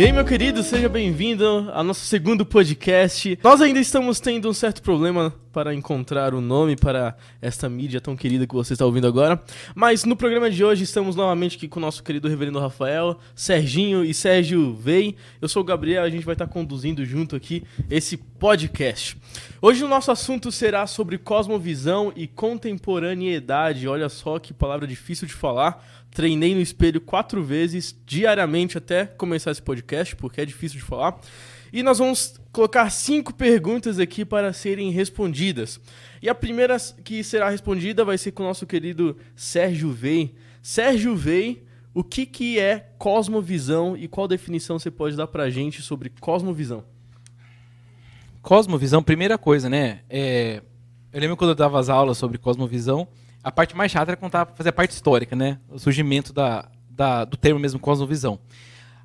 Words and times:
E 0.00 0.04
aí, 0.06 0.12
meu 0.14 0.24
querido, 0.24 0.62
seja 0.62 0.88
bem-vindo 0.88 1.70
ao 1.74 1.84
nosso 1.84 2.06
segundo 2.06 2.46
podcast. 2.46 3.38
Nós 3.44 3.60
ainda 3.60 3.78
estamos 3.78 4.18
tendo 4.18 4.48
um 4.48 4.54
certo 4.54 4.80
problema 4.80 5.30
para 5.52 5.74
encontrar 5.74 6.32
o 6.32 6.40
nome 6.40 6.74
para 6.74 7.14
esta 7.42 7.68
mídia 7.68 8.00
tão 8.00 8.16
querida 8.16 8.46
que 8.46 8.54
você 8.54 8.72
está 8.72 8.86
ouvindo 8.86 9.06
agora. 9.06 9.42
Mas 9.74 10.04
no 10.04 10.16
programa 10.16 10.50
de 10.50 10.64
hoje 10.64 10.84
estamos 10.84 11.16
novamente 11.16 11.58
aqui 11.58 11.68
com 11.68 11.78
o 11.78 11.82
nosso 11.82 12.02
querido 12.02 12.28
reverendo 12.28 12.58
Rafael, 12.58 13.18
Serginho 13.34 14.02
e 14.02 14.14
Sérgio 14.14 14.74
Vei. 14.74 15.16
Eu 15.38 15.50
sou 15.50 15.60
o 15.60 15.66
Gabriel, 15.66 16.02
a 16.02 16.08
gente 16.08 16.24
vai 16.24 16.34
estar 16.34 16.46
conduzindo 16.46 17.04
junto 17.04 17.36
aqui 17.36 17.62
esse 17.90 18.16
podcast. 18.16 19.18
Hoje 19.60 19.84
o 19.84 19.88
nosso 19.88 20.10
assunto 20.10 20.50
será 20.50 20.86
sobre 20.86 21.18
cosmovisão 21.18 22.10
e 22.16 22.26
contemporaneidade. 22.26 23.86
Olha 23.86 24.08
só 24.08 24.38
que 24.38 24.54
palavra 24.54 24.86
difícil 24.86 25.26
de 25.26 25.34
falar. 25.34 25.84
Treinei 26.10 26.54
no 26.54 26.60
espelho 26.60 27.00
quatro 27.00 27.42
vezes 27.42 27.96
diariamente 28.04 28.76
até 28.76 29.06
começar 29.06 29.52
esse 29.52 29.62
podcast, 29.62 30.16
porque 30.16 30.40
é 30.40 30.44
difícil 30.44 30.78
de 30.78 30.84
falar. 30.84 31.20
E 31.72 31.82
nós 31.82 31.98
vamos 31.98 32.34
colocar 32.50 32.90
cinco 32.90 33.32
perguntas 33.32 33.98
aqui 33.98 34.24
para 34.24 34.52
serem 34.52 34.90
respondidas. 34.90 35.80
E 36.20 36.28
a 36.28 36.34
primeira 36.34 36.76
que 37.04 37.22
será 37.22 37.48
respondida 37.48 38.04
vai 38.04 38.18
ser 38.18 38.32
com 38.32 38.42
o 38.42 38.46
nosso 38.46 38.66
querido 38.66 39.16
Sérgio 39.36 39.92
Vei. 39.92 40.34
Sérgio 40.60 41.14
Vei, 41.14 41.64
o 41.94 42.02
que, 42.02 42.26
que 42.26 42.58
é 42.58 42.90
cosmovisão 42.98 43.96
e 43.96 44.08
qual 44.08 44.26
definição 44.26 44.78
você 44.78 44.90
pode 44.90 45.16
dar 45.16 45.28
para 45.28 45.44
a 45.44 45.50
gente 45.50 45.80
sobre 45.80 46.10
cosmovisão? 46.20 46.84
Cosmovisão, 48.42 49.02
primeira 49.02 49.38
coisa, 49.38 49.68
né? 49.68 50.00
É, 50.08 50.62
eu 51.12 51.20
lembro 51.20 51.36
quando 51.36 51.50
eu 51.50 51.54
dava 51.54 51.78
as 51.78 51.88
aulas 51.88 52.18
sobre 52.18 52.38
cosmovisão, 52.38 53.06
a 53.42 53.50
parte 53.50 53.76
mais 53.76 53.90
chata 53.90 54.12
era 54.12 54.16
contar, 54.16 54.46
fazer 54.54 54.68
a 54.68 54.72
parte 54.72 54.92
histórica, 54.92 55.34
né? 55.34 55.58
O 55.68 55.78
surgimento 55.78 56.32
da, 56.32 56.66
da, 56.88 57.24
do 57.24 57.36
termo 57.36 57.58
mesmo 57.58 57.78
cosmovisão. 57.78 58.38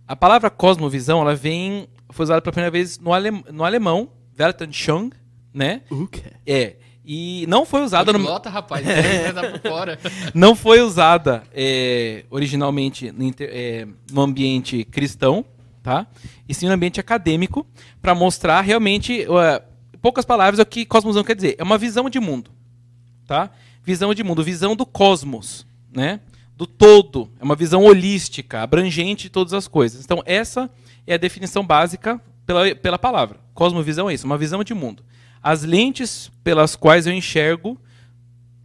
A 0.07 0.15
palavra 0.15 0.49
cosmovisão, 0.49 1.21
ela 1.21 1.35
vem, 1.35 1.87
foi 2.09 2.23
usada 2.23 2.41
pela 2.41 2.51
primeira 2.51 2.71
vez 2.71 2.99
no, 2.99 3.13
alem, 3.13 3.43
no 3.51 3.63
alemão, 3.63 4.09
Weltanschauung, 4.37 5.11
né? 5.53 5.81
Okay. 5.89 6.31
É. 6.45 6.75
E 7.05 7.45
não 7.47 7.65
foi 7.65 7.81
usada 7.81 8.11
no. 8.11 8.19
Lota, 8.19 8.49
rapaz, 8.49 8.85
por 9.51 9.71
fora. 9.71 9.99
não 10.33 10.55
foi 10.55 10.81
usada 10.81 11.43
é, 11.53 12.25
originalmente 12.31 13.11
no, 13.11 13.31
é, 13.39 13.87
no, 14.11 14.21
ambiente 14.21 14.83
cristão, 14.85 15.45
tá? 15.83 16.07
E 16.49 16.53
sim 16.53 16.65
no 16.65 16.73
ambiente 16.73 16.99
acadêmico, 16.99 17.65
para 18.01 18.15
mostrar 18.15 18.61
realmente, 18.61 19.25
uh, 19.27 19.63
poucas 20.01 20.25
palavras, 20.25 20.59
o 20.59 20.65
que 20.65 20.83
cosmovisão 20.83 21.23
quer 21.23 21.35
dizer. 21.35 21.55
É 21.59 21.63
uma 21.63 21.77
visão 21.77 22.09
de 22.09 22.19
mundo, 22.19 22.49
tá? 23.27 23.51
Visão 23.85 24.13
de 24.13 24.23
mundo, 24.23 24.43
visão 24.43 24.75
do 24.75 24.85
cosmos, 24.85 25.65
né? 25.93 26.19
do 26.55 26.65
todo. 26.65 27.29
É 27.39 27.43
uma 27.43 27.55
visão 27.55 27.83
holística, 27.83 28.61
abrangente 28.61 29.23
de 29.23 29.29
todas 29.29 29.53
as 29.53 29.67
coisas. 29.67 30.03
Então, 30.03 30.23
essa 30.25 30.69
é 31.05 31.13
a 31.13 31.17
definição 31.17 31.65
básica 31.65 32.19
pela, 32.45 32.73
pela 32.75 32.97
palavra. 32.97 33.39
Cosmovisão 33.53 34.09
é 34.09 34.13
isso, 34.13 34.25
uma 34.25 34.37
visão 34.37 34.63
de 34.63 34.73
mundo. 34.73 35.03
As 35.41 35.63
lentes 35.63 36.31
pelas 36.43 36.75
quais 36.75 37.05
eu 37.05 37.13
enxergo 37.13 37.79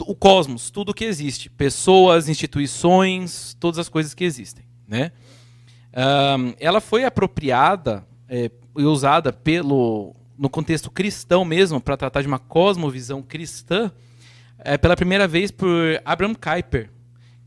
o 0.03 0.15
cosmos, 0.15 0.71
tudo 0.71 0.95
que 0.95 1.05
existe, 1.05 1.51
pessoas, 1.51 2.27
instituições, 2.27 3.55
todas 3.61 3.79
as 3.79 3.89
coisas 3.89 4.15
que 4.15 4.25
existem. 4.25 4.65
Né? 4.89 5.13
Um, 5.93 6.55
ela 6.59 6.81
foi 6.81 7.05
apropriada 7.05 8.07
é, 8.27 8.51
e 8.79 8.83
usada 8.83 9.31
pelo, 9.31 10.17
no 10.39 10.49
contexto 10.49 10.91
cristão 10.91 11.45
mesmo, 11.45 11.83
para 11.83 11.99
tratar 11.99 12.23
de 12.23 12.29
uma 12.29 12.39
cosmovisão 12.39 13.21
cristã, 13.21 13.93
é, 14.65 14.79
pela 14.79 14.97
primeira 14.97 15.27
vez 15.27 15.51
por 15.51 15.69
Abraham 16.05 16.35
Kuyper, 16.35 16.91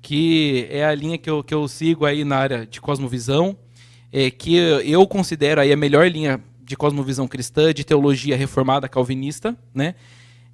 que 0.01 0.67
é 0.69 0.85
a 0.85 0.93
linha 0.93 1.17
que 1.17 1.29
eu, 1.29 1.43
que 1.43 1.53
eu 1.53 1.67
sigo 1.67 2.05
aí 2.05 2.23
na 2.23 2.37
área 2.37 2.65
de 2.65 2.81
cosmovisão, 2.81 3.57
é, 4.11 4.29
que 4.29 4.55
eu 4.55 5.07
considero 5.07 5.61
aí 5.61 5.71
a 5.71 5.77
melhor 5.77 6.09
linha 6.09 6.41
de 6.63 6.75
cosmovisão 6.75 7.27
cristã, 7.27 7.73
de 7.73 7.83
teologia 7.83 8.35
reformada 8.35 8.87
calvinista, 8.87 9.57
né? 9.73 9.95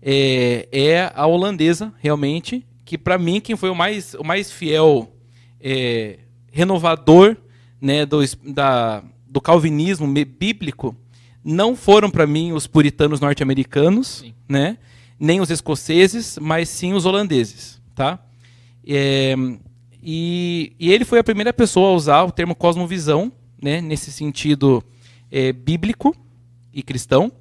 É, 0.02 0.68
é 0.72 1.12
a 1.14 1.28
holandesa, 1.28 1.94
realmente, 2.00 2.66
que 2.86 2.98
para 2.98 3.18
mim 3.18 3.42
quem 3.42 3.56
foi 3.56 3.70
o 3.70 3.76
mais, 3.76 4.14
o 4.14 4.24
mais 4.24 4.52
fiel 4.52 5.12
é, 5.60 6.20
renovador 6.52 7.36
né, 7.82 8.06
do, 8.06 8.20
da, 8.46 9.04
do 9.28 9.42
calvinismo 9.42 10.08
bíblico 10.08 10.96
não 11.44 11.76
foram 11.76 12.10
para 12.10 12.28
mim 12.28 12.52
os 12.52 12.68
puritanos 12.68 13.20
norte-americanos, 13.20 14.26
né? 14.48 14.78
Nem 15.20 15.42
os 15.42 15.50
escoceses, 15.50 16.38
mas 16.42 16.70
sim 16.70 16.94
os 16.94 17.06
holandeses, 17.06 17.82
tá? 17.94 18.20
É, 18.88 19.36
e, 20.02 20.74
e, 20.80 20.92
ele 20.92 21.04
foi 21.04 21.20
a 21.20 21.24
primeira 21.24 21.52
pessoa 21.52 21.90
a 21.90 21.94
usar 21.94 22.24
o 22.24 22.32
termo 22.32 22.56
cosmovisão, 22.56 23.32
né, 23.62 23.82
nesse 23.82 24.12
sentido 24.12 24.82
é, 25.30 25.52
bíblico 25.52 26.16
e 26.74 26.82
cristão, 26.82 27.32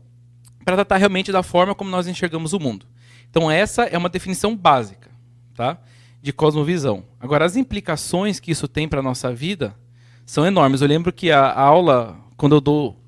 para 0.64 0.74
tratar 0.74 0.96
realmente 0.96 1.30
da 1.30 1.42
forma 1.42 1.74
como 1.74 1.90
nós 1.90 2.08
enxergamos 2.08 2.52
o 2.52 2.58
mundo. 2.58 2.84
Então 3.30 3.50
essa 3.50 3.84
é 3.84 3.96
uma 3.96 4.08
definição 4.08 4.56
básica, 4.56 5.10
tá, 5.54 5.78
de 6.20 6.32
cosmovisão. 6.32 7.04
Agora 7.20 7.44
as 7.44 7.56
implicações 7.56 8.40
que 8.40 8.50
isso 8.50 8.66
tem 8.66 8.88
para 8.88 9.00
a 9.00 9.02
nossa 9.02 9.32
vida 9.32 9.74
são 10.26 10.44
enormes. 10.44 10.80
Eu 10.80 10.88
lembro 10.88 11.12
que 11.12 11.30
a, 11.30 11.40
a 11.40 11.62
aula, 11.62 12.18
quando 12.36 12.56
eu 12.56 12.60
dou 12.60 13.00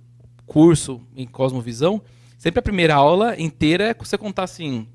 curso 0.47 1.00
em 1.16 1.26
cosmovisão, 1.26 2.00
Sempre 2.40 2.58
a 2.58 2.62
primeira 2.62 2.94
aula 2.94 3.38
inteira 3.38 3.90
é 3.90 3.94
você 3.94 4.16
contar 4.16 4.44
assim. 4.44 4.88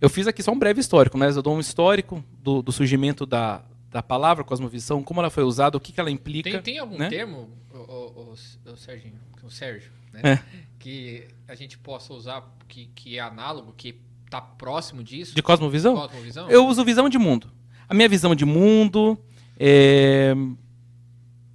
Eu 0.00 0.10
fiz 0.10 0.26
aqui 0.26 0.42
só 0.42 0.50
um 0.50 0.58
breve 0.58 0.80
histórico, 0.80 1.16
mas 1.16 1.36
eu 1.36 1.40
dou 1.40 1.54
um 1.54 1.60
histórico 1.60 2.22
do, 2.42 2.62
do 2.62 2.72
surgimento 2.72 3.24
da, 3.24 3.62
da 3.92 4.02
palavra 4.02 4.42
cosmovisão, 4.42 5.00
como 5.00 5.20
ela 5.20 5.30
foi 5.30 5.44
usada, 5.44 5.76
o 5.76 5.80
que, 5.80 5.92
que 5.92 6.00
ela 6.00 6.10
implica. 6.10 6.50
Tem, 6.50 6.60
tem 6.60 6.78
algum 6.80 6.98
né? 6.98 7.08
termo, 7.08 7.48
o, 7.72 7.76
o, 7.76 8.34
o, 8.66 8.72
o, 8.72 8.76
Serginho, 8.76 9.20
o 9.44 9.48
Sérgio, 9.48 9.92
né? 10.12 10.20
É. 10.24 10.38
que 10.80 11.28
a 11.46 11.54
gente 11.54 11.78
possa 11.78 12.12
usar 12.12 12.44
que, 12.66 12.86
que 12.92 13.18
é 13.18 13.20
análogo, 13.20 13.72
que 13.76 13.94
está 14.24 14.40
próximo 14.40 15.04
disso? 15.04 15.32
De 15.32 15.42
cosmovisão? 15.44 15.94
cosmovisão? 15.94 16.50
Eu 16.50 16.66
uso 16.66 16.84
visão 16.84 17.08
de 17.08 17.18
mundo. 17.18 17.52
A 17.88 17.94
minha 17.94 18.08
visão 18.08 18.34
de 18.34 18.44
mundo 18.44 19.16
é... 19.56 20.34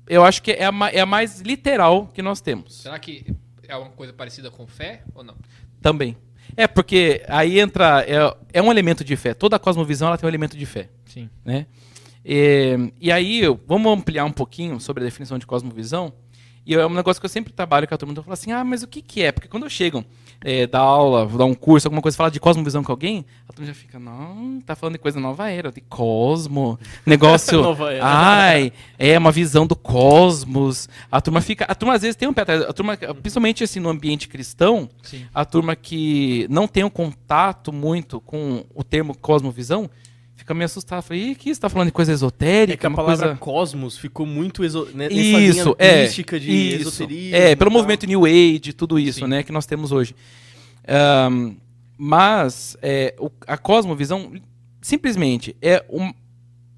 eu 0.07 0.23
acho 0.23 0.41
que 0.41 0.53
é 0.53 0.63
a, 0.63 0.89
é 0.93 1.01
a 1.01 1.05
mais 1.05 1.41
literal 1.41 2.07
que 2.07 2.21
nós 2.21 2.39
temos. 2.39 2.83
Será 2.83 2.97
que 2.97 3.35
é 3.69 3.75
uma 3.75 3.89
coisa 3.91 4.11
parecida 4.11 4.49
com 4.49 4.67
fé 4.67 5.03
ou 5.13 5.23
não? 5.23 5.35
Também. 5.81 6.17
É, 6.57 6.67
porque 6.67 7.23
aí 7.27 7.59
entra. 7.59 8.03
É, 8.07 8.59
é 8.59 8.61
um 8.61 8.71
elemento 8.71 9.03
de 9.03 9.15
fé. 9.15 9.33
Toda 9.33 9.55
a 9.55 9.59
cosmovisão 9.59 10.07
ela 10.07 10.17
tem 10.17 10.25
um 10.27 10.29
elemento 10.29 10.57
de 10.57 10.65
fé. 10.65 10.89
Sim. 11.05 11.29
Né? 11.45 11.67
E, 12.25 12.91
e 12.99 13.11
aí, 13.11 13.43
vamos 13.65 13.91
ampliar 13.91 14.25
um 14.25 14.31
pouquinho 14.31 14.79
sobre 14.79 15.03
a 15.03 15.05
definição 15.05 15.37
de 15.37 15.45
cosmovisão. 15.45 16.11
E 16.65 16.75
é 16.75 16.85
um 16.85 16.93
negócio 16.93 17.19
que 17.19 17.25
eu 17.25 17.29
sempre 17.29 17.53
trabalho 17.53 17.87
com 17.87 17.93
a 17.93 17.97
turma. 17.97 18.11
Então 18.11 18.21
eu 18.21 18.25
falo 18.25 18.33
assim: 18.33 18.51
ah, 18.51 18.63
mas 18.63 18.83
o 18.83 18.87
que, 18.87 19.01
que 19.01 19.21
é? 19.21 19.31
Porque 19.31 19.47
quando 19.47 19.63
eu 19.63 19.69
chego 19.69 20.03
é, 20.43 20.65
dar 20.65 20.79
aula, 20.79 21.25
dar 21.25 21.45
um 21.45 21.53
curso, 21.53 21.87
alguma 21.87 22.01
coisa, 22.01 22.15
falar 22.15 22.29
de 22.29 22.39
cosmovisão 22.39 22.83
com 22.83 22.91
alguém, 22.91 23.25
a 23.47 23.53
turma 23.53 23.67
já 23.67 23.73
fica, 23.73 23.99
não, 23.99 24.61
tá 24.65 24.75
falando 24.75 24.93
de 24.93 24.99
coisa 24.99 25.19
nova 25.19 25.49
era, 25.49 25.71
de 25.71 25.81
cosmo, 25.81 26.79
negócio, 27.05 27.59
nova 27.61 27.93
era. 27.93 28.05
ai, 28.05 28.71
é 28.97 29.17
uma 29.17 29.31
visão 29.31 29.67
do 29.67 29.75
cosmos. 29.75 30.87
A 31.11 31.19
turma 31.19 31.41
fica, 31.41 31.65
a 31.65 31.75
turma 31.75 31.95
às 31.95 32.01
vezes 32.01 32.15
tem 32.15 32.27
um 32.27 32.33
pé 32.33 32.43
atrás, 32.43 32.61
a 32.61 32.73
turma, 32.73 32.95
principalmente 32.97 33.63
assim 33.63 33.79
no 33.79 33.89
ambiente 33.89 34.27
cristão, 34.27 34.89
Sim. 35.03 35.25
a 35.33 35.43
turma 35.43 35.75
que 35.75 36.47
não 36.49 36.67
tem 36.67 36.83
um 36.83 36.89
contato 36.89 37.73
muito 37.73 38.21
com 38.21 38.63
o 38.73 38.83
termo 38.83 39.15
cosmovisão, 39.17 39.89
fica 40.49 40.53
meio 40.53 40.65
assustado. 40.65 41.03
Falei, 41.03 41.35
que 41.35 41.45
você 41.45 41.51
está 41.51 41.69
falando 41.69 41.87
de 41.87 41.93
coisa 41.93 42.11
esotérica? 42.11 42.73
É 42.73 42.77
que 42.77 42.87
a 42.87 42.91
palavra 42.91 43.27
coisa... 43.27 43.39
cosmos 43.39 43.97
ficou 43.97 44.25
muito 44.25 44.63
exo... 44.63 44.85
né, 44.93 45.07
nessa 45.07 45.13
isso, 45.13 45.69
linha 45.69 45.75
é, 45.77 46.03
mística 46.03 46.39
de 46.39 46.51
isso. 46.51 46.89
esoterismo. 46.89 47.35
É, 47.35 47.55
pelo 47.55 47.71
movimento 47.71 48.07
New 48.07 48.25
Age, 48.25 48.73
tudo 48.73 48.97
isso, 48.97 49.27
né, 49.27 49.43
que 49.43 49.51
nós 49.51 49.65
temos 49.65 49.91
hoje. 49.91 50.15
Um, 51.31 51.55
mas 51.97 52.75
é, 52.81 53.13
o, 53.19 53.29
a 53.45 53.57
cosmovisão 53.57 54.31
simplesmente 54.81 55.55
é 55.61 55.83
um, 55.89 56.11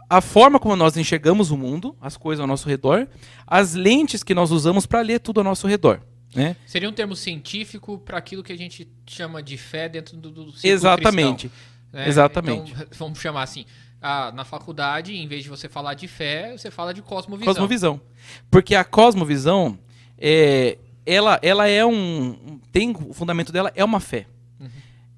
a 0.09 0.19
forma 0.19 0.59
como 0.59 0.75
nós 0.75 0.97
enxergamos 0.97 1.51
o 1.51 1.57
mundo, 1.57 1.95
as 2.01 2.17
coisas 2.17 2.41
ao 2.41 2.47
nosso 2.47 2.67
redor, 2.67 3.07
as 3.47 3.73
lentes 3.73 4.23
que 4.23 4.33
nós 4.33 4.51
usamos 4.51 4.85
para 4.85 5.01
ler 5.01 5.19
tudo 5.19 5.39
ao 5.39 5.43
nosso 5.43 5.67
redor. 5.67 6.01
Né? 6.35 6.55
Seria 6.65 6.89
um 6.89 6.93
termo 6.93 7.15
científico 7.15 7.97
para 7.99 8.17
aquilo 8.17 8.41
que 8.41 8.51
a 8.51 8.57
gente 8.57 8.87
chama 9.05 9.43
de 9.43 9.57
fé 9.57 9.87
dentro 9.87 10.17
do, 10.17 10.29
do 10.29 10.53
Exatamente. 10.63 11.49
Cristão. 11.49 11.71
Né? 11.91 12.07
Exatamente. 12.07 12.71
Então, 12.71 12.87
vamos 12.97 13.19
chamar 13.19 13.43
assim. 13.43 13.65
Ah, 14.01 14.31
na 14.33 14.43
faculdade, 14.43 15.15
em 15.15 15.27
vez 15.27 15.43
de 15.43 15.49
você 15.49 15.69
falar 15.69 15.93
de 15.93 16.07
fé, 16.07 16.57
você 16.57 16.71
fala 16.71 16.91
de 16.91 17.03
cosmovisão. 17.03 17.53
Cosmovisão. 17.53 18.01
Porque 18.49 18.73
a 18.73 18.83
cosmovisão, 18.83 19.77
é, 20.17 20.79
ela, 21.05 21.39
ela 21.43 21.67
é 21.67 21.85
um. 21.85 22.59
Tem 22.71 22.91
o 22.91 23.13
fundamento 23.13 23.51
dela 23.51 23.71
é 23.75 23.85
uma 23.85 23.99
fé. 23.99 24.25
Uhum. 24.59 24.69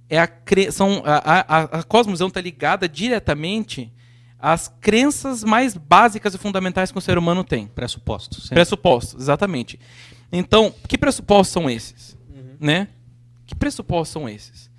É 0.10 0.20
a, 0.20 0.30
são, 0.72 1.02
a, 1.06 1.60
a, 1.60 1.64
a 1.80 1.84
cosmovisão 1.84 2.28
está 2.28 2.42
ligada 2.42 2.90
diretamente 2.90 3.90
às 4.38 4.68
crenças 4.68 5.42
mais 5.46 5.78
básicas 5.78 6.34
e 6.34 6.38
fundamentais 6.38 6.92
que 6.92 6.98
o 6.98 7.02
ser 7.02 7.18
humano 7.18 7.46
tem. 7.46 7.68
Pressupostos. 7.68 8.44
Sempre. 8.44 8.56
Pressupostos, 8.56 9.22
exatamente. 9.22 9.80
Então, 10.30 10.74
que 10.90 10.98
pressupostos 10.98 11.54
são 11.54 11.70
esses? 11.70 12.18
Uhum. 12.30 12.58
Né? 12.60 12.90
Que 13.46 13.56
pressupostos 13.56 14.12
são 14.12 14.28
esses? 14.28 14.70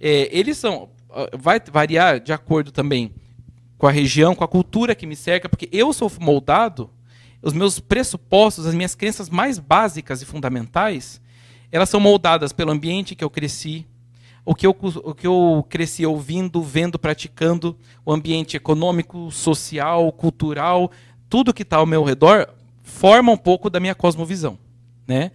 É, 0.00 0.28
eles 0.36 0.58
são 0.58 0.88
vai 1.38 1.60
variar 1.60 2.20
de 2.20 2.32
acordo 2.32 2.72
também 2.72 3.12
com 3.78 3.86
a 3.86 3.90
região, 3.90 4.34
com 4.34 4.44
a 4.44 4.48
cultura 4.48 4.94
que 4.94 5.06
me 5.06 5.16
cerca, 5.16 5.48
porque 5.48 5.68
eu 5.72 5.92
sou 5.92 6.10
moldado 6.20 6.88
os 7.42 7.52
meus 7.52 7.80
pressupostos, 7.80 8.66
as 8.66 8.74
minhas 8.74 8.94
crenças 8.94 9.28
mais 9.28 9.58
básicas 9.58 10.22
e 10.22 10.24
fundamentais, 10.24 11.20
elas 11.72 11.88
são 11.88 11.98
moldadas 11.98 12.52
pelo 12.52 12.70
ambiente 12.70 13.16
que 13.16 13.24
eu 13.24 13.30
cresci, 13.30 13.84
o 14.44 14.54
que 14.54 14.66
eu, 14.66 14.76
o 14.80 15.14
que 15.14 15.26
eu 15.26 15.66
cresci 15.68 16.06
ouvindo, 16.06 16.62
vendo, 16.62 16.98
praticando, 16.98 17.76
o 18.04 18.12
ambiente 18.12 18.56
econômico, 18.56 19.30
social, 19.30 20.12
cultural, 20.12 20.90
tudo 21.28 21.54
que 21.54 21.62
está 21.62 21.78
ao 21.78 21.86
meu 21.86 22.04
redor 22.04 22.48
forma 22.82 23.32
um 23.32 23.36
pouco 23.36 23.70
da 23.70 23.80
minha 23.80 23.94
cosmovisão, 23.94 24.58
né? 25.06 25.32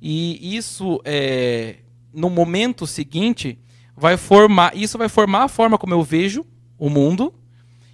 E 0.00 0.56
isso, 0.56 1.00
é, 1.04 1.76
no 2.12 2.28
momento 2.28 2.86
seguinte, 2.86 3.58
vai 3.96 4.16
formar, 4.16 4.76
isso 4.76 4.98
vai 4.98 5.08
formar 5.08 5.44
a 5.44 5.48
forma 5.48 5.78
como 5.78 5.94
eu 5.94 6.02
vejo 6.02 6.44
o 6.78 6.90
mundo, 6.90 7.32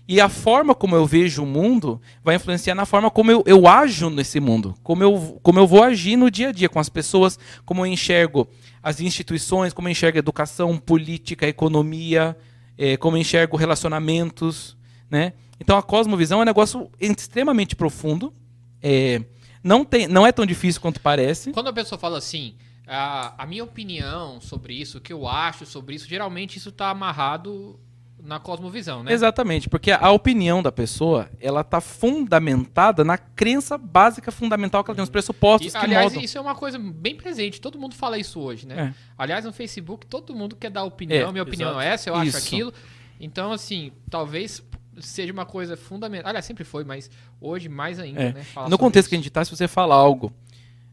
e 0.06 0.20
a 0.20 0.28
forma 0.28 0.74
como 0.74 0.96
eu 0.96 1.06
vejo 1.06 1.42
o 1.42 1.46
mundo 1.46 2.00
vai 2.24 2.34
influenciar 2.36 2.74
na 2.74 2.84
forma 2.84 3.10
como 3.10 3.30
eu, 3.30 3.42
eu 3.46 3.68
ajo 3.68 4.10
nesse 4.10 4.40
mundo, 4.40 4.74
como 4.82 5.02
eu, 5.02 5.38
como 5.42 5.58
eu 5.58 5.66
vou 5.66 5.82
agir 5.82 6.16
no 6.16 6.30
dia 6.30 6.48
a 6.48 6.52
dia 6.52 6.68
com 6.68 6.80
as 6.80 6.88
pessoas, 6.88 7.38
como 7.64 7.82
eu 7.82 7.86
enxergo 7.86 8.48
as 8.82 9.00
instituições, 9.00 9.72
como 9.72 9.86
eu 9.86 9.92
enxergo 9.92 10.18
educação, 10.18 10.76
política, 10.76 11.46
economia, 11.46 12.36
é, 12.76 12.96
como 12.96 13.16
eu 13.16 13.20
enxergo 13.20 13.56
relacionamentos. 13.56 14.76
Né? 15.08 15.34
Então 15.60 15.78
a 15.78 15.82
cosmovisão 15.82 16.40
é 16.40 16.42
um 16.42 16.46
negócio 16.46 16.90
extremamente 17.00 17.76
profundo. 17.76 18.34
É, 18.82 19.22
não, 19.62 19.84
tem, 19.84 20.08
não 20.08 20.26
é 20.26 20.32
tão 20.32 20.44
difícil 20.44 20.80
quanto 20.80 21.00
parece. 21.00 21.52
Quando 21.52 21.68
a 21.68 21.72
pessoa 21.72 21.98
fala 21.98 22.18
assim, 22.18 22.54
a, 22.86 23.34
a 23.42 23.46
minha 23.46 23.64
opinião 23.64 24.40
sobre 24.40 24.74
isso, 24.74 24.98
o 24.98 25.00
que 25.00 25.12
eu 25.12 25.26
acho 25.28 25.64
sobre 25.66 25.94
isso, 25.94 26.08
geralmente 26.08 26.56
isso 26.58 26.70
está 26.70 26.90
amarrado 26.90 27.78
na 28.22 28.38
cosmovisão, 28.38 29.02
né? 29.02 29.12
Exatamente, 29.12 29.68
porque 29.68 29.90
a 29.90 30.10
opinião 30.12 30.62
da 30.62 30.70
pessoa, 30.70 31.28
ela 31.40 31.64
tá 31.64 31.80
fundamentada 31.80 33.04
na 33.04 33.18
crença 33.18 33.76
básica 33.76 34.30
fundamental 34.30 34.82
que 34.84 34.90
ela 34.90 34.94
tem, 34.96 35.02
os 35.02 35.10
pressupostos 35.10 35.74
E, 35.74 35.78
que 35.78 35.84
aliás, 35.84 36.04
moldam. 36.06 36.22
isso 36.24 36.38
é 36.38 36.40
uma 36.40 36.54
coisa 36.54 36.78
bem 36.78 37.16
presente. 37.16 37.60
Todo 37.60 37.78
mundo 37.78 37.94
fala 37.94 38.16
isso 38.18 38.38
hoje, 38.40 38.66
né? 38.66 38.94
É. 38.94 38.94
Aliás, 39.18 39.44
no 39.44 39.52
Facebook, 39.52 40.06
todo 40.06 40.34
mundo 40.34 40.54
quer 40.56 40.70
dar 40.70 40.84
opinião. 40.84 41.28
É, 41.28 41.32
Minha 41.32 41.42
opinião 41.42 41.70
exato. 41.70 41.82
é 41.82 41.88
essa, 41.88 42.10
eu 42.10 42.14
acho 42.14 42.28
Isso. 42.28 42.38
aquilo. 42.38 42.72
Então, 43.20 43.52
assim, 43.52 43.92
talvez 44.08 44.62
seja 45.00 45.32
uma 45.32 45.46
coisa 45.46 45.76
fundamental. 45.76 46.28
Aliás, 46.28 46.44
sempre 46.44 46.64
foi, 46.64 46.84
mas 46.84 47.10
hoje 47.40 47.68
mais 47.68 47.98
ainda, 47.98 48.20
É. 48.22 48.32
né? 48.32 48.42
Falar 48.44 48.68
No 48.68 48.78
contexto 48.78 49.08
que 49.08 49.14
a 49.14 49.18
isso. 49.18 49.24
gente 49.24 49.32
tá, 49.32 49.44
se 49.44 49.50
você 49.50 49.66
fala 49.66 49.94
algo, 49.94 50.32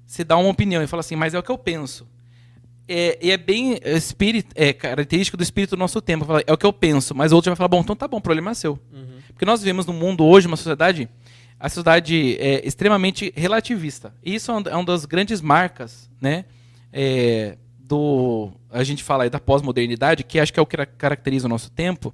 você 0.09 0.23
dá 0.23 0.35
uma 0.37 0.49
opinião 0.49 0.81
e 0.81 0.87
fala 0.87 1.01
assim, 1.01 1.15
mas 1.15 1.33
é 1.35 1.39
o 1.39 1.43
que 1.43 1.51
eu 1.51 1.57
penso. 1.57 2.07
É, 2.87 3.19
e 3.21 3.29
é 3.29 3.37
bem 3.37 3.77
espírito, 3.83 4.51
é 4.55 4.73
característico 4.73 5.37
do 5.37 5.43
espírito 5.43 5.75
do 5.75 5.79
nosso 5.79 6.01
tempo. 6.01 6.25
Fala, 6.25 6.43
É 6.47 6.51
o 6.51 6.57
que 6.57 6.65
eu 6.65 6.73
penso, 6.73 7.13
mas 7.13 7.31
o 7.31 7.35
outro 7.35 7.51
vai 7.51 7.55
falar, 7.55 7.67
bom, 7.67 7.81
então 7.81 7.95
tá 7.95 8.07
bom, 8.07 8.17
o 8.17 8.21
problema 8.21 8.49
é 8.49 8.53
seu. 8.55 8.79
Porque 9.27 9.45
nós 9.45 9.59
vivemos 9.61 9.85
num 9.85 9.93
mundo 9.93 10.25
hoje, 10.25 10.47
uma 10.47 10.57
sociedade, 10.57 11.07
a 11.59 11.69
sociedade 11.69 12.35
é 12.39 12.65
extremamente 12.67 13.31
relativista. 13.35 14.11
E 14.25 14.33
isso 14.33 14.49
é 14.51 14.55
um- 14.55 14.63
é 14.71 14.75
uma 14.75 14.85
das 14.85 15.05
grandes 15.05 15.39
marcas, 15.41 16.09
né, 16.19 16.45
é, 16.91 17.55
do 17.79 18.51
a 18.71 18.83
gente 18.83 19.03
fala 19.03 19.23
aí 19.25 19.29
da 19.29 19.39
pós-modernidade, 19.39 20.23
que 20.23 20.39
acho 20.39 20.51
que 20.51 20.59
é 20.59 20.63
o 20.63 20.65
que 20.65 20.77
caracteriza 20.85 21.45
o 21.45 21.49
nosso 21.49 21.69
tempo, 21.71 22.13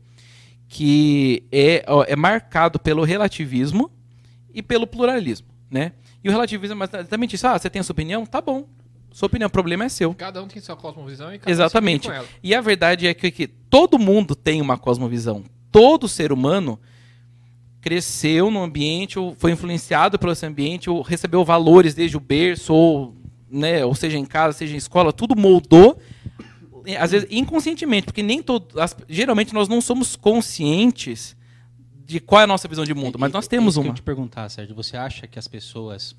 que 0.68 1.44
é, 1.52 1.86
é 2.08 2.16
marcado 2.16 2.80
pelo 2.80 3.04
relativismo 3.04 3.90
e 4.54 4.62
pelo 4.62 4.86
pluralismo, 4.88 5.48
né? 5.70 5.94
E 6.26 6.28
o 6.28 6.32
relativismo 6.32 6.84
é 6.84 6.86
exatamente 6.86 7.36
isso. 7.36 7.46
Ah, 7.46 7.58
você 7.60 7.70
tem 7.70 7.80
a 7.80 7.84
sua 7.84 7.94
opinião? 7.94 8.26
Tá 8.26 8.42
bom. 8.42 8.66
Sua 9.12 9.28
opinião, 9.28 9.48
o 9.48 9.52
problema 9.52 9.86
é 9.86 9.90
seu. 9.90 10.12
Cada 10.16 10.42
um 10.42 10.48
tem 10.48 10.60
sua 10.60 10.76
cosmovisão 10.76 11.32
e 11.32 11.38
cada 11.38 11.52
Exatamente. 11.52 12.08
um 12.08 12.12
com 12.12 12.18
ela. 12.18 12.28
E 12.42 12.56
a 12.56 12.62
verdade 12.62 13.06
é 13.06 13.14
que, 13.14 13.30
que 13.30 13.46
todo 13.46 14.00
mundo 14.00 14.36
tem 14.36 14.60
uma 14.60 14.76
cosmovisão. 14.76 15.44
Todo 15.72 16.08
ser 16.08 16.32
humano 16.32 16.80
cresceu 17.80 18.50
num 18.50 18.64
ambiente, 18.64 19.20
ou 19.20 19.36
foi 19.38 19.52
influenciado 19.52 20.18
pelo 20.18 20.32
esse 20.32 20.44
ambiente, 20.48 20.90
ou 20.90 21.04
recebeu 21.04 21.46
valores 21.46 21.94
desde 21.94 22.18
o 22.18 22.20
berço, 22.20 22.74
ou, 22.74 23.16
né, 23.48 23.86
ou 23.86 23.94
seja 23.94 24.18
em 24.18 24.26
casa, 24.26 24.58
seja 24.58 24.74
em 24.74 24.78
escola, 24.78 25.14
tudo 25.14 25.36
moldou, 25.36 26.00
às 27.00 27.12
vezes 27.12 27.28
inconscientemente, 27.30 28.06
porque 28.06 28.24
nem 28.24 28.42
todo, 28.42 28.82
as- 28.82 28.98
geralmente 29.08 29.54
nós 29.54 29.68
não 29.68 29.80
somos 29.80 30.16
conscientes 30.16 31.38
de 32.06 32.20
qual 32.20 32.42
é 32.42 32.44
a 32.44 32.48
nossa 32.48 32.68
visão 32.68 32.84
de 32.86 32.94
mundo, 32.94 33.18
mas 33.20 33.32
E- 33.32 33.34
nós 33.34 33.46
e- 33.46 33.50
temos 33.50 33.74
que 33.76 33.80
Eu 33.80 33.84
uma. 33.86 33.94
te 33.94 34.02
perguntar, 34.02 34.48
Sérgio, 34.50 34.76
você 34.76 34.96
acha 34.98 35.26
que 35.28 35.40
as 35.40 35.48
pessoas 35.48 36.16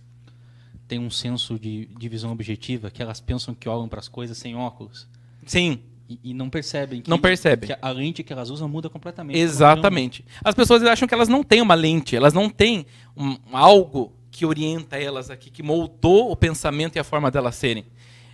têm 0.89 0.99
um 0.99 1.11
senso 1.11 1.59
de, 1.59 1.87
de 1.99 2.09
visão 2.09 2.33
objetiva, 2.33 2.91
que 2.91 3.03
elas 3.03 3.21
pensam 3.21 3.55
que 3.55 3.69
olham 3.69 3.89
para 3.89 4.01
as 4.01 4.09
coisas 4.09 4.37
sem 4.39 4.55
óculos 4.55 5.07
Sim, 5.45 5.81
e, 6.09 6.19
e 6.25 6.35
não 6.35 6.49
percebem 6.51 7.01
que, 7.03 7.11
Não 7.11 7.19
percebem. 7.19 7.69
que 7.69 7.77
a 7.81 7.91
lente 7.91 8.23
que 8.23 8.33
elas 8.33 8.51
usam 8.51 8.69
muda 8.69 8.89
completamente? 8.89 9.39
Exatamente. 9.39 10.25
As 10.45 10.55
pessoas 10.55 10.83
acham 10.85 11.07
que 11.09 11.15
elas 11.15 11.29
não 11.29 11.43
têm 11.43 11.61
uma 11.61 11.75
lente, 11.75 12.15
elas 12.17 12.33
não 12.33 12.49
têm 12.49 12.87
um- 13.17 13.37
algo 13.53 14.13
que 14.31 14.45
orienta 14.45 14.97
elas 14.99 15.31
aqui, 15.31 15.51
que 15.51 15.63
moldou 15.63 16.31
o 16.31 16.37
pensamento 16.37 16.97
e 16.97 16.99
a 16.99 17.05
forma 17.05 17.31
delas 17.31 17.55
serem. 17.57 17.85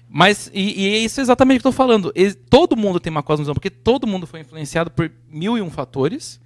Mas, 0.09 0.51
e, 0.53 0.83
e 0.83 0.95
é 0.95 0.99
isso 0.99 1.21
exatamente 1.23 1.61
que 1.61 1.67
eu 1.67 1.71
estou 1.71 1.73
falando. 1.87 2.13
E 2.15 2.35
todo 2.35 2.77
mundo 2.77 3.01
tem 3.01 3.11
uma 3.11 3.23
cosmovisão, 3.23 3.55
porque 3.55 3.71
todo 3.71 4.07
mundo 4.07 4.27
foi 4.27 4.41
influenciado 4.41 4.91
por 4.91 5.11
mil 5.31 5.57
e 5.57 5.63
um 5.63 5.71
fatores. 5.71 6.39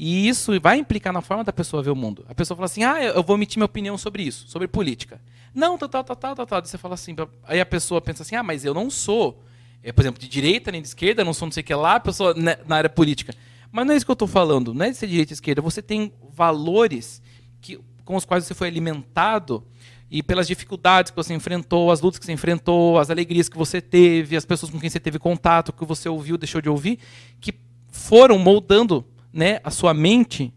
E 0.00 0.28
isso 0.28 0.52
vai 0.60 0.78
implicar 0.78 1.12
na 1.12 1.20
forma 1.20 1.42
da 1.42 1.52
pessoa 1.52 1.82
ver 1.82 1.90
o 1.90 1.96
mundo. 1.96 2.24
A 2.28 2.34
pessoa 2.34 2.54
fala 2.56 2.66
assim: 2.66 2.84
ah, 2.84 3.02
eu 3.02 3.20
vou 3.20 3.34
emitir 3.34 3.58
minha 3.58 3.64
opinião 3.64 3.98
sobre 3.98 4.22
isso, 4.22 4.46
sobre 4.46 4.68
política. 4.68 5.20
Não, 5.52 5.76
tal, 5.76 5.88
tal, 5.88 6.04
tal, 6.04 6.16
tal, 6.16 6.46
tal, 6.46 6.64
Você 6.64 6.78
fala 6.78 6.94
assim, 6.94 7.16
aí 7.42 7.60
a 7.60 7.66
pessoa 7.66 8.00
pensa 8.00 8.22
assim: 8.22 8.36
ah, 8.36 8.42
mas 8.44 8.64
eu 8.64 8.72
não 8.72 8.88
sou, 8.90 9.42
eh, 9.82 9.90
por 9.90 10.02
exemplo, 10.02 10.20
de 10.20 10.28
direita 10.28 10.70
nem 10.70 10.80
de 10.80 10.86
esquerda, 10.86 11.24
não 11.24 11.34
sou 11.34 11.46
não 11.46 11.52
sei 11.52 11.62
o 11.62 11.66
que 11.66 11.74
lá, 11.74 11.98
pessoa 11.98 12.32
né, 12.32 12.58
na 12.64 12.76
área 12.76 12.88
política. 12.88 13.34
Mas 13.72 13.86
não 13.86 13.92
é 13.92 13.96
isso 13.96 14.06
que 14.06 14.10
eu 14.12 14.14
estou 14.14 14.28
falando, 14.28 14.72
não 14.72 14.86
é 14.86 14.90
de 14.90 14.96
ser 14.96 15.08
direita 15.08 15.32
e 15.32 15.34
esquerda. 15.34 15.60
Você 15.60 15.82
tem 15.82 16.12
valores 16.30 17.20
que, 17.60 17.80
com 18.04 18.14
os 18.14 18.24
quais 18.24 18.44
você 18.44 18.54
foi 18.54 18.68
alimentado 18.68 19.66
e 20.08 20.22
pelas 20.22 20.46
dificuldades 20.46 21.10
que 21.10 21.16
você 21.16 21.34
enfrentou, 21.34 21.90
as 21.90 22.00
lutas 22.00 22.20
que 22.20 22.24
você 22.24 22.32
enfrentou, 22.32 23.00
as 23.00 23.10
alegrias 23.10 23.48
que 23.48 23.58
você 23.58 23.80
teve, 23.80 24.36
as 24.36 24.44
pessoas 24.44 24.70
com 24.70 24.78
quem 24.78 24.88
você 24.88 25.00
teve 25.00 25.18
contato, 25.18 25.72
que 25.72 25.84
você 25.84 26.08
ouviu, 26.08 26.38
deixou 26.38 26.60
de 26.60 26.68
ouvir, 26.68 27.00
que 27.40 27.52
foram 27.90 28.38
moldando 28.38 29.04
né, 29.38 29.60
a 29.62 29.70
sua 29.70 29.94
mente. 29.94 30.52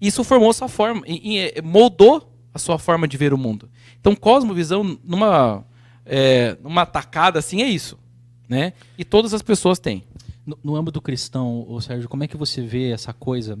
Isso 0.00 0.24
formou 0.24 0.48
a 0.48 0.54
sua 0.54 0.68
forma, 0.68 1.02
e, 1.06 1.34
e, 1.34 1.38
eh, 1.38 1.62
moldou 1.62 2.32
a 2.54 2.58
sua 2.58 2.78
forma 2.78 3.06
de 3.06 3.16
ver 3.18 3.34
o 3.34 3.38
mundo. 3.38 3.68
Então, 4.00 4.16
cosmovisão, 4.16 4.98
numa, 5.04 5.64
é, 6.06 6.56
numa 6.62 6.86
tacada 6.86 7.38
assim, 7.38 7.60
é 7.62 7.68
isso. 7.68 7.98
Né? 8.48 8.72
E 8.98 9.04
todas 9.04 9.34
as 9.34 9.42
pessoas 9.42 9.78
têm. 9.78 10.02
No, 10.46 10.58
no 10.64 10.76
âmbito 10.76 11.00
cristão, 11.00 11.64
ô 11.68 11.78
Sérgio, 11.80 12.08
como 12.08 12.24
é 12.24 12.26
que 12.26 12.36
você 12.36 12.62
vê 12.62 12.90
essa 12.90 13.12
coisa? 13.12 13.58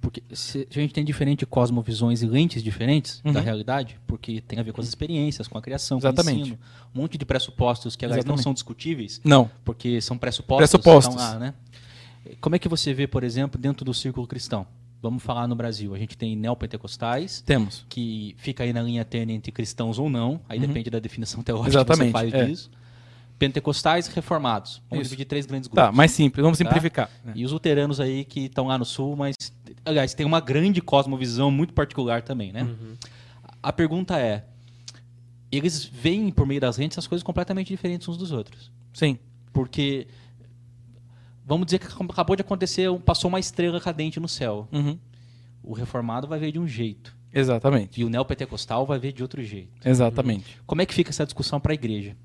Porque 0.00 0.22
se, 0.30 0.68
a 0.70 0.74
gente 0.74 0.92
tem 0.92 1.04
diferentes 1.04 1.48
cosmovisões 1.48 2.22
e 2.22 2.26
lentes 2.26 2.62
diferentes 2.62 3.20
da 3.24 3.40
Uhum. 3.40 3.44
realidade, 3.44 3.98
porque 4.06 4.40
tem 4.42 4.58
a 4.58 4.62
ver 4.62 4.72
com 4.72 4.80
as 4.80 4.86
experiências, 4.86 5.48
com 5.48 5.56
a 5.58 5.62
criação, 5.62 5.98
Exatamente. 5.98 6.34
com 6.34 6.38
o 6.38 6.42
ensino, 6.42 6.58
um 6.94 7.00
monte 7.00 7.16
de 7.18 7.24
pressupostos 7.24 7.96
que 7.96 8.04
aliás 8.04 8.24
não 8.26 8.36
são 8.36 8.52
discutíveis, 8.52 9.20
Não. 9.24 9.50
porque 9.64 10.00
são 10.02 10.16
pressupostos. 10.16 10.70
Pressupostos. 10.70 11.14
estão 11.14 11.32
lá, 11.32 11.38
né? 11.40 11.54
Como 12.40 12.56
é 12.56 12.58
que 12.58 12.68
você 12.68 12.92
vê, 12.94 13.06
por 13.06 13.22
exemplo, 13.24 13.60
dentro 13.60 13.84
do 13.84 13.92
círculo 13.94 14.26
cristão? 14.26 14.66
Vamos 15.02 15.22
falar 15.22 15.46
no 15.46 15.54
Brasil. 15.54 15.94
A 15.94 15.98
gente 15.98 16.16
tem 16.16 16.34
neopentecostais, 16.34 17.40
Temos. 17.42 17.84
que 17.88 18.34
fica 18.38 18.64
aí 18.64 18.72
na 18.72 18.82
linha 18.82 19.04
tênue 19.04 19.34
entre 19.34 19.52
cristãos 19.52 19.98
ou 19.98 20.08
não, 20.10 20.40
aí 20.48 20.58
Uhum. 20.58 20.66
depende 20.66 20.90
da 20.90 20.98
definição 20.98 21.42
teológica 21.44 21.78
Exatamente, 21.78 22.12
que 22.12 22.18
você 22.18 22.30
faz 22.30 22.34
é. 22.34 22.46
disso. 22.50 22.70
Pentecostais 23.38 24.06
reformados. 24.08 24.80
Vamos 24.88 25.02
Isso. 25.02 25.10
dividir 25.10 25.26
três 25.28 25.44
grandes 25.44 25.68
grupos. 25.68 25.84
Tá, 25.90 25.92
mais 25.92 26.10
simples, 26.10 26.42
vamos 26.42 26.58
Tá? 26.58 26.64
simplificar. 26.64 27.10
né? 27.22 27.32
E 27.36 27.44
os 27.44 27.52
luteranos 27.52 28.00
aí 28.00 28.24
que 28.24 28.46
estão 28.46 28.66
lá 28.68 28.78
no 28.78 28.84
sul, 28.86 29.14
mas, 29.14 29.34
aliás, 29.84 30.14
tem 30.14 30.24
uma 30.24 30.40
grande 30.40 30.80
cosmovisão 30.80 31.50
muito 31.50 31.74
particular 31.74 32.22
também, 32.22 32.50
né? 32.50 32.66
A 33.62 33.70
pergunta 33.72 34.18
é, 34.18 34.44
eles 35.52 35.84
veem 35.84 36.30
por 36.30 36.46
meio 36.46 36.60
das 36.62 36.78
lentes 36.78 36.96
as 36.96 37.06
coisas 37.06 37.22
completamente 37.22 37.68
diferentes 37.68 38.08
uns 38.08 38.16
dos 38.16 38.32
outros. 38.32 38.70
Sim. 38.94 39.18
Porque, 39.52 40.06
vamos 41.46 41.66
dizer 41.66 41.78
que 41.78 41.86
acabou 41.86 42.34
de 42.34 42.42
acontecer, 42.42 42.92
passou 43.00 43.28
uma 43.28 43.38
estrela 43.38 43.80
cadente 43.80 44.18
no 44.18 44.28
céu. 44.28 44.68
Uhum. 44.72 44.98
O 45.62 45.72
reformado 45.72 46.26
vai 46.26 46.38
ver 46.38 46.52
de 46.52 46.58
um 46.58 46.66
jeito. 46.66 47.16
Exatamente. 47.32 48.00
E 48.00 48.04
o 48.04 48.08
neopentecostal 48.08 48.84
vai 48.84 48.98
ver 48.98 49.12
de 49.12 49.22
outro 49.22 49.42
jeito. 49.42 49.86
Exatamente. 49.86 50.60
Como 50.66 50.82
é 50.82 50.86
que 50.86 50.94
fica 50.94 51.10
essa 51.10 51.24
discussão 51.24 51.60
para 51.60 51.72
a 51.72 51.74
igreja? 51.74 52.16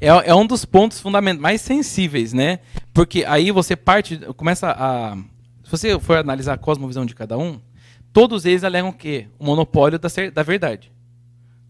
É, 0.00 0.08
é 0.08 0.34
um 0.34 0.46
dos 0.46 0.64
pontos 0.64 1.00
fundamentais 1.00 1.40
mais 1.40 1.60
sensíveis, 1.60 2.32
né? 2.32 2.58
Porque 2.92 3.24
aí 3.24 3.50
você 3.50 3.76
parte, 3.76 4.16
começa 4.36 4.74
a. 4.76 5.16
Se 5.64 5.70
você 5.70 5.98
for 6.00 6.18
analisar 6.18 6.54
a 6.54 6.58
cosmovisão 6.58 7.06
de 7.06 7.14
cada 7.14 7.38
um, 7.38 7.60
todos 8.12 8.44
eles 8.44 8.64
alegam 8.64 8.90
o 8.90 8.92
quê? 8.92 9.28
O 9.38 9.44
monopólio 9.44 9.98
da, 9.98 10.08
da 10.34 10.42
verdade. 10.42 10.90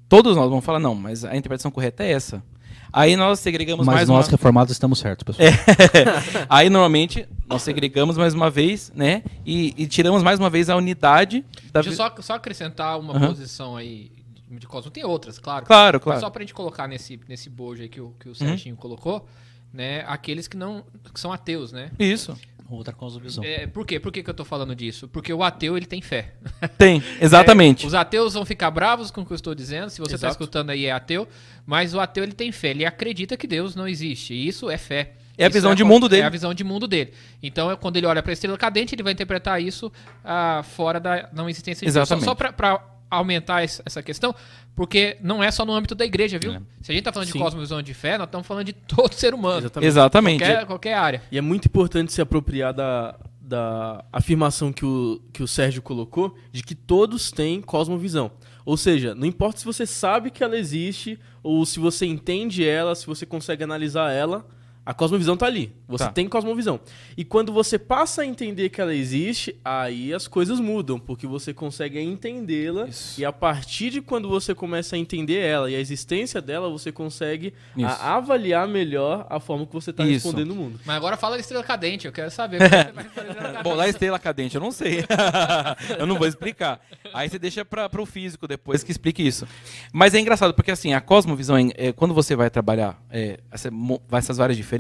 Todos 0.09 0.37
nós 0.37 0.49
vamos 0.49 0.65
falar, 0.65 0.79
não, 0.79 0.95
mas 0.95 1.25
a 1.25 1.37
interpretação 1.37 1.71
correta 1.71 2.05
é 2.05 2.13
essa. 2.13 2.43
Aí 2.93 3.17
nós 3.17 3.41
segregamos 3.41 3.87
Mas 3.87 3.95
mais 3.95 4.09
nós 4.09 4.27
uma... 4.27 4.31
reformados 4.33 4.73
estamos 4.73 4.99
certos, 4.99 5.25
pessoal. 5.25 5.49
Aí 6.49 6.69
normalmente 6.69 7.27
nós 7.47 7.63
segregamos 7.63 8.17
mais 8.19 8.35
uma 8.35 8.51
vez, 8.51 8.93
né? 8.95 9.23
E, 9.47 9.75
e 9.77 9.87
tiramos 9.87 10.23
mais 10.23 10.39
uma 10.39 10.51
vez 10.51 10.69
a 10.69 10.77
unidade 10.77 11.45
da 11.73 11.81
Deixa 11.81 11.91
eu 11.91 11.95
só, 11.97 12.15
só 12.21 12.35
acrescentar 12.35 12.99
uma 12.99 13.15
Aham. 13.17 13.29
posição 13.29 13.77
aí 13.77 14.13
de, 14.51 14.67
cosmo. 14.67 14.91
Tem 14.91 15.05
outras, 15.05 15.39
claro. 15.39 15.65
Claro, 15.65 15.97
Mas 15.99 16.05
claro. 16.05 16.21
só 16.21 16.29
pra 16.31 16.43
gente 16.43 16.53
colocar 16.55 16.87
nesse, 16.87 17.19
nesse 17.29 17.49
bojo 17.49 17.83
aí 17.83 17.89
que 17.89 18.01
o, 18.01 18.05
Uhum. 18.07 18.13
que 18.21 18.29
o 18.29 18.35
Serginho 18.35 18.77
colocou, 18.77 19.27
né? 19.73 20.05
Aqueles 20.07 20.47
que 20.47 20.57
não. 20.57 20.85
que 21.13 21.19
são 21.19 21.33
ateus, 21.33 21.73
né? 21.73 21.91
Isso. 21.99 22.37
Outra 22.77 22.93
cosmovisão. 22.95 23.45
É, 23.45 23.67
por 23.67 23.87
quê? 23.87 24.01
Por 24.01 24.11
que, 24.11 24.23
que 24.23 24.31
eu 24.31 24.35
tô 24.35 24.45
falando 24.45 24.75
disso? 24.75 25.07
Porque 25.09 25.33
o 25.33 25.43
ateu, 25.43 25.77
ele 25.77 25.87
tem 25.87 26.01
fé. 26.01 26.33
Tem, 26.79 27.03
exatamente. 27.21 27.85
É, 27.85 27.87
os 27.87 27.95
ateus 27.95 28.35
vão 28.35 28.45
ficar 28.45 28.71
bravos 28.71 29.11
com 29.11 29.21
o 29.21 29.27
que 29.27 29.33
eu 29.33 29.37
estou 29.37 29.55
dizendo, 29.55 29.91
se 29.91 30.01
você 30.01 30.15
está 30.15 30.29
escutando 30.29 30.71
aí 30.71 30.87
é 30.87 30.93
ateu, 30.93 31.29
mas 31.67 31.95
o 31.95 32.01
ateu 32.01 32.25
ele 32.25 32.33
tem 32.33 32.51
fé, 32.51 32.71
ele 32.71 32.85
acredita 32.85 33.37
que 33.37 33.47
Deus 33.47 33.75
não 33.75 33.87
existe, 33.87 34.33
e 34.35 34.49
isso 34.49 34.71
é 34.71 34.79
fé. 34.79 35.13
É 35.37 35.45
a 35.45 35.49
Isso 35.49 35.55
visão 35.55 35.75
de 35.75 35.83
co- 35.83 35.89
mundo 35.89 36.09
dele. 36.09 36.23
É 36.23 36.27
a 36.27 36.31
visão 36.31 36.53
de 36.53 36.63
mundo 36.63 36.87
dele. 36.87 37.13
Então, 37.43 37.71
é 37.71 37.77
quando 37.77 37.97
ele 37.97 38.07
olha 38.07 38.23
para 38.23 38.33
a 38.33 38.35
estrela 38.35 38.57
cadente, 38.59 38.95
ele 38.95 39.03
vai 39.03 39.13
interpretar 39.13 39.63
isso 39.63 39.91
ah, 40.23 40.63
fora 40.63 41.01
da 41.01 41.29
não 41.33 41.49
existência 41.49 41.87
de 41.87 41.93
Deus. 41.93 42.07
Só, 42.09 42.15
Exatamente. 42.17 42.25
só 42.25 42.53
para 42.53 42.79
aumentar 43.17 43.63
es- 43.65 43.81
essa 43.85 44.03
questão, 44.03 44.35
porque 44.75 45.17
não 45.23 45.43
é 45.43 45.51
só 45.51 45.65
no 45.65 45.73
âmbito 45.73 45.95
da 45.95 46.05
igreja, 46.05 46.39
viu? 46.39 46.53
É. 46.55 46.61
Se 46.81 46.91
a 46.91 46.95
gente 46.95 47.05
tá 47.05 47.13
falando 47.13 47.29
Sim. 47.29 47.39
de 47.39 47.45
cosmovisão 47.45 47.83
de 47.83 47.95
fé, 47.95 48.17
nós 48.19 48.27
estamos 48.27 48.47
falando 48.47 48.65
de 48.67 48.73
todo 48.73 49.13
ser 49.15 49.35
humano. 49.35 49.59
Exatamente. 49.59 49.87
Exatamente. 49.89 50.39
Qualquer, 50.45 50.67
qualquer 50.67 50.95
área. 50.95 51.23
E 51.31 51.39
é 51.39 51.41
muito 51.41 51.67
importante 51.67 52.13
se 52.13 52.21
apropriar 52.21 52.73
da, 52.73 53.15
da 53.41 54.05
afirmação 54.13 54.73
que 54.73 54.85
o, 54.85 55.21
que 55.33 55.43
o 55.43 55.49
Sérgio 55.49 55.83
colocou 55.83 56.37
de 56.51 56.63
que 56.63 56.75
todos 56.75 57.31
têm 57.31 57.61
cosmovisão. 57.61 58.31
Ou 58.65 58.77
seja, 58.77 59.15
não 59.15 59.27
importa 59.27 59.59
se 59.59 59.65
você 59.65 59.85
sabe 59.85 60.31
que 60.31 60.43
ela 60.45 60.57
existe 60.57 61.19
ou 61.43 61.67
se 61.67 61.81
você 61.81 62.07
entende 62.07 62.65
ela, 62.67 62.95
se 62.95 63.07
você 63.07 63.27
consegue 63.27 63.65
analisar 63.65 64.13
ela, 64.13 64.47
a 64.85 64.93
cosmovisão 64.93 65.37
tá 65.37 65.47
ali. 65.47 65.73
Você 65.87 66.05
Tá. 66.05 66.11
tem 66.11 66.29
cosmovisão. 66.29 66.81
E 67.17 67.25
quando 67.25 67.53
você 67.53 67.79
passa 67.79 68.23
a 68.23 68.27
entender 68.27 68.69
que 68.69 68.81
ela 68.81 68.95
existe, 68.95 69.55
aí 69.65 70.13
as 70.13 70.27
coisas 70.27 70.59
mudam, 70.59 70.99
porque 70.99 71.27
você 71.27 71.55
consegue 71.55 72.01
entendê-la 72.01 72.89
e 73.17 73.25
a 73.25 73.33
partir 73.33 73.91
de 73.91 74.01
quando 74.01 74.29
você 74.29 74.55
começa 74.55 74.97
a 74.97 74.99
entender 74.99 75.39
ela 75.39 75.71
e 75.71 75.77
a 75.77 75.81
existência 75.81 76.41
dela, 76.41 76.69
você 76.69 76.91
consegue 76.91 77.55
a- 77.85 78.17
avaliar 78.17 78.67
melhor 78.67 79.27
a 79.31 79.39
forma 79.39 79.67
que 79.67 79.73
você 79.73 79.91
está 79.91 80.03
Isso. 80.05 80.27
respondendo 80.27 80.51
o 80.53 80.57
mundo. 80.57 80.81
Mas 80.85 80.97
agora 80.97 81.17
fala 81.17 81.37
da 81.37 81.41
estrela 81.41 81.63
cadente, 81.63 82.07
eu 82.07 82.13
quero 82.13 82.31
saber. 82.31 82.59
como 82.93 83.01
é 83.01 83.05
que 83.05 83.11
você 83.15 83.21
vai 83.21 83.25
responder 83.25 83.29
a 83.29 83.31
estrela 83.31 83.43
cadente. 83.53 83.63
Bom, 83.65 83.75
lá 83.75 83.89
estrela 83.89 84.19
cadente, 84.19 84.55
eu 84.57 84.61
não 84.61 84.73
sei. 84.73 85.05
eu 85.99 86.07
não 86.07 86.17
vou 86.19 86.27
explicar. 86.27 86.81
Aí 87.15 87.29
você 87.29 87.39
deixa 87.39 87.65
para 87.65 87.89
o 88.03 88.07
físico 88.07 88.49
depois 88.49 88.83
que 88.83 88.91
explique 88.91 89.25
isso. 89.27 89.47
Mas 89.93 90.15
é 90.15 90.19
engraçado, 90.19 90.55
porque 90.55 90.71
assim, 90.71 90.93
a 90.95 91.01
cosmovisão, 91.01 91.57
é, 91.77 91.93
quando 91.93 92.15
você 92.15 92.35
vai 92.35 92.51
trabalhar 92.51 93.01
é, 93.11 93.39
essa, 93.51 93.71
essas 94.13 94.37
várias 94.39 94.57
diferenças, 94.57 94.72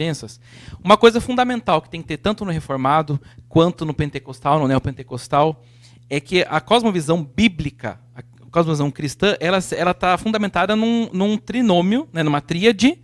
uma 0.83 0.97
coisa 0.97 1.21
fundamental 1.21 1.83
que 1.83 1.91
tem 1.91 2.01
que 2.03 2.09
ter 2.09 2.17
tanto 2.17 2.45
no 2.45 2.51
reformado 2.51 3.21
quanto 3.49 3.85
no 3.85 3.95
pentecostal, 3.95 4.59
no 4.59 4.69
neopentecostal, 4.69 5.63
é 6.09 6.21
que 6.21 6.45
a 6.49 6.61
cosmovisão 6.61 7.25
bíblica, 7.25 7.99
a 8.15 8.23
cosmovisão 8.51 8.91
cristã, 8.91 9.37
ela 9.41 9.59
está 9.59 10.19
fundamentada 10.19 10.77
num, 10.77 11.09
num 11.13 11.37
trinômio, 11.37 12.09
né, 12.13 12.23
numa 12.23 12.41
tríade, 12.41 12.99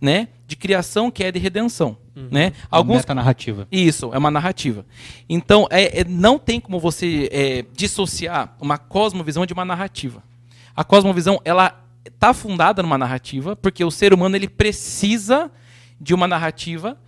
né, 0.00 0.28
de 0.46 0.56
criação, 0.56 1.10
queda 1.10 1.38
e 1.38 1.40
redenção. 1.40 1.96
Né? 2.30 2.52
Alguns... 2.70 2.98
Metanarrativa. 2.98 3.66
Isso, 3.72 4.10
é 4.14 4.18
uma 4.18 4.30
narrativa. 4.30 4.86
Então, 5.28 5.66
é, 5.70 6.00
é- 6.00 6.04
não 6.04 6.38
tem 6.38 6.60
como 6.60 6.78
você 6.78 7.28
é, 7.32 7.64
dissociar 7.74 8.56
uma 8.60 8.78
cosmovisão 8.78 9.44
de 9.44 9.52
uma 9.52 9.64
narrativa. 9.64 10.22
A 10.76 10.84
cosmovisão, 10.84 11.40
ela 11.44 11.84
está 12.04 12.32
fundada 12.32 12.82
numa 12.82 12.98
narrativa, 12.98 13.56
porque 13.56 13.84
o 13.84 13.90
ser 13.90 14.14
humano 14.14 14.36
ele 14.36 14.48
precisa 14.48 15.50
de 16.00 16.14
uma 16.14 16.26
narrativa 16.28 16.98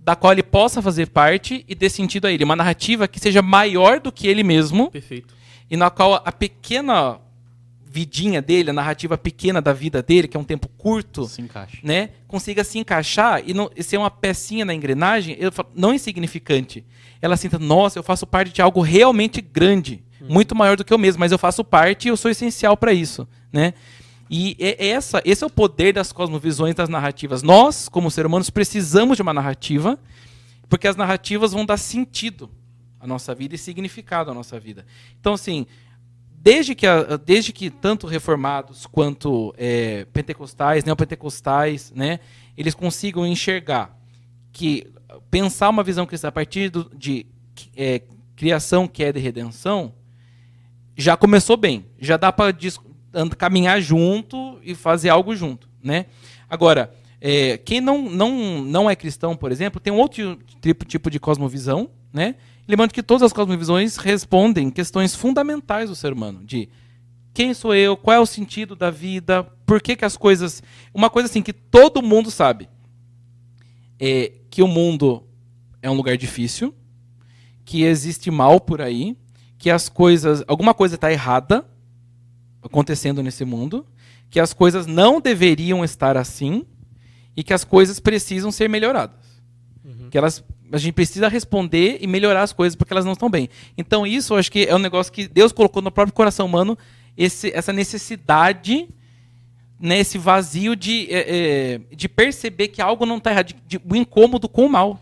da 0.00 0.16
qual 0.16 0.32
ele 0.32 0.42
possa 0.42 0.82
fazer 0.82 1.08
parte 1.10 1.64
e 1.68 1.74
dê 1.74 1.88
sentido 1.88 2.26
a 2.26 2.32
ele. 2.32 2.42
Uma 2.44 2.56
narrativa 2.56 3.06
que 3.06 3.20
seja 3.20 3.40
maior 3.40 4.00
do 4.00 4.10
que 4.10 4.26
ele 4.26 4.42
mesmo 4.42 4.90
Perfeito. 4.90 5.34
e 5.70 5.76
na 5.76 5.90
qual 5.90 6.20
a 6.24 6.32
pequena 6.32 7.20
vidinha 7.84 8.40
dele, 8.40 8.70
a 8.70 8.72
narrativa 8.72 9.18
pequena 9.18 9.60
da 9.60 9.72
vida 9.72 10.02
dele, 10.02 10.26
que 10.26 10.36
é 10.36 10.40
um 10.40 10.44
tempo 10.44 10.66
curto, 10.78 11.26
Se 11.26 11.42
encaixa. 11.42 11.76
né, 11.84 12.08
consiga 12.26 12.64
se 12.64 12.78
encaixar 12.78 13.42
e, 13.46 13.52
não, 13.52 13.70
e 13.76 13.82
ser 13.82 13.98
uma 13.98 14.10
pecinha 14.10 14.64
na 14.64 14.72
engrenagem, 14.72 15.36
eu 15.38 15.52
falo, 15.52 15.68
não 15.74 15.92
insignificante. 15.92 16.84
Ela 17.20 17.36
sinta, 17.36 17.58
nossa, 17.58 17.98
eu 17.98 18.02
faço 18.02 18.26
parte 18.26 18.50
de 18.50 18.62
algo 18.62 18.80
realmente 18.80 19.40
grande, 19.42 20.02
muito 20.26 20.54
maior 20.54 20.76
do 20.76 20.84
que 20.84 20.92
eu 20.92 20.98
mesmo, 20.98 21.20
mas 21.20 21.32
eu 21.32 21.38
faço 21.38 21.62
parte 21.62 22.06
e 22.06 22.08
eu 22.08 22.16
sou 22.16 22.30
essencial 22.30 22.76
para 22.78 22.92
isso, 22.94 23.28
né? 23.52 23.74
E 24.34 24.56
é 24.58 24.88
essa, 24.88 25.20
esse 25.26 25.44
é 25.44 25.46
o 25.46 25.50
poder 25.50 25.92
das 25.92 26.10
cosmovisões 26.10 26.74
das 26.74 26.88
narrativas. 26.88 27.42
Nós, 27.42 27.86
como 27.86 28.10
seres 28.10 28.26
humanos, 28.30 28.48
precisamos 28.48 29.16
de 29.16 29.22
uma 29.22 29.34
narrativa, 29.34 29.98
porque 30.70 30.88
as 30.88 30.96
narrativas 30.96 31.52
vão 31.52 31.66
dar 31.66 31.76
sentido 31.76 32.48
à 32.98 33.06
nossa 33.06 33.34
vida 33.34 33.54
e 33.54 33.58
significado 33.58 34.30
à 34.30 34.34
nossa 34.34 34.58
vida. 34.58 34.86
Então, 35.20 35.34
assim, 35.34 35.66
desde 36.30 36.74
que, 36.74 36.86
a- 36.86 37.18
desde 37.18 37.52
que 37.52 37.68
tanto 37.68 38.06
reformados 38.06 38.86
quanto 38.86 39.54
é, 39.58 40.06
pentecostais, 40.14 40.82
neopentecostais, 40.82 41.92
né, 41.94 42.18
eles 42.56 42.74
consigam 42.74 43.26
enxergar 43.26 43.94
que 44.50 44.86
pensar 45.30 45.68
uma 45.68 45.82
visão 45.82 46.06
cristã 46.06 46.28
a 46.28 46.32
partir 46.32 46.70
do- 46.70 46.90
de 46.96 47.26
é, 47.76 48.00
criação, 48.34 48.88
queda 48.88 49.18
e 49.18 49.22
redenção, 49.22 49.92
já 50.96 51.18
começou 51.18 51.56
bem. 51.58 51.84
Já 52.00 52.16
dá 52.16 52.32
para 52.32 52.50
caminhar 53.36 53.80
junto 53.80 54.58
e 54.62 54.74
fazer 54.74 55.08
algo 55.08 55.34
junto, 55.34 55.68
né? 55.82 56.06
Agora, 56.48 56.94
é, 57.20 57.56
quem 57.58 57.80
não, 57.80 58.10
não, 58.10 58.62
não 58.62 58.90
é 58.90 58.96
cristão, 58.96 59.36
por 59.36 59.52
exemplo, 59.52 59.80
tem 59.80 59.92
um 59.92 59.98
outro 59.98 60.38
tipo, 60.60 60.84
tipo 60.84 61.10
de 61.10 61.20
cosmovisão, 61.20 61.90
né? 62.12 62.34
Lembrando 62.66 62.92
que 62.92 63.02
todas 63.02 63.22
as 63.22 63.32
cosmovisões 63.32 63.96
respondem 63.96 64.70
questões 64.70 65.14
fundamentais 65.14 65.88
do 65.88 65.96
ser 65.96 66.12
humano, 66.12 66.44
de 66.44 66.68
quem 67.34 67.54
sou 67.54 67.74
eu, 67.74 67.96
qual 67.96 68.16
é 68.16 68.20
o 68.20 68.26
sentido 68.26 68.76
da 68.76 68.90
vida, 68.90 69.44
por 69.64 69.80
que, 69.80 69.96
que 69.96 70.04
as 70.04 70.16
coisas... 70.16 70.62
Uma 70.92 71.08
coisa 71.08 71.28
assim 71.28 71.42
que 71.42 71.52
todo 71.52 72.02
mundo 72.02 72.30
sabe, 72.30 72.68
é 73.98 74.32
que 74.50 74.62
o 74.62 74.68
mundo 74.68 75.24
é 75.80 75.90
um 75.90 75.94
lugar 75.94 76.16
difícil, 76.16 76.74
que 77.64 77.84
existe 77.84 78.30
mal 78.30 78.60
por 78.60 78.82
aí, 78.82 79.16
que 79.58 79.70
as 79.70 79.88
coisas, 79.88 80.42
alguma 80.46 80.74
coisa 80.74 80.96
está 80.96 81.10
errada 81.10 81.64
acontecendo 82.62 83.22
nesse 83.22 83.44
mundo, 83.44 83.86
que 84.30 84.40
as 84.40 84.52
coisas 84.52 84.86
não 84.86 85.20
deveriam 85.20 85.84
estar 85.84 86.16
assim 86.16 86.64
e 87.36 87.42
que 87.42 87.52
as 87.52 87.64
coisas 87.64 87.98
precisam 87.98 88.50
ser 88.50 88.68
melhoradas. 88.68 89.20
Que 90.10 90.18
elas 90.18 90.44
a 90.72 90.78
gente 90.78 90.94
precisa 90.94 91.28
responder 91.28 91.98
e 92.00 92.06
melhorar 92.06 92.42
as 92.42 92.52
coisas 92.52 92.74
porque 92.74 92.94
elas 92.94 93.04
não 93.04 93.12
estão 93.12 93.28
bem. 93.28 93.50
Então 93.76 94.06
isso 94.06 94.32
eu 94.32 94.38
acho 94.38 94.50
que 94.50 94.64
é 94.64 94.74
um 94.74 94.78
negócio 94.78 95.12
que 95.12 95.28
Deus 95.28 95.52
colocou 95.52 95.82
no 95.82 95.90
próprio 95.90 96.14
coração 96.14 96.46
humano 96.46 96.78
esse, 97.14 97.52
essa 97.54 97.74
necessidade, 97.74 98.88
né, 99.78 99.98
esse 99.98 100.16
vazio 100.16 100.74
de, 100.74 101.12
é, 101.12 101.74
é, 101.74 101.78
de 101.94 102.08
perceber 102.08 102.68
que 102.68 102.80
algo 102.80 103.04
não 103.04 103.18
está 103.18 103.30
errado, 103.30 103.48
de, 103.48 103.56
de, 103.66 103.80
o 103.84 103.94
incômodo 103.94 104.48
com 104.48 104.64
o 104.64 104.68
mal. 104.70 104.98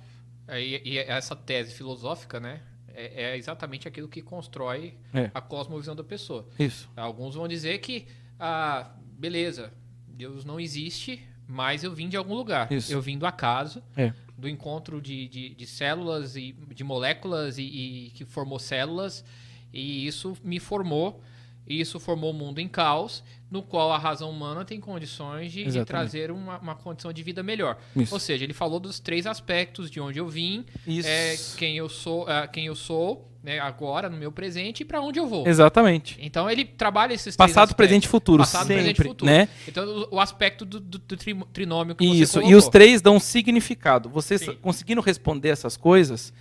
É, 0.48 0.60
E, 0.60 0.82
e 0.84 0.98
essa 0.98 1.36
tese 1.36 1.72
filosófica, 1.72 2.40
né? 2.40 2.60
É, 2.94 3.32
é 3.32 3.36
exatamente 3.36 3.86
aquilo 3.88 4.08
que 4.08 4.20
constrói 4.22 4.94
É. 5.14 5.30
a 5.34 5.40
cosmovisão 5.40 5.94
da 5.96 6.04
pessoa. 6.04 6.46
Isso. 6.58 6.88
Alguns 6.96 7.34
vão 7.34 7.46
dizer 7.48 7.78
que, 7.78 8.06
ah, 8.38 8.90
beleza, 9.18 9.72
Deus 10.06 10.44
não 10.44 10.58
existe, 10.60 11.22
mas 11.46 11.82
eu 11.84 11.92
vim 11.92 12.08
de 12.08 12.16
algum 12.16 12.34
lugar. 12.34 12.70
Isso. 12.72 12.92
Eu 12.92 13.00
vim 13.00 13.16
do 13.18 13.26
acaso, 13.26 13.82
É. 13.96 14.12
do 14.36 14.48
encontro 14.48 15.00
de, 15.00 15.28
de, 15.28 15.54
de 15.54 15.66
células 15.66 16.36
e 16.36 16.52
de 16.52 16.84
moléculas 16.84 17.58
e, 17.58 17.62
e 17.62 18.10
que 18.10 18.24
formou 18.24 18.58
células, 18.58 19.24
e 19.72 20.06
isso 20.06 20.36
me 20.42 20.58
formou. 20.58 21.22
E 21.70 21.80
isso 21.80 22.00
formou 22.00 22.32
o 22.32 22.34
mundo 22.34 22.58
em 22.58 22.66
caos, 22.66 23.22
no 23.48 23.62
qual 23.62 23.92
a 23.92 23.98
razão 23.98 24.28
humana 24.28 24.64
tem 24.64 24.80
condições 24.80 25.52
de, 25.52 25.64
de 25.66 25.84
trazer 25.84 26.32
uma, 26.32 26.58
uma 26.58 26.74
condição 26.74 27.12
de 27.12 27.22
vida 27.22 27.44
melhor. 27.44 27.78
Isso. 27.94 28.12
Ou 28.12 28.18
seja, 28.18 28.42
ele 28.42 28.52
falou 28.52 28.80
dos 28.80 28.98
três 28.98 29.24
aspectos 29.24 29.88
de 29.88 30.00
onde 30.00 30.18
eu 30.18 30.26
vim, 30.26 30.66
Isso. 30.84 31.08
é, 31.08 31.36
quem 31.56 31.76
eu 31.76 31.88
sou, 31.88 32.26
ah, 32.28 32.48
quem 32.48 32.66
eu 32.66 32.74
sou 32.74 33.30
né, 33.40 33.60
agora, 33.60 34.10
no 34.10 34.16
meu 34.16 34.32
presente, 34.32 34.80
e 34.80 34.84
para 34.84 35.00
onde 35.00 35.20
eu 35.20 35.28
vou. 35.28 35.46
Exatamente. 35.46 36.18
Então 36.20 36.50
ele 36.50 36.64
trabalha 36.64 37.12
esses 37.14 37.36
três 37.36 37.36
Passado, 37.36 37.68
aspectos. 37.70 37.76
presente 37.76 38.04
e 38.04 38.08
futuro, 38.08 38.42
Passado, 38.42 38.62
sempre, 38.66 38.74
presente 38.74 39.00
e 39.00 39.04
futuro. 39.08 39.30
né? 39.30 39.48
Então 39.68 39.84
o, 40.10 40.16
o 40.16 40.20
aspecto 40.20 40.64
do, 40.64 40.80
do- 40.80 40.98
do 40.98 41.16
tri- 41.16 41.34
trinômio 41.52 41.94
que 41.94 42.04
Isso, 42.04 42.32
você 42.32 42.38
e 42.38 42.42
colocou. 42.42 42.58
os 42.58 42.68
três 42.68 43.00
dão 43.00 43.20
significado. 43.20 44.08
Você 44.10 44.38
Sim. 44.38 44.58
conseguindo 44.60 45.00
responder 45.00 45.50
essas 45.50 45.76
coisas, 45.76 46.32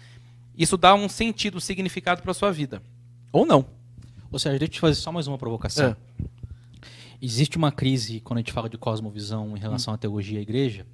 isso 0.58 0.76
dá 0.76 0.96
um 0.96 1.08
sentido, 1.08 1.58
um 1.58 1.62
significado 1.62 2.22
para 2.24 2.34
sua 2.34 2.52
vida. 2.52 2.82
Ou 3.32 3.46
não. 3.46 3.78
Ou 4.32 4.40
seja, 4.40 4.58
deixa 4.58 4.66
eu 4.66 4.74
te 4.74 4.80
fazer 4.80 4.96
só 4.96 5.12
mais 5.12 5.28
uma 5.28 5.38
provocação. 5.38 5.96
É. 6.20 6.26
Existe 7.22 7.58
uma 7.58 7.72
crise 7.72 8.20
quando 8.22 8.38
a 8.38 8.42
gente 8.42 8.54
fala 8.54 8.70
de 8.70 8.78
cosmovisão 8.78 9.56
em 9.56 9.60
relação 9.60 9.94
à 9.94 9.98
teologia 9.98 10.38
e 10.38 10.40
à 10.40 10.42
igreja, 10.42 10.86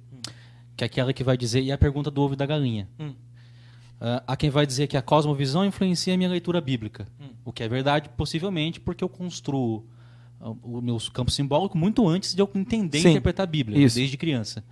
que 0.76 0.82
é 0.82 0.86
aquela 0.86 1.12
que 1.12 1.22
vai 1.22 1.36
dizer, 1.36 1.62
e 1.62 1.70
é 1.70 1.74
a 1.74 1.78
pergunta 1.78 2.10
do 2.10 2.20
ovo 2.20 2.34
e 2.34 2.36
da 2.36 2.44
galinha. 2.46 2.88
Hum. 2.98 3.14
Ah, 4.00 4.22
há 4.26 4.36
quem 4.36 4.50
vai 4.50 4.66
dizer 4.66 4.86
que 4.86 4.96
a 4.96 5.02
cosmovisão 5.02 5.64
influencia 5.64 6.14
a 6.14 6.16
minha 6.16 6.28
leitura 6.28 6.60
bíblica. 6.60 7.06
Hum. 7.20 7.30
O 7.44 7.52
que 7.52 7.62
é 7.62 7.68
verdade, 7.68 8.08
possivelmente, 8.16 8.80
porque 8.80 9.02
eu 9.02 9.08
construo 9.08 9.86
ah, 10.40 10.50
o 10.62 10.80
meu 10.80 10.98
campo 11.12 11.30
simbólico 11.30 11.78
muito 11.78 12.06
antes 12.08 12.34
de 12.34 12.42
eu 12.42 12.50
entender 12.54 13.00
Sim. 13.00 13.08
e 13.08 13.10
interpretar 13.12 13.44
a 13.44 13.46
Bíblia, 13.46 13.78
Isso. 13.78 13.96
desde 13.96 14.16
criança. 14.16 14.64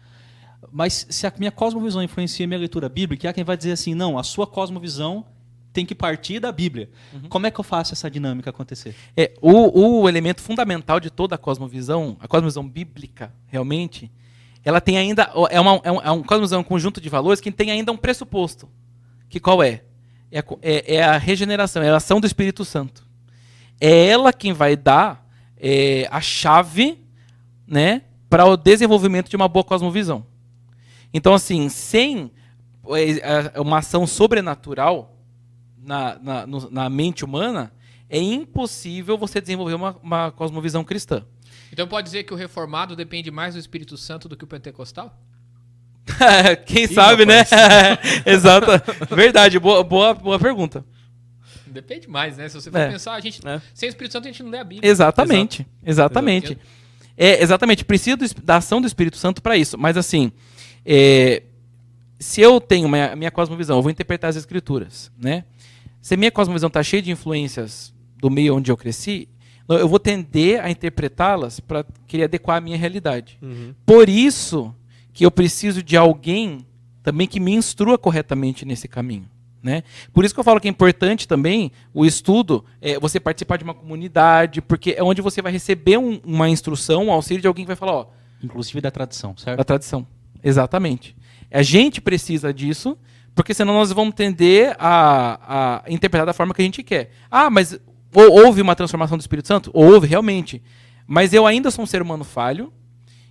Mas 0.73 1.07
se 1.09 1.27
a 1.27 1.33
minha 1.39 1.53
cosmovisão 1.53 2.03
influencia 2.03 2.45
a 2.45 2.49
minha 2.49 2.59
leitura 2.59 2.89
bíblica, 2.89 3.29
há 3.29 3.33
quem 3.33 3.45
vai 3.45 3.57
dizer 3.57 3.73
assim, 3.73 3.95
não, 3.95 4.19
a 4.19 4.23
sua 4.23 4.47
cosmovisão 4.47 5.25
tem 5.75 5.85
que 5.85 5.95
partir 5.95 6.39
da 6.41 6.51
Bíblia. 6.53 6.89
Uhum. 7.13 7.29
Como 7.29 7.47
é 7.47 7.51
que 7.51 7.59
eu 7.61 7.65
faço 7.65 7.93
essa 7.93 8.11
dinâmica 8.11 8.49
acontecer? 8.49 8.95
É, 9.17 9.33
o, 9.43 10.01
o 10.03 10.09
elemento 10.09 10.41
fundamental 10.41 10.99
de 11.01 11.11
toda 11.11 11.35
a 11.35 11.39
cosmovisão, 11.39 12.17
a 12.21 12.29
cosmovisão 12.29 12.67
bíblica, 12.67 13.33
realmente, 13.49 14.11
ela 14.65 14.81
tem 14.81 14.97
ainda. 14.97 15.31
É 15.51 15.61
uma, 15.61 15.81
é 15.85 15.91
um, 15.93 16.01
é 16.01 16.11
um 16.13 16.23
cosmovisão, 16.23 16.61
um 16.61 16.65
conjunto 16.65 17.01
de 17.01 17.09
valores 17.09 17.41
que 17.41 17.51
tem 17.53 17.71
ainda 17.71 17.93
um 17.93 17.97
pressuposto. 17.97 18.69
que 19.29 19.41
qual 19.41 19.63
é? 19.63 19.83
É 20.31 20.39
é- 20.63 20.95
é 20.97 21.03
a 21.03 21.19
regeneração, 21.19 21.83
é 21.83 21.91
a 21.91 21.97
ação 21.97 22.21
do 22.21 22.27
Espírito 22.27 22.65
Santo. 22.65 23.05
É 23.81 24.07
ela 24.07 24.33
quem 24.33 24.53
vai 24.53 24.77
dar 24.77 25.27
é, 25.59 26.07
a 26.11 26.21
chave 26.21 26.99
né, 27.67 28.03
para 28.31 28.45
o 28.47 28.57
desenvolvimento 28.57 29.29
de 29.29 29.35
uma 29.37 29.49
boa 29.49 29.65
cosmovisão. 29.65 30.25
Então, 31.13 31.35
assim, 31.35 31.69
sem 31.69 32.31
é, 32.91 33.57
a- 33.57 33.61
uma 33.61 33.79
ação 33.79 34.07
sobrenatural 34.07 35.14
na, 35.85 36.19
na, 36.19 36.47
no- 36.47 36.71
na 36.71 36.89
mente 36.89 37.25
humana, 37.25 37.73
é 38.09 38.19
impossível 38.19 39.17
você 39.19 39.41
desenvolver 39.41 39.75
uma, 39.75 39.97
uma 40.03 40.31
cosmovisão 40.33 40.83
cristã. 40.85 41.25
Então 41.73 41.87
pode 41.89 42.05
dizer 42.07 42.25
que 42.25 42.33
o 42.33 42.37
reformado 42.37 42.95
depende 42.95 43.31
mais 43.31 43.55
do 43.55 43.61
Espírito 43.61 43.97
Santo 43.97 44.29
do 44.29 44.37
que 44.37 44.45
o 44.45 44.47
pentecostal? 44.47 45.19
Quem 46.67 46.87
sabe, 46.87 47.25
né? 47.27 47.45
Exato. 48.27 48.67
Verdade, 49.15 49.59
boa, 49.59 49.83
boa, 49.83 50.15
boa 50.15 50.39
pergunta. 50.39 50.85
Depende 51.67 52.09
mais, 52.09 52.37
né? 52.37 52.49
Se 52.49 52.55
você 52.61 52.71
for 52.71 52.79
É. 52.79 52.91
pensar, 52.91 53.15
a 53.15 53.21
gente, 53.21 53.41
É. 53.47 53.61
sem 53.75 53.89
o 53.89 53.91
Espírito 53.91 54.13
Santo 54.13 54.29
a 54.29 54.31
gente 54.31 54.43
não 54.43 54.51
lê 54.51 54.59
a 54.59 54.65
Bíblia. 54.65 54.89
Exatamente. 54.89 55.67
Exatamente. 55.85 56.53
Exato. 56.53 56.67
É, 57.17 57.43
exatamente. 57.43 57.85
Precisa 57.85 58.17
do 58.17 58.27
da 58.43 58.57
ação 58.57 58.81
do 58.81 58.87
Espírito 58.87 59.17
Santo 59.17 59.43
para 59.43 59.57
isso. 59.57 59.77
Mas 59.79 59.97
assim, 59.97 60.31
é, 60.85 61.43
se 62.19 62.41
eu 62.41 62.61
tenho 62.61 62.87
a 62.95 63.17
minha 63.17 63.31
cosmovisão, 63.31 63.77
eu 63.79 63.83
vou 63.83 63.91
interpretar 63.91 64.31
as 64.31 64.37
escrituras, 64.37 65.11
né? 65.19 65.45
Se 66.05 66.13
a 66.13 66.17
minha 66.19 66.31
cosmovisão 66.31 66.67
está 66.67 66.83
cheia 66.83 67.01
de 67.01 67.11
influências 67.11 67.95
do 68.19 68.29
meio 68.29 68.55
onde 68.55 68.71
eu 68.71 68.77
cresci, 68.77 69.27
eu 69.67 69.89
vou 69.89 69.99
tender 69.99 70.63
a 70.63 70.71
interpretá-las 70.71 71.61
para 71.61 71.83
querer 72.07 72.25
adequar 72.25 72.59
a 72.59 72.61
minha 72.61 72.77
realidade. 72.77 73.39
Uhum. 73.41 73.75
Por 73.87 74.07
isso 74.07 74.75
que 75.15 75.25
eu 75.25 75.31
preciso 75.31 75.83
de 75.83 75.97
alguém 75.97 76.67
também 77.03 77.27
que 77.27 77.41
me 77.41 77.55
instrua 77.55 77.97
corretamente 77.97 78.67
nesse 78.67 78.87
caminho. 78.87 79.25
Né? 79.63 79.83
Por 80.13 80.27
isso 80.27 80.35
que 80.35 80.41
eu 80.41 80.45
falo 80.45 80.61
que 80.61 80.69
é 80.69 80.71
importante 80.71 81.27
também 81.27 81.73
o 81.95 82.05
estudo, 82.05 82.67
é, 82.83 82.99
você 83.01 83.19
participar 83.19 83.57
de 83.57 83.65
uma 83.65 83.73
comunidade, 83.73 84.61
porque 84.61 84.91
é 84.99 85.03
onde 85.03 85.23
você 85.23 85.41
vai 85.41 85.53
receber 85.53 85.97
um- 85.97 86.21
uma 86.23 86.51
instrução, 86.51 87.07
um 87.07 87.11
auxílio 87.11 87.41
de 87.41 87.49
alguém 87.49 87.65
que 87.65 87.69
vai 87.69 87.77
falar, 87.77 87.93
ó, 87.95 88.07
Inclusive 88.43 88.83
da 88.83 88.91
tradição, 88.91 89.35
certo? 89.39 89.57
da 89.57 89.65
tradição. 89.65 90.07
Exatamente. 90.43 91.17
A 91.51 91.63
gente 91.63 92.03
precisa 92.03 92.53
disso, 92.53 92.99
porque 93.35 93.53
senão 93.55 93.75
nós 93.75 93.91
vamos 93.93 94.15
tender 94.15 94.77
a, 94.79 95.83
a 95.85 95.91
interpretar 95.91 96.27
da 96.27 96.33
forma 96.33 96.55
que 96.55 96.63
a 96.63 96.65
gente 96.65 96.83
quer. 96.83 97.11
Ah, 97.31 97.51
mas 97.51 97.79
ou- 98.15 98.45
houve 98.45 98.61
uma 98.63 98.75
transformação 98.77 99.17
do 99.19 99.21
Espírito 99.21 99.49
Santo? 99.49 99.71
Houve, 99.75 100.07
realmente. 100.07 100.63
Mas 101.07 101.33
eu 101.33 101.47
ainda 101.47 101.71
sou 101.71 101.83
um 101.83 101.87
ser 101.87 102.01
humano 102.01 102.25
falho, 102.25 102.73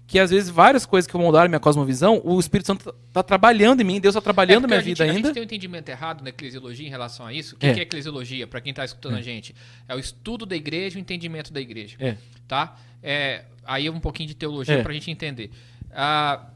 que 0.06 0.20
às 0.20 0.30
vezes 0.30 0.50
várias 0.50 0.86
coisas 0.86 1.10
que 1.10 1.16
a 1.18 1.48
minha 1.48 1.60
cosmovisão, 1.60 2.22
o 2.24 2.38
Espírito 2.40 2.68
Santo 2.68 2.94
está 3.08 3.24
trabalhando 3.24 3.80
em 3.82 3.84
mim, 3.86 4.00
Deus 4.02 4.14
está 4.14 4.22
trabalhando 4.22 4.66
É 4.66 4.68
minha 4.68 4.80
a 4.80 4.84
gente, 4.84 4.98
vida 4.98 5.04
A 5.06 5.08
ainda. 5.16 5.28
gente 5.30 5.34
tem 5.34 5.42
um 5.42 5.46
entendimento 5.46 5.90
errado 5.90 6.22
na 6.22 6.30
eclesiologia 6.30 6.86
em 6.86 6.90
relação 6.90 7.26
a 7.26 7.34
isso. 7.34 7.56
O 7.56 7.58
que 7.58 7.66
É. 7.68 7.74
que 7.74 7.80
é 7.80 7.84
eclesiologia, 7.84 8.46
para 8.46 8.60
quem 8.62 8.72
está 8.72 8.84
escutando 8.84 9.16
a 9.16 9.22
gente? 9.22 9.56
É 9.88 9.96
o 9.96 10.00
estudo 10.00 10.46
da 10.46 10.56
igreja 10.56 10.98
e 10.98 11.00
o 11.00 11.02
entendimento 11.02 11.52
da 11.54 11.62
igreja. 11.62 11.96
É. 12.00 12.18
Tá? 12.48 12.76
É, 13.02 13.46
aí 13.66 13.90
um 13.90 14.00
pouquinho 14.00 14.28
de 14.28 14.36
teologia 14.36 14.76
É. 14.76 14.82
para 14.84 14.92
a 14.92 14.94
gente 14.94 15.10
entender. 15.10 15.50
A, 15.96 16.48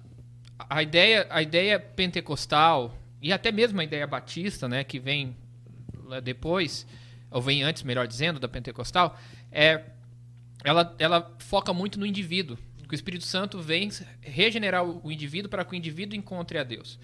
a, 0.70 0.84
ideia, 0.84 1.26
a 1.30 1.42
ideia 1.42 1.80
pentecostal 1.80 2.94
e 3.22 3.34
até 3.34 3.52
mesmo 3.52 3.80
a 3.80 3.84
ideia 3.84 4.06
batista, 4.06 4.68
né, 4.68 4.84
que 4.84 5.00
vem 5.00 5.36
depois, 6.24 6.86
ou 7.30 7.42
vem 7.42 7.64
antes, 7.64 7.84
melhor 7.84 8.08
dizendo, 8.08 8.40
da 8.40 8.48
pentecostal, 8.48 9.18
é, 9.52 9.84
ela, 10.64 10.96
ela 11.00 11.36
foca 11.40 11.74
muito 11.74 12.00
no 12.00 12.06
indivíduo. 12.06 12.58
Que 12.88 12.94
o 12.94 12.96
Espírito 12.96 13.26
Santo 13.26 13.60
vem 13.60 13.90
regenerar 14.22 14.82
o 14.86 15.12
indivíduo 15.12 15.50
para 15.50 15.66
que 15.66 15.74
o 15.74 15.76
indivíduo 15.76 16.18
encontre 16.18 16.58
a 16.58 16.64
Deus. 16.64 16.98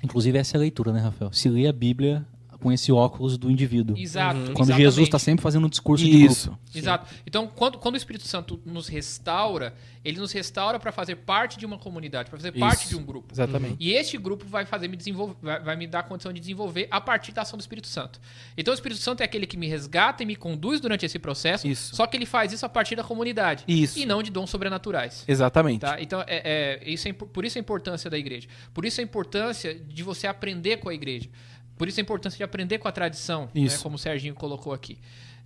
Inclusive 0.00 0.38
essa 0.38 0.56
é 0.56 0.58
a 0.58 0.60
leitura, 0.60 0.92
né, 0.92 1.00
Rafael? 1.00 1.32
Se 1.32 1.48
lê 1.48 1.66
a 1.66 1.72
Bíblia 1.72 2.24
com 2.60 2.72
esse 2.72 2.90
óculos 2.92 3.36
do 3.38 3.50
indivíduo. 3.50 3.96
Exato. 3.96 4.38
Quando 4.38 4.48
exatamente. 4.50 4.76
Jesus 4.78 5.06
está 5.06 5.18
sempre 5.18 5.42
fazendo 5.42 5.66
um 5.66 5.70
discurso 5.70 6.04
de 6.04 6.24
Isso. 6.24 6.50
grupo. 6.50 6.66
Exato. 6.74 7.14
Então, 7.26 7.46
quando, 7.46 7.78
quando 7.78 7.94
o 7.94 7.96
Espírito 7.98 8.26
Santo 8.26 8.60
nos 8.64 8.88
restaura, 8.88 9.74
ele 10.04 10.18
nos 10.18 10.32
restaura 10.32 10.78
para 10.78 10.92
fazer 10.92 11.16
parte 11.16 11.58
de 11.58 11.66
uma 11.66 11.78
comunidade, 11.78 12.30
para 12.30 12.38
fazer 12.38 12.52
parte 12.52 12.82
Isso. 12.82 12.90
de 12.90 12.96
um 12.96 13.04
grupo. 13.04 13.32
Exatamente. 13.32 13.76
E 13.80 13.92
este 13.92 14.16
grupo 14.18 14.44
vai 14.46 14.64
fazer 14.66 14.88
me 14.88 14.96
desenvolver, 14.96 15.36
vai, 15.42 15.62
vai 15.62 15.76
me 15.76 15.86
dar 15.86 16.00
a 16.00 16.02
condição 16.02 16.32
de 16.32 16.40
desenvolver 16.40 16.88
a 16.90 17.00
partir 17.00 17.32
da 17.32 17.42
ação 17.42 17.56
do 17.56 17.60
Espírito 17.60 17.86
Santo. 17.88 18.20
Então, 18.56 18.72
o 18.72 18.74
Espírito 18.74 19.00
Santo 19.00 19.20
é 19.20 19.24
aquele 19.24 19.46
que 19.46 19.56
me 19.56 19.66
resgata 19.66 20.22
e 20.22 20.26
me 20.26 20.36
conduz 20.36 20.80
durante 20.80 21.04
esse 21.06 21.18
processo. 21.18 21.66
Isso. 21.66 21.94
Só 21.94 22.06
que 22.06 22.16
ele 22.16 22.26
faz 22.26 22.52
isso 22.52 22.64
a 22.64 22.68
partir 22.68 22.96
da 22.96 23.04
comunidade 23.04 23.64
Isso. 23.66 23.98
e 23.98 24.06
não 24.06 24.22
de 24.22 24.30
dons 24.30 24.50
sobrenaturais. 24.50 25.24
Exatamente. 25.26 25.80
Tá? 25.80 26.00
Então, 26.00 26.22
é, 26.26 26.80
é- 26.82 26.90
isso 26.90 27.08
é 27.08 27.12
por 27.12 27.44
isso 27.44 27.58
a 27.58 27.60
importância 27.60 28.10
da 28.10 28.18
igreja. 28.18 28.48
Por 28.72 28.84
isso 28.84 29.00
a 29.00 29.04
importância 29.04 29.74
de 29.74 30.02
você 30.02 30.26
aprender 30.26 30.78
com 30.78 30.88
a 30.88 30.94
igreja. 30.94 31.28
Por 31.76 31.88
isso 31.88 32.00
a 32.00 32.02
importância 32.02 32.36
de 32.36 32.42
aprender 32.42 32.78
com 32.78 32.88
a 32.88 32.92
tradição, 32.92 33.48
né, 33.54 33.68
como 33.82 33.96
o 33.96 33.98
Serginho 33.98 34.34
colocou 34.34 34.72
aqui. 34.72 34.98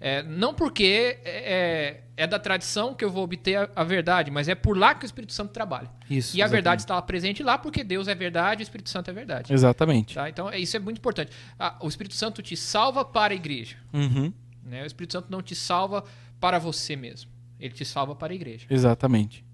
É, 0.02 0.22
não 0.22 0.54
porque 0.54 1.18
é, 1.24 2.00
é 2.16 2.26
da 2.26 2.38
tradição 2.38 2.94
que 2.94 3.04
eu 3.04 3.10
vou 3.10 3.22
obter 3.22 3.56
a, 3.56 3.68
a 3.76 3.84
verdade, 3.84 4.30
mas 4.30 4.48
é 4.48 4.54
por 4.54 4.76
lá 4.76 4.94
que 4.94 5.04
o 5.04 5.06
Espírito 5.06 5.34
Santo 5.34 5.52
trabalha. 5.52 5.90
Isso. 6.08 6.34
e 6.34 6.40
a 6.40 6.46
exatamente. 6.46 6.50
verdade 6.52 6.82
está 6.82 7.02
presente 7.02 7.42
lá 7.42 7.58
porque 7.58 7.84
Deus 7.84 8.08
é 8.08 8.14
verdade 8.14 8.62
e 8.62 8.62
o 8.62 8.64
Espírito 8.64 8.88
Santo 8.88 9.10
é 9.10 9.12
verdade. 9.12 9.52
Exatamente. 9.52 10.14
Tá? 10.14 10.30
Então, 10.30 10.48
é- 10.48 10.58
isso 10.58 10.74
é 10.74 10.80
muito 10.80 10.96
importante. 10.96 11.30
Ah, 11.58 11.76
o 11.80 11.88
Espírito 11.88 12.14
Santo 12.14 12.40
te 12.40 12.56
salva 12.56 13.04
para 13.04 13.34
a 13.34 13.36
igreja. 13.36 13.76
Uhum. 13.92 14.32
Né? 14.64 14.84
O 14.84 14.86
Espírito 14.86 15.12
Santo 15.12 15.26
não 15.30 15.42
te 15.42 15.54
salva 15.54 16.02
para 16.40 16.58
você 16.58 16.96
mesmo. 16.96 17.30
Ele 17.58 17.74
te 17.74 17.84
salva 17.84 18.14
para 18.14 18.32
a 18.32 18.34
igreja. 18.34 18.66
Exatamente. 18.70 19.44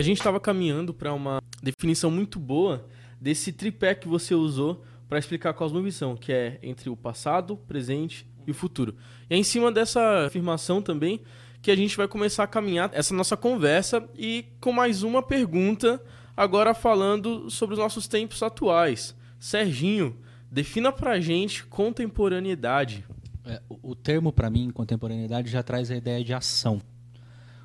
A 0.00 0.02
gente 0.02 0.16
estava 0.16 0.40
caminhando 0.40 0.94
para 0.94 1.12
uma 1.12 1.42
definição 1.62 2.10
muito 2.10 2.38
boa 2.38 2.88
desse 3.20 3.52
tripé 3.52 3.94
que 3.94 4.08
você 4.08 4.34
usou 4.34 4.82
para 5.06 5.18
explicar 5.18 5.50
a 5.50 5.52
cosmovisão, 5.52 6.16
que 6.16 6.32
é 6.32 6.58
entre 6.62 6.88
o 6.88 6.96
passado, 6.96 7.54
presente 7.68 8.26
e 8.46 8.50
o 8.50 8.54
futuro. 8.54 8.96
E 9.28 9.34
é 9.34 9.36
em 9.36 9.42
cima 9.42 9.70
dessa 9.70 10.24
afirmação 10.24 10.80
também 10.80 11.20
que 11.60 11.70
a 11.70 11.76
gente 11.76 11.98
vai 11.98 12.08
começar 12.08 12.44
a 12.44 12.46
caminhar 12.46 12.90
essa 12.94 13.12
nossa 13.12 13.36
conversa 13.36 14.08
e 14.16 14.46
com 14.58 14.72
mais 14.72 15.02
uma 15.02 15.22
pergunta, 15.22 16.02
agora 16.34 16.72
falando 16.72 17.50
sobre 17.50 17.74
os 17.74 17.78
nossos 17.78 18.08
tempos 18.08 18.42
atuais. 18.42 19.14
Serginho, 19.38 20.16
defina 20.50 20.90
pra 20.90 21.20
gente 21.20 21.66
contemporaneidade. 21.66 23.04
É, 23.44 23.60
o 23.68 23.94
termo, 23.94 24.32
para 24.32 24.48
mim, 24.48 24.70
contemporaneidade, 24.70 25.50
já 25.50 25.62
traz 25.62 25.90
a 25.90 25.96
ideia 25.96 26.24
de 26.24 26.32
ação. 26.32 26.80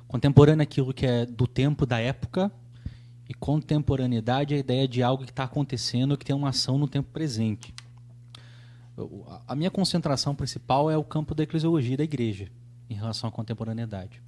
Contemporâneo 0.08 0.62
é 0.62 0.64
aquilo 0.64 0.94
que 0.94 1.04
é 1.06 1.26
do 1.26 1.46
tempo, 1.46 1.84
da 1.84 1.98
época, 1.98 2.50
e 3.28 3.34
contemporaneidade 3.34 4.54
é 4.54 4.56
a 4.56 4.60
ideia 4.60 4.86
de 4.86 5.02
algo 5.02 5.24
que 5.24 5.30
está 5.32 5.44
acontecendo, 5.44 6.16
que 6.16 6.24
tem 6.24 6.34
uma 6.34 6.50
ação 6.50 6.78
no 6.78 6.86
tempo 6.86 7.10
presente. 7.12 7.74
Eu- 8.96 9.26
a- 9.46 9.54
minha 9.56 9.70
concentração 9.70 10.34
principal 10.34 10.90
é 10.90 10.96
o 10.96 11.02
campo 11.04 11.34
da 11.34 11.42
eclesiologia 11.42 11.96
da 11.96 12.04
igreja, 12.04 12.48
em 12.88 12.94
relação 12.94 13.28
à 13.28 13.32
contemporaneidade. 13.32 14.22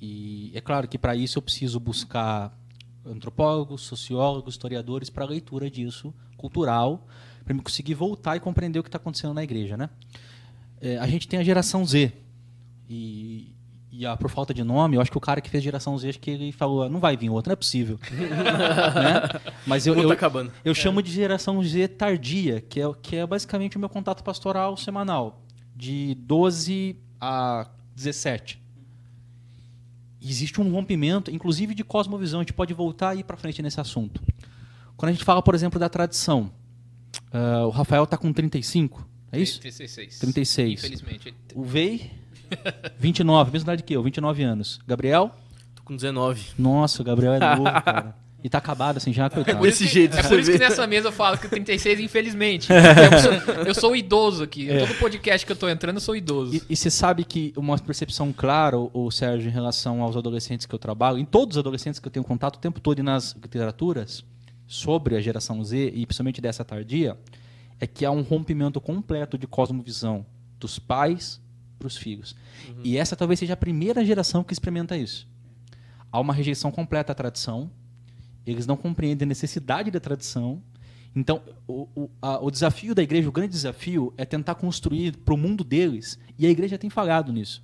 E 0.00 0.50
é 0.54 0.60
claro 0.60 0.88
que 0.88 0.98
para 0.98 1.14
isso 1.14 1.38
eu 1.38 1.42
preciso 1.42 1.78
buscar 1.78 2.56
antropólogos, 3.04 3.82
sociólogos, 3.82 4.54
historiadores 4.54 5.10
para 5.10 5.24
a 5.24 5.28
leitura 5.28 5.70
disso, 5.70 6.14
cultural, 6.36 7.06
para 7.44 7.54
me 7.54 7.60
conseguir 7.60 7.94
voltar 7.94 8.36
e 8.36 8.40
compreender 8.40 8.78
o 8.78 8.82
que 8.82 8.88
está 8.88 8.96
acontecendo 8.98 9.34
na 9.34 9.44
igreja, 9.44 9.76
né? 9.76 9.90
É, 10.80 10.98
a 10.98 11.06
gente 11.06 11.28
tem 11.28 11.38
a 11.38 11.44
geração 11.44 11.84
Z 11.84 12.12
e, 12.88 13.52
e 13.92 14.06
ah, 14.06 14.16
por 14.16 14.30
falta 14.30 14.54
de 14.54 14.64
nome, 14.64 14.96
eu 14.96 15.02
acho 15.02 15.10
que 15.10 15.18
o 15.18 15.20
cara 15.20 15.40
que 15.42 15.50
fez 15.50 15.62
a 15.62 15.64
geração 15.64 15.96
Z, 15.98 16.08
acho 16.08 16.18
que 16.18 16.30
ele 16.30 16.50
falou, 16.50 16.82
"Ah, 16.84 16.88
não 16.88 16.98
vai 16.98 17.14
vir 17.14 17.28
outro, 17.28 17.50
não 17.50 17.52
é 17.52 17.56
possível, 17.56 18.00
né? 18.10 19.52
Mas 19.66 19.86
eu, 19.86 19.92
Como 19.94 20.04
eu, 20.06 20.08
tá 20.08 20.14
acabando? 20.14 20.50
eu 20.64 20.74
chamo 20.74 21.02
de 21.02 21.12
geração 21.12 21.62
Z 21.62 21.88
tardia, 21.88 22.60
que 22.62 22.80
é, 22.80 22.84
que 23.02 23.16
é 23.16 23.26
basicamente 23.26 23.76
o 23.76 23.80
meu 23.80 23.90
contato 23.90 24.24
pastoral 24.24 24.76
semanal, 24.78 25.42
de 25.76 26.14
12 26.20 26.96
a 27.20 27.68
17. 27.94 28.60
E 30.20 30.30
existe 30.30 30.60
um 30.60 30.72
rompimento, 30.72 31.30
inclusive 31.30 31.74
de 31.74 31.84
cosmovisão, 31.84 32.40
a 32.40 32.42
gente 32.42 32.52
pode 32.52 32.72
voltar 32.72 33.14
e 33.14 33.20
ir 33.20 33.24
para 33.24 33.36
frente 33.36 33.60
nesse 33.60 33.80
assunto. 33.80 34.22
Quando 34.96 35.10
a 35.10 35.12
gente 35.12 35.24
fala, 35.24 35.42
por 35.42 35.54
exemplo, 35.54 35.78
da 35.80 35.88
tradição, 35.88 36.50
ah, 37.32 37.66
o 37.66 37.70
Rafael 37.70 38.04
está 38.04 38.16
com 38.16 38.32
35, 38.32 39.06
é 39.32 39.40
isso? 39.40 39.60
36. 39.60 40.18
36. 40.18 40.72
Infelizmente. 40.84 41.34
O 41.54 41.62
Vei, 41.64 42.10
29, 42.98 43.50
mesma 43.52 43.64
idade 43.72 43.82
que 43.82 43.94
eu, 43.94 44.02
29 44.02 44.42
anos. 44.42 44.78
Gabriel? 44.86 45.30
Tô 45.74 45.82
com 45.82 45.94
19. 45.96 46.42
Nossa, 46.58 47.02
o 47.02 47.04
Gabriel 47.04 47.34
é 47.34 47.38
novo, 47.56 47.64
cara. 47.64 48.14
E 48.44 48.48
tá 48.48 48.58
acabado 48.58 48.96
assim 48.96 49.12
já, 49.12 49.30
coitado. 49.30 49.64
isso 49.68 49.78
Desse 49.80 49.84
que- 49.84 49.94
jeito, 49.94 50.16
É 50.18 50.22
por 50.24 50.40
isso 50.40 50.50
que 50.50 50.58
nessa 50.58 50.84
mesa 50.84 51.08
eu 51.08 51.12
falo 51.12 51.38
que 51.38 51.46
o 51.46 51.48
36, 51.48 52.00
infelizmente. 52.00 52.68
Eu 52.72 53.18
sou, 53.20 53.32
eu 53.66 53.74
sou 53.74 53.96
idoso 53.96 54.42
aqui. 54.42 54.68
É. 54.68 54.84
Todo 54.84 54.98
podcast 54.98 55.46
que 55.46 55.52
eu 55.52 55.56
tô 55.56 55.68
entrando, 55.68 55.96
eu 55.96 56.00
sou 56.00 56.16
idoso. 56.16 56.60
E, 56.68 56.74
você 56.74 56.90
sabe 56.90 57.24
que 57.24 57.52
uma 57.56 57.78
percepção 57.78 58.32
clara, 58.32 58.76
o, 58.76 58.90
o 58.92 59.10
Sérgio, 59.12 59.48
em 59.48 59.52
relação 59.52 60.02
aos 60.02 60.16
adolescentes 60.16 60.66
que 60.66 60.74
eu 60.74 60.78
trabalho, 60.78 61.18
em 61.18 61.24
todos 61.24 61.56
os 61.56 61.60
adolescentes 61.60 62.00
que 62.00 62.06
eu 62.08 62.10
tenho 62.10 62.24
contato 62.24 62.56
o 62.56 62.58
tempo 62.58 62.80
todo 62.80 62.98
e 62.98 63.02
nas 63.02 63.32
literaturas, 63.40 64.24
sobre 64.66 65.14
a 65.16 65.20
geração 65.20 65.62
Z, 65.62 65.92
e 65.94 66.04
principalmente 66.04 66.40
dessa 66.40 66.64
tardia, 66.64 67.16
é 67.78 67.86
que 67.86 68.04
há 68.04 68.10
um 68.10 68.22
rompimento 68.22 68.80
completo 68.80 69.38
de 69.38 69.46
cosmovisão 69.46 70.26
dos 70.58 70.80
pais 70.80 71.40
para 71.82 71.88
os 71.88 71.96
filhos. 71.96 72.34
E 72.84 72.96
essa 72.96 73.16
talvez 73.16 73.40
seja 73.40 73.54
a 73.54 73.56
primeira 73.56 74.04
geração 74.04 74.44
que 74.44 74.52
experimenta 74.52 74.96
isso. 74.96 75.26
há 76.10 76.20
uma 76.20 76.32
rejeição 76.34 76.70
completa 76.70 77.12
à 77.12 77.14
tradição, 77.14 77.70
eles 78.46 78.66
não 78.66 78.76
compreendem 78.76 79.24
a 79.26 79.28
necessidade 79.28 79.90
da 79.90 79.98
tradição. 79.98 80.62
Então, 81.16 81.42
o, 81.66 81.88
o, 81.94 82.10
a- 82.20 82.38
o 82.40 82.50
desafio 82.50 82.94
da 82.94 83.02
igreja, 83.02 83.28
o 83.28 83.32
grande 83.32 83.52
desafio, 83.52 84.12
é 84.18 84.24
tentar 84.24 84.54
construir 84.56 85.16
para 85.24 85.32
o 85.34 85.38
mundo 85.38 85.64
deles, 85.64 86.18
e 86.38 86.46
a 86.46 86.50
igreja 86.50 86.76
tem 86.78 86.90
falhado 86.90 87.32
nisso. 87.32 87.62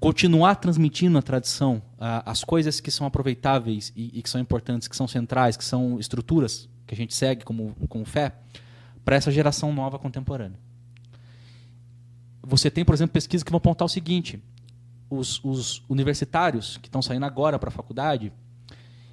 Continuar 0.00 0.56
transmitindo 0.56 1.16
a 1.18 1.22
tradição, 1.22 1.80
a- 1.98 2.30
as 2.30 2.42
coisas 2.42 2.80
que 2.80 2.90
são 2.90 3.06
aproveitáveis 3.06 3.92
e, 3.94 4.18
e 4.18 4.22
que 4.22 4.28
são 4.30 4.40
importantes, 4.40 4.88
que 4.88 4.96
são 4.96 5.06
centrais, 5.06 5.56
que 5.56 5.64
são 5.64 5.98
estruturas 6.00 6.68
que 6.86 6.94
a 6.94 6.96
gente 6.96 7.14
segue 7.14 7.44
como, 7.44 7.74
como 7.88 8.04
fé, 8.04 8.32
para 9.04 9.14
essa 9.16 9.30
geração 9.30 9.72
nova 9.72 9.98
contemporânea. 9.98 10.58
Você 12.42 12.70
tem, 12.70 12.84
por 12.84 12.94
exemplo, 12.94 13.12
pesquisas 13.12 13.42
que 13.42 13.50
vão 13.50 13.58
apontar 13.58 13.86
o 13.86 13.88
seguinte: 13.88 14.42
os, 15.08 15.42
os 15.44 15.82
universitários 15.88 16.76
que 16.78 16.88
estão 16.88 17.00
saindo 17.00 17.24
agora 17.24 17.58
para 17.58 17.68
a 17.68 17.72
faculdade, 17.72 18.32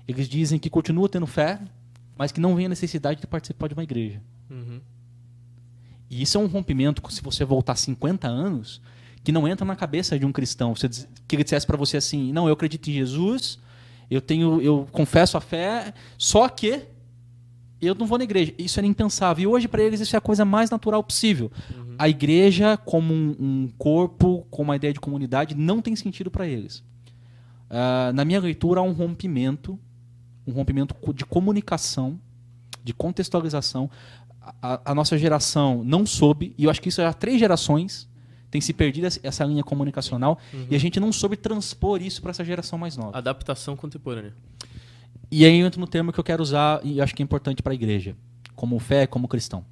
eles 0.08 0.28
dizem 0.28 0.58
que 0.58 0.70
continuam 0.70 1.08
tendo 1.08 1.28
fé, 1.28 1.60
mas 2.18 2.32
que 2.32 2.40
não 2.40 2.56
vem 2.56 2.66
a 2.66 2.70
necessidade 2.70 3.22
de 3.22 3.28
participar 3.28 3.68
de 3.68 3.74
uma 3.74 3.84
igreja. 3.84 4.22
Uhum. 4.50 4.82
E 6.10 6.22
isso 6.22 6.38
é 6.38 6.42
um 6.42 6.48
rompimento, 6.48 7.02
se 7.12 7.22
você 7.22 7.46
voltar 7.46 7.76
50 7.76 8.28
anos, 8.28 8.82
que 9.24 9.32
não 9.32 9.48
entra 9.48 9.66
na 9.66 9.76
cabeça 9.76 10.18
de 10.18 10.26
um 10.26 10.32
cristão. 10.32 10.74
Você 10.76 10.90
que 11.28 11.36
ele 11.36 11.44
dissesse 11.44 11.68
para 11.68 11.78
você 11.78 11.98
assim: 11.98 12.32
"Não, 12.32 12.48
eu 12.48 12.54
acredito 12.54 12.90
em 12.90 12.94
Jesus, 12.94 13.60
eu 14.10 14.22
tenho, 14.22 14.62
eu 14.62 14.88
confesso 14.92 15.38
a 15.38 15.42
fé, 15.42 15.94
só 16.18 16.50
que 16.50 16.82
eu 17.80 17.94
não 17.94 18.08
vou 18.08 18.18
na 18.18 18.24
igreja". 18.24 18.54
Isso 18.58 18.80
era 18.80 18.88
impensável. 18.88 19.44
E 19.44 19.48
hoje 19.48 19.68
para 19.68 19.84
eles 19.84 20.00
isso 20.00 20.16
é 20.16 20.18
a 20.18 20.22
coisa 20.22 20.44
mais 20.44 20.72
natural 20.72 21.04
possível. 21.04 21.52
A 22.00 22.08
igreja 22.08 22.78
como 22.78 23.14
um, 23.14 23.36
um 23.40 23.70
corpo, 23.78 24.48
como 24.50 24.70
uma 24.70 24.76
ideia 24.78 24.94
de 24.94 25.00
comunidade, 25.02 25.54
não 25.54 25.82
tem 25.82 25.96
sentido 25.96 26.32
para 26.32 26.48
eles. 26.48 26.82
Ah, 27.70 28.12
na 28.16 28.24
minha 28.24 28.40
leitura 28.40 28.80
há 28.80 28.84
um 28.84 28.94
rompimento, 28.94 29.78
um 30.48 30.54
rompimento 30.54 30.96
de 31.14 31.26
comunicação, 31.26 32.20
de 32.84 32.94
contextualização. 32.94 33.90
A, 34.62 34.80
a 34.92 34.96
nossa 34.96 35.18
geração 35.18 35.84
não 35.84 36.06
soube, 36.06 36.56
e 36.58 36.64
eu 36.64 36.70
acho 36.72 36.82
que 36.82 36.88
isso 36.90 37.02
há 37.02 37.14
três 37.14 37.38
gerações 37.40 38.08
tem 38.50 38.60
se 38.62 38.74
perdido 38.74 39.06
essa- 39.22 39.44
linha 39.46 39.64
comunicacional 39.64 40.40
e 40.72 40.76
a 40.76 40.80
gente 40.80 41.00
não 41.00 41.12
soube 41.12 41.38
transpor 41.38 42.02
isso 42.02 42.20
para 42.22 42.32
essa 42.32 42.44
geração 42.44 42.80
mais 42.80 42.98
nova. 42.98 43.16
Adaptação 43.16 43.76
contemporânea. 43.76 44.34
E 45.30 45.46
aí 45.46 45.60
eu 45.60 45.68
entro 45.68 45.80
no 45.80 45.86
termo 45.86 46.12
que 46.12 46.20
eu 46.20 46.24
quero 46.24 46.42
usar 46.42 46.80
e 46.84 47.00
acho 47.00 47.14
que 47.14 47.22
é 47.22 47.26
importante 47.26 47.62
para 47.62 47.74
a 47.74 47.76
igreja, 47.76 48.16
como 48.56 48.80
fé, 48.80 49.06
como 49.06 49.28
cristão. 49.28 49.64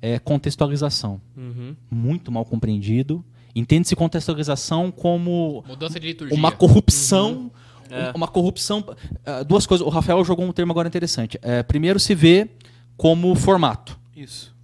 É 0.00 0.18
contextualização. 0.18 1.20
Uhum. 1.36 1.74
Muito 1.90 2.30
mal 2.30 2.44
compreendido. 2.44 3.24
Entende-se 3.54 3.96
contextualização 3.96 4.90
como 4.90 5.64
Mudança 5.66 5.98
de 5.98 6.06
liturgia. 6.08 6.36
uma 6.36 6.52
corrupção. 6.52 7.50
É. 7.88 8.12
Uma 8.14 8.28
corrupção. 8.28 8.84
ah, 9.24 9.42
duas 9.42 9.64
coisas. 9.66 9.86
O 9.86 9.90
Rafael 9.90 10.22
jogou 10.24 10.44
um 10.44 10.52
termo 10.52 10.72
agora 10.72 10.88
interessante. 10.88 11.38
É, 11.40 11.62
primeiro, 11.62 11.98
se 11.98 12.14
vê 12.14 12.48
como 12.96 13.34
formato. 13.34 13.98
Isso. 14.14 14.54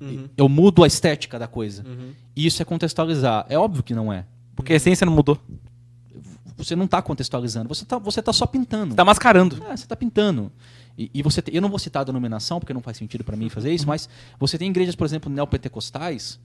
Uhum. 0.00 0.28
Eu 0.36 0.48
mudo 0.48 0.82
a 0.82 0.86
estética 0.86 1.38
da 1.38 1.46
coisa. 1.46 1.84
Uhum. 1.86 2.12
E 2.34 2.46
isso 2.46 2.60
é 2.60 2.64
contextualizar. 2.64 3.46
É 3.48 3.58
óbvio 3.58 3.82
que 3.82 3.94
não 3.94 4.12
é. 4.12 4.24
Porque 4.56 4.72
a 4.72 4.76
essência 4.76 5.04
não 5.04 5.12
mudou. 5.12 5.38
Você 6.56 6.76
não 6.76 6.84
está 6.84 7.00
contextualizando. 7.00 7.68
Você 7.68 7.84
está 7.84 7.98
você 7.98 8.22
tá 8.22 8.32
só 8.32 8.46
pintando. 8.46 8.94
Tá 8.94 9.04
mascarando. 9.04 9.56
É, 9.68 9.76
você 9.76 9.84
está 9.84 9.96
pintando. 9.96 10.52
E, 10.96 11.10
e 11.14 11.22
você 11.22 11.40
tem- 11.42 11.54
eu 11.54 11.62
não 11.62 11.68
vou 11.68 11.78
citar 11.78 12.02
a 12.02 12.04
denominação, 12.04 12.58
porque 12.60 12.72
não 12.74 12.82
faz 12.82 12.96
sentido 12.96 13.24
para 13.24 13.36
mim 13.36 13.48
fazer 13.48 13.72
isso, 13.72 13.86
mas 13.86 14.08
você 14.38 14.58
tem 14.58 14.68
igrejas, 14.70 14.94
por 14.94 15.04
exemplo, 15.06 15.30
neopentecostais, 15.32 16.38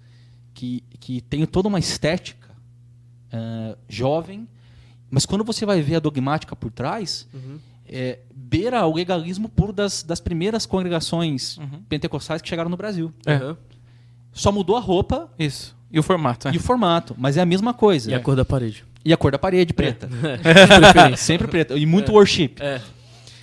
que, 0.53 0.83
que 0.99 1.21
tem 1.21 1.45
toda 1.45 1.67
uma 1.67 1.79
estética 1.79 2.47
eh, 3.31 3.75
jovem, 3.89 4.47
mas 5.09 5.25
quando 5.25 5.43
você 5.43 5.65
vai 5.65 5.81
ver 5.81 5.95
a 5.95 5.99
dogmática 5.99 6.55
por 6.55 6.71
trás, 6.71 7.27
Uhum. 7.33 7.59
é, 7.85 8.19
beira 8.33 8.85
o 8.85 8.93
legalismo 8.95 9.49
puro 9.49 9.71
das, 9.73 10.01
das 10.03 10.19
primeiras 10.19 10.65
congregações 10.65 11.57
pentecostais 11.89 12.41
que 12.41 12.47
chegaram 12.49 12.69
no 12.69 12.77
Brasil. 12.77 13.11
É. 13.25 13.35
Uhum. 13.37 13.55
Só 14.33 14.51
mudou 14.51 14.75
a 14.75 14.79
roupa 14.79 15.29
Isso. 15.37 15.75
E 15.91 15.97
o 15.99 16.03
formato, 16.03 16.47
é. 16.49 16.53
e 16.53 16.57
o 16.57 16.59
formato, 16.59 17.15
mas 17.17 17.37
é 17.37 17.41
a 17.41 17.45
mesma 17.45 17.73
coisa. 17.73 18.11
E 18.11 18.13
a 18.13 18.19
cor 18.19 18.35
da 18.35 18.43
parede. 18.45 18.83
E 19.05 19.13
a 19.13 19.17
cor 19.17 19.31
da 19.31 19.39
parede, 19.39 19.73
preta. 19.73 20.07
Preferência. 20.43 21.17
Sempre 21.17 21.47
preta. 21.47 21.75
E 21.77 21.85
muito 21.85 22.11
worship. 22.11 22.55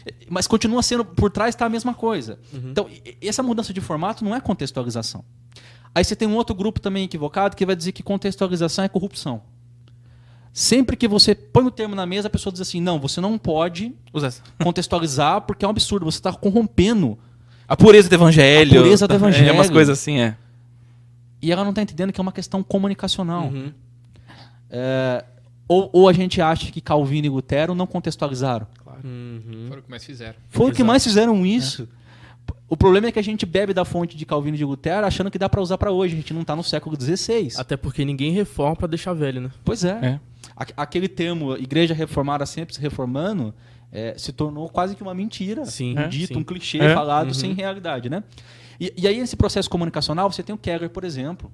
É. 0.07 0.13
Mas 0.29 0.47
continua 0.47 0.83
sendo, 0.83 1.05
por 1.05 1.31
trás 1.31 1.55
está 1.55 1.67
a 1.67 1.69
mesma 1.69 1.95
coisa. 1.95 2.39
Uhum. 2.53 2.71
Então, 2.71 2.89
essa 3.23 3.43
mudança 3.43 3.73
de 3.73 3.81
formato 3.81 4.25
não 4.25 4.35
é 4.35 4.41
contextualização. 4.41 5.25
Aí 5.95 6.05
você 6.05 6.17
tem 6.17 6.27
um 6.27 6.35
outro 6.35 6.55
grupo 6.55 6.81
também 6.81 7.05
equivocado 7.05 7.57
que 7.57 7.65
vai 7.65 7.77
dizer 7.77 7.93
que 7.93 8.03
contextualização 8.03 8.85
é 8.85 8.89
corrupção. 8.89 9.43
Sempre 10.53 10.97
que 10.97 11.09
você 11.09 11.35
põe 11.35 11.65
o 11.65 11.71
termo 11.71 11.95
na 11.95 12.07
mesa, 12.07 12.29
a 12.29 12.31
pessoa 12.31 12.53
diz 12.53 12.61
assim: 12.61 12.81
não, 12.81 12.99
você 12.99 13.21
não 13.21 13.39
pode 13.39 13.95
contextualizar 14.63 15.41
porque 15.43 15.65
é 15.65 15.69
um 15.69 15.71
absurdo, 15.71 16.05
você 16.05 16.19
está 16.19 16.33
corrompendo. 16.33 17.19
A 17.67 17.77
pureza 17.77 18.09
do 18.09 18.15
evangelho. 18.15 18.81
A 18.81 18.83
pureza 18.83 19.09
do 19.09 19.15
evangelho. 19.15 19.49
É 19.51 19.53
umas 19.53 19.71
coisas 19.71 19.99
assim, 19.99 20.19
é. 20.19 20.37
E 21.41 21.51
ela 21.51 21.63
não 21.63 21.71
está 21.71 21.83
entendendo 21.83 22.13
que 22.13 22.21
é 22.21 22.23
uma 22.23 22.33
questão 22.33 22.63
comunicacional. 22.63 23.45
Uhum. 23.45 23.73
É, 24.71 25.25
ou, 25.69 25.91
ou 25.93 26.09
a 26.09 26.13
gente 26.13 26.41
acha 26.41 26.71
que 26.71 26.81
Calvino 26.81 27.27
e 27.27 27.31
Lutero 27.31 27.75
não 27.75 27.87
contextualizaram. 27.87 28.67
Uhum. 29.03 29.67
Foram 29.69 29.81
o 29.81 29.83
que 29.85 29.91
mais 29.91 30.05
fizeram. 30.05 30.35
Foi 30.51 30.71
o 30.71 30.75
que 30.75 30.85
mais 30.85 31.03
fizeram 31.05 31.45
isso. 31.47 31.89
O 32.69 32.77
problema 32.77 33.07
é 33.07 33.13
que 33.13 33.19
a 33.19 33.23
gente 33.23 33.47
bebe 33.47 33.73
da 33.73 33.85
fonte 33.85 34.17
de 34.17 34.27
Calvino 34.27 34.55
e 34.57 34.59
de 34.59 34.65
Lutero 34.65 35.07
achando 35.07 35.31
que 35.31 35.39
dá 35.39 35.49
para 35.49 35.61
usar 35.61 35.79
para 35.79 35.91
hoje. 35.91 36.15
A 36.15 36.17
gente 36.17 36.35
não 36.35 36.43
está 36.43 36.55
no 36.57 36.63
século 36.65 37.01
XVI. 37.01 37.53
Até 37.57 37.77
porque 37.77 38.05
ninguém 38.05 38.33
reforma 38.33 38.77
pra 38.77 38.87
deixar 38.87 39.13
velho, 39.15 39.41
né? 39.41 39.51
Pois 39.65 39.85
é. 39.85 39.91
É. 40.03 40.21
Aquele 40.77 41.09
termo, 41.09 41.57
igreja 41.57 41.95
reformada 41.95 42.45
sempre 42.47 42.75
se 42.75 42.81
reformando, 42.81 43.55
é, 43.91 44.15
se 44.19 44.33
tornou 44.33 44.69
quase 44.69 44.95
que 44.95 45.03
uma 45.03 45.15
mentira. 45.15 45.65
Sim, 45.65 45.99
Um 45.99 46.09
dito, 46.09 46.35
sim. 46.35 46.41
um 46.41 46.45
clichê 46.45 46.79
É. 46.79 46.95
falado 46.95 47.29
Uhum. 47.29 47.35
sem 47.35 47.53
realidade, 47.55 48.09
né? 48.11 48.23
E, 48.81 48.93
e 48.97 49.07
aí, 49.09 49.19
nesse 49.21 49.37
processo 49.37 49.71
comunicacional, 49.71 50.31
você 50.31 50.43
tem 50.43 50.55
o 50.55 50.59
Keller, 50.59 50.91
por 50.91 51.05
exemplo, 51.05 51.51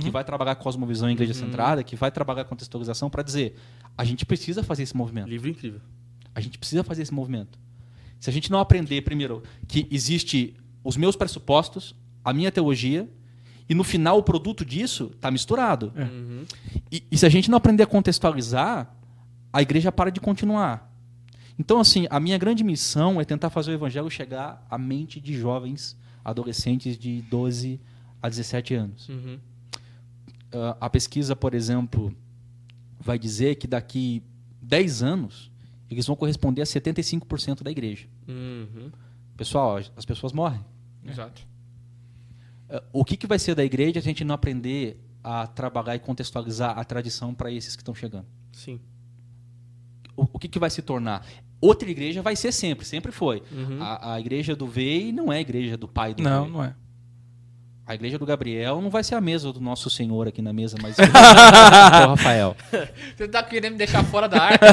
que 0.00 0.10
vai 0.10 0.24
trabalhar 0.24 0.56
cosmovisão 0.56 1.08
em 1.08 1.12
igreja 1.12 1.32
centrada, 1.34 1.82
que 1.84 1.94
vai 1.94 2.10
trabalhar 2.10 2.44
contextualização 2.44 3.08
para 3.08 3.22
dizer 3.22 3.54
a 3.96 4.04
gente 4.04 4.26
precisa 4.26 4.62
fazer 4.64 4.82
esse 4.82 4.96
movimento. 4.96 5.28
Livro 5.28 5.48
incrível. 5.48 5.80
A 6.34 6.40
gente 6.40 6.58
precisa 6.58 6.82
fazer 6.82 7.02
esse 7.02 7.14
movimento. 7.14 7.58
Se 8.18 8.30
a 8.30 8.32
gente 8.32 8.50
não 8.50 8.58
aprender, 8.58 9.02
primeiro, 9.02 9.42
que 9.68 9.86
existe 9.90 10.56
os 10.82 10.96
meus 10.96 11.16
pressupostos, 11.16 11.94
a 12.24 12.32
minha 12.32 12.50
teologia, 12.50 13.08
e 13.68 13.74
no 13.74 13.84
final 13.84 14.18
o 14.18 14.22
produto 14.22 14.64
disso 14.64 15.10
está 15.14 15.30
misturado. 15.30 15.92
Uhum. 15.96 16.44
E, 16.90 17.04
e 17.10 17.18
se 17.18 17.24
a 17.24 17.28
gente 17.28 17.50
não 17.50 17.58
aprender 17.58 17.82
a 17.82 17.86
contextualizar, 17.86 18.94
a 19.52 19.62
igreja 19.62 19.92
para 19.92 20.10
de 20.10 20.20
continuar. 20.20 20.92
Então, 21.58 21.78
assim, 21.78 22.06
a 22.10 22.18
minha 22.18 22.36
grande 22.36 22.64
missão 22.64 23.20
é 23.20 23.24
tentar 23.24 23.48
fazer 23.50 23.70
o 23.70 23.74
evangelho 23.74 24.10
chegar 24.10 24.66
à 24.68 24.76
mente 24.76 25.20
de 25.20 25.34
jovens 25.38 25.96
adolescentes 26.24 26.98
de 26.98 27.22
12 27.22 27.80
a 28.20 28.28
17 28.28 28.74
anos. 28.74 29.08
Uhum. 29.08 29.38
Ah, 30.52 30.76
a 30.80 30.90
pesquisa, 30.90 31.36
por 31.36 31.54
exemplo, 31.54 32.14
vai 32.98 33.18
dizer 33.18 33.56
que 33.56 33.66
daqui 33.66 34.22
10 34.62 35.02
anos 35.02 35.52
eles 35.94 36.06
vão 36.06 36.16
corresponder 36.16 36.62
a 36.62 36.64
75% 36.64 37.62
da 37.62 37.70
igreja. 37.70 38.06
Uhum. 38.28 38.90
Pessoal, 39.36 39.78
as 39.96 40.04
pessoas 40.04 40.32
morrem. 40.32 40.64
Exato. 41.06 41.46
Ah, 42.70 42.82
O 42.92 43.04
que, 43.04 43.16
que 43.16 43.26
vai 43.26 43.38
ser 43.38 43.54
da 43.54 43.64
igreja 43.64 44.00
se 44.00 44.06
a 44.06 44.10
gente 44.10 44.24
não 44.24 44.34
aprender 44.34 44.98
a 45.22 45.46
trabalhar 45.46 45.94
e 45.96 45.98
contextualizar 45.98 46.78
a 46.78 46.84
tradição 46.84 47.34
para 47.34 47.50
esses 47.50 47.74
que 47.76 47.82
estão 47.82 47.94
chegando? 47.94 48.26
Sim. 48.52 48.80
O, 50.16 50.22
o 50.34 50.38
que, 50.38 50.48
que 50.48 50.58
vai 50.58 50.70
se 50.70 50.82
tornar? 50.82 51.26
Outra 51.60 51.90
igreja 51.90 52.20
vai 52.22 52.36
ser 52.36 52.52
sempre, 52.52 52.84
sempre 52.84 53.10
foi. 53.10 53.42
Uhum. 53.50 53.82
A, 53.82 54.14
a 54.14 54.20
igreja 54.20 54.54
do 54.54 54.66
VEI 54.66 55.12
não 55.12 55.32
é 55.32 55.38
a 55.38 55.40
igreja 55.40 55.76
do 55.76 55.88
pai 55.88 56.14
do 56.14 56.22
Não, 56.22 56.44
VEI. 56.44 56.52
não 56.52 56.62
é. 56.64 56.74
A 57.86 57.94
igreja 57.94 58.18
do 58.18 58.24
Gabriel 58.24 58.80
não 58.80 58.88
vai 58.88 59.04
ser 59.04 59.14
a 59.14 59.20
mesa 59.20 59.52
do 59.52 59.60
nosso 59.60 59.90
Senhor 59.90 60.26
aqui 60.26 60.40
na 60.40 60.52
mesa, 60.52 60.76
mas 60.80 60.96
o 60.98 61.02
Rafael. 61.02 62.56
Você 63.14 63.28
tá 63.28 63.42
querendo 63.42 63.72
me 63.72 63.78
deixar 63.78 64.02
fora 64.04 64.26
da 64.26 64.42
arte? 64.42 64.64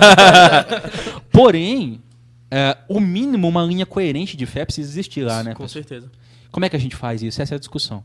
Porém, 1.30 2.02
é, 2.50 2.78
o 2.88 3.02
mínimo, 3.02 3.50
uma 3.50 3.64
linha 3.64 3.86
coerente 3.86 4.38
de 4.38 4.46
fé 4.46 4.64
precisa 4.64 4.90
existir 4.90 5.24
lá, 5.24 5.44
né? 5.44 5.54
Com 5.54 5.64
pessoal? 5.64 5.84
certeza. 5.84 6.12
Como 6.52 6.66
é 6.66 6.70
que 6.70 6.76
a 6.76 6.80
gente 6.80 6.96
faz 6.96 7.22
isso? 7.22 7.42
Essa 7.42 7.56
é 7.56 7.58
a 7.58 7.60
discussão. 7.60 8.04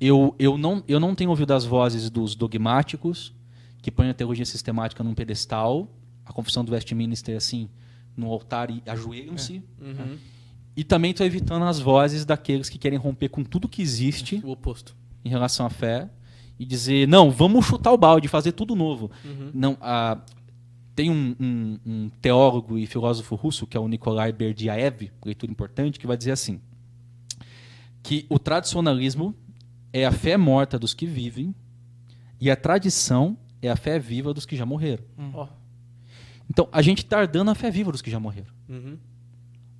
Eu, 0.00 0.34
eu, 0.38 0.56
não, 0.56 0.84
eu 0.86 1.00
não 1.00 1.14
tenho 1.14 1.30
ouvido 1.30 1.52
as 1.52 1.64
vozes 1.64 2.08
dos 2.08 2.34
dogmáticos 2.34 3.32
que 3.82 3.90
põem 3.90 4.10
a 4.10 4.14
teologia 4.14 4.44
sistemática 4.44 5.02
num 5.02 5.14
pedestal, 5.14 5.88
a 6.24 6.32
confissão 6.32 6.64
do 6.64 6.72
Westminster 6.72 7.36
assim, 7.36 7.68
no 8.16 8.30
altar 8.30 8.70
e 8.70 8.82
ajoelham-se. 8.86 9.62
Uhum. 9.80 10.18
E 10.76 10.84
também 10.84 11.10
estou 11.12 11.24
evitando 11.26 11.64
as 11.64 11.78
vozes 11.80 12.24
daqueles 12.24 12.68
que 12.68 12.76
querem 12.78 12.98
romper 12.98 13.28
com 13.30 13.42
tudo 13.42 13.68
que 13.68 13.80
existe 13.80 14.40
O 14.44 14.50
oposto. 14.50 14.94
em 15.24 15.28
relação 15.30 15.64
à 15.66 15.70
fé 15.70 16.08
e 16.58 16.64
dizer, 16.66 17.08
não, 17.08 17.30
vamos 17.30 17.64
chutar 17.66 17.92
o 17.92 17.96
balde, 17.98 18.28
fazer 18.28 18.52
tudo 18.52 18.74
novo. 18.74 19.10
Uhum. 19.24 19.50
Não, 19.54 19.78
ah, 19.80 20.18
tem 20.94 21.10
um, 21.10 21.34
um- 21.40 21.78
um 21.86 22.08
teólogo 22.20 22.76
e 22.78 22.86
filósofo 22.86 23.34
russo, 23.34 23.66
que 23.66 23.76
é 23.76 23.80
o 23.80 23.88
Nikolai 23.88 24.32
Berdyaev, 24.32 25.10
leitura 25.24 25.50
importante, 25.52 25.98
que 25.98 26.06
vai 26.06 26.16
dizer 26.16 26.32
assim, 26.32 26.60
que 28.02 28.26
o 28.28 28.38
tradicionalismo 28.38 29.34
é 29.92 30.04
a 30.06 30.12
fé 30.12 30.36
morta 30.36 30.78
dos 30.78 30.94
que 30.94 31.06
vivem 31.06 31.54
e 32.40 32.50
a 32.50 32.56
tradição 32.56 33.36
é 33.62 33.70
a 33.70 33.76
fé 33.76 33.98
viva 33.98 34.32
dos 34.34 34.44
que 34.46 34.56
já 34.56 34.64
morreram. 34.66 35.02
Ó. 35.34 35.48
Então, 36.48 36.68
a 36.70 36.80
gente 36.82 36.98
está 36.98 37.24
dando 37.26 37.50
a 37.50 37.54
fé 37.54 37.70
viva 37.70 37.90
dos 37.90 38.00
que 38.02 38.10
já 38.10 38.20
morreram. 38.20 38.52
Uhum. 38.68 38.96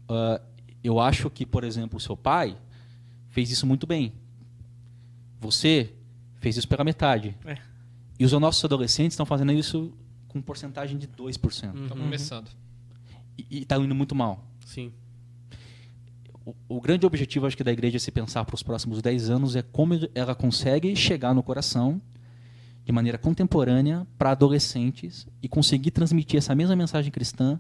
Ah, 0.09 0.41
eu 0.87 1.01
acho 1.01 1.29
que, 1.31 1.45
por 1.47 1.65
exemplo, 1.65 1.97
o 1.97 2.01
seu 2.01 2.17
pai 2.17 2.57
fez 3.29 3.51
isso 3.51 3.67
muito 3.67 3.87
bem. 3.87 4.13
Você 5.41 5.93
fez 6.41 6.57
isso 6.57 6.69
pela 6.69 6.85
metade. 6.85 7.35
É. 7.45 7.59
E 8.19 8.25
os 8.25 8.33
nossos 8.33 8.65
adolescentes 8.65 9.13
estão 9.15 9.27
fazendo 9.27 9.53
isso 9.53 9.93
com 10.29 10.41
porcentagem 10.41 10.99
de 10.99 11.07
2%. 11.07 11.43
Estão 11.53 11.97
Uhum. 11.97 12.05
começando. 12.05 12.51
E 13.39 13.59
está 13.63 13.77
indo 13.77 13.95
muito 13.95 14.15
mal. 14.15 14.45
Sim. 14.65 14.93
O, 16.45 16.55
o 16.77 16.81
grande 16.81 17.05
objetivo, 17.05 17.47
acho 17.47 17.57
que, 17.57 17.65
da 17.65 17.73
igreja, 17.73 17.99
se 17.99 18.11
pensar 18.11 18.45
para 18.45 18.55
os 18.55 18.63
próximos 18.63 19.03
10 19.03 19.31
anos, 19.31 19.57
é 19.57 19.63
como 19.63 19.95
ela 20.15 20.35
consegue 20.35 20.95
chegar 20.97 21.35
no 21.35 21.43
coração 21.43 22.01
de 22.85 22.93
maneira 22.93 23.19
contemporânea 23.19 24.07
para 24.17 24.31
adolescentes 24.31 25.27
e 25.43 25.49
conseguir 25.49 25.91
transmitir 25.91 26.39
essa 26.39 26.55
mesma 26.55 26.77
mensagem 26.77 27.11
cristã 27.11 27.59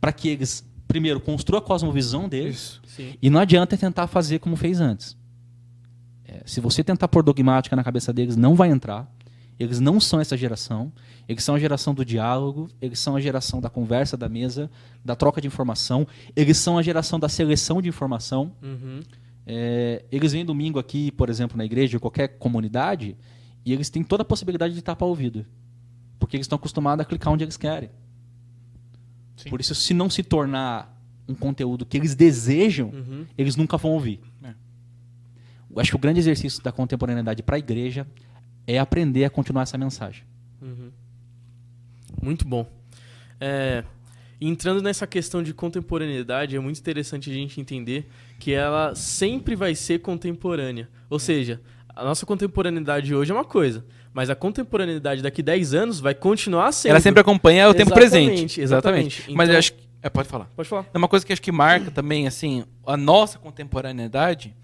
para 0.00 0.12
que 0.12 0.28
eles, 0.28 0.64
primeiro, 0.86 1.20
construam 1.20 1.62
a 1.62 1.64
cosmovisão 1.64 2.28
deles 2.28 2.80
e 3.20 3.30
não 3.30 3.40
adianta 3.40 3.76
tentar 3.76 4.06
fazer 4.06 4.38
como 4.38 4.56
fez 4.56 4.80
antes. 4.80 5.16
É, 6.24 6.42
se 6.46 6.60
você 6.60 6.82
tentar 6.82 7.08
pôr 7.08 7.22
dogmática 7.22 7.74
na 7.76 7.84
cabeça 7.84 8.12
deles, 8.12 8.36
não 8.36 8.54
vai 8.54 8.70
entrar. 8.70 9.10
Eles 9.58 9.80
não 9.80 10.00
são 10.00 10.20
essa 10.20 10.36
geração. 10.36 10.92
Eles 11.28 11.44
são 11.44 11.54
a 11.54 11.58
geração 11.58 11.94
do 11.94 12.04
diálogo, 12.04 12.68
eles 12.80 12.98
são 12.98 13.14
a 13.16 13.20
geração 13.20 13.60
da 13.60 13.70
conversa, 13.70 14.16
da 14.16 14.28
mesa, 14.28 14.70
da 15.04 15.14
troca 15.14 15.40
de 15.40 15.46
informação. 15.46 16.06
Eles 16.34 16.56
são 16.58 16.78
a 16.78 16.82
geração 16.82 17.18
da 17.18 17.28
seleção 17.28 17.80
de 17.80 17.88
informação. 17.88 18.52
Uhum. 18.62 19.00
É, 19.46 20.04
eles 20.10 20.32
vêm 20.32 20.44
domingo 20.44 20.78
aqui, 20.78 21.10
por 21.12 21.28
exemplo, 21.28 21.56
na 21.56 21.64
igreja, 21.64 21.96
ou 21.96 22.00
qualquer 22.00 22.28
comunidade, 22.38 23.16
e 23.64 23.72
eles 23.72 23.88
têm 23.88 24.02
toda 24.02 24.22
a 24.22 24.26
possibilidade 24.26 24.74
de 24.74 24.82
tapar 24.82 25.06
o 25.06 25.10
ouvido. 25.10 25.46
Porque 26.18 26.36
eles 26.36 26.44
estão 26.44 26.56
acostumados 26.56 27.02
a 27.02 27.04
clicar 27.04 27.32
onde 27.32 27.44
eles 27.44 27.56
querem. 27.56 27.90
Sim. 29.42 29.50
Por 29.50 29.60
isso, 29.60 29.74
se 29.74 29.92
não 29.94 30.08
se 30.10 30.22
tornar 30.22 30.90
um 31.28 31.34
conteúdo 31.34 31.86
que 31.86 31.96
eles 31.96 32.14
desejam, 32.14 32.88
Uhum. 32.90 33.26
eles 33.38 33.56
nunca 33.56 33.76
vão 33.76 33.92
ouvir. 33.92 34.20
É. 34.42 34.54
Acho 35.76 35.90
que 35.90 35.96
o 35.96 35.98
grande 35.98 36.20
exercício 36.20 36.62
da 36.62 36.70
contemporaneidade 36.72 37.42
para 37.42 37.56
a 37.56 37.58
igreja 37.58 38.06
é 38.66 38.78
aprender 38.78 39.24
a 39.24 39.30
continuar 39.30 39.62
essa 39.62 39.78
mensagem. 39.78 40.24
Uhum. 40.60 40.90
Muito 42.22 42.46
bom. 42.46 42.70
É, 43.40 43.84
entrando 44.40 44.82
nessa 44.82 45.06
questão 45.06 45.42
de 45.42 45.52
contemporaneidade, 45.54 46.54
é 46.54 46.60
muito 46.60 46.78
interessante 46.78 47.30
a 47.30 47.32
gente 47.34 47.60
entender 47.60 48.08
que 48.38 48.52
ela 48.52 48.94
sempre 48.94 49.56
vai 49.56 49.74
ser 49.74 50.00
contemporânea. 50.00 50.88
Ou 51.08 51.18
seja, 51.18 51.60
a 51.88 52.04
nossa 52.04 52.24
contemporaneidade 52.26 53.14
hoje 53.14 53.30
é 53.30 53.34
uma 53.34 53.44
coisa, 53.44 53.84
mas 54.12 54.28
a 54.30 54.34
contemporaneidade 54.34 55.22
daqui 55.22 55.42
10 55.42 55.74
anos 55.74 56.00
vai 56.00 56.14
continuar 56.14 56.70
sendo. 56.72 56.90
Ela 56.90 57.00
sempre 57.00 57.20
acompanha 57.20 57.68
o 57.68 57.74
tempo 57.74 57.90
Exatamente, 57.92 58.30
presente. 58.30 58.60
exatamente. 58.60 59.22
Mas 59.32 59.48
Então- 59.48 59.54
eu 59.54 59.58
acho 59.58 59.72
que. 59.74 59.82
É, 60.02 60.10
pode 60.10 60.28
falar. 60.28 60.48
Pode 60.56 60.68
falar. 60.68 60.86
É 60.92 60.98
Uma 60.98 61.06
coisa 61.08 61.24
que 61.24 61.32
acho 61.32 61.40
que 61.40 61.52
marca 61.52 61.90
também, 61.90 62.26
assim, 62.26 62.64
a 62.86 62.96
nossa 62.96 63.38
contemporaneidade 63.38 64.54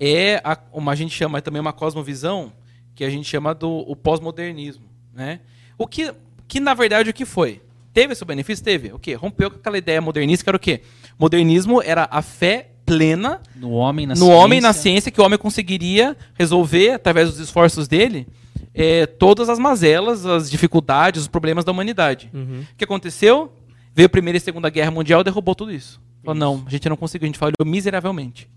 é 0.00 0.40
a, 0.44 0.58
uma 0.72 0.92
a 0.92 0.94
gente 0.94 1.14
chama 1.14 1.40
também 1.42 1.60
uma 1.60 1.72
cosmovisão 1.72 2.52
que 2.94 3.04
a 3.04 3.10
gente 3.10 3.28
chama 3.28 3.54
do 3.54 3.70
o 3.70 3.94
pós-modernismo, 3.94 4.84
né? 5.14 5.40
O 5.76 5.86
que, 5.86 6.12
que 6.48 6.58
na 6.60 6.72
verdade 6.74 7.10
o 7.10 7.12
que 7.14 7.24
foi? 7.26 7.60
Teve 7.92 8.14
seu 8.14 8.26
benefício? 8.26 8.64
Teve. 8.64 8.92
O 8.92 8.98
quê? 8.98 9.14
Rompeu 9.14 9.50
com 9.50 9.56
aquela 9.58 9.76
ideia 9.78 10.00
modernista 10.00 10.44
que 10.44 10.50
era 10.50 10.56
o 10.56 10.60
quê? 10.60 10.80
Modernismo 11.18 11.82
era 11.82 12.08
a 12.10 12.20
fé 12.22 12.70
plena 12.86 13.40
No 13.56 13.72
homem, 13.72 14.06
na 14.06 14.14
no 14.14 14.28
homem 14.28 14.58
e 14.60 14.62
na 14.62 14.72
ciência 14.72 15.10
que 15.10 15.20
o 15.20 15.24
homem 15.24 15.38
conseguiria 15.38 16.16
resolver 16.34 16.92
através 16.92 17.30
dos 17.30 17.40
esforços 17.40 17.88
dele 17.88 18.26
eh, 18.72 19.06
todas 19.06 19.48
as 19.48 19.58
mazelas, 19.58 20.24
as 20.24 20.50
dificuldades, 20.50 21.22
os 21.22 21.28
problemas 21.28 21.64
da 21.64 21.72
humanidade. 21.72 22.30
Uhum. 22.32 22.64
O 22.72 22.76
que 22.76 22.84
aconteceu? 22.84 23.52
Veio 23.94 24.06
a 24.06 24.10
Primeira 24.10 24.36
e 24.36 24.40
Segunda 24.40 24.70
Guerra 24.70 24.90
Mundial 24.90 25.22
e 25.22 25.24
derrubou 25.24 25.54
tudo 25.54 25.72
isso. 25.72 26.00
Falou, 26.22 26.38
não, 26.38 26.64
a 26.66 26.70
gente 26.70 26.88
não 26.88 26.96
conseguiu, 26.96 27.26
a 27.26 27.28
gente 27.28 27.38
falhou 27.38 27.54
miseravelmente. 27.64 28.48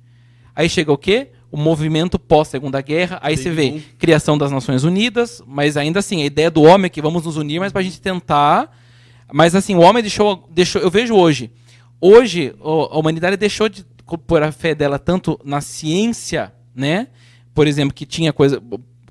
Aí 0.53 0.67
chega 0.69 0.91
o 0.91 0.97
quê? 0.97 1.29
O 1.49 1.57
movimento 1.57 2.19
pós-Segunda 2.19 2.81
Guerra, 2.81 3.17
aí 3.23 3.37
você 3.37 3.49
vê 3.49 3.71
Baby 3.71 3.85
criação 3.97 4.37
das 4.37 4.51
Nações 4.51 4.83
Unidas, 4.83 5.41
mas 5.47 5.77
ainda 5.77 5.99
assim, 5.99 6.21
a 6.21 6.25
ideia 6.25 6.51
do 6.51 6.63
homem 6.63 6.87
é 6.87 6.89
que 6.89 7.01
vamos 7.01 7.23
nos 7.23 7.37
unir, 7.37 7.59
mas 7.59 7.71
pra 7.71 7.81
gente 7.81 8.01
tentar. 8.01 8.77
Mas 9.31 9.55
assim, 9.55 9.75
o 9.75 9.79
homem 9.79 10.03
deixou. 10.03 10.47
deixou 10.51 10.81
eu 10.81 10.89
vejo 10.89 11.15
hoje. 11.15 11.49
Hoje, 12.01 12.53
a 12.61 12.97
humanidade 12.97 13.37
deixou 13.37 13.67
de 13.69 13.85
pôr 14.17 14.43
a 14.43 14.51
fé 14.51 14.73
dela 14.73 14.97
tanto 14.97 15.39
na 15.43 15.61
ciência, 15.61 16.53
né? 16.73 17.07
Por 17.53 17.67
exemplo, 17.67 17.93
que 17.93 18.05
tinha 18.05 18.31
coisa. 18.31 18.61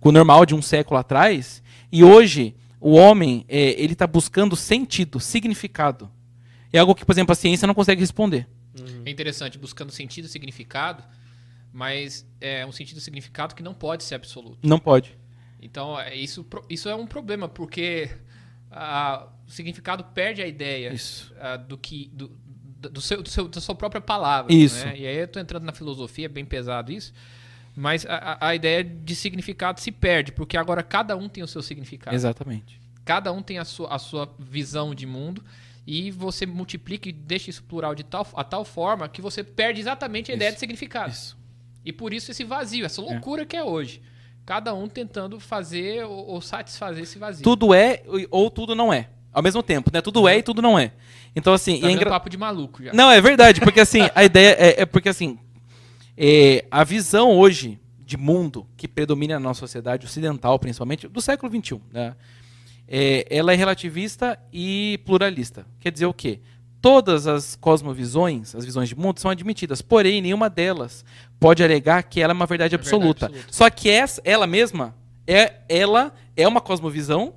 O 0.00 0.12
normal 0.12 0.46
de 0.46 0.54
um 0.54 0.62
século 0.62 0.98
atrás, 0.98 1.62
e 1.90 2.04
hoje 2.04 2.54
o 2.80 2.92
homem 2.92 3.44
é, 3.48 3.80
ele 3.80 3.92
está 3.92 4.06
buscando 4.06 4.54
sentido, 4.54 5.18
significado. 5.18 6.10
É 6.72 6.78
algo 6.78 6.94
que, 6.94 7.04
por 7.04 7.12
exemplo, 7.12 7.32
a 7.32 7.34
ciência 7.34 7.66
não 7.66 7.74
consegue 7.74 8.00
responder. 8.00 8.46
É 9.04 9.10
interessante, 9.10 9.58
buscando 9.58 9.90
sentido 9.90 10.26
e 10.26 10.28
significado, 10.28 11.02
mas 11.72 12.26
é 12.40 12.64
um 12.64 12.72
sentido 12.72 12.98
e 12.98 13.00
significado 13.00 13.54
que 13.54 13.62
não 13.62 13.74
pode 13.74 14.04
ser 14.04 14.14
absoluto. 14.14 14.58
Não 14.62 14.78
pode. 14.78 15.16
Então, 15.60 15.98
é, 15.98 16.14
isso, 16.14 16.46
isso 16.68 16.88
é 16.88 16.94
um 16.94 17.06
problema, 17.06 17.48
porque 17.48 18.10
ah, 18.70 19.28
o 19.46 19.50
significado 19.50 20.04
perde 20.04 20.42
a 20.42 20.46
ideia 20.46 20.94
ah, 21.40 21.56
do 21.56 21.76
que. 21.76 22.10
Do, 22.12 22.30
do 22.78 23.00
seu, 23.00 23.22
do 23.22 23.28
seu- 23.28 23.48
da 23.48 23.60
sua 23.60 23.74
própria 23.74 24.00
palavra. 24.00 24.52
Isso. 24.52 24.84
né? 24.86 24.94
E 24.98 25.06
aí 25.06 25.16
eu 25.18 25.28
tô 25.28 25.40
entrando 25.40 25.64
na 25.64 25.72
filosofia, 25.72 26.26
é 26.26 26.28
bem 26.28 26.44
pesado 26.44 26.92
isso. 26.92 27.12
Mas 27.74 28.04
a, 28.06 28.38
a- 28.40 28.54
ideia 28.54 28.82
de 28.82 29.14
significado 29.14 29.80
se 29.80 29.90
perde, 29.92 30.32
porque 30.32 30.56
agora 30.56 30.82
cada 30.82 31.16
um 31.16 31.28
tem 31.28 31.42
o 31.44 31.48
seu 31.48 31.62
significado. 31.62 32.14
Exatamente. 32.14 32.80
Cada 33.04 33.32
um 33.32 33.40
tem 33.42 33.58
a 33.58 33.64
sua, 33.64 33.94
a 33.94 33.98
sua 33.98 34.32
visão 34.38 34.94
de 34.94 35.06
mundo 35.06 35.42
e 35.86 36.10
você 36.10 36.44
multiplica 36.44 37.08
e 37.08 37.12
deixa 37.12 37.48
isso 37.50 37.62
plural 37.62 37.94
de 37.94 38.04
tal, 38.04 38.26
a 38.34 38.44
tal 38.44 38.64
forma 38.64 39.08
que 39.08 39.22
você 39.22 39.42
perde 39.42 39.80
exatamente 39.80 40.30
a 40.30 40.34
ideia 40.34 40.48
Isso. 40.50 40.56
de 40.56 40.60
significado. 40.60 41.10
Isso. 41.12 41.38
E 41.84 41.92
por 41.92 42.12
isso 42.12 42.30
esse 42.30 42.44
vazio, 42.44 42.84
essa 42.84 43.00
loucura 43.00 43.46
que 43.46 43.56
é 43.56 43.62
hoje. 43.64 44.02
Cada 44.44 44.74
um 44.74 44.88
tentando 44.88 45.38
fazer 45.40 46.04
ou, 46.04 46.26
ou 46.26 46.40
satisfazer 46.42 47.04
esse 47.04 47.18
vazio. 47.18 47.42
Tudo 47.44 47.72
é 47.72 48.02
ou 48.30 48.50
tudo 48.50 48.74
não 48.74 48.92
é. 48.92 49.08
Ao 49.32 49.42
mesmo 49.42 49.62
tempo, 49.62 49.90
né? 49.92 50.00
Tudo 50.00 50.26
é 50.26 50.38
e 50.38 50.42
tudo 50.42 50.60
não 50.62 50.78
é. 50.78 50.92
Então, 51.36 51.52
assim. 51.52 51.80
tá 51.80 51.88
é 51.88 51.90
engra- 51.92 52.10
papo 52.10 52.28
de 52.30 52.36
maluco 52.36 52.82
já. 52.82 52.92
Não, 52.92 53.10
é 53.10 53.20
verdade, 53.20 53.60
porque 53.60 53.80
assim, 53.80 54.08
a 54.14 54.24
ideia 54.24 54.56
é, 54.58 54.82
é 54.82 54.86
porque 54.86 55.08
assim, 55.08 55.38
é, 56.16 56.64
a 56.70 56.82
visão 56.84 57.36
hoje 57.36 57.78
de 58.00 58.16
mundo 58.16 58.66
que 58.76 58.88
predomina 58.88 59.34
na 59.34 59.40
nossa 59.40 59.60
sociedade 59.60 60.06
ocidental, 60.06 60.58
principalmente, 60.58 61.06
do 61.06 61.20
século 61.20 61.52
XXI, 61.52 61.80
né? 61.92 62.16
É, 62.90 63.26
ela 63.28 63.52
é 63.52 63.56
relativista 63.56 64.38
e 64.50 64.98
pluralista. 65.04 65.66
Quer 65.78 65.92
dizer 65.92 66.06
o 66.06 66.14
quê? 66.14 66.40
Todas 66.80 67.26
as 67.26 67.54
cosmovisões, 67.56 68.54
as 68.54 68.64
visões 68.64 68.88
de 68.88 68.96
mundo, 68.96 69.20
são 69.20 69.30
admitidas, 69.30 69.82
porém, 69.82 70.22
nenhuma 70.22 70.48
delas 70.48 71.04
pode 71.38 71.62
alegar 71.62 72.02
que 72.04 72.20
ela 72.20 72.32
é 72.32 72.34
uma 72.34 72.46
verdade 72.46 72.74
É 72.74 72.78
verdade 72.78 72.96
absoluta. 72.96 73.26
absoluta. 73.26 73.52
Só 73.52 73.68
que 73.68 73.90
essa, 73.90 74.22
ela 74.24 74.46
mesma, 74.46 74.94
é, 75.26 75.56
ela 75.68 76.14
é 76.34 76.48
uma 76.48 76.62
cosmovisão 76.62 77.34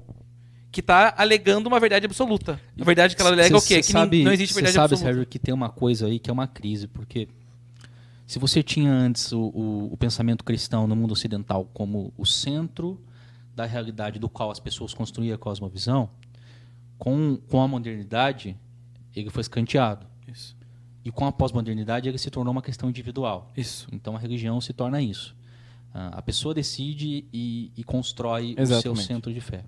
que 0.72 0.80
está 0.80 1.14
alegando 1.18 1.68
uma 1.68 1.80
verdade 1.80 2.06
absoluta. 2.06 2.60
A 2.80 2.84
verdade 2.84 3.16
que 3.16 3.22
ela 3.22 3.32
alega 3.32 3.54
é 3.54 3.58
o 3.58 3.62
quê? 3.62 3.76
Cê 3.76 3.82
Que 3.82 3.92
sabe- 3.92 4.24
não 4.24 4.32
existe 4.32 4.54
cê 4.54 4.62
verdade 4.62 4.74
sabe, 4.76 4.94
absoluta. 4.94 5.06
Sérgio, 5.16 5.26
que 5.26 5.38
tem 5.40 5.54
uma 5.54 5.70
coisa 5.70 6.08
aí 6.08 6.18
que 6.20 6.30
é 6.30 6.34
uma 6.34 6.48
crise, 6.48 6.88
porque 6.88 7.28
se 8.26 8.40
você 8.40 8.64
tinha 8.64 8.92
antes 8.92 9.32
o, 9.34 9.40
o- 9.42 9.90
o 9.94 9.98
pensamento 9.98 10.44
cristão 10.44 10.88
no 10.88 10.96
mundo 10.96 11.12
ocidental 11.12 11.70
como 11.74 12.14
o 12.18 12.26
centro 12.26 13.00
da 13.54 13.66
realidade 13.66 14.18
do 14.18 14.30
qual 14.30 14.50
as 14.50 14.60
pessoas 14.60 14.94
construíam 14.94 15.36
a 15.36 15.38
cosmovisão, 15.38 16.10
com, 16.98 17.38
com 17.50 17.62
a 17.62 17.68
modernidade 17.68 18.56
ele 19.16 19.30
foi 19.30 19.42
escanteado. 19.42 20.06
Isso. 20.28 20.56
E 21.04 21.12
com 21.12 21.26
a 21.26 21.32
pós-modernidade 21.32 22.08
ele 22.08 22.18
se 22.18 22.30
tornou 22.30 22.52
uma 22.54 22.62
questão 22.62 22.88
individual. 22.88 23.52
Isso. 23.58 23.88
Então 23.92 24.16
a 24.16 24.20
religião 24.20 24.62
se 24.62 24.72
torna 24.72 25.02
isso. 25.02 25.36
Ah, 25.94 26.12
A 26.20 26.22
pessoa 26.22 26.54
decide 26.54 27.26
e, 27.34 27.72
e 27.76 27.84
constrói 27.84 28.52
o 28.54 28.56
seu 28.56 28.62
Exatamente. 28.78 29.04
centro 29.04 29.34
de 29.34 29.42
fé. 29.42 29.66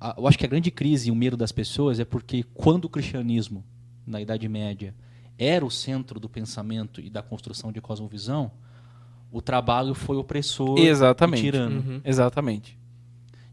A- 0.00 0.14
Eu 0.18 0.26
acho 0.26 0.38
que 0.38 0.44
a 0.46 0.48
grande 0.48 0.70
crise 0.70 1.08
e 1.08 1.12
o 1.12 1.14
medo 1.14 1.36
das 1.36 1.52
pessoas 1.52 2.00
é 2.00 2.04
porque 2.04 2.42
quando 2.54 2.86
o 2.86 2.88
cristianismo, 2.88 3.64
na 4.06 4.20
Idade 4.20 4.48
Média, 4.48 4.94
era 5.38 5.64
o 5.64 5.70
centro 5.70 6.18
do 6.18 6.28
pensamento 6.28 7.00
e 7.00 7.08
da 7.10 7.22
construção 7.22 7.70
de 7.72 7.80
cosmovisão, 7.80 8.50
o 9.32 9.40
trabalho 9.40 9.94
foi 9.94 10.16
opressor 10.16 10.78
Exatamente. 10.78 11.40
e 11.40 11.42
tirano. 11.44 11.76
Uhum. 11.80 12.00
Exatamente. 12.04 12.78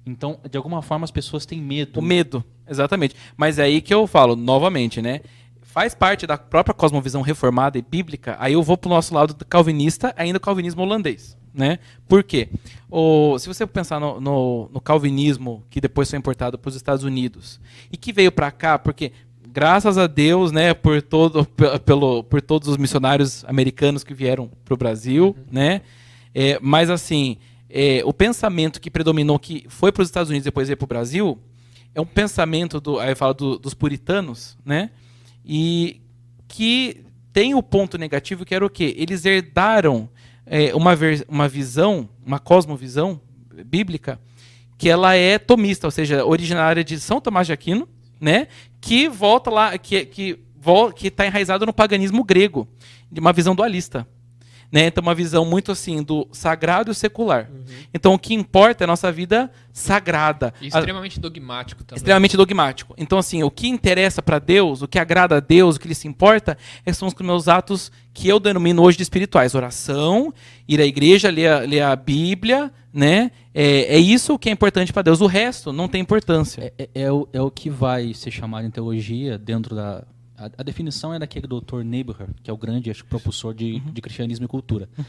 Então, 0.06 0.40
de 0.50 0.58
alguma 0.58 0.82
forma, 0.82 1.04
as 1.04 1.12
pessoas 1.12 1.46
têm 1.46 1.62
medo. 1.62 2.00
O 2.00 2.02
medo, 2.04 2.44
exatamente. 2.68 3.14
Mas 3.36 3.60
é 3.60 3.64
aí 3.64 3.82
que 3.82 3.94
eu 3.94 4.08
falo, 4.08 4.36
novamente, 4.38 5.02
né? 5.02 5.22
Faz 5.78 5.94
parte 5.94 6.26
da 6.26 6.40
própria 6.40 6.74
cosmovisão 6.74 7.22
reformada 7.22 7.78
e 7.78 7.84
bíblica, 7.84 8.36
aí 8.40 8.54
eu 8.54 8.64
vou 8.64 8.76
pro 8.76 8.90
nosso 8.90 9.14
lado 9.14 9.36
do 9.36 9.46
calvinista, 9.46 10.12
ainda 10.18 10.38
o 10.38 10.42
calvinismo 10.42 10.82
holandês, 10.82 11.38
né? 11.54 11.78
Por 12.08 12.24
quê? 12.24 12.50
O, 12.90 13.38
se 13.38 13.48
você 13.48 13.64
pensar 13.68 14.00
no, 14.00 14.20
no- 14.20 14.70
no 14.74 14.82
calvinismo, 14.82 15.64
que 15.70 15.80
depois 15.80 16.10
foi 16.10 16.18
importado 16.18 16.58
para 16.58 16.70
os 16.70 16.76
Estados 16.76 17.04
Unidos, 17.04 17.60
e 17.92 17.96
que 17.96 18.12
veio 18.12 18.32
para 18.32 18.50
cá, 18.50 18.80
porque 18.80 19.12
graças 19.50 20.00
a 20.00 20.08
Deus, 20.08 20.52
né, 20.52 20.74
por, 20.74 21.00
todo, 21.00 21.46
pe- 21.46 21.78
pelo, 21.86 22.24
por 22.24 22.42
todos 22.42 22.68
os 22.70 22.78
missionários 22.78 23.46
americanos 23.46 24.04
que 24.04 24.16
vieram 24.16 24.50
para 24.66 24.74
o 24.74 24.78
Brasil, 24.78 25.38
né? 25.52 25.84
É, 26.34 26.58
mas 26.60 26.90
assim, 26.90 27.38
é, 27.70 28.02
o 28.04 28.12
pensamento 28.12 28.82
que 28.82 28.90
predominou, 28.90 29.38
que 29.38 29.64
foi 29.70 29.92
para 29.92 30.02
os 30.02 30.08
Estados 30.08 30.32
Unidos 30.32 30.46
e 30.46 30.50
depois 30.50 30.70
veio 30.70 30.78
para 30.78 30.86
o 30.86 30.88
Brasil, 30.88 31.38
é 31.94 32.02
um 32.02 32.06
pensamento 32.06 32.82
do, 32.82 32.98
aí 33.00 33.14
fala 33.14 33.36
do, 33.36 33.60
dos 33.60 33.76
puritanos, 33.76 34.58
né? 34.66 34.90
E 35.48 36.02
que 36.48 37.06
tem 37.32 37.56
o 37.56 37.64
ponto 37.64 37.98
negativo 37.98 38.44
que 38.44 38.54
era 38.54 38.66
o 38.66 38.70
quê? 38.70 38.94
Eles 38.98 39.24
herdaram 39.24 40.10
é, 40.46 40.76
uma, 40.76 40.94
uma 41.30 41.48
visão, 41.48 42.10
uma 42.26 42.38
cosmovisão 42.38 43.22
bíblica 43.66 44.20
que 44.78 44.90
ela 44.90 45.16
é 45.16 45.40
tomista, 45.40 45.88
ou 45.88 45.92
seja, 45.92 46.26
originária 46.26 46.84
de 46.84 47.00
São 47.00 47.22
Tomás 47.22 47.48
de 47.48 47.54
Aquino, 47.54 47.88
né? 48.20 48.48
Que 48.80 49.08
volta 49.08 49.50
lá, 49.50 49.78
que 49.78 50.06
que 50.06 50.40
que 50.96 51.08
está 51.08 51.26
enraizado 51.26 51.66
no 51.66 51.74
paganismo 51.74 52.26
grego, 52.26 52.68
de 53.10 53.22
uma 53.22 53.32
visão 53.32 53.56
dualista. 53.56 54.06
Né? 54.70 54.88
Então, 54.88 55.02
uma 55.02 55.16
visão 55.16 55.46
muito 55.46 55.72
assim 55.72 56.04
do 56.04 56.28
sagrado 56.32 56.92
e 56.92 56.96
secular. 56.96 57.50
Uhum. 57.50 57.64
Então, 57.94 58.14
o 58.14 58.20
que 58.20 58.34
importa 58.34 58.84
é 58.84 58.86
a 58.86 58.88
nossa 58.88 59.10
vida 59.12 59.50
sagrada. 59.72 60.54
E 60.60 60.68
extremamente 60.68 61.20
a... 61.20 61.22
dogmático 61.22 61.84
também. 61.84 61.98
Extremamente 61.98 62.36
dogmático. 62.36 62.94
Então, 62.98 63.18
assim, 63.18 63.44
o 63.44 63.52
que 63.52 63.70
interessa 63.70 64.22
para 64.22 64.40
Deus, 64.40 64.82
o 64.82 64.88
que 64.88 65.00
agrada 65.00 65.38
a 65.38 65.40
Deus, 65.40 65.78
o 65.78 65.80
que 65.80 65.88
lhe 65.88 65.96
se 65.96 66.08
importa, 66.08 66.58
é 66.86 66.92
são 66.92 67.08
os 67.08 67.14
meus 67.16 67.48
atos 67.48 67.92
que 68.14 68.28
eu 68.28 68.40
denomino 68.40 68.82
hoje 68.82 68.98
de 68.98 69.04
espirituais. 69.04 69.56
Oração, 69.56 70.34
ir 70.68 70.82
à 70.82 70.86
igreja, 70.86 71.30
ler 71.30 71.48
a, 71.48 71.60
ler 71.60 71.82
a 71.82 71.96
Bíblia, 71.96 72.72
né? 72.92 73.32
É, 73.54 73.96
é 73.96 73.98
isso 73.98 74.38
que 74.38 74.50
é 74.50 74.52
importante 74.52 74.92
para 74.92 75.04
Deus. 75.04 75.22
O 75.22 75.28
resto 75.28 75.72
não 75.72 75.88
tem 75.88 76.02
importância. 76.02 76.74
É, 76.78 76.90
é, 76.94 77.04
é, 77.04 77.12
o, 77.12 77.28
é 77.32 77.42
o 77.42 77.50
que 77.50 77.70
vai 77.70 78.14
ser 78.14 78.32
chamado 78.32 78.68
em 78.68 78.72
teologia 78.72 79.38
dentro 79.38 79.76
da 79.76 80.04
a, 80.38 80.46
a, 80.58 80.64
definição 80.64 81.14
é 81.14 81.20
daquele 81.20 81.48
doutor 81.48 81.84
Nebuchadnezzar, 81.84 82.36
que 82.44 82.50
é 82.50 82.54
o 82.54 82.58
grande 82.58 82.92
acho, 82.92 83.04
propulsor 83.06 83.54
de, 83.54 83.74
uhum. 83.74 83.92
de 83.92 84.02
cristianismo 84.02 84.46
e 84.46 84.48
cultura. 84.48 84.88
Uhum. 84.98 85.06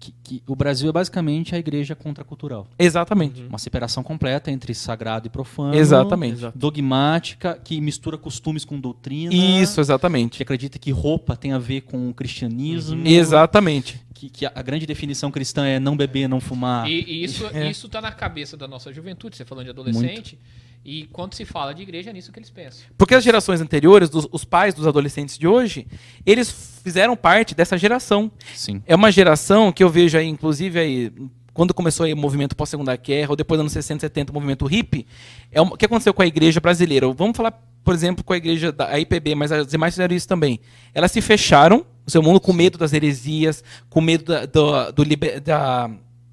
Que, 0.00 0.12
que, 0.24 0.42
o 0.48 0.56
Brasil 0.56 0.88
é 0.88 0.92
basicamente 0.92 1.54
a 1.54 1.58
igreja 1.58 1.94
contracultural. 1.94 2.66
Exatamente. 2.76 3.42
Uhum. 3.42 3.48
Uma 3.48 3.58
separação 3.58 4.02
completa 4.02 4.50
entre 4.50 4.74
sagrado 4.74 5.28
e 5.28 5.30
profano. 5.30 5.76
Exatamente. 5.76 6.48
Dogmática, 6.56 7.60
que 7.62 7.80
mistura 7.80 8.18
costumes 8.18 8.64
com 8.64 8.80
doutrina. 8.80 9.32
Isso, 9.32 9.80
exatamente. 9.80 10.38
Que 10.38 10.42
acredita 10.42 10.76
que 10.76 10.90
roupa 10.90 11.36
tem 11.36 11.52
a 11.52 11.58
ver 11.58 11.82
com 11.82 12.08
o 12.08 12.14
cristianismo. 12.14 12.96
Uhum. 12.96 13.06
Exatamente. 13.06 14.00
Que, 14.12 14.28
que, 14.28 14.46
a 14.46 14.62
grande 14.62 14.86
definição 14.86 15.30
cristã 15.30 15.66
é 15.66 15.78
não 15.78 15.96
beber, 15.96 16.28
não 16.28 16.40
fumar. 16.40 16.88
E, 16.88 17.04
e 17.04 17.24
isso 17.24 17.46
é. 17.54 17.70
isso 17.70 17.86
está 17.86 18.00
na 18.00 18.10
cabeça 18.10 18.56
da 18.56 18.66
nossa 18.66 18.92
juventude. 18.92 19.36
Você 19.36 19.44
falando 19.44 19.66
de 19.66 19.70
adolescente. 19.70 20.36
Muito. 20.36 20.61
E 20.84 21.04
quando 21.12 21.34
se 21.34 21.44
fala 21.44 21.72
de 21.72 21.82
igreja, 21.82 22.10
é 22.10 22.12
nisso 22.12 22.32
que 22.32 22.38
eles 22.38 22.50
pensam. 22.50 22.84
Porque 22.98 23.14
as 23.14 23.22
gerações 23.22 23.60
anteriores, 23.60 24.10
dos, 24.10 24.26
os 24.32 24.44
pais 24.44 24.74
dos 24.74 24.86
adolescentes 24.86 25.38
de 25.38 25.46
hoje, 25.46 25.86
eles 26.26 26.50
fizeram 26.82 27.16
parte 27.16 27.54
dessa 27.54 27.78
geração. 27.78 28.30
Sim. 28.54 28.82
É 28.84 28.94
uma 28.94 29.12
geração 29.12 29.70
que 29.70 29.84
eu 29.84 29.88
vejo 29.88 30.18
aí, 30.18 30.26
inclusive, 30.26 30.78
aí, 30.80 31.12
quando 31.54 31.72
começou 31.72 32.04
aí 32.04 32.12
o 32.12 32.16
movimento 32.16 32.56
pós-segunda 32.56 32.96
guerra, 32.96 33.30
ou 33.30 33.36
depois 33.36 33.58
dos 33.58 33.62
anos 33.62 33.72
60, 33.72 34.00
70, 34.00 34.32
o 34.32 34.34
movimento 34.34 34.66
hippie, 34.66 35.06
é 35.52 35.60
o 35.60 35.76
que 35.76 35.86
aconteceu 35.86 36.12
com 36.12 36.22
a 36.22 36.26
igreja 36.26 36.58
brasileira? 36.58 37.06
Vamos 37.12 37.36
falar, 37.36 37.52
por 37.84 37.94
exemplo, 37.94 38.24
com 38.24 38.32
a 38.32 38.36
igreja 38.36 38.72
da 38.72 38.98
IPB, 38.98 39.36
mas 39.36 39.52
as 39.52 39.68
demais 39.68 39.94
fizeram 39.94 40.16
isso 40.16 40.26
também. 40.26 40.58
Elas 40.92 41.12
se 41.12 41.20
fecharam 41.20 41.86
no 42.04 42.10
seu 42.10 42.22
mundo 42.22 42.40
com 42.40 42.52
medo 42.52 42.76
das 42.76 42.92
heresias, 42.92 43.62
com 43.88 44.00
medo 44.00 44.24
da, 44.24 44.46
do, 44.46 44.92
do 44.92 45.04
da, 45.44 45.90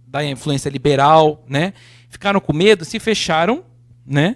da 0.08 0.26
influência 0.26 0.70
liberal, 0.70 1.44
né? 1.48 1.74
Ficaram 2.10 2.40
com 2.40 2.52
medo, 2.52 2.84
se 2.84 3.00
fecharam 3.00 3.69
né? 4.10 4.36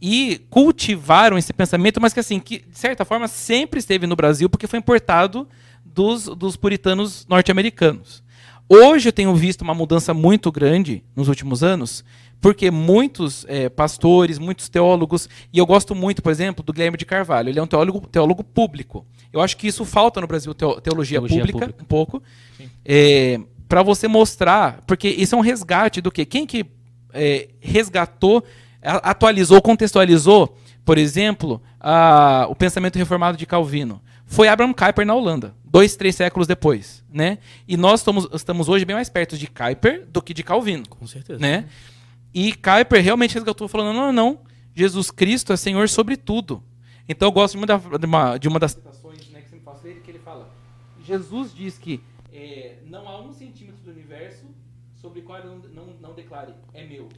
E 0.00 0.42
cultivaram 0.50 1.36
esse 1.36 1.52
pensamento, 1.52 2.00
mas 2.00 2.12
que 2.12 2.20
assim, 2.20 2.38
que 2.38 2.58
de 2.58 2.78
certa 2.78 3.04
forma 3.04 3.26
sempre 3.26 3.80
esteve 3.80 4.06
no 4.06 4.14
Brasil 4.14 4.48
porque 4.48 4.66
foi 4.66 4.78
importado 4.78 5.48
dos, 5.84 6.24
dos 6.26 6.56
puritanos 6.56 7.26
norte-americanos. 7.28 8.22
Hoje 8.68 9.08
eu 9.08 9.12
tenho 9.12 9.34
visto 9.34 9.62
uma 9.62 9.74
mudança 9.74 10.12
muito 10.12 10.52
grande 10.52 11.02
nos 11.16 11.26
últimos 11.26 11.62
anos, 11.62 12.04
porque 12.38 12.70
muitos 12.70 13.46
é, 13.48 13.68
pastores, 13.68 14.38
muitos 14.38 14.68
teólogos, 14.68 15.28
e 15.52 15.58
eu 15.58 15.64
gosto 15.64 15.94
muito, 15.94 16.22
por 16.22 16.30
exemplo, 16.30 16.62
do 16.62 16.72
Guilherme 16.72 16.98
de 16.98 17.06
Carvalho, 17.06 17.48
ele 17.48 17.58
é 17.58 17.62
um 17.62 17.66
teólogo, 17.66 18.06
teólogo 18.06 18.44
público. 18.44 19.06
Eu 19.32 19.40
acho 19.40 19.56
que 19.56 19.66
isso 19.66 19.84
falta 19.86 20.20
no 20.20 20.26
Brasil, 20.26 20.52
teologia, 20.54 20.82
teologia 20.82 21.20
pública, 21.20 21.58
pública, 21.58 21.82
um 21.82 21.86
pouco, 21.86 22.22
é, 22.84 23.40
para 23.66 23.82
você 23.82 24.06
mostrar, 24.06 24.82
porque 24.86 25.08
isso 25.08 25.34
é 25.34 25.38
um 25.38 25.42
resgate 25.42 26.00
do 26.00 26.10
que? 26.10 26.24
Quem 26.24 26.46
que 26.46 26.66
é, 27.12 27.48
resgatou 27.60 28.44
atualizou, 28.82 29.60
contextualizou, 29.60 30.56
por 30.84 30.98
exemplo, 30.98 31.62
a, 31.80 32.46
o 32.48 32.54
pensamento 32.54 32.96
reformado 32.96 33.36
de 33.36 33.46
Calvino. 33.46 34.00
Foi 34.24 34.48
Abraham 34.48 34.74
Kuyper 34.74 35.06
na 35.06 35.14
Holanda, 35.14 35.54
dois, 35.64 35.96
três 35.96 36.14
séculos 36.14 36.46
depois, 36.46 37.02
né? 37.10 37.38
E 37.66 37.76
nós 37.76 38.00
estamos, 38.00 38.28
estamos 38.32 38.68
hoje 38.68 38.84
bem 38.84 38.94
mais 38.94 39.08
perto 39.08 39.38
de 39.38 39.46
Kuyper 39.46 40.06
do 40.06 40.20
que 40.20 40.34
de 40.34 40.42
Calvino. 40.42 40.86
Com 40.88 41.06
certeza. 41.06 41.40
Né? 41.40 41.66
E 42.34 42.52
Kuyper 42.52 43.02
realmente 43.02 43.34
resgatou 43.34 43.66
falando, 43.68 43.94
não, 43.94 44.12
não, 44.12 44.12
não, 44.12 44.38
Jesus 44.74 45.10
Cristo 45.10 45.52
é 45.52 45.56
Senhor 45.56 45.88
sobre 45.88 46.16
tudo. 46.16 46.62
Então 47.08 47.28
eu 47.28 47.32
gosto 47.32 47.58
de 47.58 47.64
uma, 47.64 47.98
de 47.98 48.06
uma, 48.06 48.38
de 48.38 48.48
uma 48.48 48.58
das 48.60 48.72
citações 48.72 49.28
né, 49.30 49.40
que 49.40 49.48
sempre 49.48 49.64
faço 49.64 49.82
dele, 49.82 50.00
que 50.00 50.10
ele 50.10 50.18
fala, 50.18 50.48
Jesus 51.02 51.54
diz 51.54 51.78
que 51.78 52.02
é, 52.32 52.76
não 52.86 53.08
há 53.08 53.20
um 53.20 53.32
centímetro 53.32 53.82
do 53.82 53.90
universo 53.90 54.44
sobre 54.94 55.20
o 55.20 55.22
qual 55.22 55.38
ele 55.38 55.48
não, 55.48 55.56
não, 55.86 55.86
não 56.00 56.14
declare, 56.14 56.52
é 56.74 56.84
meu. 56.84 57.08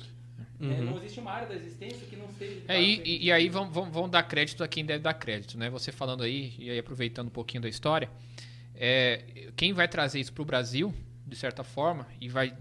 É, 0.60 0.64
uhum. 0.64 0.72
É, 0.72 0.80
não 0.80 0.96
existe 0.98 1.18
uma 1.20 1.32
área 1.32 1.48
da 1.48 1.54
existência 1.54 2.06
que 2.06 2.16
não 2.16 2.28
seja. 2.38 2.60
É, 2.68 2.82
e, 2.82 3.24
e, 3.24 3.32
aí 3.32 3.48
vão, 3.48 3.70
vão, 3.70 3.90
vão, 3.90 4.08
dar 4.08 4.22
crédito 4.22 4.62
a 4.62 4.68
quem 4.68 4.84
deve 4.84 5.02
dar 5.02 5.14
crédito, 5.14 5.56
né? 5.56 5.70
Você 5.70 5.90
falando 5.90 6.22
aí, 6.22 6.54
e 6.58 6.70
aí 6.70 6.78
aproveitando 6.78 7.28
um 7.28 7.30
pouquinho 7.30 7.62
da 7.62 7.68
história, 7.68 8.10
é, 8.74 9.50
quem 9.56 9.72
vai 9.72 9.88
trazer 9.88 10.20
isso 10.20 10.32
para 10.32 10.42
o 10.42 10.44
Brasil, 10.44 10.94
de 11.26 11.34
certa 11.34 11.64
forma, 11.64 12.06
e 12.20 12.28
vai 12.28 12.54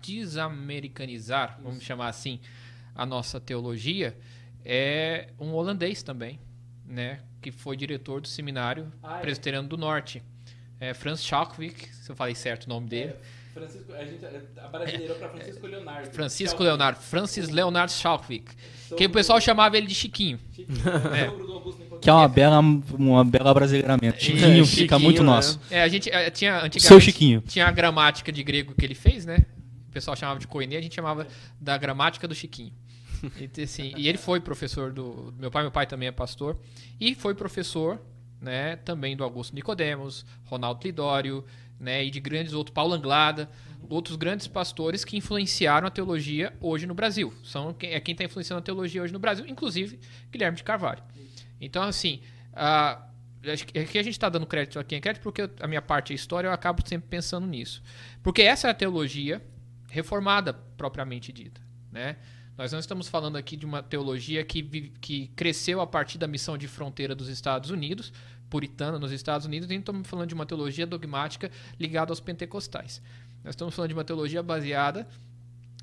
desamericanizar, 0.00 1.60
vamos 1.62 1.82
chamar 1.82 2.08
assim, 2.08 2.40
a 2.94 3.04
nossa 3.04 3.38
teologia, 3.38 4.16
é 4.64 5.28
um 5.38 5.52
holandês 5.52 6.02
também, 6.02 6.40
né? 6.86 7.20
Que 7.40 7.50
foi 7.50 7.76
diretor 7.76 8.20
do 8.20 8.28
seminário 8.28 8.90
ah, 9.02 9.18
é. 9.18 9.20
presbiteriano 9.20 9.68
do 9.68 9.76
Norte. 9.76 10.22
É, 10.80 10.94
Franz 10.94 11.22
Schalkwijk, 11.22 11.94
se 11.94 12.10
eu 12.10 12.16
falei 12.16 12.34
certo 12.34 12.64
o 12.64 12.68
nome 12.70 12.88
dele. 12.88 13.12
É. 13.12 13.41
Francisco, 13.52 13.92
a 13.92 14.04
gente 14.04 14.24
para 14.70 15.28
Francisco 15.28 15.66
Leonardo. 15.66 16.10
Francisco 16.10 16.62
Leonardo, 16.62 17.00
Francis 17.00 17.48
Leonardo 17.50 17.92
Schalkwijk. 17.92 18.50
Que 18.96 19.06
o 19.06 19.10
pessoal 19.10 19.40
chamava 19.40 19.76
ele 19.76 19.86
de 19.86 19.94
Chiquinho. 19.94 20.38
Chiquinho 20.52 20.78
é. 21.14 21.98
Que 22.00 22.10
é 22.10 22.12
uma 22.12 22.28
bela, 22.28 22.60
uma 22.60 23.24
bela 23.24 23.52
brasileiramento. 23.54 24.22
Chiquinho, 24.22 24.62
é, 24.62 24.66
fica 24.66 24.98
muito 24.98 25.22
né? 25.22 25.26
nosso. 25.26 25.60
É, 25.70 25.82
a 25.82 25.88
gente 25.88 26.10
é, 26.10 26.30
tinha 26.30 26.56
antigamente 26.56 26.82
Seu 26.82 27.00
Chiquinho. 27.00 27.42
tinha 27.42 27.66
a 27.66 27.70
gramática 27.70 28.32
de 28.32 28.42
grego 28.42 28.74
que 28.74 28.84
ele 28.84 28.94
fez, 28.94 29.24
né? 29.24 29.44
O 29.88 29.92
pessoal 29.92 30.16
chamava 30.16 30.40
de 30.40 30.46
Koine, 30.46 30.76
a 30.76 30.80
gente 30.80 30.94
chamava 30.94 31.26
da 31.60 31.76
gramática 31.76 32.26
do 32.26 32.34
Chiquinho. 32.34 32.72
E, 33.38 33.62
assim, 33.62 33.92
e 33.96 34.08
ele 34.08 34.18
foi 34.18 34.40
professor 34.40 34.92
do 34.92 35.32
meu 35.38 35.50
pai, 35.50 35.62
meu 35.62 35.70
pai 35.70 35.86
também 35.86 36.08
é 36.08 36.12
pastor 36.12 36.58
e 36.98 37.14
foi 37.14 37.34
professor, 37.34 38.00
né, 38.40 38.76
também 38.76 39.16
do 39.16 39.22
Augusto 39.22 39.54
Nicodemos, 39.54 40.26
Ronaldo 40.44 40.80
Lidório, 40.84 41.44
né, 41.82 42.04
e 42.04 42.10
de 42.10 42.20
grandes 42.20 42.52
outros, 42.52 42.72
Paulo 42.72 42.94
Anglada, 42.94 43.50
outros 43.90 44.14
grandes 44.16 44.46
pastores 44.46 45.04
que 45.04 45.16
influenciaram 45.16 45.88
a 45.88 45.90
teologia 45.90 46.56
hoje 46.60 46.86
no 46.86 46.94
Brasil. 46.94 47.34
São 47.42 47.74
é 47.80 47.98
quem 47.98 48.12
está 48.12 48.24
influenciando 48.24 48.60
a 48.60 48.62
teologia 48.62 49.02
hoje 49.02 49.12
no 49.12 49.18
Brasil, 49.18 49.44
inclusive 49.48 49.98
Guilherme 50.30 50.56
de 50.56 50.62
Carvalho. 50.62 51.02
Então, 51.60 51.82
assim, 51.82 52.22
a, 52.52 53.04
aqui 53.82 53.98
a 53.98 54.02
gente 54.02 54.12
está 54.12 54.28
dando 54.28 54.46
crédito 54.46 54.78
a 54.78 54.84
quem 54.84 54.98
é 54.98 55.00
crédito, 55.00 55.22
porque 55.22 55.50
a 55.60 55.66
minha 55.66 55.82
parte 55.82 56.12
é 56.12 56.14
história, 56.14 56.46
eu 56.46 56.52
acabo 56.52 56.86
sempre 56.86 57.08
pensando 57.08 57.48
nisso. 57.48 57.82
Porque 58.22 58.42
essa 58.42 58.68
é 58.68 58.70
a 58.70 58.74
teologia 58.74 59.42
reformada, 59.90 60.54
propriamente 60.76 61.32
dita. 61.32 61.60
Né? 61.90 62.16
Nós 62.56 62.70
não 62.70 62.78
estamos 62.78 63.08
falando 63.08 63.36
aqui 63.36 63.56
de 63.56 63.66
uma 63.66 63.82
teologia 63.82 64.44
que, 64.44 64.62
que 65.00 65.28
cresceu 65.34 65.80
a 65.80 65.86
partir 65.86 66.16
da 66.16 66.28
missão 66.28 66.56
de 66.56 66.68
fronteira 66.68 67.14
dos 67.14 67.28
Estados 67.28 67.70
Unidos, 67.70 68.12
puritana 68.52 68.98
nos 68.98 69.10
Estados 69.12 69.46
Unidos, 69.46 69.66
nem 69.66 69.78
estamos 69.78 70.06
falando 70.06 70.28
de 70.28 70.34
uma 70.34 70.44
teologia 70.44 70.86
dogmática 70.86 71.50
ligada 71.80 72.12
aos 72.12 72.20
pentecostais. 72.20 73.00
Nós 73.42 73.54
estamos 73.54 73.74
falando 73.74 73.88
de 73.88 73.94
uma 73.94 74.04
teologia 74.04 74.42
baseada 74.42 75.08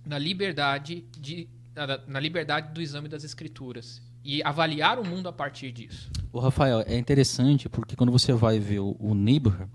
na 0.05 0.19
liberdade, 0.19 1.03
de, 1.17 1.49
na, 1.75 1.97
na 2.05 2.19
liberdade 2.19 2.71
do 2.71 2.79
exame 2.79 3.09
das 3.09 3.23
escrituras 3.23 4.03
e 4.23 4.43
avaliar 4.43 4.99
o 4.99 5.03
mundo 5.03 5.27
a 5.27 5.33
partir 5.33 5.71
disso. 5.71 6.11
O 6.31 6.39
Rafael, 6.39 6.83
é 6.85 6.95
interessante 6.95 7.67
porque 7.67 7.95
quando 7.95 8.11
você 8.11 8.33
vai 8.33 8.59
ver 8.59 8.81
o, 8.81 8.95
o 8.99 9.15
Niebuhr, 9.15 9.67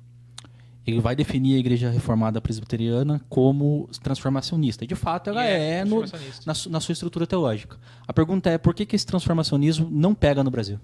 ele 0.86 1.00
vai 1.00 1.16
definir 1.16 1.56
a 1.56 1.58
igreja 1.58 1.90
reformada 1.90 2.40
presbiteriana 2.40 3.20
como 3.28 3.88
transformacionista. 4.04 4.84
E, 4.84 4.86
de 4.86 4.94
fato, 4.94 5.30
ela 5.30 5.44
é, 5.44 5.78
é 5.78 5.84
no, 5.84 6.02
na, 6.02 6.54
na, 6.70 6.80
sua 6.80 6.92
estrutura 6.92 7.26
teológica. 7.26 7.76
A 8.06 8.12
pergunta 8.12 8.50
é 8.50 8.56
por 8.56 8.72
que, 8.72 8.86
que 8.86 8.94
esse 8.94 9.06
transformacionismo 9.06 9.88
não 9.90 10.14
pega 10.14 10.44
no 10.44 10.50
Brasil? 10.50 10.78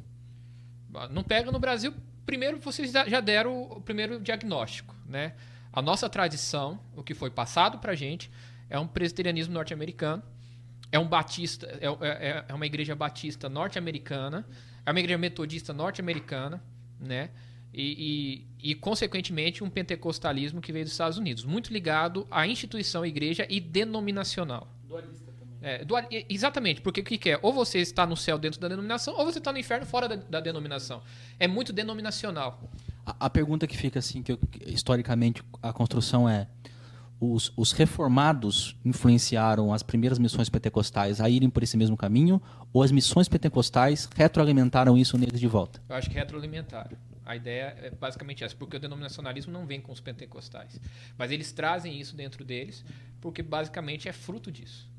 Não 1.10 1.22
pega 1.22 1.50
no 1.50 1.58
Brasil, 1.58 1.94
primeiro 2.26 2.58
vocês 2.58 2.90
já 2.90 3.20
deram 3.20 3.62
o 3.62 3.80
primeiro 3.80 4.20
diagnóstico, 4.20 4.94
né? 5.06 5.34
A 5.72 5.80
nossa 5.80 6.08
tradição, 6.08 6.80
o 6.96 7.02
que 7.02 7.14
foi 7.14 7.30
passado 7.30 7.78
para 7.78 7.94
gente, 7.94 8.30
é 8.68 8.78
um 8.78 8.86
presbiterianismo 8.86 9.54
norte-americano, 9.54 10.22
é 10.90 10.98
um 10.98 11.06
batista, 11.06 11.66
é, 11.80 11.86
é, 12.28 12.44
é 12.48 12.54
uma 12.54 12.66
igreja 12.66 12.94
batista 12.94 13.48
norte-americana, 13.48 14.46
é 14.84 14.90
uma 14.90 14.98
igreja 14.98 15.18
metodista 15.18 15.72
norte-americana, 15.72 16.62
né? 16.98 17.30
E, 17.72 18.46
e, 18.60 18.70
e, 18.70 18.74
consequentemente, 18.74 19.62
um 19.62 19.70
pentecostalismo 19.70 20.60
que 20.60 20.72
veio 20.72 20.84
dos 20.84 20.92
Estados 20.92 21.18
Unidos, 21.18 21.44
muito 21.44 21.72
ligado 21.72 22.26
à 22.28 22.44
instituição 22.44 23.06
igreja 23.06 23.46
e 23.48 23.60
denominacional. 23.60 24.68
Dualista. 24.88 25.29
É, 25.62 25.84
exatamente, 26.28 26.80
porque 26.80 27.00
o 27.00 27.04
que, 27.04 27.18
que 27.18 27.30
é? 27.30 27.38
Ou 27.42 27.52
você 27.52 27.78
está 27.78 28.06
no 28.06 28.16
céu 28.16 28.38
dentro 28.38 28.58
da 28.58 28.68
denominação, 28.68 29.14
ou 29.16 29.24
você 29.24 29.38
está 29.38 29.52
no 29.52 29.58
inferno 29.58 29.84
fora 29.84 30.08
da, 30.08 30.16
da 30.16 30.40
denominação. 30.40 31.02
É 31.38 31.46
muito 31.46 31.72
denominacional. 31.72 32.62
A, 33.04 33.26
a 33.26 33.30
pergunta 33.30 33.66
que 33.66 33.76
fica 33.76 33.98
assim, 33.98 34.22
que 34.22 34.32
eu- 34.32 34.38
historicamente 34.66 35.42
a 35.62 35.72
construção 35.72 36.26
é: 36.28 36.46
os, 37.20 37.52
os 37.56 37.72
reformados 37.72 38.74
influenciaram 38.84 39.72
as 39.74 39.82
primeiras 39.82 40.18
missões 40.18 40.48
pentecostais 40.48 41.20
a 41.20 41.28
irem 41.28 41.50
por 41.50 41.62
esse 41.62 41.76
mesmo 41.76 41.96
caminho, 41.96 42.40
ou 42.72 42.82
as 42.82 42.90
missões 42.90 43.28
pentecostais 43.28 44.08
retroalimentaram 44.16 44.96
isso 44.96 45.18
neles 45.18 45.38
de 45.38 45.46
volta? 45.46 45.82
Eu 45.88 45.96
acho 45.96 46.08
que 46.08 46.14
retroalimentaram. 46.16 46.96
A 47.26 47.36
ideia 47.36 47.76
é 47.82 47.90
basicamente 47.90 48.42
essa, 48.42 48.56
porque 48.56 48.76
o 48.76 48.80
denominacionalismo 48.80 49.52
não 49.52 49.64
vem 49.64 49.80
com 49.80 49.92
os 49.92 50.00
pentecostais. 50.00 50.80
Mas 51.16 51.30
eles 51.30 51.52
trazem 51.52 52.00
isso 52.00 52.16
dentro 52.16 52.44
deles, 52.44 52.84
porque 53.20 53.40
basicamente 53.42 54.08
é 54.08 54.12
fruto 54.12 54.50
disso. 54.50 54.89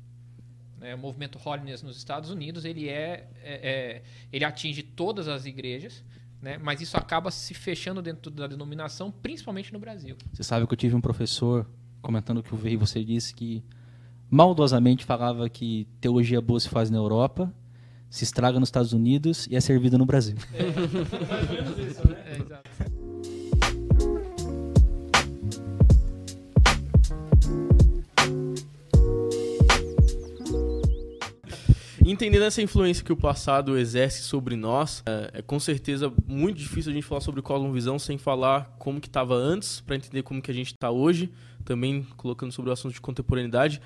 Né, 0.82 0.94
O 0.96 0.98
movimento 0.98 1.38
Holiness 1.42 1.80
nos 1.82 1.96
Estados 1.96 2.28
Unidos, 2.28 2.64
ele, 2.64 2.88
é, 2.88 3.28
é- 3.42 3.70
é- 3.70 4.02
ele 4.32 4.44
atinge 4.44 4.82
todas 4.82 5.28
as 5.28 5.46
igrejas, 5.46 6.02
né, 6.42 6.58
mas 6.58 6.80
isso 6.80 6.96
acaba 6.96 7.30
se 7.30 7.54
fechando 7.54 8.02
dentro 8.02 8.30
da 8.32 8.48
denominação, 8.48 9.12
principalmente 9.12 9.72
no 9.72 9.78
Brasil. 9.78 10.16
Você 10.32 10.42
sabe 10.42 10.66
que 10.66 10.72
eu 10.72 10.76
tive 10.76 10.96
um 10.96 11.00
professor 11.00 11.64
comentando 12.00 12.38
o 12.38 12.42
que 12.42 12.52
eu 12.52 12.58
vi, 12.58 12.76
você 12.76 13.04
disse 13.04 13.32
que 13.32 13.62
maldosamente 14.28 15.04
falava 15.04 15.48
que 15.48 15.86
teologia 16.00 16.40
boa 16.40 16.58
se 16.58 16.68
faz 16.68 16.90
na 16.90 16.98
Europa, 16.98 17.54
se 18.10 18.24
estraga 18.24 18.58
nos 18.58 18.68
Estados 18.68 18.92
Unidos 18.92 19.46
e 19.46 19.54
é 19.54 19.60
servida 19.60 19.96
no 19.96 20.04
Brasil. 20.04 20.36
É, 20.52 22.38
exato. 22.42 23.01
Entendendo 32.04 32.42
essa 32.42 32.60
influência 32.60 33.04
que 33.04 33.12
o 33.12 33.16
passado 33.16 33.78
exerce 33.78 34.22
sobre 34.22 34.56
nós, 34.56 35.04
é, 35.06 35.38
é 35.38 35.42
com 35.42 35.60
certeza 35.60 36.12
muito 36.26 36.58
difícil 36.58 36.90
a 36.90 36.94
gente 36.94 37.06
falar 37.06 37.20
sobre 37.20 37.40
Cosmovisão 37.40 37.96
sem 37.96 38.18
falar 38.18 38.74
como 38.76 39.00
que 39.00 39.06
estava 39.06 39.36
antes, 39.36 39.80
para 39.80 39.94
entender 39.94 40.22
como 40.22 40.42
que 40.42 40.50
a 40.50 40.54
gente 40.54 40.72
está 40.72 40.90
hoje, 40.90 41.32
também 41.64 42.02
colocando 42.16 42.50
sobre 42.50 42.70
o 42.70 42.72
assunto 42.72 42.92
de 42.92 43.00
contemporaneidade. 43.00 43.80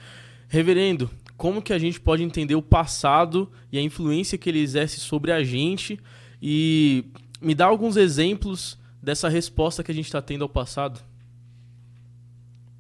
Reverendo, 0.49 1.11
como 1.37 1.61
que 1.61 1.75
a 1.75 1.79
gente 1.79 2.01
pode 2.01 2.23
entender 2.23 2.55
o 2.55 2.63
passado 2.63 3.53
e 3.71 3.79
a 3.79 3.83
influência 3.83 4.39
que 4.39 4.49
ele 4.49 4.61
exerce 4.61 4.99
sobre 4.99 5.31
a 5.31 5.45
gente 5.45 6.01
e 6.41 7.05
me 7.39 7.55
dá 7.55 7.67
alguns 7.67 7.99
exemplos 7.99 8.79
dessa 9.03 9.29
resposta 9.29 9.83
que 9.83 9.91
a 9.91 9.95
gente 9.95 10.07
está 10.07 10.23
tendo 10.23 10.43
ao 10.43 10.49
passado? 10.49 11.01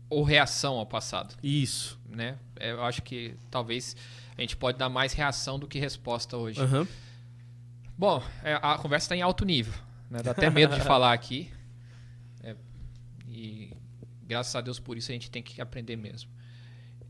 Ou 0.08 0.22
reação 0.22 0.76
ao 0.78 0.86
passado. 0.86 1.34
Isso. 1.42 2.00
Né? 2.08 2.38
É, 2.58 2.70
Eu 2.70 2.82
acho 2.82 3.02
que 3.02 3.34
talvez 3.50 3.94
a 4.36 4.40
gente 4.40 4.56
pode 4.56 4.78
dar 4.78 4.88
mais 4.88 5.12
reação 5.12 5.58
do 5.58 5.66
que 5.66 5.78
resposta 5.78 6.36
hoje. 6.36 6.60
Aham. 6.60 6.86
Bom, 7.98 8.22
é, 8.42 8.54
a 8.62 8.76
conversa 8.78 9.06
está 9.06 9.16
em 9.16 9.22
alto 9.22 9.44
nível. 9.44 9.72
Né? 10.10 10.22
Dá 10.22 10.32
até 10.32 10.50
medo 10.50 10.74
de 10.74 10.80
falar 10.84 11.12
aqui. 11.12 11.50
É, 12.42 12.54
e 13.26 13.72
graças 14.26 14.54
a 14.54 14.60
Deus 14.60 14.78
por 14.78 14.96
isso 14.96 15.10
a 15.10 15.14
gente 15.14 15.30
tem 15.30 15.42
que 15.42 15.60
aprender 15.60 15.96
mesmo. 15.96 16.30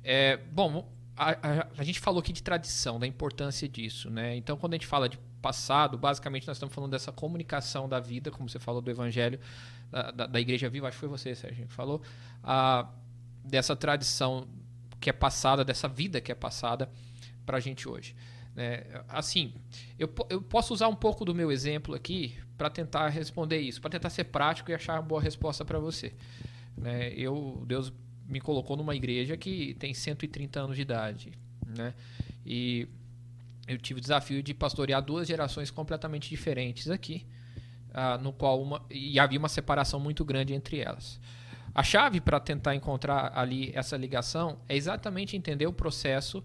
É, 0.05 0.37
bom, 0.37 0.89
a, 1.17 1.31
a- 1.33 1.67
a 1.79 1.83
gente 1.85 1.99
falou 1.99 2.21
aqui 2.21 2.33
de 2.33 2.43
tradição, 2.43 3.01
da 3.01 3.07
importância 3.07 3.69
disso. 3.69 4.09
Né? 4.11 4.37
Então, 4.37 4.57
quando 4.57 4.75
a 4.75 4.77
gente 4.77 4.87
fala 4.87 5.09
de 5.09 5.19
passado, 5.43 5.99
basicamente 5.99 6.47
nós 6.47 6.57
estamos 6.57 6.75
falando 6.75 6.91
dessa 6.93 7.11
comunicação 7.13 7.89
da 7.89 7.99
vida, 8.01 8.31
como 8.31 8.49
você 8.49 8.59
falou 8.59 8.81
do 8.81 8.91
Evangelho 8.91 9.39
da, 9.91 10.11
da- 10.11 10.27
da 10.27 10.41
Igreja 10.41 10.69
Viva, 10.69 10.89
acho 10.89 10.97
que 10.97 11.01
foi 11.01 11.09
você, 11.09 11.35
Sérgio, 11.35 11.67
que 11.67 11.73
falou, 11.73 12.01
ah, 12.45 12.89
dessa 13.45 13.75
tradição 13.77 14.47
que 15.01 15.11
é 15.11 15.13
passada, 15.13 15.65
dessa 15.65 15.87
vida 15.89 16.21
que 16.21 16.31
é 16.33 16.35
passada 16.35 16.89
para 17.47 17.59
a 17.59 17.61
gente 17.61 17.89
hoje. 17.89 18.15
né? 18.55 18.83
assim, 19.09 19.55
eu, 19.99 20.13
eu 20.29 20.43
posso 20.43 20.75
usar 20.75 20.89
um 20.89 20.97
pouco 20.97 21.25
do 21.25 21.35
meu 21.35 21.51
exemplo 21.51 21.95
aqui 21.95 22.37
para 22.59 22.69
tentar 22.69 23.09
responder 23.09 23.61
isso, 23.61 23.81
para 23.81 23.91
tentar 23.91 24.11
ser 24.11 24.25
prático 24.25 24.71
e 24.71 24.75
achar 24.75 24.95
uma 24.95 25.03
boa 25.03 25.23
resposta 25.23 25.65
para 25.65 25.79
você. 25.79 26.13
né? 26.77 27.13
Eu, 27.15 27.65
Deus 27.67 27.93
me 28.29 28.41
colocou 28.41 28.77
numa 28.77 28.95
igreja 28.95 29.37
que 29.37 29.75
tem 29.75 29.95
130 29.95 30.61
anos 30.61 30.77
de 30.77 30.83
idade, 30.83 31.33
né? 31.65 31.95
E 32.45 32.89
eu 33.69 33.79
tive 33.79 33.99
o 33.99 34.01
desafio 34.01 34.43
de 34.43 34.53
pastorear 34.55 35.03
duas 35.03 35.29
gerações 35.29 35.71
completamente 35.71 36.29
diferentes 36.29 36.91
aqui, 36.91 37.27
ah, 37.93 38.19
no 38.19 38.33
qual 38.33 38.61
uma 38.63 38.85
e 38.91 39.19
havia 39.19 39.39
uma 39.39 39.49
separação 39.49 39.99
muito 39.99 40.25
grande 40.25 40.55
entre 40.55 40.81
elas. 40.81 41.21
A 41.75 41.83
chave 41.83 42.21
para 42.21 42.41
tentar 42.41 42.75
encontrar 42.75 43.33
ali 43.37 43.71
essa 43.75 43.97
ligação 43.97 44.59
é 44.69 44.77
exatamente 44.77 45.37
entender 45.37 45.67
o 45.67 45.73
processo 45.73 46.43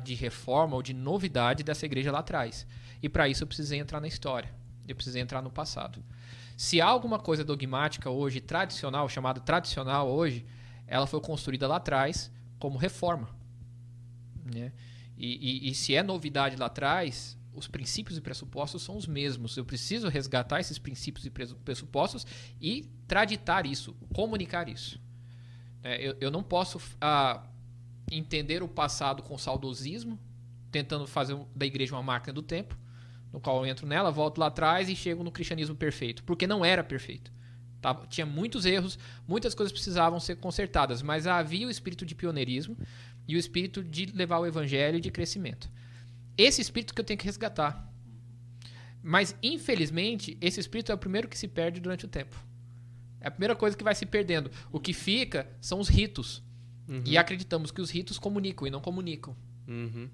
de 0.00 0.14
reforma 0.14 0.76
ou 0.76 0.82
de 0.82 0.94
novidade 0.94 1.62
dessa 1.62 1.84
igreja 1.86 2.10
lá 2.10 2.20
atrás. 2.20 2.66
E 3.02 3.08
para 3.08 3.28
isso 3.28 3.42
eu 3.42 3.46
precisei 3.46 3.78
entrar 3.78 4.00
na 4.00 4.08
história. 4.08 4.50
Eu 4.88 4.94
precisei 4.94 5.20
entrar 5.22 5.42
no 5.42 5.50
passado. 5.50 6.02
Se 6.56 6.80
há 6.80 6.86
alguma 6.86 7.18
coisa 7.18 7.44
dogmática 7.44 8.08
hoje, 8.10 8.40
tradicional, 8.40 9.08
chamada 9.08 9.40
tradicional 9.40 10.08
hoje, 10.08 10.46
ela 10.86 11.06
foi 11.06 11.20
construída 11.20 11.66
lá 11.66 11.76
atrás 11.76 12.30
como 12.58 12.78
reforma. 12.78 13.28
Né? 14.44 14.72
E, 15.16 15.66
e- 15.66 15.70
e 15.70 15.74
se 15.74 15.94
é 15.94 16.02
novidade 16.02 16.56
lá 16.56 16.66
atrás, 16.66 17.36
os 17.54 17.68
princípios 17.68 18.18
e 18.18 18.20
pressupostos 18.20 18.82
são 18.82 18.96
os 18.96 19.06
mesmos. 19.06 19.56
Eu 19.56 19.64
preciso 19.64 20.08
resgatar 20.08 20.60
esses 20.60 20.78
princípios 20.78 21.24
e 21.26 21.30
pressupostos 21.30 22.26
e 22.60 22.90
traditar 23.06 23.64
isso, 23.66 23.94
comunicar 24.12 24.68
isso. 24.68 25.00
É, 25.82 26.08
eu, 26.08 26.16
eu 26.20 26.30
não 26.30 26.42
posso 26.42 26.80
ah, 27.00 27.42
entender 28.10 28.62
o 28.62 28.68
passado 28.68 29.22
com 29.22 29.36
saudosismo, 29.38 30.18
tentando 30.70 31.06
fazer 31.06 31.36
da 31.54 31.66
igreja 31.66 31.94
uma 31.94 32.02
máquina 32.02 32.32
do 32.32 32.42
tempo, 32.42 32.76
no 33.32 33.40
qual 33.40 33.58
eu 33.58 33.66
entro 33.66 33.86
nela, 33.86 34.10
volto 34.10 34.38
lá 34.38 34.46
atrás 34.46 34.88
e 34.88 34.96
chego 34.96 35.24
no 35.24 35.32
cristianismo 35.32 35.74
perfeito, 35.74 36.22
porque 36.24 36.46
não 36.46 36.64
era 36.64 36.84
perfeito. 36.84 37.32
Tinha 38.08 38.24
muitos 38.24 38.64
erros, 38.64 38.98
muitas 39.26 39.54
coisas 39.54 39.72
precisavam 39.72 40.18
ser 40.18 40.36
consertadas, 40.36 41.02
mas 41.02 41.26
havia 41.26 41.66
o 41.66 41.70
espírito 41.70 42.06
de 42.06 42.14
pioneirismo 42.14 42.78
e 43.28 43.36
o 43.36 43.38
espírito 43.38 43.84
de 43.84 44.06
levar 44.06 44.38
o 44.38 44.46
evangelho 44.46 44.96
e 44.96 45.00
de 45.00 45.10
crescimento. 45.10 45.70
Esse 46.36 46.62
espírito 46.62 46.94
que 46.94 47.00
eu 47.00 47.04
tenho 47.04 47.18
que 47.18 47.26
resgatar. 47.26 47.92
Mas, 49.02 49.36
infelizmente, 49.42 50.38
esse 50.40 50.58
espírito 50.58 50.90
é 50.90 50.94
o 50.94 50.98
primeiro 50.98 51.28
que 51.28 51.36
se 51.36 51.46
perde 51.46 51.78
durante 51.78 52.06
o 52.06 52.08
tempo. 52.08 52.36
É 53.20 53.28
a 53.28 53.30
primeira 53.30 53.54
coisa 53.54 53.76
que 53.76 53.84
vai 53.84 53.94
se 53.94 54.06
perdendo. 54.06 54.50
O 54.72 54.80
que 54.80 54.94
fica 54.94 55.46
são 55.60 55.78
os 55.78 55.88
ritos. 55.88 56.42
E 57.04 57.16
acreditamos 57.16 57.70
que 57.70 57.80
os 57.80 57.90
ritos 57.90 58.18
comunicam 58.18 58.66
e 58.66 58.70
não 58.70 58.80
comunicam. 58.80 59.34
Uhum. 59.66 60.08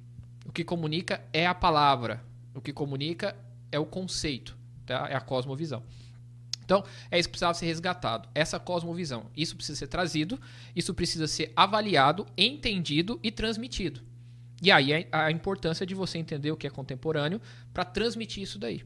O 0.46 0.52
que 0.52 0.64
comunica 0.64 1.22
é 1.32 1.46
a 1.46 1.54
palavra. 1.54 2.24
O 2.54 2.60
que 2.60 2.72
comunica 2.72 3.36
é 3.72 3.78
o 3.78 3.86
conceito. 3.86 4.56
Tá? 4.86 5.08
É 5.08 5.14
a 5.14 5.20
cosmovisão. 5.20 5.82
Então, 6.64 6.84
é 7.10 7.18
isso 7.18 7.28
que 7.28 7.32
precisava 7.32 7.54
ser 7.54 7.66
resgatado. 7.66 8.28
Essa 8.32 8.58
cosmovisão. 8.60 9.26
Isso 9.36 9.56
precisa 9.56 9.76
ser 9.76 9.88
trazido, 9.88 10.40
isso 10.74 10.94
precisa 10.94 11.26
ser 11.26 11.52
avaliado, 11.56 12.26
entendido 12.38 13.18
e 13.24 13.30
transmitido. 13.32 14.02
E 14.62 14.70
aí 14.70 14.92
é 14.92 15.08
a 15.10 15.32
importância 15.32 15.84
de 15.84 15.94
você 15.94 16.18
entender 16.18 16.52
o 16.52 16.56
que 16.56 16.66
é 16.66 16.70
contemporâneo 16.70 17.40
para 17.74 17.84
transmitir 17.84 18.42
isso 18.42 18.58
daí. 18.58 18.84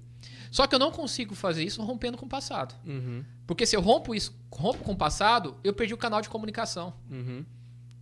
Só 0.50 0.66
que 0.66 0.74
eu 0.74 0.78
não 0.78 0.92
consigo 0.92 1.34
fazer 1.34 1.64
isso 1.64 1.82
rompendo 1.82 2.16
com 2.16 2.26
o 2.26 2.28
passado. 2.28 2.74
Uhum. 2.86 3.24
Porque 3.46 3.66
se 3.66 3.76
eu 3.76 3.80
rompo 3.80 4.14
isso, 4.14 4.34
rompo 4.50 4.84
com 4.84 4.92
o 4.92 4.96
passado, 4.96 5.56
eu 5.64 5.74
perdi 5.74 5.92
o 5.92 5.98
canal 5.98 6.22
de 6.22 6.28
comunicação. 6.28 6.94
Uhum. 7.10 7.44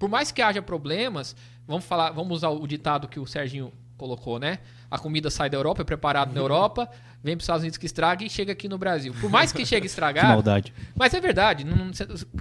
Por 0.02 0.08
mais 0.08 0.32
que 0.32 0.42
haja 0.42 0.60
problemas, 0.60 1.36
vamos 1.64 1.84
falar, 1.84 2.10
vamos 2.10 2.38
usar 2.38 2.48
o 2.48 2.66
ditado 2.66 3.06
que 3.06 3.20
o 3.20 3.24
Serginho 3.26 3.72
colocou, 3.96 4.36
né? 4.40 4.58
A 4.90 4.98
comida 4.98 5.30
sai 5.30 5.48
da 5.48 5.56
Europa, 5.56 5.82
é 5.82 5.84
preparado 5.84 6.32
na 6.34 6.40
Europa, 6.40 6.90
vem 7.22 7.36
para 7.36 7.42
os 7.42 7.44
Estados 7.44 7.62
Unidos 7.62 7.78
que 7.78 7.86
estraga 7.86 8.24
e 8.24 8.28
chega 8.28 8.50
aqui 8.50 8.68
no 8.68 8.76
Brasil. 8.76 9.14
Por 9.20 9.30
mais 9.30 9.52
que 9.52 9.64
chegue 9.64 9.76
a 9.76 9.80
Que 9.82 9.86
estragar, 9.86 10.26
maldade. 10.30 10.74
mas 10.96 11.14
é 11.14 11.20
verdade. 11.20 11.62
não- 11.62 11.76
não- 11.76 11.92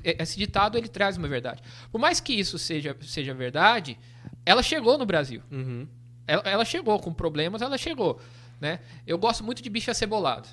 esse 0.03 0.39
ditado 0.39 0.75
ele 0.75 0.87
traz 0.87 1.17
uma 1.17 1.27
verdade. 1.27 1.61
Por 1.91 2.01
mais 2.01 2.19
que 2.19 2.33
isso 2.33 2.57
seja, 2.57 2.97
seja 3.01 3.31
verdade, 3.31 3.95
ela 4.43 4.63
chegou 4.63 4.97
no 4.97 5.05
Brasil. 5.05 5.43
Uhum. 5.51 5.85
Ela, 6.25 6.41
ela 6.45 6.65
chegou 6.65 6.99
com 6.99 7.13
problemas, 7.13 7.61
ela 7.61 7.77
chegou. 7.77 8.19
Né? 8.59 8.79
Eu 9.05 9.19
gosto 9.19 9.43
muito 9.43 9.61
de 9.61 9.69
bife 9.69 9.91
acebolado. 9.91 10.49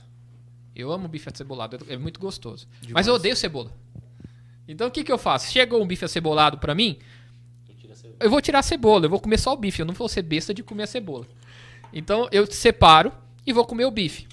Eu 0.77 0.93
amo 0.93 1.09
bife 1.09 1.29
acebolado, 1.33 1.79
é 1.89 1.97
muito 1.97 2.21
gostoso. 2.21 2.69
Mas 2.91 3.07
eu 3.07 3.15
odeio 3.15 3.35
cebola. 3.35 3.73
Então 4.69 4.87
o 4.87 4.91
que, 4.91 5.03
que 5.03 5.11
eu 5.11 5.19
faço? 5.19 5.51
Chegou 5.51 5.83
um 5.83 5.87
bife 5.87 6.05
acebolado 6.05 6.59
pra 6.59 6.75
mim, 6.75 6.99
eu 8.21 8.29
vou 8.31 8.41
tirar 8.41 8.59
a 8.59 8.63
cebola, 8.63 9.07
eu 9.07 9.11
vou 9.11 9.21
comer 9.21 9.39
só 9.39 9.53
o 9.53 9.57
bife. 9.57 9.81
Eu 9.81 9.87
não 9.87 9.95
vou 9.95 10.09
ser 10.09 10.23
besta 10.23 10.53
de 10.53 10.63
comer 10.63 10.83
a 10.83 10.87
cebola. 10.87 11.27
Então 11.93 12.29
eu 12.31 12.47
separo 12.47 13.13
e 13.47 13.53
vou 13.53 13.65
comer 13.65 13.85
o 13.87 13.91
bife. 13.91 14.27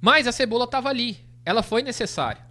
Mas 0.00 0.26
a 0.26 0.32
cebola 0.32 0.64
estava 0.64 0.88
ali, 0.88 1.16
ela 1.44 1.62
foi 1.62 1.82
necessária, 1.82 2.42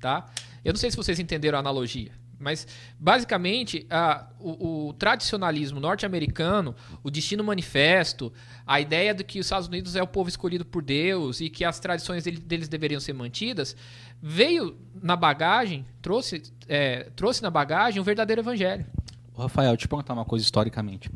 tá? 0.00 0.30
Eu 0.64 0.72
não 0.72 0.78
sei 0.78 0.90
se 0.90 0.96
vocês 0.96 1.18
entenderam 1.18 1.58
a 1.58 1.60
analogia, 1.60 2.12
mas 2.38 2.66
basicamente 2.98 3.86
a- 3.90 4.26
o, 4.38 4.88
o 4.88 4.92
tradicionalismo 4.94 5.80
norte-americano, 5.80 6.74
o 7.02 7.10
destino 7.10 7.42
manifesto, 7.42 8.32
a 8.66 8.80
ideia 8.80 9.12
de 9.12 9.24
que 9.24 9.40
os 9.40 9.46
Estados 9.46 9.68
Unidos 9.68 9.96
é 9.96 10.02
o 10.02 10.06
povo 10.06 10.28
escolhido 10.28 10.64
por 10.64 10.80
Deus 10.82 11.40
e 11.40 11.50
que 11.50 11.64
as 11.64 11.80
tradições 11.80 12.24
dele- 12.24 12.38
deles 12.38 12.68
deveriam 12.68 13.00
ser 13.00 13.12
mantidas, 13.14 13.76
veio 14.22 14.76
na 15.02 15.16
bagagem, 15.16 15.84
trouxe, 16.02 16.42
é, 16.68 17.04
trouxe 17.16 17.42
na 17.42 17.50
bagagem 17.50 18.00
um 18.00 18.04
verdadeiro 18.04 18.42
evangelho. 18.42 18.86
Ô, 19.34 19.42
Rafael, 19.42 19.72
deixa 19.72 19.86
eu 19.86 19.88
perguntar 19.88 20.12
uma 20.12 20.24
coisa 20.24 20.44
historicamente. 20.44 21.10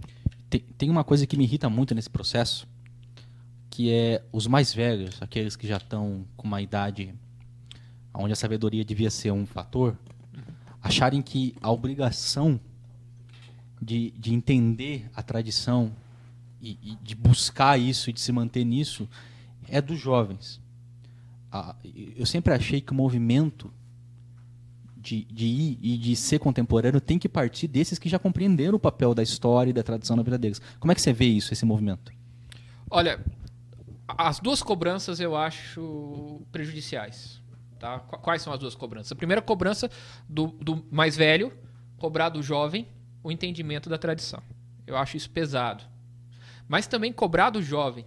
Tem, 0.49 0.61
tem 0.61 0.91
uma 0.91 1.05
coisa 1.05 1.27
que 1.27 1.37
me 1.37 1.45
irrita 1.45 1.69
muito 1.69 1.95
nesse 1.95 2.09
processo, 2.09 2.67
que 3.69 3.93
é 3.93 4.23
os 4.33 4.47
mais 4.47 4.73
velhos, 4.73 5.21
aqueles 5.21 5.57
que 5.57 5.67
já 5.67 5.77
estão 5.77 6.25
com 6.37 6.47
uma 6.47 6.63
idade 6.63 7.15
onde 8.15 8.33
a 8.33 8.37
sabedoria 8.37 8.85
devia 8.85 9.11
ser 9.11 9.33
um 9.33 9.45
fator, 9.45 9.99
acharem 10.81 11.21
que 11.21 11.55
a 11.61 11.71
obrigação 11.71 12.61
de, 13.83 14.13
de 14.13 14.33
entender 14.33 15.11
a 15.15 15.23
tradição 15.23 15.93
e, 16.61 16.79
e 16.83 16.97
de 17.03 17.15
buscar 17.15 17.79
isso 17.79 18.09
e 18.09 18.13
de 18.13 18.21
se 18.21 18.31
manter 18.31 18.65
nisso 18.65 19.09
é 19.69 19.81
dos 19.81 19.99
jovens. 19.99 20.61
Ah, 21.57 21.77
eu 22.17 22.27
sempre 22.27 22.53
achei 22.53 22.81
que 22.81 22.91
o 22.91 22.95
movimento 22.97 23.73
de, 24.97 25.25
de 25.27 25.47
ir 25.47 25.79
e 25.81 25.97
de 25.97 26.17
ser 26.17 26.41
contemporâneo 26.41 27.01
tem 27.01 27.17
que 27.17 27.29
partir 27.29 27.69
desses 27.69 27.97
que 27.97 28.09
já 28.09 28.19
compreenderam 28.19 28.75
o 28.75 28.81
papel 28.81 29.15
da 29.15 29.23
história 29.23 29.71
e 29.71 29.73
da 29.73 29.83
tradição 29.83 30.17
na 30.17 30.25
vida 30.25 30.37
deles. 30.37 30.61
Como 30.81 30.91
é 30.91 30.97
que 30.97 31.01
você 31.01 31.13
vê 31.13 31.27
isso, 31.27 31.53
esse 31.53 31.65
movimento? 31.65 32.13
Olha, 32.91 33.25
as 34.09 34.41
duas 34.41 34.65
cobranças 34.65 35.21
eu 35.21 35.37
acho 35.37 36.41
prejudiciais. 36.51 37.41
Tá? 37.79 38.01
Qu- 38.01 38.19
Quais 38.19 38.43
são 38.43 38.53
as 38.53 38.59
duas 38.59 38.75
cobranças? 38.75 39.13
A 39.13 39.15
primeira 39.15 39.41
cobrança 39.41 39.89
do, 40.29 40.49
do 40.49 40.85
mais 40.91 41.17
velho, 41.17 41.53
cobrar 41.99 42.31
do 42.31 42.43
jovem 42.43 42.89
o 43.23 43.31
entendimento 43.31 43.89
da 43.89 43.97
tradição. 43.97 44.43
Eu 44.87 44.97
acho 44.97 45.17
isso 45.17 45.31
pesado. 45.31 45.85
Mas 46.67 46.89
também 46.89 47.13
cobrar 47.13 47.51
do 47.51 47.63
jovem 47.63 48.05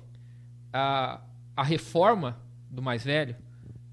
a, 0.74 1.22
a 1.56 1.64
reforma 1.64 2.46
do 2.70 2.82
mais 2.82 3.04
velho 3.04 3.36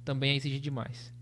também 0.05 0.33
é 0.33 0.37
exigir 0.37 0.61
demais. 0.61 1.13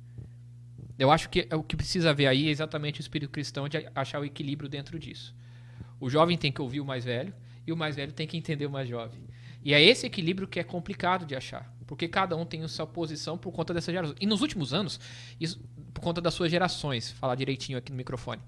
Eu 0.98 1.10
acho 1.10 1.28
que 1.28 1.46
é 1.48 1.56
o 1.56 1.62
que 1.62 1.76
precisa 1.76 2.12
ver 2.12 2.26
aí 2.26 2.48
é 2.48 2.50
exatamente 2.50 3.00
o 3.00 3.02
espírito 3.02 3.30
cristão 3.30 3.68
de 3.68 3.88
achar 3.94 4.20
o 4.20 4.24
equilíbrio 4.24 4.68
dentro 4.68 4.98
disso. 4.98 5.34
O 5.98 6.10
jovem 6.10 6.36
tem 6.36 6.52
que 6.52 6.60
ouvir 6.60 6.80
o 6.80 6.84
mais 6.84 7.04
velho 7.04 7.32
e 7.66 7.72
o 7.72 7.76
mais 7.76 7.96
velho 7.96 8.12
tem 8.12 8.26
que 8.26 8.36
entender 8.36 8.66
o 8.66 8.70
mais 8.70 8.88
jovem. 8.88 9.20
E 9.64 9.72
é 9.72 9.80
esse 9.80 10.06
equilíbrio 10.06 10.48
que 10.48 10.58
é 10.58 10.64
complicado 10.64 11.24
de 11.24 11.36
achar, 11.36 11.72
porque 11.86 12.08
cada 12.08 12.36
um 12.36 12.44
tem 12.44 12.62
a 12.62 12.68
sua 12.68 12.86
posição 12.86 13.38
por 13.38 13.52
conta 13.52 13.72
dessa 13.72 13.92
geração. 13.92 14.14
E 14.20 14.26
nos 14.26 14.40
últimos 14.40 14.74
anos, 14.74 14.98
isso 15.40 15.60
por 15.94 16.00
conta 16.00 16.20
das 16.20 16.34
suas 16.34 16.50
gerações, 16.50 17.12
falar 17.12 17.36
direitinho 17.36 17.78
aqui 17.78 17.92
no 17.92 17.96
microfone. 17.96 18.42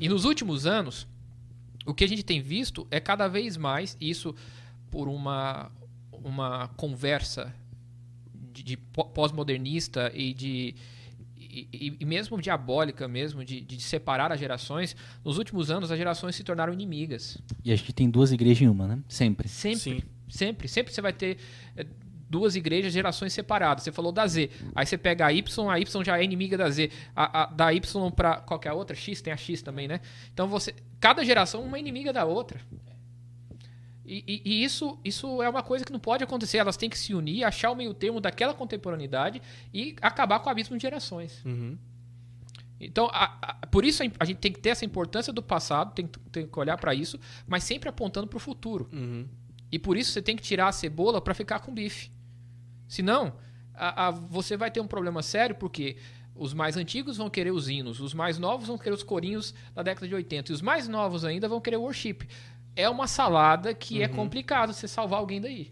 E 0.00 0.08
nos 0.08 0.24
últimos 0.24 0.66
anos, 0.66 1.08
o 1.84 1.92
que 1.92 2.04
a 2.04 2.08
gente 2.08 2.22
tem 2.22 2.40
visto 2.40 2.86
é 2.90 3.00
cada 3.00 3.26
vez 3.26 3.56
mais, 3.56 3.96
e 4.00 4.08
isso 4.08 4.34
por 4.90 5.08
uma, 5.08 5.72
uma 6.12 6.68
conversa 6.68 7.52
de, 8.52 8.62
de 8.62 8.76
pó- 8.76 9.04
pós-modernista 9.04 10.10
e 10.14 10.32
de 10.34 10.74
e, 11.38 11.96
e- 12.00 12.04
mesmo 12.04 12.40
diabólica 12.40 13.08
mesmo 13.08 13.44
de, 13.44 13.60
de 13.60 13.80
separar 13.80 14.30
as 14.30 14.38
gerações 14.38 14.94
nos 15.24 15.36
últimos 15.36 15.70
anos 15.70 15.90
as 15.90 15.98
gerações 15.98 16.36
se 16.36 16.44
tornaram 16.44 16.72
inimigas. 16.72 17.38
E 17.64 17.72
a 17.72 17.76
gente 17.76 17.92
tem 17.92 18.08
duas 18.08 18.30
igrejas 18.30 18.62
em 18.62 18.68
uma, 18.68 18.86
né? 18.86 18.98
Sempre. 19.08 19.48
sempre. 19.48 19.78
Sim. 19.80 20.02
sempre. 20.28 20.68
Sempre 20.68 20.92
você 20.94 21.00
vai 21.02 21.12
ter 21.12 21.38
eh, 21.76 21.84
duas 22.28 22.54
igrejas 22.54 22.92
gerações 22.92 23.32
separadas. 23.32 23.82
Você 23.82 23.90
falou 23.90 24.12
da 24.12 24.24
Z. 24.28 24.48
Aí 24.76 24.86
você 24.86 24.96
pega 24.96 25.26
a 25.26 25.32
Y 25.32 25.68
a 25.68 25.80
Y 25.80 26.04
já 26.04 26.20
é 26.20 26.22
inimiga 26.24 26.56
da 26.56 26.70
Z. 26.70 26.88
A, 27.16 27.42
a- 27.42 27.46
da 27.46 27.72
Y 27.74 28.10
para 28.12 28.36
qualquer 28.36 28.68
é 28.68 28.72
outra 28.72 28.94
X 28.94 29.20
tem 29.20 29.32
a 29.32 29.36
X 29.36 29.60
também 29.60 29.88
né? 29.88 30.00
Então 30.32 30.46
você 30.46 30.72
cada 31.00 31.24
geração 31.24 31.62
uma 31.64 31.78
inimiga 31.80 32.12
da 32.12 32.24
outra 32.24 32.60
e, 34.12 34.24
e- 34.26 34.42
e 34.44 34.64
isso, 34.64 34.98
isso 35.04 35.40
é 35.42 35.48
uma 35.48 35.62
coisa 35.62 35.84
que 35.84 35.92
não 35.92 36.00
pode 36.00 36.24
acontecer. 36.24 36.58
Elas 36.58 36.76
têm 36.76 36.90
que 36.90 36.98
se 36.98 37.14
unir, 37.14 37.44
achar 37.44 37.70
o 37.70 37.76
meio 37.76 37.94
termo 37.94 38.20
daquela 38.20 38.52
contemporaneidade 38.54 39.40
e 39.72 39.94
acabar 40.02 40.40
com 40.40 40.48
o 40.48 40.52
abismo 40.52 40.76
de 40.76 40.82
gerações. 40.82 41.44
Uhum. 41.44 41.76
Então, 42.80 43.08
a- 43.12 43.36
a- 43.42 43.66
por 43.66 43.84
isso 43.84 44.02
a, 44.02 44.06
a 44.18 44.24
gente 44.24 44.38
tem 44.38 44.52
que 44.52 44.58
ter 44.58 44.70
essa 44.70 44.84
importância 44.84 45.32
do 45.32 45.42
passado, 45.42 45.94
tem, 45.94 46.06
que- 46.06 46.18
tem 46.30 46.46
que 46.46 46.58
olhar 46.58 46.76
para 46.78 46.94
isso, 46.94 47.18
mas 47.46 47.62
sempre 47.64 47.88
apontando 47.88 48.26
para 48.26 48.36
o 48.36 48.40
futuro. 48.40 48.88
Uhum. 48.92 49.26
E 49.70 49.78
por 49.78 49.96
isso 49.96 50.10
você 50.12 50.22
tem 50.22 50.34
que 50.34 50.42
tirar 50.42 50.68
a 50.68 50.72
cebola 50.72 51.20
para 51.20 51.34
ficar 51.34 51.60
com 51.60 51.72
bife. 51.72 52.10
Senão, 52.88 53.34
a- 53.74 54.10
você 54.10 54.56
vai 54.56 54.70
ter 54.70 54.80
um 54.80 54.86
problema 54.86 55.22
sério, 55.22 55.54
porque 55.54 55.96
os 56.34 56.54
mais 56.54 56.76
antigos 56.76 57.18
vão 57.18 57.28
querer 57.28 57.50
os 57.50 57.68
hinos, 57.68 58.00
os 58.00 58.14
mais 58.14 58.38
novos 58.38 58.66
vão 58.66 58.78
querer 58.78 58.94
os 58.94 59.02
corinhos 59.02 59.54
da 59.74 59.82
década 59.82 60.08
de 60.08 60.14
80, 60.14 60.50
e 60.50 60.54
os 60.54 60.62
mais 60.62 60.88
novos 60.88 61.24
ainda 61.24 61.46
vão 61.48 61.60
querer 61.60 61.76
o 61.76 61.82
worship. 61.82 62.26
É 62.80 62.88
uma 62.88 63.06
salada 63.06 63.74
que 63.74 64.02
é 64.02 64.08
complicado 64.08 64.72
você 64.72 64.88
salvar 64.88 65.20
alguém 65.20 65.40
daí. 65.40 65.70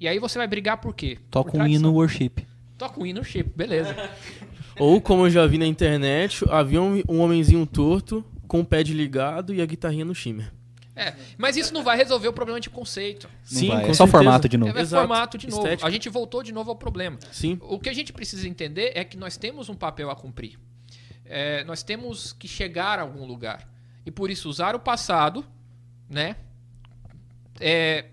E 0.00 0.06
aí 0.06 0.20
você 0.20 0.38
vai 0.38 0.46
brigar 0.46 0.76
por 0.76 0.94
quê? 0.94 1.18
Toca 1.30 1.50
Por 1.50 1.60
um 1.60 1.66
hino 1.66 1.92
worship. 1.92 2.46
Toca 2.78 3.00
um 3.00 3.04
hino 3.04 3.18
worship, 3.18 3.42
beleza. 3.56 3.96
Ou, 4.78 5.00
como 5.00 5.26
eu 5.26 5.30
já 5.30 5.44
vi 5.46 5.58
na 5.58 5.66
internet, 5.66 6.44
havia 6.48 6.80
um, 6.80 7.02
um 7.08 7.20
homenzinho 7.20 7.66
torto 7.66 8.24
com 8.46 8.60
o 8.60 8.64
pad 8.64 8.94
ligado 8.94 9.52
e 9.52 9.60
a 9.60 9.66
guitarrinha 9.66 10.04
no 10.04 10.14
shimmer. 10.14 10.52
É, 10.94 11.14
mas 11.36 11.56
isso 11.56 11.74
não 11.74 11.82
vai 11.82 11.96
resolver 11.96 12.28
o 12.28 12.32
problema 12.32 12.60
de 12.60 12.70
conceito. 12.70 13.28
Sim, 13.42 13.72
é 13.72 13.92
só 13.92 14.06
formato 14.06 14.48
de 14.48 14.56
novo. 14.56 14.76
É 14.76 14.80
Exato. 14.80 15.00
formato 15.00 15.38
de 15.38 15.48
novo. 15.48 15.62
Estética. 15.62 15.88
A 15.88 15.90
gente 15.90 16.08
voltou 16.08 16.42
de 16.42 16.52
novo 16.52 16.70
ao 16.70 16.76
problema. 16.76 17.18
Sim. 17.32 17.58
O 17.62 17.78
que 17.78 17.88
a 17.88 17.92
gente 17.92 18.12
precisa 18.12 18.48
entender 18.48 18.92
é 18.94 19.04
que 19.04 19.16
nós 19.16 19.36
temos 19.36 19.68
um 19.68 19.74
papel 19.74 20.10
a 20.10 20.16
cumprir. 20.16 20.58
É, 21.24 21.62
nós 21.64 21.82
temos 21.82 22.32
que 22.32 22.46
chegar 22.46 22.98
a 23.00 23.02
algum 23.02 23.24
lugar. 23.26 23.68
E 24.06 24.10
por 24.10 24.30
isso 24.30 24.48
usar 24.48 24.74
o 24.74 24.80
passado, 24.80 25.44
né? 26.08 26.36
É, 27.60 28.06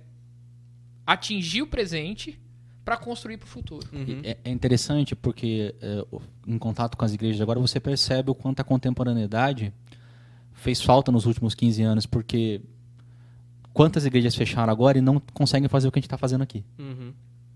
atingir 1.06 1.62
o 1.62 1.68
presente 1.68 2.40
para 2.84 2.98
construir 2.98 3.38
para 3.38 3.46
o 3.46 3.50
futuro. 3.50 3.88
Uhum. 3.92 4.22
É, 4.24 4.38
é 4.44 4.50
interessante 4.52 5.16
porque, 5.16 5.74
é, 5.82 6.06
em 6.48 6.58
contato 6.58 6.96
com 6.96 7.04
as 7.04 7.14
igrejas 7.14 7.42
agora, 7.42 7.60
você 7.60 7.80
percebe 7.80 8.30
o 8.30 8.36
quanto 8.36 8.60
a 8.60 8.64
contemporaneidade 8.64 9.74
fez 10.54 10.82
falta 10.82 11.12
nos 11.12 11.26
últimos 11.26 11.56
15 11.56 11.82
anos, 11.82 12.06
porque 12.06 12.62
quantas 13.74 14.06
igrejas 14.06 14.36
fecharam 14.36 14.72
agora 14.72 14.98
e 15.00 15.02
não 15.02 15.20
conseguem 15.34 15.68
fazer 15.68 15.88
o 15.88 15.92
que 15.92 16.00
a 16.00 16.02
gente 16.02 16.08
está 16.08 16.18
fazendo 16.18 16.44
aqui? 16.44 16.64
Uhum. 16.78 17.14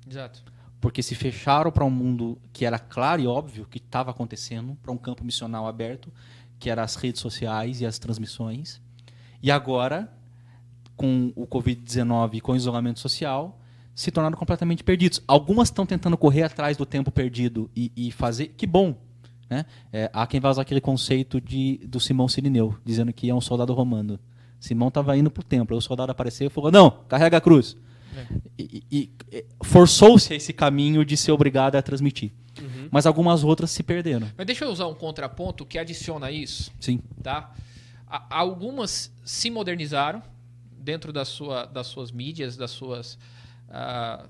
Exato. 0.09 0.43
Porque 0.81 1.03
se 1.03 1.13
fecharam 1.13 1.71
para 1.71 1.85
um 1.85 1.89
mundo 1.89 2.39
que 2.51 2.65
era 2.65 2.79
claro 2.79 3.21
e 3.21 3.27
óbvio 3.27 3.65
que 3.65 3.77
estava 3.77 4.11
acontecendo, 4.11 4.75
para 4.81 4.91
um 4.91 4.97
campo 4.97 5.23
missional 5.23 5.67
aberto, 5.67 6.11
que 6.57 6.69
eram 6.69 6.83
as 6.83 6.95
redes 6.95 7.21
sociais 7.21 7.81
e 7.81 7.85
as 7.85 7.99
transmissões. 7.99 8.81
E 9.41 9.51
agora, 9.51 10.11
com 10.99 11.31
o 11.33 11.47
Covid-19 11.47 12.31
e 12.33 12.41
com 12.41 12.51
o 12.51 12.55
isolamento 12.57 12.99
social, 12.99 13.57
se 13.95 14.11
tornaram 14.11 14.37
completamente 14.37 14.83
perdidos. 14.83 15.23
Algumas 15.25 15.69
estão 15.69 15.85
tentando 15.85 16.17
correr 16.17 16.43
atrás 16.43 16.75
do 16.75 16.85
tempo 16.85 17.09
perdido 17.09 17.71
e, 17.73 17.89
e 17.95 18.11
fazer. 18.11 18.47
Que 18.57 18.67
bom! 18.67 18.95
Né? 19.49 19.65
É, 19.93 20.09
há 20.13 20.27
quem 20.27 20.41
vai 20.41 20.51
usar 20.51 20.61
aquele 20.63 20.81
conceito 20.81 21.39
de, 21.39 21.77
do 21.87 22.01
Simão 22.01 22.27
Sirineu, 22.27 22.75
dizendo 22.83 23.13
que 23.13 23.29
é 23.29 23.33
um 23.33 23.39
soldado 23.39 23.73
romano. 23.73 24.19
Simão 24.59 24.89
estava 24.89 25.15
indo 25.17 25.31
para 25.31 25.39
o 25.39 25.43
templo, 25.43 25.73
aí 25.73 25.77
o 25.77 25.81
soldado 25.81 26.11
apareceu 26.11 26.47
e 26.47 26.49
falou: 26.49 26.69
Não, 26.69 26.89
carrega 27.07 27.37
a 27.37 27.41
cruz. 27.41 27.77
E, 28.57 28.83
e- 28.91 29.09
e 29.31 29.45
forçou-se 29.63 30.33
a 30.33 30.35
esse 30.35 30.51
caminho 30.51 31.05
de 31.05 31.15
ser 31.15 31.31
obrigado 31.31 31.75
a 31.77 31.81
transmitir. 31.81 32.31
Mas 32.91 33.05
algumas 33.05 33.43
outras 33.45 33.71
se 33.71 33.81
perderam. 33.83 34.27
Mas 34.37 34.45
deixa 34.45 34.65
eu 34.65 34.69
usar 34.71 34.87
um 34.87 34.93
contraponto 34.93 35.65
que 35.65 35.77
adiciona 35.79 36.29
isso. 36.29 36.71
Sim. 36.79 36.99
tá? 37.23 37.53
A- 38.05 38.25
Algumas 38.39 39.11
se 39.23 39.49
modernizaram 39.49 40.21
dentro 40.79 41.11
da 41.13 41.25
sua, 41.25 41.65
das 41.65 41.87
suas 41.87 42.11
mídias, 42.11 42.57
das 42.57 42.71
suas, 42.71 43.17
ah, 43.69 44.27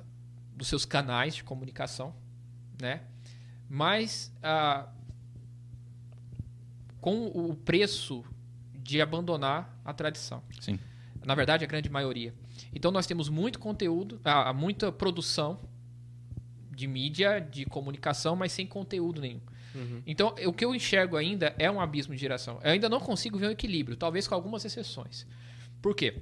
dos 0.56 0.68
seus 0.68 0.86
canais 0.86 1.36
de 1.36 1.44
comunicação, 1.44 2.14
né? 2.82 3.02
Mas 3.70 4.34
ah, 4.42 4.88
com 7.00 7.28
o 7.28 7.56
preço 7.56 8.24
de 8.74 9.02
abandonar 9.02 9.80
a 9.86 9.94
tradição. 9.94 10.42
Sim. 10.60 10.80
Na 11.26 11.36
verdade, 11.36 11.64
a 11.64 11.68
grande 11.68 11.90
maioria. 11.90 12.34
Então 12.74 12.92
nós 12.92 13.06
temos 13.06 13.30
muito 13.30 13.60
conteúdo, 13.60 14.20
ah, 14.24 14.52
muita 14.54 14.92
produção 14.92 15.60
de 16.72 16.88
mídia, 16.88 17.40
de 17.40 17.66
comunicação, 17.66 18.36
mas 18.36 18.52
sem 18.52 18.66
conteúdo 18.66 19.22
nenhum. 19.22 19.42
Então, 20.06 20.34
o 20.46 20.54
que 20.54 20.66
eu 20.66 20.74
enxergo 20.74 21.16
ainda 21.16 21.54
é 21.58 21.70
um 21.70 21.80
abismo 21.80 22.14
de 22.14 22.20
geração. 22.20 22.60
Eu 22.64 22.72
ainda 22.72 22.90
não 22.90 23.00
consigo 23.00 23.38
ver 23.38 23.48
um 23.48 23.52
equilíbrio, 23.52 23.96
talvez 23.96 24.28
com 24.28 24.36
algumas 24.36 24.66
exceções. 24.66 25.26
Por 25.82 25.96
quê? 25.96 26.22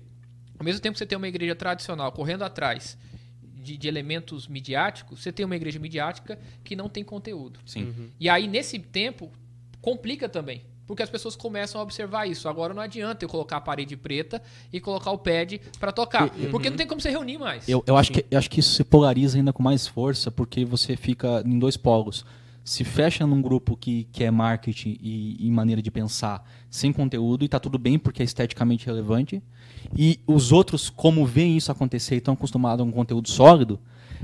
Ao 0.60 0.66
mesmo 0.66 0.82
tempo 0.82 0.94
que 0.94 1.00
você 1.00 1.06
tem 1.06 1.18
uma 1.18 1.28
igreja 1.28 1.56
tradicional 1.56 2.12
correndo 2.12 2.44
atrás 2.44 2.98
de, 3.42 3.78
de 3.78 3.88
elementos 3.88 4.48
midiáticos, 4.48 5.22
você 5.22 5.32
tem 5.32 5.46
uma 5.46 5.56
igreja 5.56 5.80
midiática 5.80 6.40
que 6.64 6.76
não 6.76 6.90
tem 6.90 7.04
conteúdo. 7.04 7.60
Sim. 7.66 8.12
E 8.20 8.30
aí, 8.30 8.48
nesse 8.48 8.80
tempo, 8.80 9.32
complica 9.82 10.28
também. 10.28 10.64
Porque 10.88 11.04
as 11.04 11.10
pessoas 11.10 11.36
começam 11.36 11.82
a 11.82 11.84
observar 11.84 12.26
isso. 12.28 12.48
Agora 12.48 12.74
não 12.74 12.82
adianta 12.82 13.26
eu 13.26 13.30
colocar 13.30 13.58
a 13.58 13.62
parede 13.62 13.98
preta 13.98 14.42
e 14.72 14.80
colocar 14.80 15.12
o 15.12 15.18
pad 15.18 15.60
para 15.78 15.92
tocar. 15.92 16.30
Porque 16.50 16.70
não 16.70 16.78
tem 16.78 16.88
como 16.88 17.02
você 17.02 17.10
reunir 17.10 17.38
mais. 17.38 17.68
Eu, 17.68 17.84
eu, 17.86 17.98
acho 17.98 18.12
que, 18.14 18.26
eu 18.32 18.38
acho 18.38 18.50
que 18.50 18.62
isso 18.62 18.74
se 18.74 18.86
polariza 18.86 19.38
ainda 19.38 19.52
com 19.52 19.62
mais 19.62 19.86
força, 19.86 20.32
porque 20.32 20.64
você 20.64 20.96
fica 20.96 21.44
em 21.46 21.60
dois 21.60 21.76
polos. 21.76 22.26
Se 22.64 22.86
fecha 22.86 23.28
num 23.28 23.42
grupo 23.42 23.76
que, 23.76 24.06
que 24.14 24.24
é 24.24 24.32
marketing 24.32 24.98
e, 25.02 25.46
e 25.46 25.52
maneira 25.52 25.82
de 25.82 25.92
pensar 25.92 26.50
sem 26.70 26.94
conteúdo, 26.94 27.44
e 27.44 27.50
tá 27.50 27.60
tudo 27.60 27.78
bem 27.78 28.00
porque 28.00 28.22
é 28.22 28.26
esteticamente 28.26 28.86
relevante. 28.86 29.44
E 29.96 30.20
os 30.28 30.52
outros, 30.52 30.90
como 30.90 31.26
veem 31.26 31.58
isso 31.58 31.72
acontecer 31.72 32.16
e 32.16 32.18
estão 32.18 32.34
acostumados 32.34 32.82
a 32.86 32.88
um 32.88 32.92
conteúdo 32.92 33.30
sólido, 33.30 33.80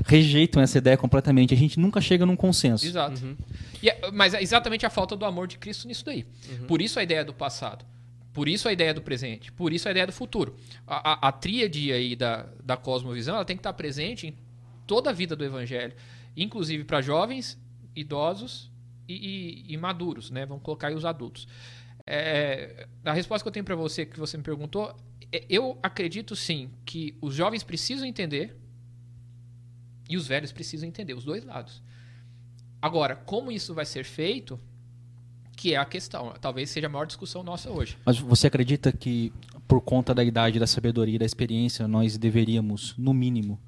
rejeitam 0.06 0.62
essa 0.62 0.78
ideia 0.78 0.98
completamente. 0.98 1.54
A 1.54 1.58
gente 1.58 1.80
nunca 1.80 2.02
chega 2.02 2.26
num 2.26 2.36
consenso. 2.36 2.86
Exato. 2.86 3.38
E 3.82 3.90
é- 3.90 4.12
mas 4.12 4.34
é 4.34 4.42
exatamente 4.42 4.86
a 4.86 4.90
falta 4.90 5.16
do 5.16 5.26
amor 5.26 5.48
de 5.48 5.58
Cristo 5.58 5.88
nisso 5.88 6.04
daí. 6.06 6.26
Por 6.68 6.82
isso 6.82 7.00
a 7.00 7.04
ideia 7.04 7.24
do 7.24 7.34
passado. 7.34 7.86
Por 8.34 8.50
isso 8.50 8.68
a 8.68 8.74
ideia 8.74 8.94
do 8.96 9.02
presente, 9.02 9.52
por 9.52 9.72
isso 9.72 9.88
a 9.88 9.92
ideia 9.92 10.08
do 10.08 10.12
futuro. 10.12 10.56
A, 10.88 11.12
a, 11.12 11.28
a 11.28 11.32
tríade 11.32 11.92
aí 11.94 12.16
da, 12.16 12.48
da 12.64 12.76
cosmovisão 12.76 13.36
ela 13.36 13.46
tem 13.46 13.56
que 13.56 13.60
estar 13.60 13.74
presente 13.74 14.26
em 14.28 14.36
toda 14.88 15.12
a 15.12 15.14
vida 15.14 15.36
do 15.36 15.46
evangelho, 15.46 15.94
inclusive 16.36 16.84
para 16.84 17.00
jovens, 17.00 17.60
idosos 17.96 18.72
e, 19.08 19.14
e, 19.68 19.74
e, 19.74 19.78
maduros, 19.78 20.32
né? 20.32 20.48
Vamos 20.48 20.64
colocar 20.64 20.88
aí 20.88 20.96
os 20.96 21.06
adultos. 21.06 21.48
É, 22.08 22.88
a 23.06 23.14
resposta 23.14 23.44
que 23.44 23.48
eu 23.50 23.52
tenho 23.54 23.64
para 23.64 23.76
você, 23.76 24.04
que 24.04 24.20
você 24.20 24.36
me 24.36 24.44
perguntou, 24.44 24.96
eu 25.50 25.78
acredito 25.82 26.36
sim 26.36 26.70
que 26.86 27.18
os 27.22 27.34
jovens 27.34 27.64
precisam 27.64 28.06
entender 28.06 28.56
e 30.10 30.18
os 30.18 30.28
velhos 30.28 30.52
precisam 30.52 30.88
entender, 30.88 31.14
os 31.14 31.24
dois 31.24 31.44
lados. 31.44 31.82
Agora, 32.82 33.16
como 33.16 33.52
isso 33.52 33.74
vai 33.74 33.86
ser 33.86 34.04
feito, 34.04 34.60
que 35.56 35.74
é 35.74 35.78
a 35.78 35.86
questão. 35.86 36.34
Talvez 36.42 36.70
seja 36.70 36.88
a 36.88 36.90
maior 36.90 37.06
discussão 37.06 37.44
nossa 37.44 37.70
hoje. 37.70 37.98
Mas 38.06 38.20
você 38.20 38.48
acredita 38.48 38.92
que, 38.92 39.32
por 39.68 39.82
conta 39.82 40.14
da 40.14 40.24
idade, 40.24 40.60
da 40.60 40.68
sabedoria, 40.68 41.18
da 41.18 41.26
experiência, 41.26 41.88
nós 41.88 42.18
deveríamos, 42.18 42.94
no 42.98 43.14
mínimo, 43.14 43.60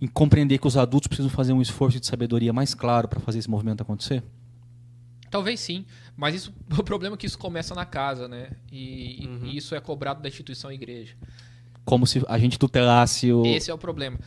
em 0.00 0.06
compreender 0.06 0.58
que 0.58 0.66
os 0.66 0.76
adultos 0.76 1.08
precisam 1.08 1.30
fazer 1.30 1.52
um 1.52 1.60
esforço 1.60 2.00
de 2.00 2.06
sabedoria 2.06 2.52
mais 2.52 2.74
claro 2.74 3.08
para 3.08 3.20
fazer 3.20 3.38
esse 3.40 3.50
movimento 3.50 3.82
acontecer? 3.82 4.22
Talvez 5.30 5.60
sim, 5.60 5.84
mas 6.16 6.34
isso, 6.34 6.54
o 6.78 6.82
problema 6.82 7.14
é 7.14 7.18
que 7.18 7.26
isso 7.26 7.38
começa 7.38 7.74
na 7.74 7.84
casa, 7.84 8.28
né? 8.28 8.50
E, 8.70 9.26
uhum. 9.26 9.46
e 9.46 9.56
isso 9.56 9.74
é 9.74 9.80
cobrado 9.80 10.22
da 10.22 10.28
instituição 10.28 10.72
igreja. 10.72 11.14
Como 11.84 12.06
se 12.06 12.22
a 12.28 12.38
gente 12.38 12.58
tutelasse 12.58 13.32
o. 13.32 13.46
Esse 13.46 13.70
é 13.70 13.74
o 13.74 13.78
problema. 13.78 14.18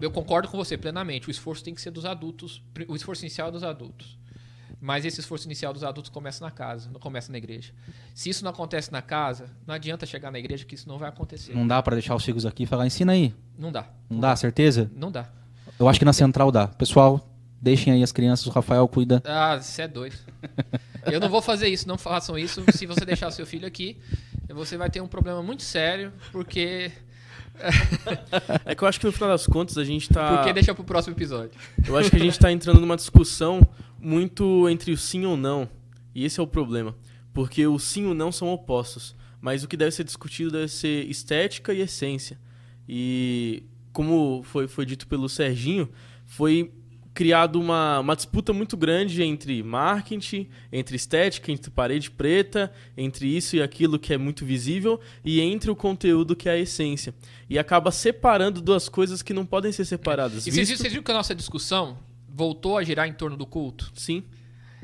Eu 0.00 0.10
concordo 0.10 0.48
com 0.48 0.56
você 0.58 0.76
plenamente. 0.76 1.28
O 1.28 1.30
esforço 1.30 1.64
tem 1.64 1.74
que 1.74 1.80
ser 1.80 1.90
dos 1.90 2.04
adultos. 2.04 2.62
O 2.88 2.94
esforço 2.94 3.22
inicial 3.22 3.48
é 3.48 3.52
dos 3.52 3.64
adultos. 3.64 4.18
Mas 4.80 5.04
esse 5.04 5.20
esforço 5.20 5.46
inicial 5.46 5.72
dos 5.72 5.82
adultos 5.82 6.10
começa 6.10 6.44
na 6.44 6.50
casa, 6.50 6.90
não 6.92 7.00
começa 7.00 7.32
na 7.32 7.38
igreja. 7.38 7.72
Se 8.14 8.28
isso 8.28 8.44
não 8.44 8.50
acontece 8.50 8.92
na 8.92 9.00
casa, 9.00 9.50
não 9.66 9.74
adianta 9.74 10.04
chegar 10.04 10.30
na 10.30 10.38
igreja 10.38 10.64
que 10.64 10.74
isso 10.74 10.86
não 10.86 10.98
vai 10.98 11.08
acontecer. 11.08 11.54
Não 11.54 11.66
dá 11.66 11.82
para 11.82 11.96
deixar 11.96 12.14
os 12.14 12.24
filhos 12.24 12.44
aqui 12.44 12.64
e 12.64 12.66
falar, 12.66 12.86
ensina 12.86 13.12
aí. 13.12 13.34
Não 13.58 13.72
dá. 13.72 13.82
Não, 13.82 14.16
não 14.16 14.20
dá, 14.20 14.28
dá, 14.28 14.36
certeza? 14.36 14.90
Não 14.94 15.10
dá. 15.10 15.30
Eu 15.78 15.88
acho 15.88 15.98
que 15.98 16.04
na 16.04 16.12
central 16.12 16.52
dá. 16.52 16.68
Pessoal, 16.68 17.26
deixem 17.66 17.92
aí 17.92 18.00
as 18.00 18.12
crianças, 18.12 18.46
o 18.46 18.50
Rafael 18.50 18.86
cuida. 18.86 19.20
Ah, 19.24 19.58
você 19.60 19.82
é 19.82 19.88
doido. 19.88 20.16
Eu 21.10 21.18
não 21.18 21.28
vou 21.28 21.42
fazer 21.42 21.66
isso, 21.66 21.88
não 21.88 21.98
façam 21.98 22.38
isso. 22.38 22.64
Se 22.72 22.86
você 22.86 23.04
deixar 23.04 23.30
seu 23.32 23.44
filho 23.44 23.66
aqui, 23.66 23.96
você 24.48 24.76
vai 24.76 24.88
ter 24.88 25.00
um 25.00 25.08
problema 25.08 25.42
muito 25.42 25.62
sério, 25.62 26.12
porque 26.32 26.90
é 28.64 28.74
que 28.74 28.82
eu 28.82 28.88
acho 28.88 28.98
que 28.98 29.06
no 29.06 29.12
final 29.12 29.28
das 29.30 29.46
contas 29.46 29.78
a 29.78 29.84
gente 29.84 30.08
tá. 30.08 30.36
Porque 30.36 30.52
deixa 30.52 30.74
pro 30.74 30.84
próximo 30.84 31.14
episódio. 31.14 31.52
Eu 31.86 31.96
acho 31.96 32.10
que 32.10 32.16
a 32.16 32.20
gente 32.20 32.38
tá 32.38 32.50
entrando 32.50 32.80
numa 32.80 32.96
discussão 32.96 33.60
muito 34.00 34.68
entre 34.68 34.92
o 34.92 34.96
sim 34.96 35.24
ou 35.24 35.36
não. 35.36 35.68
E 36.12 36.24
esse 36.24 36.40
é 36.40 36.42
o 36.42 36.46
problema. 36.46 36.94
Porque 37.32 37.66
o 37.66 37.78
sim 37.78 38.02
e 38.02 38.06
o 38.06 38.14
não 38.14 38.32
são 38.32 38.48
opostos. 38.48 39.14
Mas 39.40 39.62
o 39.62 39.68
que 39.68 39.76
deve 39.76 39.92
ser 39.92 40.04
discutido 40.04 40.50
deve 40.50 40.68
ser 40.68 41.08
estética 41.08 41.72
e 41.72 41.80
essência. 41.80 42.38
E 42.88 43.62
como 43.92 44.42
foi, 44.42 44.66
foi 44.66 44.84
dito 44.84 45.06
pelo 45.06 45.28
Serginho, 45.28 45.88
foi 46.26 46.72
criado 47.16 47.58
uma, 47.58 48.00
uma 48.00 48.14
disputa 48.14 48.52
muito 48.52 48.76
grande 48.76 49.22
entre 49.22 49.62
marketing, 49.62 50.50
entre 50.70 50.96
estética, 50.96 51.50
entre 51.50 51.70
parede 51.70 52.10
preta, 52.10 52.70
entre 52.94 53.26
isso 53.34 53.56
e 53.56 53.62
aquilo 53.62 53.98
que 53.98 54.12
é 54.12 54.18
muito 54.18 54.44
visível 54.44 55.00
e 55.24 55.40
entre 55.40 55.70
o 55.70 55.74
conteúdo 55.74 56.36
que 56.36 56.46
é 56.46 56.52
a 56.52 56.58
essência. 56.58 57.14
E 57.48 57.58
acaba 57.58 57.90
separando 57.90 58.60
duas 58.60 58.86
coisas 58.86 59.22
que 59.22 59.32
não 59.32 59.46
podem 59.46 59.72
ser 59.72 59.86
separadas. 59.86 60.46
E 60.46 60.50
visto... 60.50 60.76
vocês, 60.76 60.92
viram 60.92 61.02
que 61.02 61.10
a 61.10 61.14
nossa 61.14 61.34
discussão 61.34 61.98
voltou 62.28 62.76
a 62.76 62.84
girar 62.84 63.08
em 63.08 63.14
torno 63.14 63.34
do 63.34 63.46
culto? 63.46 63.90
Sim. 63.94 64.22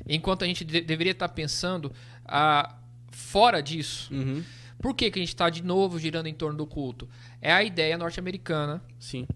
Enquanto 0.08 0.42
a 0.42 0.46
gente 0.46 0.64
de 0.64 0.80
deveria 0.80 1.12
estar 1.12 1.28
pensando 1.28 1.92
ah, 2.24 2.78
fora 3.10 3.60
disso. 3.60 4.08
Uhum. 4.10 4.42
Por 4.80 4.94
que, 4.94 5.10
que 5.10 5.18
a 5.18 5.22
gente 5.22 5.28
está 5.28 5.50
de 5.50 5.62
novo 5.62 5.98
girando 5.98 6.28
em 6.28 6.34
torno 6.34 6.56
do 6.56 6.66
culto? 6.66 7.06
É 7.42 7.52
a 7.52 7.62
ideia 7.62 7.98
norte-americana. 7.98 8.82
Sim 8.98 9.26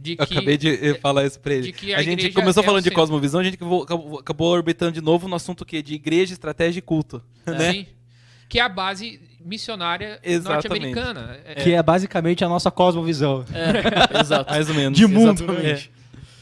de 0.00 0.16
que, 0.16 0.22
Acabei 0.22 0.56
de 0.56 0.94
falar 0.94 1.26
isso 1.26 1.38
pra 1.38 1.52
ele. 1.52 1.74
a, 1.94 1.98
a 1.98 2.02
gente 2.02 2.30
começou 2.32 2.62
é 2.62 2.66
falando 2.66 2.82
de 2.82 2.90
cosmovisão, 2.90 3.40
a 3.40 3.44
gente 3.44 3.54
acabou, 3.54 3.82
acabou, 4.18 4.48
orbitando 4.48 4.92
de 4.92 5.02
novo 5.02 5.28
no 5.28 5.36
assunto 5.36 5.64
que 5.64 5.82
de 5.82 5.94
igreja, 5.94 6.32
estratégia 6.32 6.78
e 6.78 6.82
culto. 6.82 7.22
É. 7.44 7.50
Né? 7.50 7.72
Sim. 7.72 7.86
Que 8.48 8.58
é 8.58 8.62
a 8.62 8.68
base 8.68 9.20
missionária 9.38 10.18
norte-americana. 10.42 11.38
É. 11.44 11.54
Que 11.56 11.74
é 11.74 11.82
basicamente 11.82 12.42
a 12.42 12.48
nossa 12.48 12.70
cosmovisão. 12.70 13.44
É. 13.52 14.20
Exato. 14.20 14.50
Mais 14.50 14.70
ou 14.70 14.74
menos. 14.74 14.98
De 14.98 15.06
mundo. 15.06 15.44
É. 15.58 15.84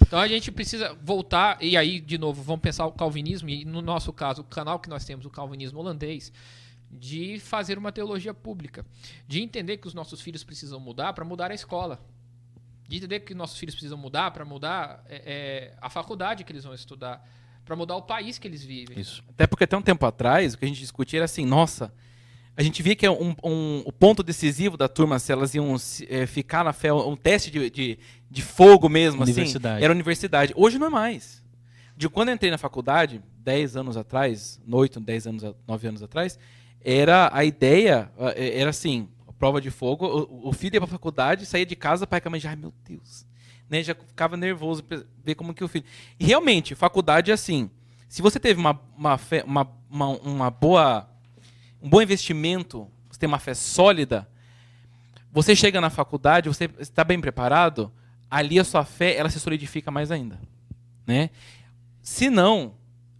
Então 0.00 0.20
a 0.20 0.28
gente 0.28 0.52
precisa 0.52 0.96
voltar, 1.02 1.58
e 1.60 1.76
aí, 1.76 2.00
de 2.00 2.16
novo, 2.16 2.40
vamos 2.42 2.62
pensar 2.62 2.86
o 2.86 2.92
calvinismo, 2.92 3.48
e 3.48 3.64
no 3.64 3.82
nosso 3.82 4.12
caso, 4.12 4.42
o 4.42 4.44
canal 4.44 4.78
que 4.78 4.88
nós 4.88 5.04
temos, 5.04 5.26
o 5.26 5.30
calvinismo 5.30 5.80
holandês, 5.80 6.32
de 6.90 7.38
fazer 7.40 7.76
uma 7.76 7.90
teologia 7.90 8.32
pública. 8.32 8.86
De 9.26 9.42
entender 9.42 9.78
que 9.78 9.88
os 9.88 9.94
nossos 9.94 10.20
filhos 10.20 10.44
precisam 10.44 10.78
mudar 10.78 11.12
para 11.12 11.24
mudar 11.24 11.50
a 11.50 11.54
escola 11.54 12.00
de 12.88 12.96
entender 12.96 13.20
que 13.20 13.34
nossos 13.34 13.58
filhos 13.58 13.74
precisam 13.74 13.98
mudar 13.98 14.30
para 14.30 14.46
mudar 14.46 15.04
é, 15.08 15.22
é, 15.26 15.74
a 15.80 15.90
faculdade 15.90 16.42
que 16.42 16.50
eles 16.50 16.64
vão 16.64 16.72
estudar, 16.72 17.22
para 17.64 17.76
mudar 17.76 17.96
o 17.96 18.02
país 18.02 18.38
que 18.38 18.48
eles 18.48 18.64
vivem. 18.64 18.98
Isso. 18.98 19.22
Até 19.28 19.46
porque 19.46 19.64
até 19.64 19.76
um 19.76 19.82
tempo 19.82 20.06
atrás, 20.06 20.54
o 20.54 20.58
que 20.58 20.64
a 20.64 20.68
gente 20.68 20.80
discutia 20.80 21.18
era 21.18 21.26
assim, 21.26 21.44
nossa, 21.44 21.92
a 22.56 22.62
gente 22.62 22.82
via 22.82 22.96
que 22.96 23.04
é 23.04 23.10
um, 23.10 23.36
um, 23.44 23.82
o 23.84 23.92
ponto 23.92 24.22
decisivo 24.22 24.78
da 24.78 24.88
turma, 24.88 25.18
se 25.18 25.30
elas 25.30 25.54
iam 25.54 25.76
é, 26.08 26.26
ficar 26.26 26.64
na 26.64 26.72
fé, 26.72 26.90
um 26.90 27.14
teste 27.14 27.50
de, 27.50 27.68
de, 27.68 27.98
de 28.30 28.42
fogo 28.42 28.88
mesmo, 28.88 29.22
assim, 29.22 29.44
era 29.80 29.92
a 29.92 29.94
universidade. 29.94 30.54
Hoje 30.56 30.78
não 30.78 30.86
é 30.86 30.90
mais. 30.90 31.44
De 31.94 32.08
quando 32.08 32.30
eu 32.30 32.34
entrei 32.34 32.50
na 32.50 32.58
faculdade, 32.58 33.20
10 33.40 33.76
anos 33.76 33.96
atrás, 33.98 34.58
8, 34.70 34.98
10 34.98 35.26
anos, 35.26 35.54
9 35.66 35.88
anos 35.88 36.02
atrás, 36.02 36.38
era 36.82 37.28
a 37.34 37.44
ideia, 37.44 38.10
é, 38.34 38.60
era 38.60 38.70
assim, 38.70 39.08
prova 39.38 39.60
de 39.60 39.70
fogo, 39.70 40.06
o, 40.06 40.48
o 40.48 40.52
filho 40.52 40.74
ia 40.74 40.80
pra 40.80 40.88
faculdade, 40.88 41.46
saía 41.46 41.64
de 41.64 41.76
casa, 41.76 42.06
pai 42.06 42.20
com 42.20 42.28
a 42.28 42.30
mãe 42.30 42.40
já, 42.40 42.50
ai 42.50 42.56
meu 42.56 42.72
Deus. 42.84 43.26
Né, 43.70 43.82
já 43.82 43.94
ficava 43.94 44.36
nervoso 44.36 44.82
ver 45.22 45.34
como 45.34 45.54
que 45.54 45.62
o 45.62 45.68
filho. 45.68 45.84
E 46.18 46.24
realmente, 46.24 46.74
faculdade 46.74 47.30
é 47.30 47.34
assim. 47.34 47.70
Se 48.08 48.22
você 48.22 48.40
teve 48.40 48.58
uma, 48.58 48.80
uma, 48.96 49.18
fé, 49.18 49.44
uma, 49.46 49.70
uma, 49.90 50.08
uma 50.08 50.50
boa. 50.50 51.08
um 51.82 51.88
bom 51.88 52.00
investimento, 52.00 52.88
você 53.10 53.18
tem 53.18 53.28
uma 53.28 53.38
fé 53.38 53.52
sólida, 53.52 54.26
você 55.30 55.54
chega 55.54 55.80
na 55.80 55.90
faculdade, 55.90 56.48
você 56.48 56.70
está 56.78 57.04
bem 57.04 57.20
preparado, 57.20 57.92
ali 58.30 58.58
a 58.58 58.64
sua 58.64 58.84
fé 58.84 59.14
ela 59.14 59.28
se 59.28 59.38
solidifica 59.38 59.90
mais 59.90 60.10
ainda. 60.10 60.40
Né? 61.06 61.30
Se 62.00 62.30
não, 62.30 62.74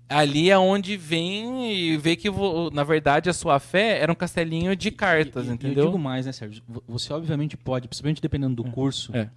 ali 0.09 0.50
é 0.50 0.59
onde 0.59 0.96
vem 0.96 1.72
e 1.72 1.96
vê 1.96 2.16
que, 2.16 2.28
na 2.72 2.82
verdade, 2.82 3.28
a 3.28 3.32
sua 3.32 3.59
fé 3.59 3.98
era 3.98 4.11
um 4.11 4.14
castelinho 4.14 4.74
de 4.74 4.90
cartas, 4.90 5.46
e, 5.46 5.50
entendeu? 5.50 5.84
Eu 5.84 5.90
digo 5.90 5.98
mais, 5.98 6.26
né, 6.26 6.32
Sérgio? 6.32 6.62
Você 6.86 7.12
obviamente 7.12 7.56
pode, 7.56 7.86
principalmente 7.86 8.22
dependendo 8.22 8.62
do 8.62 8.68
é. 8.68 8.70
curso, 8.70 9.14
é. 9.14 9.30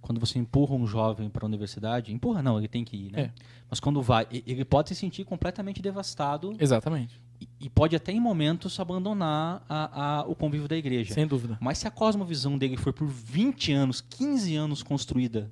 quando 0.00 0.20
você 0.20 0.38
empurra 0.38 0.74
um 0.74 0.86
jovem 0.86 1.30
para 1.30 1.44
a 1.44 1.48
universidade, 1.48 2.12
empurra 2.12 2.42
não, 2.42 2.58
ele 2.58 2.68
tem 2.68 2.84
que 2.84 2.96
ir, 2.96 3.12
né? 3.12 3.20
É. 3.20 3.30
Mas 3.70 3.80
quando 3.80 4.02
vai, 4.02 4.26
ele 4.30 4.64
pode 4.64 4.90
se 4.90 4.94
sentir 4.94 5.24
completamente 5.24 5.80
devastado. 5.80 6.54
Exatamente. 6.58 7.18
E, 7.40 7.48
e 7.62 7.70
pode 7.70 7.96
até 7.96 8.12
em 8.12 8.20
momentos 8.20 8.78
abandonar 8.78 9.64
a, 9.66 10.20
a, 10.20 10.26
o 10.26 10.34
convívio 10.34 10.68
da 10.68 10.76
igreja. 10.76 11.14
Sem 11.14 11.26
dúvida. 11.26 11.56
Mas 11.58 11.78
se 11.78 11.88
a 11.88 11.90
cosmovisão 11.90 12.58
dele 12.58 12.76
for 12.76 12.92
por 12.92 13.08
20 13.08 13.72
anos, 13.72 14.02
15 14.02 14.54
anos 14.56 14.82
construída 14.82 15.50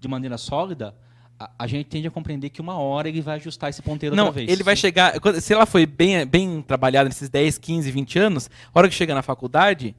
de 0.00 0.08
maneira 0.08 0.36
sólida, 0.36 0.94
a, 1.38 1.50
a, 1.58 1.66
gente 1.66 1.86
tende 1.86 2.06
a 2.06 2.10
compreender 2.10 2.50
que 2.50 2.60
uma 2.60 2.78
hora 2.78 3.08
ele 3.08 3.20
vai 3.20 3.36
ajustar 3.36 3.70
esse 3.70 3.82
ponteiro 3.82 4.14
Não, 4.14 4.26
outra 4.26 4.40
vez. 4.40 4.50
ele 4.50 4.62
vai 4.62 4.76
chegar. 4.76 5.14
Se 5.40 5.52
ela 5.52 5.66
foi 5.66 5.86
bem, 5.86 6.24
bem 6.26 6.62
trabalhada 6.62 7.08
nesses 7.08 7.28
10, 7.28 7.58
15, 7.58 7.90
20 7.90 8.18
anos, 8.18 8.50
a 8.72 8.78
hora 8.78 8.88
que 8.88 8.94
chega 8.94 9.14
na 9.14 9.22
faculdade, 9.22 9.94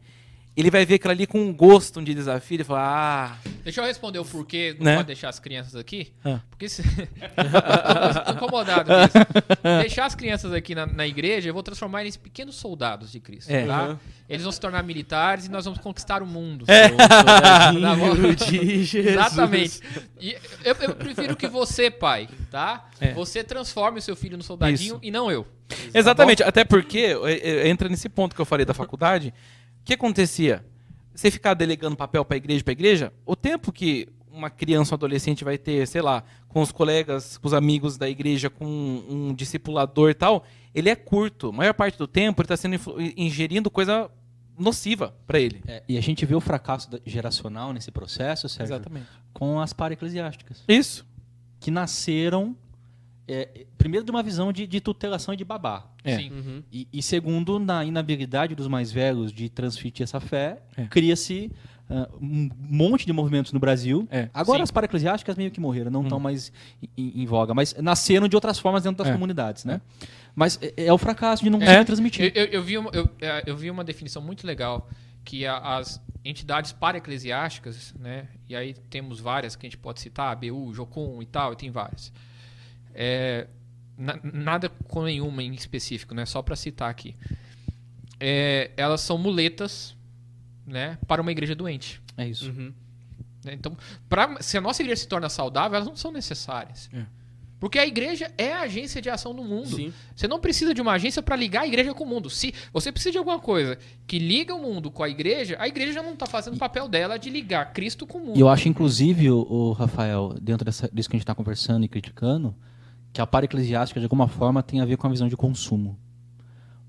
ele 0.56 0.72
vai 0.72 0.86
ver 0.86 0.96
aquilo 0.96 1.12
ali 1.12 1.28
com 1.28 1.40
um 1.40 1.54
gosto 1.54 2.02
de 2.02 2.14
desafio 2.14 2.62
e 2.62 2.64
falar, 2.64 3.38
ah. 3.44 3.50
Deixa 3.64 3.82
eu 3.82 3.86
responder 3.86 4.20
o 4.20 4.26
porquê 4.26 4.76
não 4.78 4.86
né? 4.86 4.96
pode 4.96 5.08
deixar 5.08 5.28
as 5.28 5.38
crianças 5.38 5.76
aqui. 5.76 6.14
Ah. 6.24 6.40
Porque 6.50 6.70
se. 6.70 6.82
tô 8.26 8.32
incomodado 8.32 8.90
com 8.90 9.02
isso. 9.02 9.26
Deixar 9.82 10.06
as 10.06 10.16
crianças 10.16 10.54
aqui 10.54 10.74
na, 10.74 10.86
na, 10.86 11.06
igreja, 11.06 11.50
eu 11.50 11.54
vou 11.54 11.64
transformar 11.64 12.02
eles 12.02 12.16
em 12.16 12.20
pequenos 12.20 12.56
soldados 12.56 13.12
de 13.12 13.20
Cristo. 13.20 13.50
É. 13.50 13.66
Tá? 13.66 13.88
Uhum. 13.90 13.98
Eles 14.30 14.44
vão 14.44 14.52
se 14.52 14.60
tornar 14.60 14.84
militares 14.84 15.48
e 15.48 15.52
nós 15.52 15.66
vamos 15.66 15.80
conquistar 15.80 16.24
o 16.24 16.26
mundo. 16.26 16.66
É. 16.68 16.92
Tá 17.46 18.46
de 18.48 18.84
Jesus. 18.84 19.14
Exatamente. 19.14 19.82
E 20.20 20.34
eu, 20.64 20.76
eu, 20.82 20.96
prefiro 20.96 21.36
que 21.36 21.48
você, 21.48 21.92
pai, 21.92 22.28
tá? 22.50 22.88
É. 23.00 23.14
Você 23.14 23.44
transforme 23.44 24.00
o 24.00 24.02
seu 24.02 24.16
filho 24.16 24.38
no 24.38 24.44
soldadinho 24.44 24.96
isso. 24.96 25.00
e 25.04 25.12
não 25.12 25.30
eu. 25.32 25.46
Exatamente. 25.94 26.44
Tá 26.44 26.50
Até 26.50 26.64
porque 26.64 27.16
entra 27.66 27.90
nesse 27.90 28.08
ponto 28.08 28.36
que 28.36 28.42
eu 28.42 28.46
falei 28.46 28.66
da 28.66 28.74
faculdade 28.74 29.34
que 29.86 29.94
acontecia? 29.94 30.66
Você 31.14 31.32
ficar 31.32 31.54
delegando 31.54 31.96
papel 31.96 32.26
para 32.26 32.36
igreja 32.36 32.64
para 32.64 32.74
igreja, 32.74 33.14
o 33.26 33.36
tempo 33.36 33.72
que 33.72 34.10
uma 34.30 34.50
criança 34.50 34.94
ou 34.94 34.98
adolescente 34.98 35.46
vai 35.46 35.58
ter, 35.58 35.88
sei 35.88 36.02
lá, 36.02 36.24
com 36.50 36.62
os 36.62 36.72
colegas, 36.72 37.38
com 37.38 37.48
os 37.48 37.54
amigos 37.54 37.98
da 37.98 38.10
igreja, 38.10 38.50
com 38.50 38.66
um, 38.66 39.34
discipulador 39.34 40.10
e 40.10 40.14
tal, 40.14 40.44
ele 40.74 40.90
é 40.90 40.96
curto. 40.96 41.50
A 41.50 41.52
maior 41.54 41.74
parte 41.74 41.98
do 41.98 42.08
tempo 42.08 42.42
ele 42.42 42.46
está 42.46 42.58
sendo 42.58 42.76
ingerindo 43.16 43.72
coisa 43.72 44.12
nociva 44.58 45.16
para 45.26 45.40
ele. 45.40 45.62
É, 45.68 45.84
e 45.88 45.98
a 45.98 46.02
gente 46.02 46.26
vê 46.26 46.36
o 46.36 46.42
fracasso 46.42 46.90
geracional 47.06 47.72
nesse 47.72 47.92
processo, 47.92 48.50
Sérgio, 48.50 48.76
Exatamente. 48.76 49.08
com 49.34 49.60
as 49.60 49.72
para-eclesiásticas. 49.72 50.64
Isso. 50.68 51.06
Que 51.60 51.72
nasceram 51.72 52.56
é, 53.28 53.66
primeiro 53.78 54.06
de 54.06 54.12
uma 54.12 54.22
visão 54.24 54.52
de, 54.54 54.68
de 54.68 54.80
tutelação 54.80 55.34
e 55.34 55.38
de 55.38 55.44
babá. 55.46 55.88
É. 56.04 56.18
Sim. 56.18 56.32
Uhum. 56.32 56.64
E, 56.72 56.88
e 56.94 57.02
segundo, 57.02 57.58
na 57.60 57.84
inabilidade 57.84 58.54
dos 58.56 58.68
mais 58.68 58.92
velhos 58.92 59.32
de 59.32 59.50
transmitir 59.50 60.04
essa 60.04 60.20
fé, 60.20 60.62
É. 60.78 60.86
cria-se 60.86 61.52
ah, 61.90 62.10
um 62.22 62.50
monte 62.60 63.06
de 63.06 63.14
movimentos 63.14 63.52
no 63.54 63.60
Brasil. 63.60 64.08
É, 64.12 64.30
Agora 64.34 64.58
sim. 64.60 64.64
as 64.64 64.72
para-eclesiásticas 64.72 65.36
meio 65.36 65.52
que 65.52 65.60
morreram, 65.60 65.92
não 65.92 66.02
estão 66.04 66.20
mais 66.20 66.52
em, 66.98 67.22
em 67.22 67.26
voga, 67.26 67.54
mas 67.54 67.74
nasceram 67.82 68.28
de 68.28 68.36
outras 68.36 68.58
formas 68.60 68.84
dentro 68.84 68.98
das 68.98 69.08
É. 69.08 69.12
comunidades, 69.14 69.66
né? 69.66 69.82
Mas 70.36 70.60
é, 70.62 70.86
é 70.88 70.94
o 70.94 70.98
fracasso 70.98 71.44
de 71.44 71.50
não 71.50 71.60
É. 71.60 71.62
conseguir 71.66 71.80
Eu, 71.82 71.86
transmitir. 71.86 72.32
eu, 72.36 72.46
eu 72.46 72.64
vi 72.64 72.78
uma, 72.78 72.90
eu, 72.92 73.10
eu 73.46 73.56
vi 73.58 73.70
uma 73.72 73.84
definição 73.84 74.22
muito 74.22 74.46
legal 74.48 74.90
que 75.24 75.46
a- 75.46 75.78
as 75.78 76.02
entidades 76.24 76.72
para-eclesiásticas, 76.72 77.94
né, 78.00 78.28
e 78.50 78.56
aí 78.56 78.74
temos 78.90 79.20
várias 79.20 79.56
que 79.56 79.66
a 79.66 79.70
gente 79.70 79.78
pode 79.78 80.00
citar, 80.02 80.32
ABU, 80.32 80.74
Jocum 80.74 81.22
e 81.22 81.26
tal, 81.26 81.54
e 81.54 81.56
tem 81.56 81.70
várias. 81.70 82.12
É, 82.96 83.48
na- 83.98 84.20
nada 84.24 84.70
com 84.88 85.04
nenhuma 85.04 85.44
em 85.44 85.54
específico, 85.54 86.16
né, 86.16 86.26
só 86.26 86.42
para 86.42 86.56
citar 86.56 86.90
aqui. 86.90 87.16
É, 88.20 88.72
elas 88.78 89.02
são 89.02 89.18
muletas 89.18 89.96
né, 90.66 90.98
para 91.08 91.22
uma 91.22 91.32
igreja 91.32 91.54
doente. 91.54 92.02
É 92.18 92.28
isso. 92.28 92.50
Uhum. 92.50 92.74
né? 93.44 93.54
Então, 93.54 93.78
pra, 94.10 94.42
se 94.42 94.58
a 94.58 94.62
nossa 94.62 94.82
igreja 94.82 95.02
se 95.02 95.08
torna 95.08 95.30
saudável, 95.30 95.76
elas 95.76 95.88
não 95.88 95.96
são 95.96 96.12
necessárias. 96.12 96.90
É. 96.94 97.04
Porque 97.60 97.80
a 97.80 97.86
igreja 97.86 98.32
é 98.38 98.54
a 98.54 98.62
agência 98.62 99.02
de 99.02 99.10
ação 99.10 99.34
do 99.34 99.44
mundo. 99.44 99.76
Sim. 99.76 99.94
Você 100.16 100.28
não 100.28 100.40
precisa 100.40 100.74
de 100.74 100.82
uma 100.82 100.92
agência 100.94 101.22
para 101.22 101.36
ligar 101.36 101.62
a 101.62 101.68
igreja 101.68 101.94
com 101.94 102.04
o 102.04 102.08
mundo. 102.08 102.30
Se 102.30 102.54
você 102.72 102.92
precisa 102.92 103.12
de 103.14 103.18
alguma 103.18 103.40
coisa 103.40 103.78
que 104.06 104.20
liga 104.20 104.54
o 104.54 104.62
mundo 104.62 104.92
com 104.92 105.02
a 105.04 105.10
igreja, 105.10 105.56
a 105.60 105.68
igreja 105.68 105.94
já 105.94 106.04
não 106.04 106.14
está 106.14 106.26
fazendo 106.26 106.56
o 106.56 106.60
papel 106.60 106.88
dela 106.88 107.18
de 107.18 107.30
ligar 107.30 107.72
Cristo 107.74 108.06
com 108.06 108.18
o 108.18 108.22
mundo. 108.26 108.38
E 108.38 108.42
eu 108.42 108.50
acho, 108.50 108.68
inclusive, 108.68 109.32
o, 109.32 109.40
o 109.50 109.72
Rafael, 109.72 110.36
dentro 110.42 110.66
dessa, 110.66 110.90
disso 110.92 111.10
que 111.10 111.16
a 111.16 111.18
gente 111.18 111.24
está 111.24 111.34
conversando 111.34 111.86
e 111.86 111.88
criticando, 111.88 112.54
que 113.16 113.22
a 113.22 113.26
para-eclesiástica, 113.26 113.98
de 113.98 114.06
alguma 114.06 114.28
forma, 114.28 114.62
tem 114.62 114.82
a 114.82 114.86
ver 114.86 114.98
com 114.98 115.08
a 115.08 115.10
visão 115.10 115.30
de 115.30 115.38
consumo. 115.38 115.98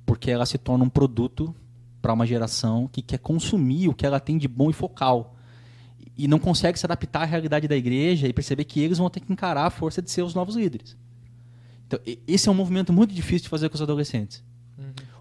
Porque 0.04 0.28
ela 0.28 0.44
se 0.44 0.58
torna 0.58 0.82
um 0.82 0.88
produto 0.88 1.54
para 2.02 2.12
uma 2.12 2.26
geração 2.26 2.88
que 2.88 3.00
quer 3.00 3.18
consumir 3.18 3.86
o 3.86 3.94
que 3.94 4.04
ela 4.04 4.18
tem 4.18 4.36
de 4.36 4.48
bom 4.48 4.68
e 4.68 4.72
focal. 4.72 5.36
E 6.18 6.26
não 6.26 6.40
consegue 6.40 6.76
se 6.76 6.84
adaptar 6.84 7.22
à 7.22 7.24
realidade 7.24 7.68
da 7.68 7.76
igreja 7.76 8.26
e 8.26 8.32
perceber 8.32 8.64
que 8.64 8.80
eles 8.80 8.98
vão 8.98 9.08
ter 9.08 9.20
que 9.20 9.32
encarar 9.32 9.66
a 9.66 9.70
força 9.70 10.02
de 10.02 10.10
ser 10.10 10.22
os 10.22 10.34
novos 10.34 10.56
líderes. 10.56 10.96
Então, 11.86 12.00
esse 12.26 12.48
é 12.48 12.50
um 12.50 12.56
movimento 12.56 12.92
muito 12.92 13.14
difícil 13.14 13.44
de 13.44 13.48
fazer 13.48 13.68
com 13.68 13.76
os 13.76 13.82
adolescentes. 13.82 14.42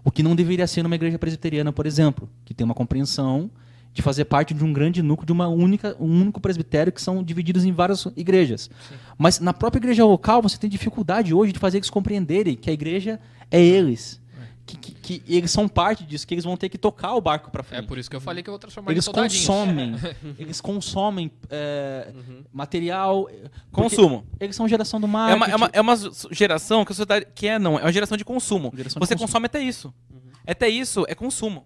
O 0.02 0.10
que 0.10 0.24
não 0.24 0.34
deveria 0.34 0.66
ser 0.66 0.82
numa 0.82 0.96
igreja 0.96 1.20
presbiteriana, 1.20 1.72
por 1.72 1.86
exemplo, 1.86 2.28
que 2.44 2.52
tem 2.52 2.64
uma 2.64 2.74
compreensão 2.74 3.48
de 3.96 4.02
fazer 4.02 4.26
parte 4.26 4.52
de 4.52 4.62
um 4.62 4.72
grande 4.74 5.00
núcleo, 5.02 5.24
de 5.26 5.32
uma 5.32 5.48
única, 5.48 5.96
um 5.98 6.20
único 6.20 6.38
presbitério 6.38 6.92
que 6.92 7.00
são 7.00 7.22
divididos 7.24 7.64
em 7.64 7.72
várias 7.72 8.06
igrejas. 8.14 8.68
Mas 9.16 9.40
na 9.40 9.54
própria 9.54 9.78
igreja 9.80 10.04
local 10.04 10.42
você 10.42 10.58
tem 10.58 10.68
dificuldade 10.68 11.32
hoje 11.32 11.50
de 11.50 11.58
fazer 11.58 11.78
eles 11.78 11.88
compreenderem 11.88 12.54
que 12.56 12.68
a 12.68 12.72
igreja 12.74 13.18
é 13.50 13.58
eles. 13.60 14.20
Que, 14.66 14.76
que- 14.76 14.92
que 15.22 15.22
eles 15.32 15.50
são 15.52 15.68
parte 15.68 16.04
disso, 16.04 16.26
que 16.26 16.34
eles 16.34 16.42
vão 16.44 16.56
ter 16.56 16.68
que 16.68 16.76
tocar 16.76 17.14
o 17.14 17.20
barco 17.20 17.50
para 17.52 17.60
É 17.60 17.64
frente. 17.64 17.86
por 17.86 17.96
isso 17.98 18.10
que 18.10 18.16
eu 18.16 18.20
falei 18.20 18.42
que 18.42 18.50
eu 18.50 18.52
vou 18.52 18.58
transformar 18.58 18.90
Eles 18.90 19.04
em 19.04 19.06
soldadinhos. 19.06 19.46
consomem, 19.46 19.94
eles 20.38 20.60
consomem 20.60 21.30
é, 21.48 22.12
material. 22.52 23.26
porque 23.26 23.50
Consumo. 23.70 24.26
Eles 24.40 24.56
são 24.56 24.66
geração 24.68 25.00
do 25.00 25.06
É 25.06 25.10
marketing. 25.10 25.38
uma, 25.38 25.46
é, 25.52 25.56
uma, 25.56 25.70
é 25.74 25.80
uma 25.80 25.94
geração 26.32 26.84
que 26.84 26.92
a 26.92 26.94
sociedade 26.94 27.26
quer, 27.34 27.60
não. 27.60 27.78
É 27.78 27.82
uma 27.82 27.92
geração 27.92 28.16
de 28.16 28.24
consumo. 28.24 28.72
Geração 28.76 28.98
de 29.00 29.06
Você 29.06 29.14
consumo. 29.14 29.28
consome 29.28 29.46
até 29.46 29.60
isso. 29.60 29.94
Até 30.46 30.68
isso 30.68 31.04
é 31.08 31.14
consumo. 31.14 31.64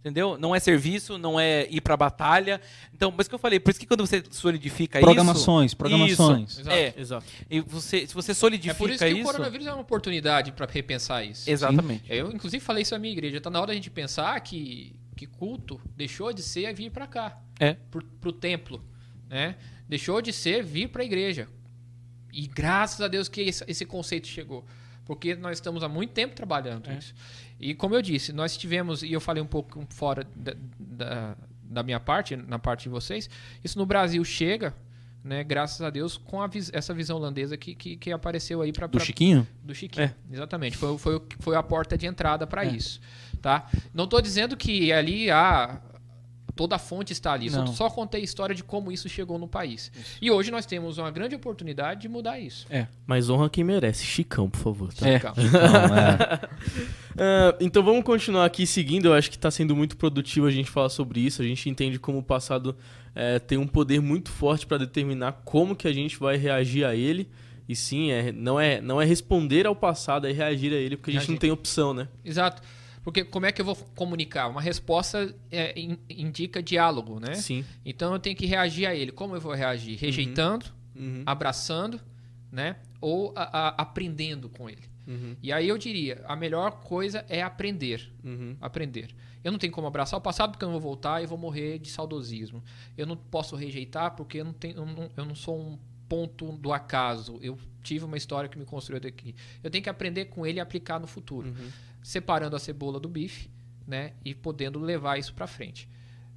Entendeu? 0.00 0.38
Não 0.38 0.54
é 0.54 0.58
serviço, 0.60 1.18
não 1.18 1.38
é 1.38 1.66
ir 1.70 1.82
pra 1.82 1.94
batalha. 1.94 2.58
Então, 2.94 3.12
mas 3.14 3.28
que 3.28 3.34
eu 3.34 3.38
falei, 3.38 3.60
por 3.60 3.70
isso 3.70 3.78
que 3.80 3.86
quando 3.86 4.06
você 4.06 4.24
solidifica 4.30 4.98
Programações, 4.98 5.72
isso. 5.72 5.76
programações. 5.76 6.50
Isso, 6.52 6.60
Exato. 6.62 6.74
é. 6.76 6.94
Exato. 6.96 7.26
E 7.50 7.60
você, 7.60 8.06
se 8.06 8.14
você 8.14 8.30
É 8.30 8.34
solidifica 8.34 8.74
por 8.76 8.88
isso 8.88 9.04
que 9.04 9.12
o 9.12 9.16
isso. 9.18 9.24
coronavírus 9.26 9.66
é 9.66 9.72
uma 9.72 9.82
oportunidade 9.82 10.52
para 10.52 10.66
repensar 10.70 11.22
isso. 11.24 11.48
Exatamente. 11.50 12.04
Eu, 12.08 12.32
inclusive, 12.32 12.64
falei 12.64 12.82
isso 12.82 12.94
à 12.94 12.98
minha 12.98 13.12
igreja. 13.12 13.42
Tá 13.42 13.50
na 13.50 13.58
hora 13.60 13.68
da 13.68 13.74
gente 13.74 13.90
pensar 13.90 14.40
que, 14.40 14.96
que 15.14 15.26
culto 15.26 15.78
deixou 15.94 16.32
de 16.32 16.42
ser 16.42 16.72
vir 16.72 16.90
para 16.90 17.06
cá, 17.06 17.38
É. 17.58 17.74
pro, 17.90 18.02
pro 18.02 18.32
templo, 18.32 18.82
né? 19.28 19.56
Deixou 19.86 20.22
de 20.22 20.32
ser 20.32 20.62
vir 20.64 20.88
para 20.88 21.02
a 21.02 21.04
igreja. 21.04 21.46
E 22.32 22.46
graças 22.46 23.02
a 23.02 23.08
Deus 23.08 23.28
que 23.28 23.42
esse, 23.42 23.62
esse 23.68 23.84
conceito 23.84 24.26
chegou. 24.28 24.64
Porque 25.10 25.34
nós 25.34 25.56
estamos 25.56 25.82
há 25.82 25.88
muito 25.88 26.12
tempo 26.12 26.36
trabalhando 26.36 26.88
É. 26.88 26.96
isso. 26.98 27.12
E 27.58 27.74
como 27.74 27.96
eu 27.96 28.00
disse, 28.00 28.32
nós 28.32 28.56
tivemos, 28.56 29.02
e 29.02 29.12
eu 29.12 29.20
falei 29.20 29.42
um 29.42 29.46
pouco 29.46 29.84
fora 29.90 30.24
da, 30.36 30.54
da, 30.78 31.36
da 31.64 31.82
minha 31.82 31.98
parte, 31.98 32.36
na 32.36 32.60
parte 32.60 32.84
de 32.84 32.90
vocês, 32.90 33.28
isso 33.64 33.76
no 33.76 33.84
Brasil 33.84 34.24
chega, 34.24 34.72
né, 35.24 35.42
graças 35.42 35.82
a 35.82 35.90
Deus, 35.90 36.16
com 36.16 36.40
a 36.40 36.46
vis- 36.46 36.70
essa 36.72 36.94
visão 36.94 37.16
holandesa 37.16 37.56
que, 37.56 37.74
que, 37.74 37.96
que 37.96 38.12
apareceu 38.12 38.62
aí 38.62 38.72
para 38.72 38.86
Do 38.86 39.00
Chiquinho? 39.00 39.44
do 39.64 39.74
Chiquinho. 39.74 40.06
É. 40.06 40.14
Exatamente. 40.32 40.76
Foi, 40.76 40.90
o- 40.90 40.96
foi, 40.98 41.20
foi 41.40 41.56
a 41.56 41.62
porta 41.62 41.98
de 41.98 42.06
entrada 42.06 42.46
para 42.46 42.64
isso. 42.64 43.00
Tá? 43.42 43.68
Não 43.92 44.04
estou 44.04 44.22
dizendo 44.22 44.56
que 44.56 44.92
ali 44.92 45.28
há. 45.28 45.80
Toda 46.56 46.76
a 46.76 46.78
fonte 46.78 47.12
está 47.12 47.32
ali. 47.32 47.50
Só, 47.50 47.58
Não. 47.58 47.66
só 47.68 47.88
contei 47.90 48.20
a 48.20 48.24
história 48.24 48.54
de 48.54 48.62
como 48.62 48.90
isso 48.92 49.08
chegou 49.08 49.38
no 49.38 49.48
país. 49.48 49.90
E 50.20 50.30
hoje 50.30 50.50
nós 50.50 50.66
temos 50.66 50.98
uma 50.98 51.10
grande 51.10 51.34
oportunidade 51.34 52.02
de 52.02 52.08
mudar 52.08 52.38
isso. 52.38 52.66
É. 52.70 52.86
Mas 53.06 53.30
honra 53.30 53.48
quem 53.48 53.64
merece. 53.64 54.04
Chicão, 54.04 54.48
por 54.50 54.58
favor. 54.58 54.92
tá? 54.92 55.08
É. 55.08 55.20
Não, 55.20 55.96
é. 55.96 56.40
Ah, 57.22 57.54
então 57.60 57.82
vamos 57.82 58.04
continuar 58.04 58.44
aqui 58.46 58.66
seguindo. 58.66 59.06
Eu 59.06 59.14
acho 59.14 59.28
que 59.30 59.36
está 59.36 59.50
sendo 59.50 59.74
muito 59.76 59.96
produtivo 59.96 60.46
a 60.46 60.50
gente 60.50 60.70
falar 60.70 60.88
sobre 60.88 61.20
isso. 61.20 61.42
A 61.42 61.44
gente 61.44 61.68
entende 61.68 61.98
como 61.98 62.18
o 62.18 62.22
passado 62.22 62.74
eh, 63.14 63.38
tem 63.40 63.58
um 63.58 63.66
poder 63.66 64.00
muito 64.00 64.30
forte 64.30 64.66
para 64.66 64.78
determinar 64.78 65.42
como 65.44 65.74
que 65.76 65.86
a 65.88 65.92
gente 65.92 66.18
vai 66.18 66.36
reagir 66.36 66.84
a 66.84 66.94
ele. 66.94 67.28
E 67.68 67.76
sim, 67.76 68.10
é, 68.10 68.32
não, 68.32 68.58
é, 68.58 68.80
não 68.80 69.00
é 69.00 69.04
responder 69.04 69.66
ao 69.66 69.76
passado, 69.76 70.26
é 70.26 70.32
reagir 70.32 70.72
a 70.72 70.76
ele, 70.76 70.96
porque 70.96 71.10
a 71.10 71.12
gente 71.14 71.20
Reagir. 71.22 71.32
não 71.34 71.38
tem 71.38 71.50
opção, 71.50 71.92
né? 71.94 72.08
Exato. 72.24 72.62
Porque 73.02 73.24
como 73.24 73.46
é 73.46 73.52
que 73.52 73.60
eu 73.60 73.64
vou 73.64 73.74
comunicar? 73.96 74.46
Uma 74.48 74.60
resposta 74.60 75.34
é, 75.50 75.78
in- 75.80 75.98
indica 76.08 76.62
diálogo, 76.62 77.18
né? 77.18 77.34
Sim. 77.34 77.64
Então 77.84 78.12
eu 78.12 78.18
tenho 78.18 78.36
que 78.36 78.44
reagir 78.46 78.86
a 78.86 78.94
ele. 78.94 79.10
Como 79.12 79.34
eu 79.34 79.40
vou 79.40 79.54
reagir? 79.54 79.96
Rejeitando, 79.98 80.66
Uhum. 80.94 81.22
abraçando, 81.24 81.98
né? 82.52 82.76
Ou 83.00 83.32
a- 83.34 83.68
a- 83.68 83.74
aprendendo 83.82 84.48
com 84.50 84.68
ele. 84.68 84.82
Uhum. 85.08 85.34
E 85.42 85.50
aí 85.52 85.66
eu 85.68 85.78
diria, 85.78 86.22
a 86.28 86.36
melhor 86.36 86.72
coisa 86.82 87.24
é 87.28 87.42
aprender. 87.42 88.12
Uhum. 88.22 88.56
aprender. 88.60 89.08
Eu 89.42 89.50
não 89.50 89.58
tenho 89.58 89.72
como 89.72 89.86
abraçar 89.86 90.18
o 90.18 90.22
passado 90.22 90.50
porque 90.50 90.62
eu 90.64 90.68
não 90.68 90.74
vou 90.78 90.82
voltar 90.90 91.22
e 91.22 91.26
vou 91.26 91.38
morrer 91.38 91.78
de 91.78 91.88
saudosismo. 91.88 92.62
Eu 92.98 93.06
não 93.06 93.16
posso 93.16 93.56
rejeitar 93.56 94.14
porque 94.14 94.38
eu 94.40 94.44
não, 94.44 94.52
tenho, 94.52 94.76
eu 94.76 94.84
não, 94.84 95.10
eu 95.16 95.24
não 95.24 95.34
sou 95.34 95.58
um 95.58 95.78
ponto 96.10 96.52
do 96.52 96.72
acaso. 96.72 97.38
Eu 97.40 97.56
tive 97.82 98.04
uma 98.04 98.16
história 98.18 98.48
que 98.50 98.58
me 98.58 98.64
construiu 98.66 99.00
daqui. 99.00 99.34
Eu 99.62 99.70
tenho 99.70 99.82
que 99.82 99.88
aprender 99.88 100.26
com 100.26 100.44
ele 100.44 100.58
e 100.58 100.60
aplicar 100.60 100.98
no 100.98 101.06
futuro, 101.06 101.48
Uhum. 101.48 101.70
separando 102.02 102.56
a 102.56 102.58
cebola 102.58 102.98
do 102.98 103.08
bife, 103.08 103.48
né, 103.86 104.12
e 104.24 104.34
podendo 104.34 104.78
levar 104.80 105.18
isso 105.18 105.32
para 105.32 105.46
frente. 105.46 105.88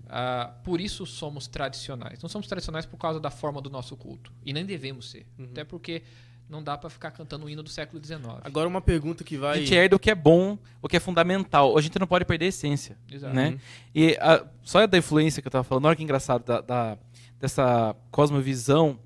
Ah, 0.07 0.53
por 0.63 0.79
isso 0.79 1.05
somos 1.05 1.47
tradicionais. 1.47 2.21
Não 2.21 2.29
somos 2.29 2.47
tradicionais 2.47 2.85
por 2.85 2.97
causa 2.97 3.19
da 3.19 3.31
forma 3.31 3.59
do 3.61 3.69
nosso 3.69 3.97
culto 3.97 4.31
e 4.45 4.53
nem 4.53 4.63
devemos 4.65 5.09
ser, 5.09 5.25
até 5.39 5.63
porque 5.63 6.03
não 6.49 6.61
dá 6.61 6.77
para 6.77 6.89
ficar 6.89 7.09
cantando 7.11 7.45
o 7.45 7.49
hino 7.49 7.63
do 7.63 7.69
século 7.69 8.03
XIX. 8.03 8.21
Agora 8.43 8.67
uma 8.67 8.81
pergunta 8.81 9.23
que 9.23 9.37
A 9.37 9.39
vai. 9.39 9.59
gente 9.59 9.73
herda 9.73 9.95
o 9.95 9.99
que 9.99 10.11
é 10.11 10.15
bom, 10.15 10.57
o 10.81 10.87
que 10.87 10.97
é 10.97 10.99
fundamental. 10.99 11.75
A 11.77 11.81
gente 11.81 11.97
não 11.97 12.05
pode 12.05 12.25
perder 12.25 12.45
a 12.45 12.49
essência. 12.49 12.95
Exato. 13.11 13.33
Né? 13.33 13.57
E 13.95 14.15
a- 14.21 14.45
só 14.61 14.85
da 14.85 14.97
influência 14.97 15.41
que 15.41 15.47
eu 15.47 15.51
tava 15.51 15.63
falando, 15.63 15.85
olha 15.85 15.95
que 15.95 16.03
engraçado, 16.03 16.43
da, 16.45 16.61
da- 16.61 16.97
dessa 17.39 17.95
cosmovisão 18.11 18.99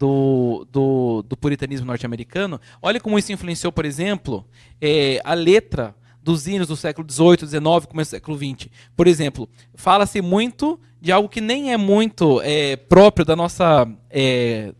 do, 0.00 0.66
do, 0.72 1.22
do 1.28 1.36
puritanismo 1.36 1.86
norte-americano. 1.86 2.58
Olha 2.80 2.98
como 2.98 3.18
isso 3.18 3.30
influenciou, 3.32 3.70
por 3.70 3.84
exemplo, 3.84 4.46
eh, 4.80 5.20
a 5.22 5.34
letra 5.34 5.94
dos 6.22 6.46
hinos 6.46 6.66
do 6.68 6.74
século 6.74 7.06
XVIII, 7.08 7.46
XIX, 7.46 7.86
começo 7.86 8.10
do 8.10 8.14
século 8.14 8.38
XX. 8.38 8.68
Por 8.96 9.06
exemplo, 9.06 9.46
fala-se 9.74 10.22
muito 10.22 10.80
de 11.02 11.12
algo 11.12 11.28
que 11.28 11.42
nem 11.42 11.70
é 11.70 11.76
muito 11.76 12.40
eh, 12.42 12.76
próprio 12.76 13.26
da 13.26 13.36
nossa 13.36 13.86
eh, 14.08 14.72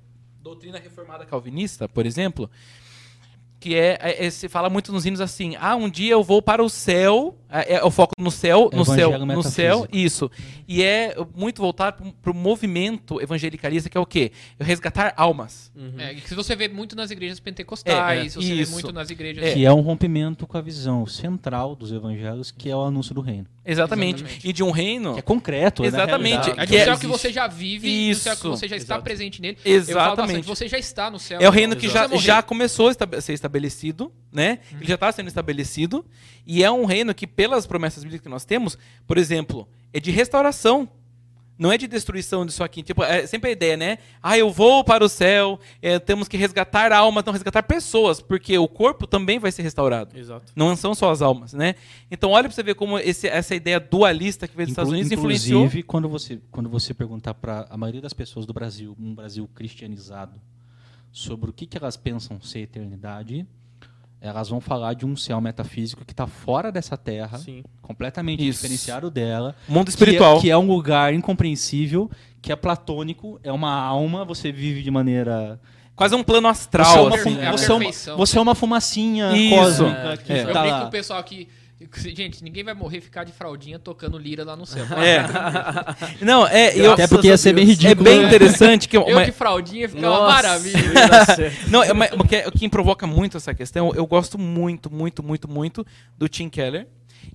doutrina 0.43 0.79
reformada 0.79 1.27
calvinista, 1.27 1.87
por 1.87 2.07
exemplo, 2.07 2.51
que 3.59 3.75
é, 3.75 3.99
é- 4.01 4.25
é- 4.25 4.31
se 4.31 4.49
fala 4.49 4.71
muito 4.71 4.91
nos 4.91 5.05
hinos 5.05 5.21
assim, 5.21 5.55
ah, 5.61 5.77
um 5.77 5.91
dia 5.91 6.13
eu 6.13 6.25
vou 6.25 6.41
para 6.41 6.63
o 6.65 6.69
céu, 6.71 7.37
é, 7.51 7.75
é 7.77 7.85
o 7.85 7.91
foco 7.91 8.13
no 8.19 8.31
céu, 8.31 8.71
no 8.73 8.85
céu, 8.85 9.19
no 9.27 9.43
céu, 9.43 9.87
isso. 9.93 10.31
E 10.69 10.83
é 10.83 11.15
muito 11.35 11.61
voltado 11.61 12.13
para 12.23 12.31
o 12.31 12.35
movimento 12.35 13.21
evangelicalista, 13.21 13.89
que 13.91 13.97
é 13.97 14.01
o 14.01 14.07
quê? 14.07 14.33
Resgatar 14.59 15.13
almas. 15.17 15.71
Uhum. 15.75 15.95
É, 15.99 16.15
que 16.15 16.35
você 16.35 16.55
vê 16.55 16.69
muito 16.69 16.95
nas 16.95 17.11
igrejas 17.11 17.41
pentecostais, 17.41 18.37
É, 18.37 18.39
é, 18.39 18.43
você 18.43 18.55
vê 18.55 18.61
isso. 18.63 18.73
muito 18.73 18.93
nas 18.93 19.11
igrejas. 19.11 19.45
É. 19.45 19.53
Que 19.55 19.65
é 19.65 19.73
um 19.73 19.81
rompimento 19.81 20.47
com 20.47 20.57
a 20.57 20.61
visão 20.61 21.07
central 21.07 21.75
dos 21.75 21.91
evangelhos, 21.93 22.51
que 22.51 22.71
é 22.71 22.77
o 22.77 22.83
anúncio 22.83 23.15
do 23.15 23.21
reino. 23.21 23.47
Exatamente. 23.65 24.23
Exatamente. 24.23 24.49
E 24.49 24.53
de 24.53 24.63
um 24.63 24.71
reino. 24.71 25.13
Que 25.15 25.19
é 25.21 25.23
concreto, 25.23 25.85
Exatamente. 25.85 26.49
Né, 26.49 26.55
É 26.57 26.65
realidade. 26.65 26.65
um 26.65 26.67
que 26.71 26.77
é- 26.77 26.85
céu 26.85 26.99
que 26.99 27.07
você 27.07 27.33
já 27.33 27.47
vive 27.47 27.89
e 27.89 28.11
do 28.15 28.19
céu 28.19 28.33
que 28.35 28.41
Isso. 28.41 28.51
você 28.51 28.69
já 28.69 28.77
está 28.77 28.95
Exato. 28.95 29.05
presente 29.05 29.41
nele. 29.43 29.59
Eu 29.65 29.83
falo 29.85 29.91
Exatamente. 29.91 30.17
bastante, 30.39 30.47
você 30.47 30.69
já 30.69 30.79
está 30.79 31.11
no 31.11 31.19
céu. 31.19 31.41
É 31.41 31.49
o 31.49 31.53
reino 31.53 31.77
que 31.77 31.89
já, 31.89 32.09
já 32.17 32.43
começou 32.43 32.89
a 32.89 33.21
ser 33.21 33.33
estabelecido, 33.33 34.11
né? 34.33 34.59
Ele 34.73 34.87
já 34.87 34.95
está 34.95 35.13
sendo 35.13 35.29
estabelecido. 35.29 36.05
E 36.47 36.65
é 36.65 36.71
um 36.71 36.85
reino 36.85 37.15
que, 37.15 37.27
pelas 37.41 37.67
promessas 37.67 38.03
bíblicas 38.05 38.23
que 38.23 38.29
nós 38.29 38.45
temos, 38.45 38.77
por 39.07 39.17
exemplo, 39.17 39.67
é 39.95 39.99
de 39.99 40.11
restauração. 40.11 40.87
Não 41.59 41.73
é 41.73 41.79
de 41.79 41.87
destruição 41.87 42.45
disso 42.45 42.63
aqui. 42.65 42.83
Tipo, 42.83 43.03
é 43.03 43.27
sempre 43.27 43.49
a 43.51 43.53
ideia, 43.53 43.77
né? 43.79 43.99
Ah, 44.23 44.37
eu 44.37 44.51
vou 44.51 44.83
para 44.85 45.03
o 45.05 45.09
céu, 45.09 45.59
é, 45.81 45.99
temos 45.99 46.27
que 46.29 46.37
resgatar 46.37 46.91
almas, 46.93 47.23
não 47.25 47.33
resgatar 47.35 47.63
pessoas, 47.63 48.21
porque 48.21 48.57
o 48.59 48.67
corpo 48.69 49.07
também 49.07 49.39
vai 49.39 49.51
ser 49.53 49.63
restaurado. 49.63 50.19
Exato. 50.19 50.53
Não 50.57 50.75
são 50.77 50.95
só 50.95 51.11
as 51.11 51.21
almas, 51.23 51.53
né? 51.55 51.75
Então 52.11 52.31
olha 52.31 52.45
para 52.49 52.55
você 52.55 52.63
ver 52.63 52.75
como 52.75 52.99
esse- 52.99 53.27
essa 53.29 53.55
ideia 53.55 53.79
dualista 53.81 54.47
que 54.49 54.55
veio 54.57 54.67
dos 54.69 54.73
Estados 54.73 54.91
Inclu- 54.91 55.01
Unidos 55.01 55.13
influenciou. 55.19 55.61
Inclusive, 55.61 55.83
quando 55.83 56.09
você, 56.11 56.41
quando 56.51 56.69
você 56.69 56.93
perguntar 56.95 57.33
para 57.35 57.67
a 57.71 57.77
maioria 57.77 58.01
das 58.03 58.13
pessoas 58.15 58.45
do 58.47 58.53
Brasil, 58.55 58.95
um 59.01 59.15
Brasil 59.15 59.49
cristianizado, 59.55 60.39
sobre 61.13 61.49
o 61.51 61.53
que, 61.53 61.67
que 61.67 61.77
elas 61.79 61.97
pensam 61.97 62.41
ser 62.41 62.61
eternidade, 62.61 63.47
elas 64.21 64.49
vão 64.49 64.61
falar 64.61 64.95
de 64.95 65.07
um 65.07 65.17
céu 65.17 65.41
metafísico 65.41 66.05
que 66.05 66.13
está 66.13 66.27
fora 66.27 66.71
dessa 66.71 66.97
terra, 66.97 67.39
Sim. 67.39 67.63
completamente 67.81 68.47
Isso. 68.47 68.61
diferenciado 68.61 69.11
dela. 69.11 69.55
Mundo 69.69 69.85
que 69.87 69.91
é- 69.91 69.95
espiritual. 69.95 70.41
Que 70.41 70.51
é, 70.51 70.57
um 70.59 70.67
lugar 70.67 71.15
incompreensível, 71.15 72.11
que 72.43 72.53
é 72.53 72.57
platônico, 72.57 73.41
é 73.43 73.51
uma 73.51 73.73
alma, 73.73 74.25
você 74.25 74.53
vive 74.53 74.83
de 74.83 74.91
maneira. 74.91 75.61
Quase 75.97 76.15
um 76.15 76.23
plano 76.23 76.43
Você 76.49 76.49
é 76.49 76.51
astral, 76.53 77.07
uma, 77.07 77.17
assim. 77.17 77.39
é 77.41 77.51
você 77.53 77.71
é 77.71 77.75
uma- 77.75 78.17
você 78.17 78.39
é 78.39 78.41
uma 78.41 78.55
fumacinha 78.55 79.37
Isso. 79.37 79.55
cósmica 79.85 80.17
que 80.19 80.33
É. 80.33 80.43
Eu 80.45 80.53
tá 80.53 80.61
brinco 80.63 80.75
lá. 80.77 80.81
com 80.83 80.89
o 80.89 80.91
pessoal 80.91 81.19
aqui. 81.21 81.49
Gente, 81.97 82.45
ninguém 82.45 82.63
vai 82.63 82.75
morrer 82.75 83.01
ficar 83.01 83.25
de 83.25 83.33
fraldinha 83.33 83.79
tocando 83.79 84.19
lira 84.19 84.45
lá 84.45 84.55
no 84.57 84.67
céu. 84.67 84.85
É. 84.99 85.25
Não, 86.25 86.47
é. 86.47 86.77
Eu, 86.77 86.93
Até 86.93 87.07
porque 87.09 87.29
ia 87.29 87.37
ser 87.39 87.55
bem 87.55 87.65
é 87.65 87.69
ridículo. 87.69 88.05
bem 88.05 88.21
né? 88.21 88.27
interessante 88.27 88.89
que. 88.89 88.97
Eu 88.97 89.05
uma- 89.07 89.25
de 89.25 89.33
fraldinha 89.33 89.89
fica 89.89 90.01
uma 90.01 90.09
Nossa, 90.11 90.35
maravilha. 90.35 90.93
dar 91.09 91.37
certo. 91.37 91.71
Não, 91.71 91.83
é, 91.83 91.93
mas 91.93 92.13
o 92.13 92.25
que, 92.25 92.37
o 92.47 92.53
que 92.53 92.69
provoca 92.69 93.07
muito 93.07 93.37
essa 93.37 93.55
questão, 93.55 93.93
eu 93.95 94.07
gosto 94.07 94.39
muito, 94.39 94.93
muito, 94.93 95.23
muito, 95.23 95.49
muito 95.51 95.87
do 96.19 96.29
Tim 96.29 96.49
Keller. 96.49 96.87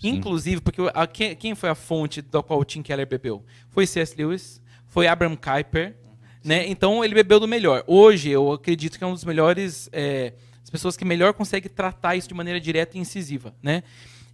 Inclusive, 0.03 0.61
porque 0.61 0.81
a- 0.93 1.07
quem, 1.07 1.35
quem 1.35 1.55
foi 1.55 1.69
a 1.69 1.75
fonte 1.75 2.21
da 2.21 2.41
qual 2.43 2.59
o 2.59 2.65
Tim 2.65 2.81
Keller 2.81 3.07
bebeu? 3.07 3.43
Foi 3.69 3.85
C.S. 3.87 4.15
Lewis, 4.17 4.61
foi 4.87 5.07
Abraham 5.07 5.35
Kuyper, 5.35 5.95
né? 6.43 6.67
Então 6.67 7.03
ele 7.03 7.13
bebeu 7.13 7.39
do 7.39 7.47
melhor. 7.47 7.83
Hoje 7.87 8.29
eu 8.29 8.51
acredito 8.51 8.97
que 8.97 9.03
é 9.03 9.07
um 9.07 9.13
dos 9.13 9.23
melhores, 9.23 9.89
é, 9.91 10.33
as 10.63 10.69
pessoas 10.69 10.95
que 10.97 11.05
melhor 11.05 11.33
consegue 11.33 11.69
tratar 11.69 12.15
isso 12.15 12.27
de 12.27 12.33
maneira 12.33 12.59
direta 12.59 12.97
e 12.97 12.99
incisiva, 12.99 13.53
né? 13.61 13.83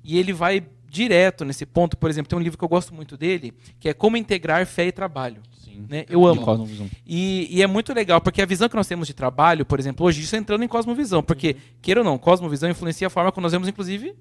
E 0.03 0.17
ele 0.17 0.33
vai 0.33 0.63
direto 0.89 1.45
nesse 1.45 1.65
ponto, 1.65 1.95
por 1.95 2.09
exemplo, 2.09 2.29
tem 2.29 2.37
um 2.37 2.41
livro 2.41 2.57
que 2.57 2.63
eu 2.63 2.67
gosto 2.69 2.93
muito 2.93 3.15
dele, 3.15 3.53
que 3.79 3.87
é 3.87 3.93
Como 3.93 4.17
Integrar 4.17 4.65
Fé 4.65 4.87
e 4.87 4.91
Trabalho. 4.91 5.41
Sim. 5.63 5.85
Né? 5.89 6.05
Eu 6.09 6.25
amo. 6.27 6.41
Cosmovisão. 6.41 6.89
E, 7.07 7.47
e 7.49 7.61
é 7.61 7.67
muito 7.67 7.93
legal, 7.93 8.19
porque 8.19 8.41
a 8.41 8.45
visão 8.45 8.67
que 8.67 8.75
nós 8.75 8.87
temos 8.87 9.07
de 9.07 9.13
trabalho, 9.13 9.65
por 9.65 9.79
exemplo, 9.79 10.05
hoje, 10.05 10.21
isso 10.21 10.35
é 10.35 10.39
entrando 10.39 10.63
em 10.63 10.67
cosmovisão, 10.67 11.23
porque, 11.23 11.55
queira 11.81 12.01
ou 12.01 12.03
não, 12.03 12.17
cosmovisão 12.17 12.69
influencia 12.69 13.07
a 13.07 13.09
forma 13.09 13.31
como 13.31 13.43
nós 13.43 13.53
vemos, 13.53 13.69
inclusive, 13.69 14.13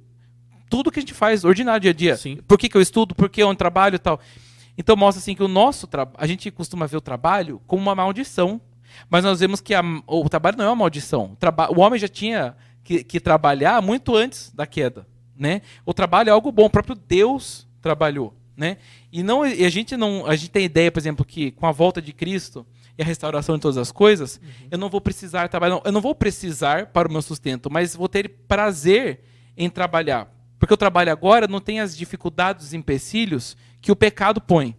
tudo 0.68 0.92
que 0.92 1.00
a 1.00 1.02
gente 1.02 1.12
faz, 1.12 1.44
ordinário, 1.44 1.80
dia 1.80 1.90
a 1.90 1.94
dia. 1.94 2.16
Sim. 2.16 2.38
Por 2.46 2.56
que, 2.56 2.68
que 2.68 2.76
eu 2.76 2.80
estudo, 2.80 3.14
por 3.16 3.28
que 3.28 3.42
eu 3.42 3.52
trabalho 3.56 3.96
e 3.96 3.98
tal. 3.98 4.20
Então 4.78 4.96
mostra 4.96 5.20
assim 5.20 5.34
que 5.34 5.42
o 5.42 5.48
nosso 5.48 5.88
trabalho, 5.88 6.16
a 6.18 6.26
gente 6.26 6.50
costuma 6.52 6.86
ver 6.86 6.96
o 6.96 7.00
trabalho 7.00 7.60
como 7.66 7.82
uma 7.82 7.94
maldição, 7.94 8.60
mas 9.10 9.24
nós 9.24 9.40
vemos 9.40 9.60
que 9.60 9.74
a- 9.74 9.82
o 10.06 10.28
trabalho 10.28 10.56
não 10.56 10.64
é 10.64 10.68
uma 10.68 10.76
maldição. 10.76 11.36
O, 11.70 11.74
o 11.76 11.80
homem 11.80 11.98
já 11.98 12.06
tinha 12.08 12.56
que, 12.84 13.02
que 13.02 13.18
trabalhar 13.20 13.82
muito 13.82 14.14
antes 14.16 14.52
da 14.54 14.66
queda, 14.66 15.06
né? 15.40 15.62
O 15.86 15.92
trabalho 15.94 16.28
é 16.28 16.32
algo 16.32 16.52
bom, 16.52 16.66
o 16.66 16.70
próprio 16.70 16.94
Deus 16.94 17.66
trabalhou, 17.80 18.34
né? 18.56 18.76
E 19.10 19.22
não 19.22 19.44
e 19.46 19.64
a 19.64 19.70
gente 19.70 19.96
não, 19.96 20.26
a 20.26 20.36
gente 20.36 20.50
tem 20.50 20.64
ideia, 20.66 20.92
por 20.92 21.00
exemplo, 21.00 21.24
que 21.24 21.50
com 21.52 21.66
a 21.66 21.72
volta 21.72 22.00
de 22.02 22.12
Cristo 22.12 22.64
e 22.98 23.02
a 23.02 23.04
restauração 23.06 23.54
de 23.56 23.62
todas 23.62 23.78
as 23.78 23.90
coisas, 23.90 24.38
eu 24.70 24.76
não 24.76 24.90
vou 24.90 25.00
precisar 25.00 25.48
trabalhar, 25.48 25.76
não, 25.76 25.82
eu 25.84 25.92
não 25.92 26.00
vou 26.02 26.14
precisar 26.14 26.86
para 26.88 27.08
o 27.08 27.10
meu 27.10 27.22
sustento, 27.22 27.70
mas 27.70 27.96
vou 27.96 28.06
ter 28.08 28.28
prazer 28.46 29.20
em 29.56 29.70
trabalhar. 29.70 30.30
Porque 30.58 30.74
o 30.74 30.76
trabalho 30.76 31.10
agora 31.10 31.48
não 31.48 31.58
tem 31.58 31.80
as 31.80 31.96
dificuldades, 31.96 32.66
os 32.66 32.74
empecilhos 32.74 33.56
que 33.80 33.90
o 33.90 33.96
pecado 33.96 34.42
põe. 34.42 34.76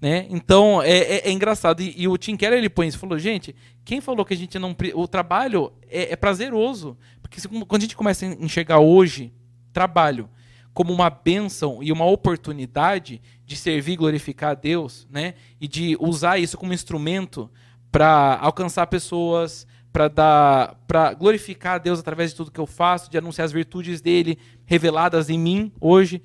Né? 0.00 0.26
Então 0.30 0.80
é, 0.80 0.96
é- 0.96 1.28
é 1.28 1.32
engraçado. 1.32 1.82
E, 1.82 1.92
e 2.02 2.08
o 2.08 2.16
Tim 2.16 2.36
Keller 2.36 2.58
ele 2.58 2.70
põe 2.70 2.86
isso, 2.86 2.98
falou, 2.98 3.18
gente, 3.18 3.54
quem 3.84 4.00
falou 4.00 4.24
que 4.24 4.32
a 4.32 4.36
gente 4.36 4.58
não. 4.58 4.74
O 4.94 5.08
trabalho 5.08 5.72
é, 5.90 6.12
é 6.12 6.16
prazeroso. 6.16 6.96
Porque 7.20 7.40
se- 7.40 7.48
quando 7.48 7.76
a 7.82 7.84
gente 7.84 7.96
começa 7.96 8.24
a 8.24 8.28
enxergar 8.28 8.78
hoje 8.78 9.32
trabalho 9.72 10.28
como 10.74 10.92
uma 10.92 11.10
bênção 11.10 11.82
e 11.82 11.90
uma 11.90 12.04
oportunidade 12.04 13.20
de 13.44 13.56
servir 13.56 13.92
e 13.92 13.96
glorificar 13.96 14.50
a 14.50 14.54
Deus, 14.54 15.06
né? 15.10 15.34
E 15.60 15.66
de 15.66 15.96
usar 16.00 16.38
isso 16.38 16.56
como 16.56 16.72
instrumento 16.72 17.50
para 17.90 18.38
alcançar 18.40 18.86
pessoas, 18.86 19.66
para 19.92 20.06
dar, 20.08 20.74
para 20.86 21.14
glorificar 21.14 21.74
a 21.76 21.78
Deus 21.78 21.98
através 21.98 22.30
de 22.30 22.36
tudo 22.36 22.50
que 22.52 22.60
eu 22.60 22.66
faço, 22.66 23.10
de 23.10 23.18
anunciar 23.18 23.46
as 23.46 23.52
virtudes 23.52 24.00
dele 24.00 24.38
reveladas 24.66 25.28
em 25.30 25.38
mim 25.38 25.72
hoje, 25.80 26.22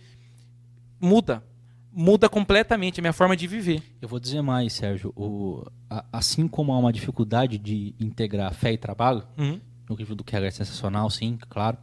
muda, 1.00 1.44
muda 1.92 2.30
completamente 2.30 3.00
a 3.00 3.02
minha 3.02 3.14
forma 3.14 3.36
de 3.36 3.48
viver. 3.48 3.82
Eu 4.02 4.08
vou 4.08 4.20
dizer 4.20 4.42
mais, 4.42 4.74
Sérgio. 4.74 5.12
O- 5.16 5.64
a- 5.90 6.06
assim 6.12 6.48
como 6.48 6.72
há 6.74 6.78
uma 6.78 6.92
dificuldade 6.94 7.58
de 7.58 7.94
integrar 8.00 8.54
fé 8.54 8.74
e 8.74 8.78
trabalho, 8.78 9.24
Uhum. 9.38 9.60
o 9.90 9.96
livro 9.96 10.16
do 10.16 10.24
Keller 10.24 10.48
é 10.50 10.52
sensacional, 10.52 11.10
sim, 11.10 11.38
claro. 11.50 11.78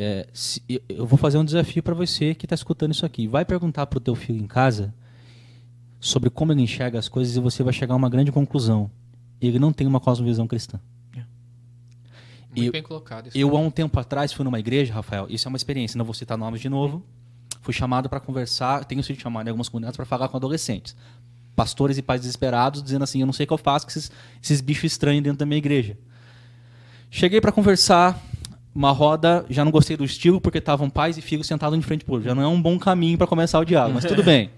É, 0.00 0.28
se- 0.32 0.62
eu- 0.68 1.04
vou 1.04 1.18
fazer 1.18 1.38
um 1.38 1.44
desafio 1.44 1.82
para 1.82 1.92
você 1.94 2.32
que 2.34 2.46
está 2.46 2.54
escutando 2.54 2.92
isso 2.92 3.04
aqui. 3.04 3.26
Vai 3.26 3.44
perguntar 3.44 3.84
para 3.86 3.96
o 3.96 4.00
teu 4.00 4.14
filho 4.14 4.38
em 4.40 4.46
casa 4.46 4.94
sobre 5.98 6.30
como 6.30 6.52
ele 6.52 6.62
enxerga 6.62 6.98
as 7.00 7.08
coisas 7.08 7.34
e 7.36 7.40
você 7.40 7.64
vai 7.64 7.72
chegar 7.72 7.94
a 7.94 7.96
uma 7.96 8.08
grande 8.08 8.30
conclusão. 8.30 8.88
Ele 9.40 9.58
não 9.58 9.72
tem 9.72 9.86
uma 9.88 9.98
cosmovisão 9.98 10.46
cristã. 10.46 10.78
Muito 12.50 12.66
Eu- 12.66 12.72
bem 12.72 12.82
colocado. 12.82 13.26
isso. 13.28 13.36
Eu, 13.36 13.56
há 13.56 13.60
um 13.60 13.70
tempo 13.70 13.98
atrás, 14.00 14.32
fui 14.32 14.44
numa 14.44 14.58
igreja, 14.58 14.92
Rafael, 14.94 15.26
isso 15.28 15.46
é 15.46 15.50
uma 15.50 15.56
experiência, 15.56 15.98
não 15.98 16.04
vou 16.04 16.14
citar 16.14 16.36
nomes 16.38 16.60
de 16.60 16.68
novo. 16.68 17.04
Fui 17.60 17.74
chamado 17.74 18.08
para 18.08 18.20
conversar, 18.20 18.84
tenho 18.84 19.02
sido 19.02 19.20
chamado 19.20 19.46
em 19.46 19.50
algumas 19.50 19.68
comunidades 19.68 19.96
para 19.96 20.06
falar 20.06 20.28
com 20.28 20.36
adolescentes. 20.36 20.96
Pastores 21.54 21.98
e 21.98 22.02
pais 22.02 22.20
desesperados, 22.22 22.82
dizendo 22.82 23.02
assim: 23.02 23.20
eu 23.20 23.26
não 23.26 23.32
sei 23.32 23.44
o 23.44 23.46
que 23.48 23.52
eu 23.52 23.58
faço 23.58 23.84
com 23.84 23.90
esses, 23.90 24.10
esses 24.42 24.60
bichos 24.60 24.84
estranhos 24.92 25.22
dentro 25.22 25.38
da 25.38 25.44
minha 25.44 25.58
igreja. 25.58 25.98
Cheguei 27.10 27.40
para 27.40 27.52
conversar, 27.52 28.18
uma 28.78 28.92
roda, 28.92 29.44
já 29.50 29.64
não 29.64 29.72
gostei 29.72 29.96
do 29.96 30.04
estilo, 30.04 30.40
porque 30.40 30.58
estavam 30.58 30.88
pais 30.88 31.18
e 31.18 31.20
filhos 31.20 31.48
sentados 31.48 31.76
de 31.76 31.84
frente 31.84 32.04
por 32.04 32.22
Já 32.22 32.32
não 32.32 32.42
é 32.42 32.46
um 32.46 32.62
bom 32.62 32.78
caminho 32.78 33.18
para 33.18 33.26
começar 33.26 33.58
o 33.58 33.64
diálogo, 33.64 33.96
mas 33.96 34.04
tudo 34.04 34.22
bem. 34.24 34.50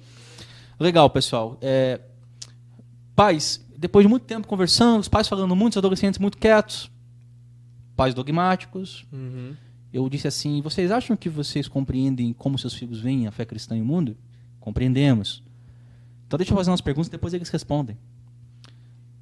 Legal, 0.78 1.08
pessoal. 1.08 1.56
É, 1.62 1.98
pais, 3.16 3.64
depois 3.78 4.04
de 4.04 4.10
muito 4.10 4.24
tempo 4.24 4.46
conversando, 4.46 5.00
os 5.00 5.08
pais 5.08 5.26
falando 5.26 5.56
muito, 5.56 5.72
os 5.72 5.78
adolescentes 5.78 6.20
muito 6.20 6.36
quietos, 6.36 6.90
pais 7.96 8.12
dogmáticos. 8.12 9.06
Uhum. 9.10 9.54
Eu 9.90 10.06
disse 10.10 10.28
assim: 10.28 10.60
vocês 10.60 10.90
acham 10.90 11.16
que 11.16 11.30
vocês 11.30 11.66
compreendem 11.66 12.34
como 12.34 12.58
seus 12.58 12.74
filhos 12.74 13.00
veem 13.00 13.26
a 13.26 13.30
fé 13.30 13.46
cristã 13.46 13.74
e 13.74 13.80
o 13.80 13.86
mundo? 13.86 14.18
Compreendemos. 14.60 15.42
Então 16.26 16.36
deixa 16.36 16.52
eu 16.52 16.56
fazer 16.58 16.70
umas 16.70 16.82
perguntas 16.82 17.08
e 17.08 17.12
depois 17.12 17.32
eles 17.32 17.48
respondem. 17.48 17.96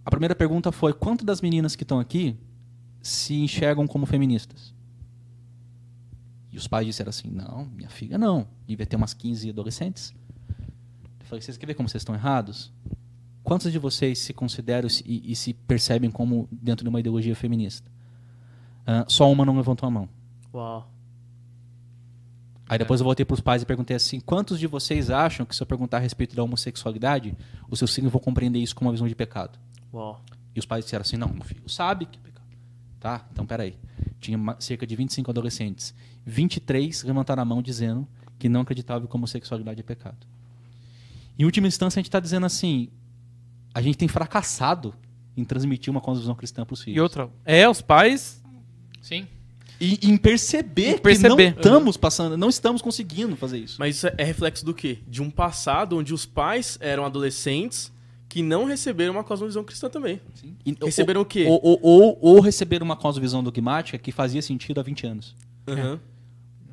A 0.04 0.10
primeira 0.10 0.34
pergunta 0.34 0.72
foi: 0.72 0.92
quanto 0.92 1.24
das 1.24 1.40
meninas 1.40 1.76
que 1.76 1.84
estão 1.84 2.00
aqui 2.00 2.36
se 3.00 3.34
enxergam 3.34 3.86
como 3.86 4.04
feministas? 4.04 4.76
E 6.50 6.56
os 6.56 6.66
pais 6.66 6.86
disseram 6.86 7.10
assim: 7.10 7.28
não, 7.28 7.66
minha 7.66 7.88
filha 7.88 8.16
não. 8.16 8.46
Devia 8.66 8.86
ter 8.86 8.96
umas 8.96 9.14
15 9.14 9.50
adolescentes. 9.50 10.14
Eu 11.20 11.26
falei: 11.26 11.42
vocês 11.42 11.56
querem 11.56 11.72
ver 11.72 11.76
como 11.76 11.88
vocês 11.88 12.00
estão 12.00 12.14
errados? 12.14 12.72
Quantos 13.42 13.72
de 13.72 13.78
vocês 13.78 14.18
se 14.18 14.34
consideram 14.34 14.88
e, 15.04 15.32
e 15.32 15.36
se 15.36 15.54
percebem 15.54 16.10
como 16.10 16.48
dentro 16.50 16.84
de 16.84 16.88
uma 16.88 17.00
ideologia 17.00 17.34
feminista? 17.34 17.90
Ah, 18.86 19.04
só 19.08 19.30
uma 19.30 19.44
não 19.44 19.56
levantou 19.56 19.86
a 19.86 19.90
mão. 19.90 20.08
Uau. 20.52 20.90
Aí 22.68 22.78
depois 22.78 23.00
eu 23.00 23.04
voltei 23.04 23.24
para 23.24 23.34
os 23.34 23.40
pais 23.40 23.62
e 23.62 23.66
perguntei 23.66 23.96
assim: 23.96 24.20
quantos 24.20 24.58
de 24.58 24.66
vocês 24.66 25.10
acham 25.10 25.46
que 25.46 25.56
se 25.56 25.62
eu 25.62 25.66
perguntar 25.66 25.96
a 25.96 26.00
respeito 26.00 26.36
da 26.36 26.42
homossexualidade, 26.42 27.36
os 27.70 27.78
seus 27.78 27.94
filhos 27.94 28.12
vão 28.12 28.20
compreender 28.20 28.58
isso 28.58 28.74
como 28.74 28.88
uma 28.88 28.92
visão 28.92 29.08
de 29.08 29.14
pecado? 29.14 29.58
Uau. 29.92 30.20
E 30.54 30.58
os 30.58 30.66
pais 30.66 30.84
disseram 30.84 31.02
assim: 31.02 31.16
não, 31.16 31.28
meu 31.28 31.44
filho 31.44 31.68
sabe 31.68 32.06
que. 32.06 32.18
Tá, 33.00 33.26
então 33.32 33.46
peraí. 33.46 33.76
Tinha 34.20 34.38
cerca 34.58 34.86
de 34.86 34.96
25 34.96 35.30
adolescentes. 35.30 35.94
23 36.26 37.04
levantaram 37.04 37.42
a 37.42 37.44
mão 37.44 37.62
dizendo 37.62 38.06
que 38.38 38.48
não 38.48 38.62
acreditavam 38.62 39.06
que 39.06 39.16
a 39.16 39.16
homossexualidade 39.16 39.80
é 39.80 39.82
pecado. 39.84 40.26
Em 41.38 41.44
última 41.44 41.68
instância, 41.68 41.98
a 41.98 42.00
gente 42.00 42.08
está 42.08 42.18
dizendo 42.20 42.46
assim: 42.46 42.88
a 43.72 43.80
gente 43.80 43.96
tem 43.96 44.08
fracassado 44.08 44.94
em 45.36 45.44
transmitir 45.44 45.90
uma 45.90 46.02
visão 46.14 46.34
cristã 46.34 46.64
para 46.64 46.74
os 46.74 46.82
filhos. 46.82 46.96
E 46.96 47.00
outra, 47.00 47.30
é, 47.44 47.68
os 47.68 47.80
pais 47.80 48.42
Sim. 49.00 49.26
E 49.80 50.10
em 50.10 50.16
perceber, 50.16 50.96
Em 50.96 50.98
perceber. 50.98 51.36
que 51.36 51.50
não 51.50 51.50
estamos 51.50 51.96
passando, 51.96 52.36
não 52.36 52.48
estamos 52.48 52.82
conseguindo 52.82 53.36
fazer 53.36 53.58
isso. 53.58 53.76
Mas 53.78 53.96
isso 53.96 54.08
é 54.18 54.24
reflexo 54.24 54.64
do 54.64 54.74
quê? 54.74 54.98
De 55.06 55.22
um 55.22 55.30
passado 55.30 55.96
onde 55.96 56.12
os 56.12 56.26
pais 56.26 56.76
eram 56.80 57.04
adolescentes 57.04 57.92
que 58.28 58.42
não 58.42 58.64
receberam 58.66 59.14
uma 59.14 59.24
cosmovisão 59.24 59.64
cristã 59.64 59.88
também. 59.88 60.20
E- 60.66 60.76
Receberam 60.84 61.22
o 61.22 61.24
quê? 61.24 61.46
Ou, 61.48 61.60
ou, 61.62 61.78
ou, 61.82 62.18
ou 62.20 62.40
receber 62.40 62.82
uma 62.82 62.94
cosmovisão 62.96 63.42
dogmática 63.42 63.96
que 63.98 64.12
fazia 64.12 64.42
sentido 64.42 64.78
há 64.80 64.82
20 64.82 65.06
anos. 65.06 65.34
Aham. 65.66 65.98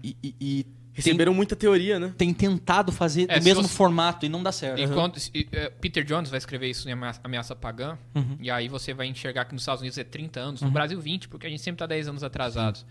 E, 0.04 0.16
e- 0.24 0.36
e 0.42 0.66
Receberam 0.94 1.34
muita 1.34 1.58
teoria, 1.58 2.00
né? 2.00 2.14
tem 2.18 2.34
tentado 2.34 2.90
fazer 2.92 3.26
É, 3.30 3.38
se 3.40 3.44
mesmo 3.46 3.64
você- 3.64 3.70
formato 3.74 4.26
e 4.26 4.30
não 4.30 4.42
dá 4.42 4.52
certo. 4.52 4.80
Enquanto, 4.82 5.18
e, 5.34 5.46
eh, 5.52 5.70
Peter 5.82 6.06
Jones 6.06 6.30
vai 6.30 6.38
escrever 6.38 6.70
isso 6.70 6.88
em 6.88 6.94
Ameaça, 6.94 7.20
Ameaça 7.22 7.54
Pagã, 7.56 7.98
e 8.40 8.50
aí 8.50 8.70
você 8.70 8.94
vai 8.94 9.08
enxergar 9.08 9.44
que 9.44 9.54
nos 9.54 9.64
Estados 9.64 9.82
Unidos 9.82 9.98
é 9.98 10.06
30 10.06 10.40
anos, 10.40 10.62
no 10.62 10.72
Brasil 10.72 10.98
20, 11.02 11.28
porque 11.28 11.48
a 11.48 11.50
gente 11.50 11.62
sempre 11.62 11.76
está 11.76 11.86
10 11.86 12.08
anos 12.08 12.24
atrasados. 12.24 12.86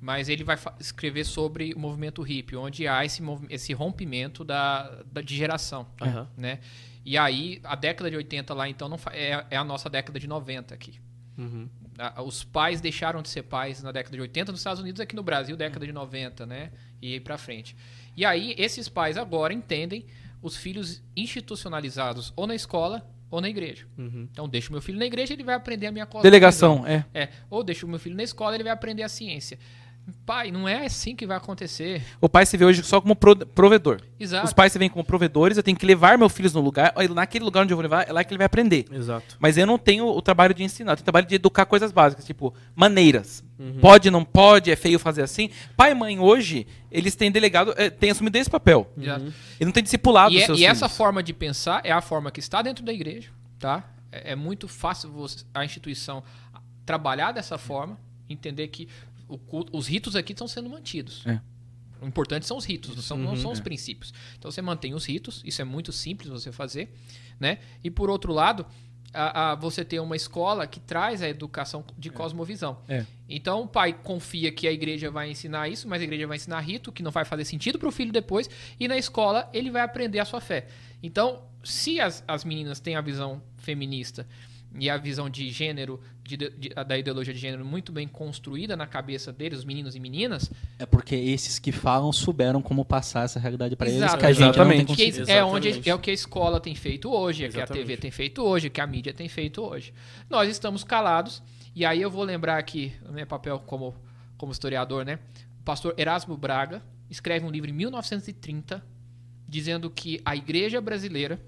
mas 0.00 0.28
ele 0.28 0.44
vai 0.44 0.58
escrever 0.78 1.24
sobre 1.24 1.72
o 1.74 1.78
movimento 1.78 2.20
hippie, 2.22 2.56
onde 2.56 2.86
há 2.86 3.04
esse, 3.06 3.22
esse 3.48 3.72
rompimento 3.72 4.44
da, 4.44 5.02
da- 5.10 5.22
de 5.22 5.34
geração, 5.34 5.86
Aham. 6.00 6.28
né? 6.36 6.58
E 7.04 7.18
aí, 7.18 7.60
a 7.64 7.74
década 7.76 8.10
de 8.10 8.16
80 8.16 8.54
lá, 8.54 8.68
então, 8.68 8.88
não 8.88 8.98
é, 9.12 9.44
é 9.50 9.56
a 9.56 9.64
nossa 9.64 9.90
década 9.90 10.18
de 10.18 10.26
90 10.26 10.74
aqui. 10.74 10.98
Uhum. 11.36 11.68
A- 11.98 12.22
Os 12.22 12.42
pais 12.42 12.80
deixaram 12.80 13.20
de 13.22 13.28
ser 13.28 13.42
pais 13.42 13.82
na 13.82 13.92
década 13.92 14.16
de 14.16 14.22
80 14.22 14.50
nos 14.52 14.60
Estados 14.60 14.80
Unidos, 14.80 15.00
aqui 15.00 15.14
no 15.14 15.22
Brasil, 15.22 15.56
década 15.56 15.84
de 15.86 15.92
90, 15.92 16.46
né? 16.46 16.70
E 17.02 17.12
aí 17.14 17.20
pra 17.20 17.36
frente. 17.36 17.76
E 18.16 18.24
aí, 18.24 18.54
esses 18.56 18.88
pais 18.88 19.16
agora 19.18 19.52
entendem 19.52 20.06
os 20.40 20.56
filhos 20.56 21.02
institucionalizados 21.48 22.32
ou 22.36 22.46
na 22.46 22.54
escola 22.54 23.06
ou 23.30 23.40
na 23.40 23.48
igreja. 23.48 23.86
Uhum. 23.98 24.28
Então, 24.30 24.48
deixo 24.48 24.70
meu 24.72 24.80
filho 24.80 24.98
na 24.98 25.06
igreja, 25.06 25.32
ele 25.34 25.42
vai 25.42 25.54
aprender 25.54 25.86
a 25.88 25.92
minha 25.92 26.06
cosmovisão. 26.06 26.30
Delegação, 26.30 26.86
é. 26.86 27.04
É, 27.12 27.28
ou 27.50 27.62
deixo 27.64 27.86
meu 27.88 27.98
filho 27.98 28.16
na 28.16 28.22
escola, 28.22 28.54
ele 28.54 28.62
vai 28.64 28.72
aprender 28.72 29.02
a 29.02 29.08
ciência. 29.08 29.58
Pai, 30.26 30.50
não 30.50 30.68
é 30.68 30.84
assim 30.86 31.16
que 31.16 31.26
vai 31.26 31.36
acontecer. 31.36 32.02
O 32.20 32.28
pai 32.28 32.44
se 32.44 32.56
vê 32.56 32.64
hoje 32.64 32.82
só 32.82 33.00
como 33.00 33.14
pro- 33.16 33.36
provedor. 33.46 34.00
Exato. 34.20 34.46
Os 34.46 34.52
pais 34.52 34.70
se 34.72 34.78
veem 34.78 34.90
como 34.90 35.04
provedores, 35.04 35.56
eu 35.56 35.62
tenho 35.62 35.76
que 35.76 35.84
levar 35.86 36.18
meus 36.18 36.32
filhos 36.32 36.52
no 36.52 36.60
lugar, 36.60 36.92
naquele 37.14 37.44
lugar 37.44 37.62
onde 37.62 37.72
eu 37.72 37.76
vou 37.76 37.82
levar, 37.82 38.08
é 38.08 38.12
lá 38.12 38.22
que 38.24 38.30
ele 38.32 38.38
vai 38.38 38.44
aprender. 38.46 38.84
Exato. 38.92 39.36
Mas 39.38 39.56
eu 39.56 39.66
não 39.66 39.78
tenho 39.78 40.06
o 40.06 40.20
trabalho 40.22 40.52
de 40.54 40.62
ensinar, 40.62 40.92
eu 40.92 40.96
tenho 40.96 41.02
o 41.02 41.04
trabalho 41.04 41.26
de 41.26 41.34
educar 41.34 41.64
coisas 41.66 41.90
básicas, 41.92 42.24
tipo 42.24 42.54
maneiras. 42.74 43.42
Uhum. 43.58 43.78
Pode, 43.80 44.10
não 44.10 44.24
pode, 44.24 44.70
é 44.70 44.76
feio 44.76 44.98
fazer 44.98 45.22
assim. 45.22 45.48
Pai 45.76 45.92
e 45.92 45.94
mãe 45.94 46.18
hoje, 46.18 46.66
eles 46.90 47.14
têm 47.16 47.30
delegado, 47.30 47.72
é, 47.76 47.88
têm 47.88 48.10
assumido 48.10 48.36
esse 48.36 48.50
papel. 48.50 48.90
Exato. 48.98 49.24
Ele 49.58 49.64
não 49.66 49.72
tem 49.72 49.82
discipulado 49.82 50.34
E, 50.34 50.38
os 50.38 50.50
é- 50.50 50.52
e 50.62 50.64
essa 50.66 50.88
forma 50.88 51.22
de 51.22 51.32
pensar 51.32 51.80
é 51.84 51.92
a 51.92 52.00
forma 52.02 52.30
que 52.30 52.40
está 52.40 52.60
dentro 52.62 52.84
da 52.84 52.92
igreja, 52.92 53.30
tá? 53.58 53.84
É, 54.12 54.32
é 54.32 54.36
muito 54.36 54.68
fácil 54.68 55.10
você- 55.10 55.44
a 55.54 55.64
instituição 55.64 56.22
trabalhar 56.84 57.32
dessa 57.32 57.56
forma, 57.58 57.98
entender 58.28 58.68
que 58.68 58.88
culto- 59.46 59.76
os 59.76 59.86
ritos 59.86 60.14
aqui 60.16 60.32
estão 60.32 60.46
sendo 60.48 60.68
mantidos. 60.68 61.26
É. 61.26 61.40
O 62.00 62.06
importante 62.06 62.44
são 62.46 62.56
os 62.58 62.64
ritos, 62.64 62.94
não 62.94 63.02
são, 63.02 63.16
não 63.16 63.30
Uhum, 63.30 63.36
são 63.36 63.50
os 63.52 63.60
princípios. 63.60 64.12
Então 64.38 64.50
você 64.50 64.60
mantém 64.60 64.92
os 64.94 65.06
ritos, 65.06 65.40
isso 65.44 65.62
é 65.62 65.64
muito 65.64 65.90
simples 65.92 66.28
você 66.28 66.52
fazer, 66.52 66.92
né? 67.40 67.58
E 67.82 67.90
por 67.90 68.10
outro 68.10 68.32
lado, 68.32 68.66
a- 69.12 69.52
a- 69.52 69.54
você 69.54 69.84
tem 69.84 69.98
uma 70.00 70.16
escola 70.16 70.66
que 70.66 70.80
traz 70.80 71.22
a 71.22 71.28
educação 71.28 71.84
de 71.96 72.10
cosmovisão. 72.10 72.78
É. 72.88 73.06
Então 73.28 73.62
o 73.62 73.66
pai 73.68 73.92
confia 73.94 74.52
que 74.52 74.66
a 74.68 74.72
igreja 74.72 75.10
vai 75.10 75.30
ensinar 75.30 75.68
isso, 75.68 75.88
mas 75.88 76.02
a 76.02 76.04
igreja 76.04 76.26
vai 76.26 76.36
ensinar 76.36 76.60
rito, 76.60 76.92
que 76.92 77.02
não 77.02 77.10
vai 77.12 77.24
fazer 77.24 77.44
sentido 77.44 77.78
para 77.78 77.88
o 77.88 77.92
filho 77.92 78.12
depois, 78.12 78.50
e 78.78 78.86
na 78.86 78.98
escola 78.98 79.48
ele 79.54 79.70
vai 79.70 79.82
aprender 79.82 80.18
a 80.18 80.24
sua 80.26 80.40
fé. 80.40 80.66
Então, 81.02 81.42
se 81.62 82.00
as, 82.00 82.22
as 82.28 82.44
meninas 82.44 82.80
têm 82.80 82.96
a 82.96 83.00
visão 83.00 83.40
feminista 83.56 84.26
e 84.78 84.90
a 84.90 84.96
visão 84.98 85.30
de 85.30 85.48
gênero, 85.50 86.00
de- 86.24 86.36
de- 86.36 86.70
da 86.70 86.96
ideologia 86.98 87.34
de 87.34 87.38
gênero 87.38 87.64
muito 87.66 87.92
bem 87.92 88.08
construída 88.08 88.74
na 88.74 88.86
cabeça 88.86 89.30
deles, 89.30 89.58
os 89.58 89.64
meninos 89.66 89.94
e 89.94 90.00
meninas, 90.00 90.50
É 90.78 90.86
porque 90.86 91.14
esses 91.14 91.58
que 91.58 91.70
falam 91.70 92.10
souberam 92.12 92.62
como 92.62 92.82
passar 92.84 93.24
essa 93.26 93.38
realidade 93.38 93.76
para 93.76 93.90
eles, 93.90 94.14
que 94.14 94.24
a 94.26 94.32
gente 94.32 94.40
não 94.40 94.52
tem 94.52 94.62
Exatamente. 94.62 94.86
conseguido. 94.86 95.30
é, 95.30 95.44
onde, 95.44 95.68
Exatamente. 95.68 95.90
é 95.90 95.94
o 95.94 95.98
que 95.98 96.10
a 96.10 96.14
escola 96.14 96.58
tem 96.60 96.74
feito 96.74 97.10
hoje, 97.12 97.44
é 97.44 97.48
o 97.48 97.50
que 97.50 97.56
a 97.56 97.64
Exatamente. 97.64 97.86
TV 97.86 97.96
tem 97.98 98.10
feito 98.10 98.42
hoje, 98.42 98.66
é 98.66 98.68
o 98.68 98.72
que 98.72 98.80
a 98.80 98.86
mídia 98.86 99.12
tem 99.12 99.28
feito 99.28 99.60
hoje. 99.62 99.92
Nós 100.30 100.48
estamos 100.48 100.82
calados, 100.82 101.42
e 101.76 101.84
aí 101.84 102.00
eu 102.00 102.10
vou 102.10 102.24
lembrar 102.24 102.56
aqui, 102.58 102.92
o 103.06 103.12
meu 103.12 103.26
papel 103.26 103.58
como, 103.66 103.94
como 104.38 104.50
historiador, 104.50 105.04
né? 105.04 105.18
O 105.60 105.62
pastor 105.64 105.94
Erasmo 105.98 106.36
Braga 106.38 106.82
escreve 107.10 107.44
um 107.44 107.50
livro 107.50 107.68
em 107.68 107.72
1930 107.74 108.82
dizendo 109.46 109.90
que 109.90 110.20
a 110.24 110.34
igreja 110.34 110.80
brasileira, 110.80 111.38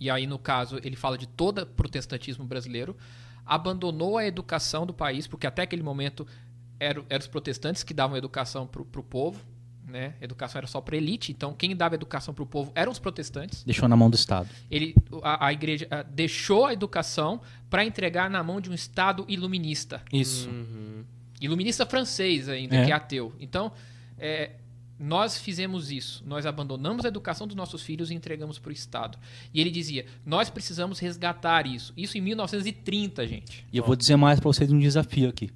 e 0.00 0.08
aí 0.08 0.26
no 0.26 0.38
caso 0.38 0.78
ele 0.84 0.94
fala 0.96 1.18
de 1.18 1.26
todo 1.26 1.62
o 1.62 1.66
protestantismo 1.66 2.44
brasileiro, 2.44 2.96
abandonou 3.48 4.18
a 4.18 4.26
educação 4.26 4.84
do 4.86 4.92
país, 4.92 5.26
porque 5.26 5.46
até 5.46 5.62
aquele 5.62 5.82
momento 5.82 6.26
eram, 6.78 7.04
eram 7.08 7.20
os 7.20 7.26
protestantes 7.26 7.82
que 7.82 7.94
davam 7.94 8.16
educação 8.16 8.66
para 8.66 8.82
o 8.82 9.02
povo, 9.02 9.40
né? 9.86 10.14
Educação 10.20 10.58
era 10.58 10.66
só 10.66 10.80
para 10.82 10.96
elite, 10.96 11.32
então 11.32 11.54
quem 11.54 11.74
dava 11.74 11.94
educação 11.94 12.34
para 12.34 12.42
o 12.42 12.46
povo 12.46 12.70
eram 12.74 12.92
os 12.92 12.98
protestantes. 12.98 13.64
Deixou 13.64 13.88
na 13.88 13.96
mão 13.96 14.10
do 14.10 14.16
Estado. 14.16 14.48
Ele, 14.70 14.94
a, 15.22 15.46
a 15.46 15.52
igreja 15.52 15.88
ah, 15.90 16.02
deixou 16.02 16.66
a 16.66 16.72
educação 16.74 17.40
para 17.70 17.84
entregar 17.84 18.28
na 18.28 18.42
mão 18.42 18.60
de 18.60 18.68
um 18.70 18.74
Estado 18.74 19.24
iluminista, 19.26 20.02
Isso. 20.12 20.48
Uhum. 20.50 21.04
iluminista 21.40 21.86
francês 21.86 22.48
ainda, 22.50 22.76
É. 22.76 22.84
que 22.84 22.92
é 22.92 22.94
ateu. 22.94 23.32
Então, 23.40 23.72
é, 24.18 24.50
nós 24.98 25.38
fizemos 25.38 25.90
isso. 25.92 26.24
Nós 26.26 26.44
abandonamos 26.44 27.04
a 27.04 27.08
educação 27.08 27.46
dos 27.46 27.54
nossos 27.54 27.82
filhos 27.82 28.10
e 28.10 28.14
entregamos 28.14 28.58
para 28.58 28.70
o 28.70 28.72
Estado. 28.72 29.18
E 29.54 29.60
ele 29.60 29.70
dizia: 29.70 30.06
nós 30.26 30.50
precisamos 30.50 30.98
resgatar 30.98 31.66
isso. 31.66 31.92
Isso 31.96 32.18
em 32.18 32.20
1930, 32.20 33.26
gente. 33.26 33.66
E 33.72 33.76
eu 33.76 33.84
vou 33.84 33.94
dizer 33.94 34.16
mais 34.16 34.40
para 34.40 34.48
vocês 34.48 34.72
um 34.72 34.78
desafio 34.78 35.28
aqui. 35.28 35.50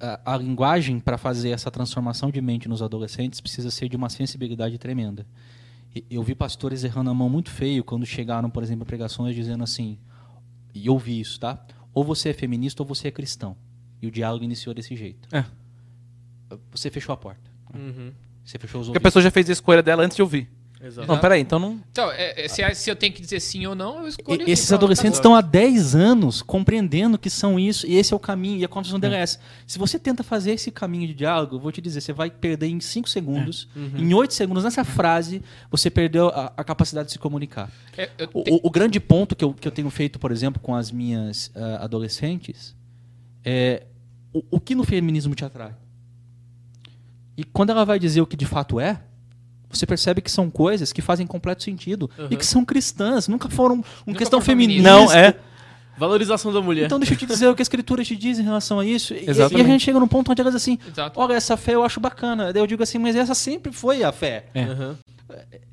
A, 0.00 0.34
a 0.34 0.36
linguagem 0.36 0.98
para 1.00 1.16
fazer 1.16 1.50
essa 1.50 1.70
transformação 1.70 2.30
de 2.30 2.40
mente 2.40 2.68
nos 2.68 2.82
adolescentes 2.82 3.40
precisa 3.40 3.70
ser 3.70 3.88
de 3.88 3.96
uma 3.96 4.08
sensibilidade 4.08 4.78
tremenda. 4.78 5.26
Eu 6.10 6.22
vi 6.24 6.34
pastores 6.34 6.82
errando 6.82 7.10
a 7.10 7.14
mão 7.14 7.28
muito 7.28 7.50
feio 7.50 7.84
quando 7.84 8.04
chegaram, 8.04 8.50
por 8.50 8.62
exemplo, 8.64 8.82
a 8.82 8.86
pregações 8.86 9.34
dizendo 9.34 9.62
assim, 9.62 9.96
e 10.74 10.86
eu 10.86 10.98
vi 10.98 11.20
isso, 11.20 11.38
tá? 11.38 11.64
Ou 11.92 12.02
você 12.02 12.30
é 12.30 12.32
feminista 12.32 12.82
ou 12.82 12.86
você 12.86 13.08
é 13.08 13.10
cristão. 13.12 13.56
E 14.02 14.08
o 14.08 14.10
diálogo 14.10 14.44
iniciou 14.44 14.74
desse 14.74 14.96
jeito. 14.96 15.28
É. 15.32 15.44
Você 16.70 16.90
fechou 16.90 17.12
a 17.12 17.16
porta. 17.16 17.50
Uhum. 17.74 18.12
Você 18.44 18.58
fechou 18.58 18.80
os 18.80 18.86
Porque 18.88 18.96
a 18.96 19.00
ouvidos. 19.00 19.02
pessoa 19.02 19.22
já 19.22 19.30
fez 19.30 19.48
a 19.48 19.52
escolha 19.52 19.82
dela 19.82 20.02
antes 20.02 20.16
de 20.16 20.22
ouvir. 20.22 20.48
Exato. 20.86 21.08
Não, 21.08 21.18
peraí, 21.18 21.40
então 21.40 21.58
não. 21.58 21.80
Então, 21.90 22.12
é- 22.12 22.44
é, 22.44 22.46
se, 22.46 22.74
se 22.74 22.90
eu 22.90 22.94
tenho 22.94 23.10
que 23.10 23.22
dizer 23.22 23.40
sim 23.40 23.64
ou 23.64 23.74
não, 23.74 24.02
eu 24.02 24.08
escolho. 24.08 24.42
E- 24.46 24.50
esses 24.50 24.66
pronto, 24.66 24.80
adolescentes 24.80 25.18
acabou. 25.18 25.34
estão 25.38 25.48
há 25.48 25.50
10 25.50 25.94
anos 25.94 26.42
compreendendo 26.42 27.18
que 27.18 27.30
são 27.30 27.58
isso, 27.58 27.86
e 27.86 27.96
esse 27.96 28.12
é 28.12 28.16
o 28.16 28.20
caminho, 28.20 28.58
e 28.58 28.64
a 28.66 28.68
confissão 28.68 29.00
dela 29.00 29.16
é 29.16 29.20
essa. 29.20 29.40
Se 29.66 29.78
você 29.78 29.98
tenta 29.98 30.22
fazer 30.22 30.52
esse 30.52 30.70
caminho 30.70 31.06
de 31.06 31.14
diálogo, 31.14 31.56
eu 31.56 31.58
vou 31.58 31.72
te 31.72 31.80
dizer, 31.80 32.02
você 32.02 32.12
vai 32.12 32.30
perder 32.30 32.66
em 32.66 32.80
5 32.80 33.08
segundos, 33.08 33.66
em 33.96 34.12
8 34.12 34.34
segundos, 34.34 34.62
nessa 34.62 34.84
frase, 34.84 35.40
você 35.70 35.88
perdeu 35.88 36.28
a, 36.28 36.52
a 36.54 36.62
capacidade 36.62 37.06
de 37.06 37.12
se 37.12 37.18
comunicar. 37.18 37.70
É, 37.96 38.04
te- 38.04 38.28
o- 38.34 38.66
o 38.66 38.70
grande 38.70 39.00
ponto 39.00 39.34
que 39.34 39.42
eu, 39.42 39.54
que 39.54 39.66
eu 39.66 39.72
tenho 39.72 39.88
feito, 39.88 40.18
por 40.18 40.30
exemplo, 40.30 40.60
com 40.60 40.74
as 40.74 40.90
minhas 40.90 41.50
ah, 41.54 41.84
adolescentes, 41.84 42.76
é 43.42 43.84
o, 44.34 44.42
o 44.50 44.60
que 44.60 44.74
no 44.74 44.84
feminismo 44.84 45.34
te 45.34 45.46
atrai? 45.46 45.74
E 47.36 47.44
quando 47.44 47.70
ela 47.70 47.84
vai 47.84 47.98
dizer 47.98 48.20
o 48.20 48.26
que 48.26 48.36
de 48.36 48.46
fato 48.46 48.78
é, 48.78 49.00
você 49.70 49.84
percebe 49.86 50.20
que 50.20 50.30
são 50.30 50.48
coisas 50.50 50.92
que 50.92 51.02
fazem 51.02 51.26
completo 51.26 51.62
sentido 51.62 52.08
e 52.16 52.22
Uhum. 52.22 52.28
que 52.28 52.46
são 52.46 52.64
cristãs, 52.64 53.26
nunca 53.26 53.48
foram 53.48 53.76
uma 53.76 53.84
Nunca 54.06 54.18
questão 54.20 54.40
foram 54.40 54.46
feminista. 54.46 54.88
Não, 54.88 55.10
é. 55.12 55.34
Valorização 55.96 56.52
da 56.52 56.60
mulher. 56.60 56.86
Então 56.86 56.98
deixa 56.98 57.14
eu 57.14 57.18
te 57.18 57.24
dizer 57.26 57.46
o 57.48 57.54
que 57.54 57.62
a 57.62 57.64
escritura 57.64 58.04
te 58.04 58.16
diz 58.16 58.38
em 58.38 58.42
relação 58.42 58.80
a 58.80 58.84
isso. 58.86 59.14
E- 59.14 59.24
E, 59.26 59.30
a 59.30 59.64
gente 59.64 59.80
chega 59.84 59.98
num 60.00 60.08
ponto 60.08 60.30
onde 60.32 60.40
ela 60.40 60.50
diz 60.50 60.56
assim: 60.60 60.76
Exato. 60.88 61.20
olha, 61.20 61.34
essa 61.34 61.56
fé 61.56 61.74
eu 61.74 61.84
acho 61.84 62.00
bacana. 62.00 62.52
Daí 62.52 62.60
eu 62.60 62.66
digo 62.66 62.82
assim, 62.82 62.98
mas 62.98 63.14
essa 63.14 63.32
sempre 63.34 63.72
foi 63.72 64.02
a 64.02 64.10
fé. 64.10 64.46
É. 64.54 64.64
Aham. 64.64 64.98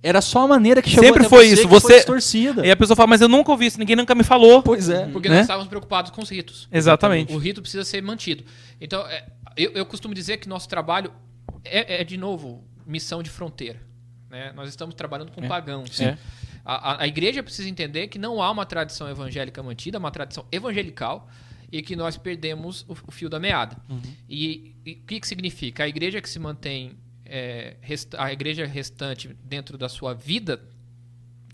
Era 0.02 0.22
só 0.22 0.44
a 0.46 0.48
maneira 0.48 0.82
que 0.82 0.90
chegou 0.90 1.06
Sempre 1.06 1.22
até 1.22 1.30
foi 1.30 1.46
você 1.48 1.54
isso, 1.54 1.62
que 1.64 1.68
você- 1.68 1.88
foi 1.88 1.96
distorcida. 1.98 2.66
E 2.66 2.72
a 2.72 2.76
pessoa 2.76 2.96
fala, 2.96 3.08
mas 3.08 3.22
eu 3.22 3.28
nunca 3.28 3.52
ouvi 3.52 3.66
isso, 3.68 3.78
ninguém 3.80 3.96
nunca 3.96 4.16
me 4.16 4.24
falou. 4.24 4.62
Pois 4.64 4.90
é. 4.90 5.06
Porque 5.08 5.28
né? 5.28 5.36
nós 5.36 5.44
estávamos 5.44 5.68
preocupados 5.68 6.10
com 6.12 6.22
os 6.22 6.30
ritos. 6.30 6.68
Exatamente. 6.72 7.34
O 7.34 7.38
rito 7.38 7.62
precisa 7.62 7.84
ser 7.84 8.02
mantido. 8.02 8.44
Então, 8.80 9.02
é, 9.08 9.26
eu, 9.58 9.72
eu 9.74 9.86
costumo 9.86 10.14
dizer 10.16 10.38
que 10.38 10.48
nosso 10.48 10.68
trabalho 10.70 11.12
é, 11.64 12.02
é, 12.02 12.04
de 12.04 12.18
novo, 12.18 12.64
missão 12.86 13.22
de 13.24 13.30
fronteira. 13.30 13.80
né? 14.30 14.52
Nós 14.54 14.70
estamos 14.70 14.96
trabalhando 14.96 15.32
com 15.32 15.44
É. 15.44 15.48
pagãos. 15.48 16.00
É. 16.00 16.18
A, 16.64 16.92
a- 16.94 17.04
a 17.04 17.08
igreja 17.08 17.44
precisa 17.44 17.68
entender 17.68 18.08
que 18.08 18.18
não 18.18 18.42
há 18.42 18.50
uma 18.50 18.66
tradição 18.66 19.10
evangélica 19.10 19.62
mantida, 19.62 19.98
uma 19.98 20.12
tradição 20.12 20.46
evangelical, 20.52 21.30
e 21.72 21.82
que 21.82 21.96
nós 21.96 22.18
perdemos 22.18 22.86
o, 22.88 22.94
o 23.08 23.12
fio 23.12 23.30
da 23.30 23.40
meada. 23.40 23.76
E, 24.30 24.76
e 24.86 24.92
o 24.94 25.06
que, 25.06 25.20
que 25.20 25.28
significa? 25.28 25.84
A 25.84 25.88
igreja 25.88 26.22
que 26.22 26.30
se 26.30 26.38
mantém, 26.40 26.98
é, 27.26 27.76
resta- 27.82 28.22
a 28.24 28.32
igreja 28.32 28.66
restante 28.66 29.30
dentro 29.44 29.78
da 29.78 29.88
sua 29.90 30.14
vida 30.14 30.62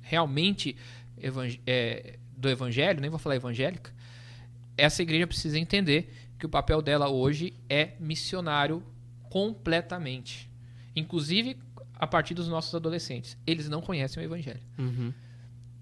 realmente 0.02 0.76
evang- 1.22 1.60
é, 1.66 2.18
do 2.36 2.50
evangelho, 2.50 3.00
nem 3.02 3.10
vou 3.10 3.20
falar 3.20 3.36
evangélica, 3.36 3.92
essa 4.78 5.02
igreja 5.02 5.26
precisa 5.28 5.58
entender 5.58 6.14
que 6.40 6.46
o 6.46 6.50
papel 6.50 6.82
dela 6.82 7.10
hoje 7.10 7.54
é 7.70 7.94
missionário 8.00 8.84
completamente. 9.30 10.50
Inclusive 10.96 11.58
a 12.00 12.06
partir 12.08 12.34
dos 12.34 12.48
nossos 12.48 12.74
adolescentes. 12.74 13.38
Eles 13.46 13.68
não 13.68 13.82
conhecem 13.82 14.22
o 14.22 14.26
evangelho. 14.26 14.62
Uhum. 14.78 15.12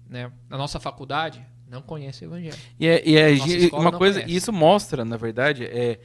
Né? 0.08 0.30
Na 0.48 0.56
nossa 0.56 0.80
faculdade, 0.80 1.44
não 1.68 1.82
conhecem 1.82 2.26
o 2.26 2.30
evangelho. 2.30 2.56
E, 2.78 2.86
é, 2.86 3.02
e 3.08 3.16
é- 3.16 3.34
e 3.34 3.68
uma 3.68 3.92
coisa, 3.92 4.20
conhece. 4.20 4.36
isso 4.36 4.52
mostra, 4.52 5.04
na 5.04 5.16
verdade, 5.16 5.64
é 5.64 5.98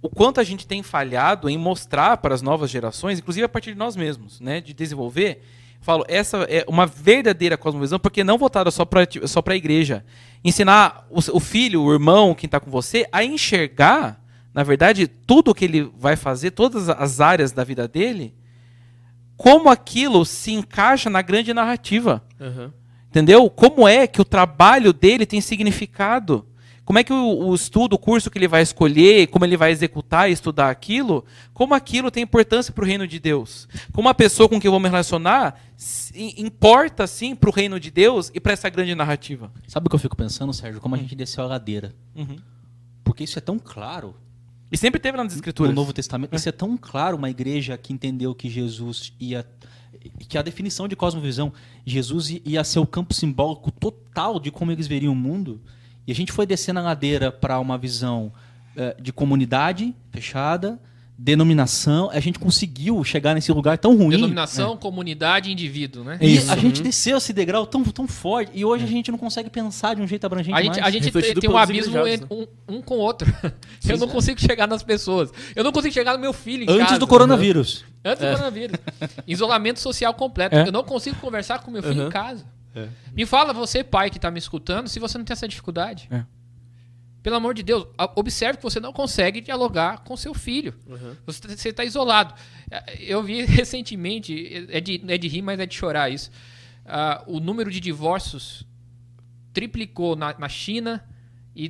o 0.00 0.08
quanto 0.08 0.40
a 0.40 0.44
gente 0.44 0.66
tem 0.66 0.82
falhado 0.82 1.48
em 1.48 1.58
mostrar 1.58 2.16
para 2.18 2.34
as 2.34 2.40
novas 2.42 2.70
gerações, 2.70 3.18
inclusive 3.18 3.44
a 3.44 3.48
partir 3.48 3.72
de 3.72 3.78
nós 3.78 3.96
mesmos, 3.96 4.40
né, 4.40 4.60
de 4.60 4.72
desenvolver. 4.72 5.42
Falo, 5.80 6.04
essa 6.08 6.38
é 6.44 6.64
uma 6.68 6.86
verdadeira 6.86 7.56
cosmovisão, 7.56 7.98
porque 7.98 8.24
não 8.24 8.38
voltada 8.38 8.70
só 8.70 8.84
para 8.84 9.06
só 9.26 9.40
para 9.42 9.54
a 9.54 9.56
igreja. 9.56 10.04
Ensinar 10.44 11.06
o, 11.10 11.18
o 11.36 11.40
filho, 11.40 11.82
o 11.82 11.92
irmão, 11.92 12.34
quem 12.34 12.46
está 12.46 12.58
com 12.60 12.70
você, 12.70 13.06
a 13.12 13.24
enxergar, 13.24 14.17
na 14.54 14.62
verdade, 14.62 15.06
tudo 15.06 15.50
o 15.50 15.54
que 15.54 15.64
ele 15.64 15.90
vai 15.96 16.16
fazer, 16.16 16.50
todas 16.52 16.88
as 16.88 17.20
áreas 17.20 17.52
da 17.52 17.62
vida 17.64 17.86
dele, 17.86 18.34
como 19.36 19.68
aquilo 19.68 20.24
se 20.24 20.52
encaixa 20.52 21.08
na 21.08 21.22
grande 21.22 21.54
narrativa. 21.54 22.22
Aham. 22.40 22.72
Entendeu? 23.08 23.48
Como 23.48 23.86
é 23.88 24.06
que 24.06 24.20
o 24.20 24.24
trabalho 24.24 24.92
dele 24.92 25.24
tem 25.26 25.40
significado? 25.40 26.44
como 26.84 26.98
é 26.98 27.04
que 27.04 27.12
o, 27.12 27.48
o 27.48 27.54
estudo, 27.54 27.96
o 27.96 27.98
curso 27.98 28.30
que 28.30 28.38
ele 28.38 28.48
vai 28.48 28.62
escolher, 28.62 29.26
como 29.26 29.44
ele 29.44 29.58
vai 29.58 29.70
executar 29.70 30.30
e 30.30 30.32
estudar 30.32 30.70
aquilo, 30.70 31.22
como 31.52 31.74
aquilo 31.74 32.10
tem 32.10 32.22
importância 32.22 32.72
para 32.72 32.82
o 32.82 32.86
reino 32.86 33.06
de 33.06 33.18
Deus. 33.20 33.68
Como 33.92 34.08
a 34.08 34.14
pessoa 34.14 34.48
com 34.48 34.58
quem 34.58 34.68
eu 34.68 34.72
vou 34.72 34.80
me 34.80 34.88
relacionar 34.88 35.60
se- 35.76 36.34
importa, 36.38 37.06
sim, 37.06 37.36
para 37.36 37.50
o 37.50 37.52
reino 37.52 37.78
de 37.78 37.90
Deus 37.90 38.30
e 38.34 38.40
para 38.40 38.54
essa 38.54 38.70
grande 38.70 38.94
narrativa. 38.94 39.52
Sabe 39.66 39.86
o 39.86 39.90
que 39.90 39.96
eu 39.96 40.00
fico 40.00 40.16
pensando, 40.16 40.50
Sérgio? 40.54 40.80
Como 40.80 40.94
a 40.94 40.98
gente 40.98 41.14
desceu 41.14 41.44
a 41.44 41.46
ladeira. 41.48 41.94
Uhum. 42.16 42.36
Porque 43.04 43.22
isso 43.24 43.38
é 43.38 43.42
tão 43.42 43.58
claro 43.58 44.14
E 44.70 44.76
sempre 44.76 45.00
teve 45.00 45.16
nas 45.16 45.34
escrituras. 45.34 45.70
no 45.70 45.80
Novo 45.80 45.92
Testamento. 45.92 46.34
Isso 46.34 46.48
é 46.48 46.52
tão 46.52 46.76
claro 46.76 47.16
uma 47.16 47.30
igreja 47.30 47.76
que 47.78 47.92
entendeu 47.92 48.34
que 48.34 48.48
Jesus 48.48 49.12
ia. 49.18 49.46
que 50.28 50.36
a 50.36 50.42
definição 50.42 50.86
de 50.86 50.94
cosmovisão, 50.94 51.52
Jesus 51.86 52.30
ia 52.44 52.62
ser 52.64 52.78
o 52.78 52.86
campo 52.86 53.14
simbólico 53.14 53.70
total 53.70 54.38
de 54.38 54.50
como 54.50 54.70
eles 54.70 54.86
veriam 54.86 55.12
o 55.12 55.16
mundo. 55.16 55.60
E 56.06 56.12
a 56.12 56.14
gente 56.14 56.32
foi 56.32 56.46
descendo 56.46 56.80
a 56.80 56.82
ladeira 56.82 57.32
para 57.32 57.58
uma 57.58 57.76
visão 57.76 58.32
eh, 58.76 58.96
de 59.00 59.12
comunidade 59.12 59.94
fechada, 60.10 60.80
denominação. 61.18 62.08
A 62.12 62.20
gente 62.20 62.38
conseguiu 62.38 63.02
chegar 63.02 63.34
nesse 63.34 63.50
lugar 63.50 63.76
tão 63.76 63.96
ruim. 63.96 64.10
Denominação, 64.10 64.76
comunidade 64.76 65.50
e 65.50 65.52
indivíduo, 65.52 66.04
né? 66.04 66.16
E 66.20 66.36
Isso. 66.36 66.52
a 66.52 66.56
gente 66.56 66.80
desceu 66.80 67.18
esse 67.18 67.32
degrau 67.32 67.66
tão, 67.66 67.82
tão 67.82 68.06
forte. 68.06 68.52
E 68.54 68.64
hoje 68.64 68.84
a 68.84 68.86
gente 68.86 69.10
não 69.10 69.18
consegue 69.18 69.50
pensar 69.50 69.96
de 69.96 70.02
um 70.02 70.06
jeito 70.06 70.24
abrangente 70.24 70.56
A 70.56 70.62
gente, 70.62 70.76
mais. 70.80 70.86
a 70.86 70.90
gente 70.90 71.02
tem, 71.02 71.12
Refletido 71.12 71.40
tem 71.40 71.50
um 71.50 71.56
abismo 71.56 71.96
um, 72.30 72.46
um 72.76 72.80
com 72.80 72.94
o 72.94 73.00
outro. 73.00 73.28
Eu 73.88 73.98
não 73.98 74.06
consigo 74.06 74.40
chegar 74.40 74.68
nas 74.68 74.82
pessoas. 74.84 75.32
Eu 75.56 75.64
não 75.64 75.72
consigo 75.72 75.92
chegar 75.92 76.12
no 76.12 76.20
meu 76.20 76.32
filho 76.32 76.62
em 76.62 76.70
Antes 76.70 76.86
casa. 76.86 76.98
do 77.00 77.06
coronavírus. 77.06 77.84
Antes 78.04 78.24
do 78.24 78.30
coronavírus. 78.30 78.78
Isolamento 79.26 79.80
social 79.80 80.14
completo. 80.14 80.54
É. 80.54 80.68
Eu 80.68 80.72
não 80.72 80.84
consigo 80.84 81.16
conversar 81.16 81.58
com 81.60 81.70
meu 81.70 81.82
filho 81.82 82.02
Uhum. 82.02 82.06
em 82.08 82.10
casa. 82.10 82.44
É. 82.76 82.86
Me 83.12 83.26
fala, 83.26 83.52
você, 83.52 83.82
pai, 83.82 84.08
que 84.10 84.20
tá 84.20 84.30
me 84.30 84.38
escutando, 84.38 84.88
se 84.88 85.00
você 85.00 85.18
não 85.18 85.24
tem 85.24 85.32
essa 85.32 85.48
dificuldade. 85.48 86.06
É. 86.12 86.22
Pelo 87.22 87.36
amor 87.36 87.52
de 87.54 87.62
Deus, 87.62 87.86
observe 88.14 88.58
que 88.58 88.62
você 88.62 88.78
não 88.80 88.92
consegue 88.92 89.40
dialogar 89.40 89.98
com 90.04 90.16
seu 90.16 90.32
filho. 90.32 90.74
Uhum. 90.86 91.16
Você 91.26 91.68
está 91.68 91.84
isolado. 91.84 92.34
É, 92.70 92.84
Eu 92.98 93.22
vi 93.22 93.42
recentemente, 93.46 94.66
é 94.70 94.80
de, 94.80 95.02
é 95.08 95.18
de 95.18 95.28
rir, 95.28 95.42
mas 95.42 95.58
é 95.58 95.66
de 95.66 95.74
chorar 95.74 96.10
isso. 96.10 96.30
Ah, 96.86 97.22
o 97.26 97.40
número 97.40 97.70
de 97.70 97.80
divórcios 97.80 98.64
triplicou 99.52 100.14
na, 100.16 100.34
na 100.38 100.48
China 100.48 101.04
e 101.54 101.68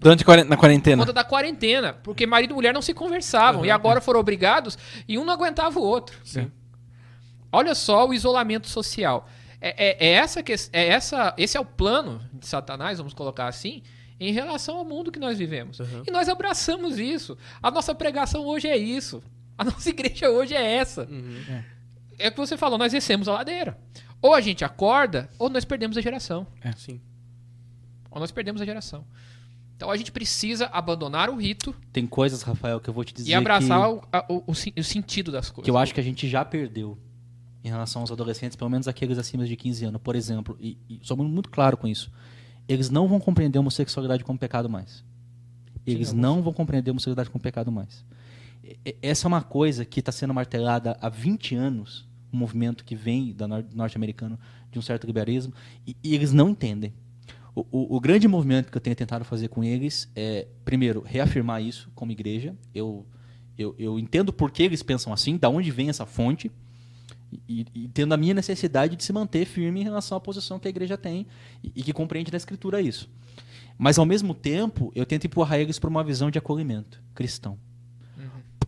Durante 0.00 0.24
na 0.24 0.56
por 0.56 0.58
quarentena. 0.58 1.02
conta 1.02 1.12
da 1.12 1.24
quarentena, 1.24 1.92
porque 1.92 2.24
marido 2.26 2.52
e 2.52 2.54
mulher 2.54 2.72
não 2.72 2.82
se 2.82 2.94
conversavam 2.94 3.64
e 3.66 3.70
agora 3.70 4.00
foram 4.00 4.20
obrigados 4.20 4.78
e 5.08 5.18
um 5.18 5.24
não 5.24 5.32
aguentava 5.32 5.78
o 5.78 5.82
outro. 5.82 6.16
Sim. 6.24 6.50
Olha 7.50 7.74
só 7.74 8.06
o 8.06 8.14
isolamento 8.14 8.68
social. 8.68 9.28
É, 9.60 10.06
é- 10.06 10.06
é 10.08 10.12
essa 10.12 10.40
que, 10.40 10.52
é 10.72 10.88
essa, 10.88 11.34
esse 11.36 11.56
é 11.56 11.60
o 11.60 11.64
plano 11.64 12.20
de 12.32 12.46
Satanás, 12.46 12.98
vamos 12.98 13.12
colocar 13.12 13.48
assim, 13.48 13.82
em 14.20 14.32
relação 14.32 14.76
ao 14.78 14.84
mundo 14.84 15.12
que 15.12 15.18
nós 15.18 15.38
vivemos. 15.38 15.78
Uhum. 15.80 16.02
E 16.06 16.10
nós 16.10 16.28
abraçamos 16.28 16.98
isso. 16.98 17.36
A 17.62 17.70
nossa 17.70 17.94
pregação 17.94 18.44
hoje 18.46 18.66
é 18.68 18.76
isso. 18.76 19.22
A 19.56 19.64
nossa 19.64 19.88
igreja 19.90 20.28
hoje 20.30 20.54
é 20.54 20.74
essa. 20.76 21.04
Uhum. 21.10 21.62
É 22.18 22.28
o 22.28 22.32
que 22.32 22.38
você 22.38 22.56
falou, 22.56 22.78
nós 22.78 22.92
descemos 22.92 23.28
a 23.28 23.32
ladeira. 23.32 23.78
Ou 24.20 24.34
a 24.34 24.40
gente 24.40 24.64
acorda, 24.64 25.30
ou 25.38 25.48
nós 25.48 25.64
perdemos 25.64 25.96
a 25.96 26.00
geração. 26.00 26.46
Sim. 26.76 27.00
Ou 28.10 28.18
nós 28.18 28.30
perdemos 28.32 28.60
a 28.60 28.64
geração. 28.64 29.04
Então 29.76 29.90
a 29.92 29.96
gente 29.96 30.10
precisa 30.10 30.66
abandonar 30.72 31.30
o 31.30 31.36
rito 31.36 31.72
Tem 31.92 32.04
coisas, 32.04 32.42
Rafael, 32.42 32.80
que 32.80 32.90
eu 32.90 32.94
vou 32.94 33.04
te 33.04 33.14
dizer 33.14 33.30
e 33.30 33.34
abraçar 33.34 33.80
que, 33.80 34.32
o, 34.32 34.36
o- 34.38 34.44
o 34.48 34.50
o 34.80 34.82
sentido 34.84 35.30
das 35.30 35.50
coisas. 35.50 35.64
que 35.64 35.70
eu 35.70 35.78
acho 35.78 35.94
que 35.94 36.00
a 36.00 36.02
gente 36.02 36.28
já 36.28 36.44
perdeu 36.44 36.98
em 37.62 37.68
relação 37.68 38.02
aos 38.02 38.10
adolescentes, 38.10 38.56
pelo 38.56 38.68
menos 38.70 38.88
aqueles 38.88 39.18
acima 39.18 39.46
de 39.46 39.54
15 39.54 39.84
anos. 39.84 40.00
Por 40.02 40.16
exemplo, 40.16 40.56
e, 40.58 40.76
e 40.88 40.98
sou 41.02 41.16
muito 41.16 41.48
claro 41.48 41.76
com 41.76 41.86
isso, 41.86 42.10
eles 42.68 42.90
não 42.90 43.08
vão 43.08 43.18
compreender 43.18 43.58
a 43.58 43.60
homossexualidade 43.60 44.22
como 44.24 44.38
pecado 44.38 44.68
mais. 44.68 45.04
Eles 45.86 46.12
não 46.12 46.42
vão 46.42 46.52
compreender 46.52 46.90
a 46.90 46.92
homossexualidade 46.92 47.30
como 47.30 47.42
pecado 47.42 47.72
mais. 47.72 48.04
E- 48.62 48.96
Essa 49.00 49.26
é 49.26 49.28
uma 49.28 49.42
coisa 49.42 49.84
que 49.84 50.00
está 50.00 50.12
sendo 50.12 50.34
martelada 50.34 50.96
há 51.00 51.08
20 51.08 51.54
anos, 51.54 52.06
um 52.32 52.36
movimento 52.36 52.84
que 52.84 52.94
vem 52.94 53.32
da 53.32 53.48
nor- 53.48 53.64
norte-americano 53.74 54.38
de 54.70 54.78
um 54.78 54.82
certo 54.82 55.06
liberalismo, 55.06 55.54
e, 55.86 55.96
e 56.04 56.14
eles 56.14 56.32
não 56.32 56.50
entendem. 56.50 56.92
O, 57.54 57.62
o- 57.70 57.96
o 57.96 58.00
grande 58.00 58.28
movimento 58.28 58.70
que 58.70 58.76
eu 58.76 58.80
tenho 58.82 58.94
tentado 58.94 59.24
fazer 59.24 59.48
com 59.48 59.64
eles 59.64 60.10
é, 60.14 60.46
primeiro, 60.64 61.00
reafirmar 61.04 61.62
isso 61.62 61.90
como 61.94 62.12
igreja. 62.12 62.54
Eu, 62.74 63.06
eu, 63.56 63.74
eu 63.78 63.98
entendo 63.98 64.30
por 64.32 64.50
que 64.50 64.62
eles 64.62 64.82
pensam 64.82 65.12
assim, 65.12 65.38
da 65.38 65.48
onde 65.48 65.70
vem 65.70 65.88
essa 65.88 66.04
fonte, 66.04 66.52
e, 67.48 67.66
e 67.74 67.88
tendo 67.88 68.12
a 68.12 68.16
minha 68.16 68.34
necessidade 68.34 68.96
de 68.96 69.04
se 69.04 69.12
manter 69.12 69.44
firme 69.44 69.80
em 69.80 69.84
relação 69.84 70.16
à 70.16 70.20
posição 70.20 70.58
que 70.58 70.68
a 70.68 70.70
igreja 70.70 70.96
tem 70.96 71.26
e, 71.62 71.72
e 71.76 71.82
que 71.82 71.92
compreende 71.92 72.30
da 72.30 72.36
escritura 72.36 72.80
isso. 72.80 73.08
Mas, 73.76 73.98
ao 73.98 74.06
mesmo 74.06 74.34
tempo, 74.34 74.90
eu 74.94 75.06
tento 75.06 75.26
empurrar 75.26 75.60
eles 75.60 75.78
para 75.78 75.88
uma 75.88 76.02
visão 76.02 76.30
de 76.30 76.38
acolhimento 76.38 77.00
cristão. 77.14 77.58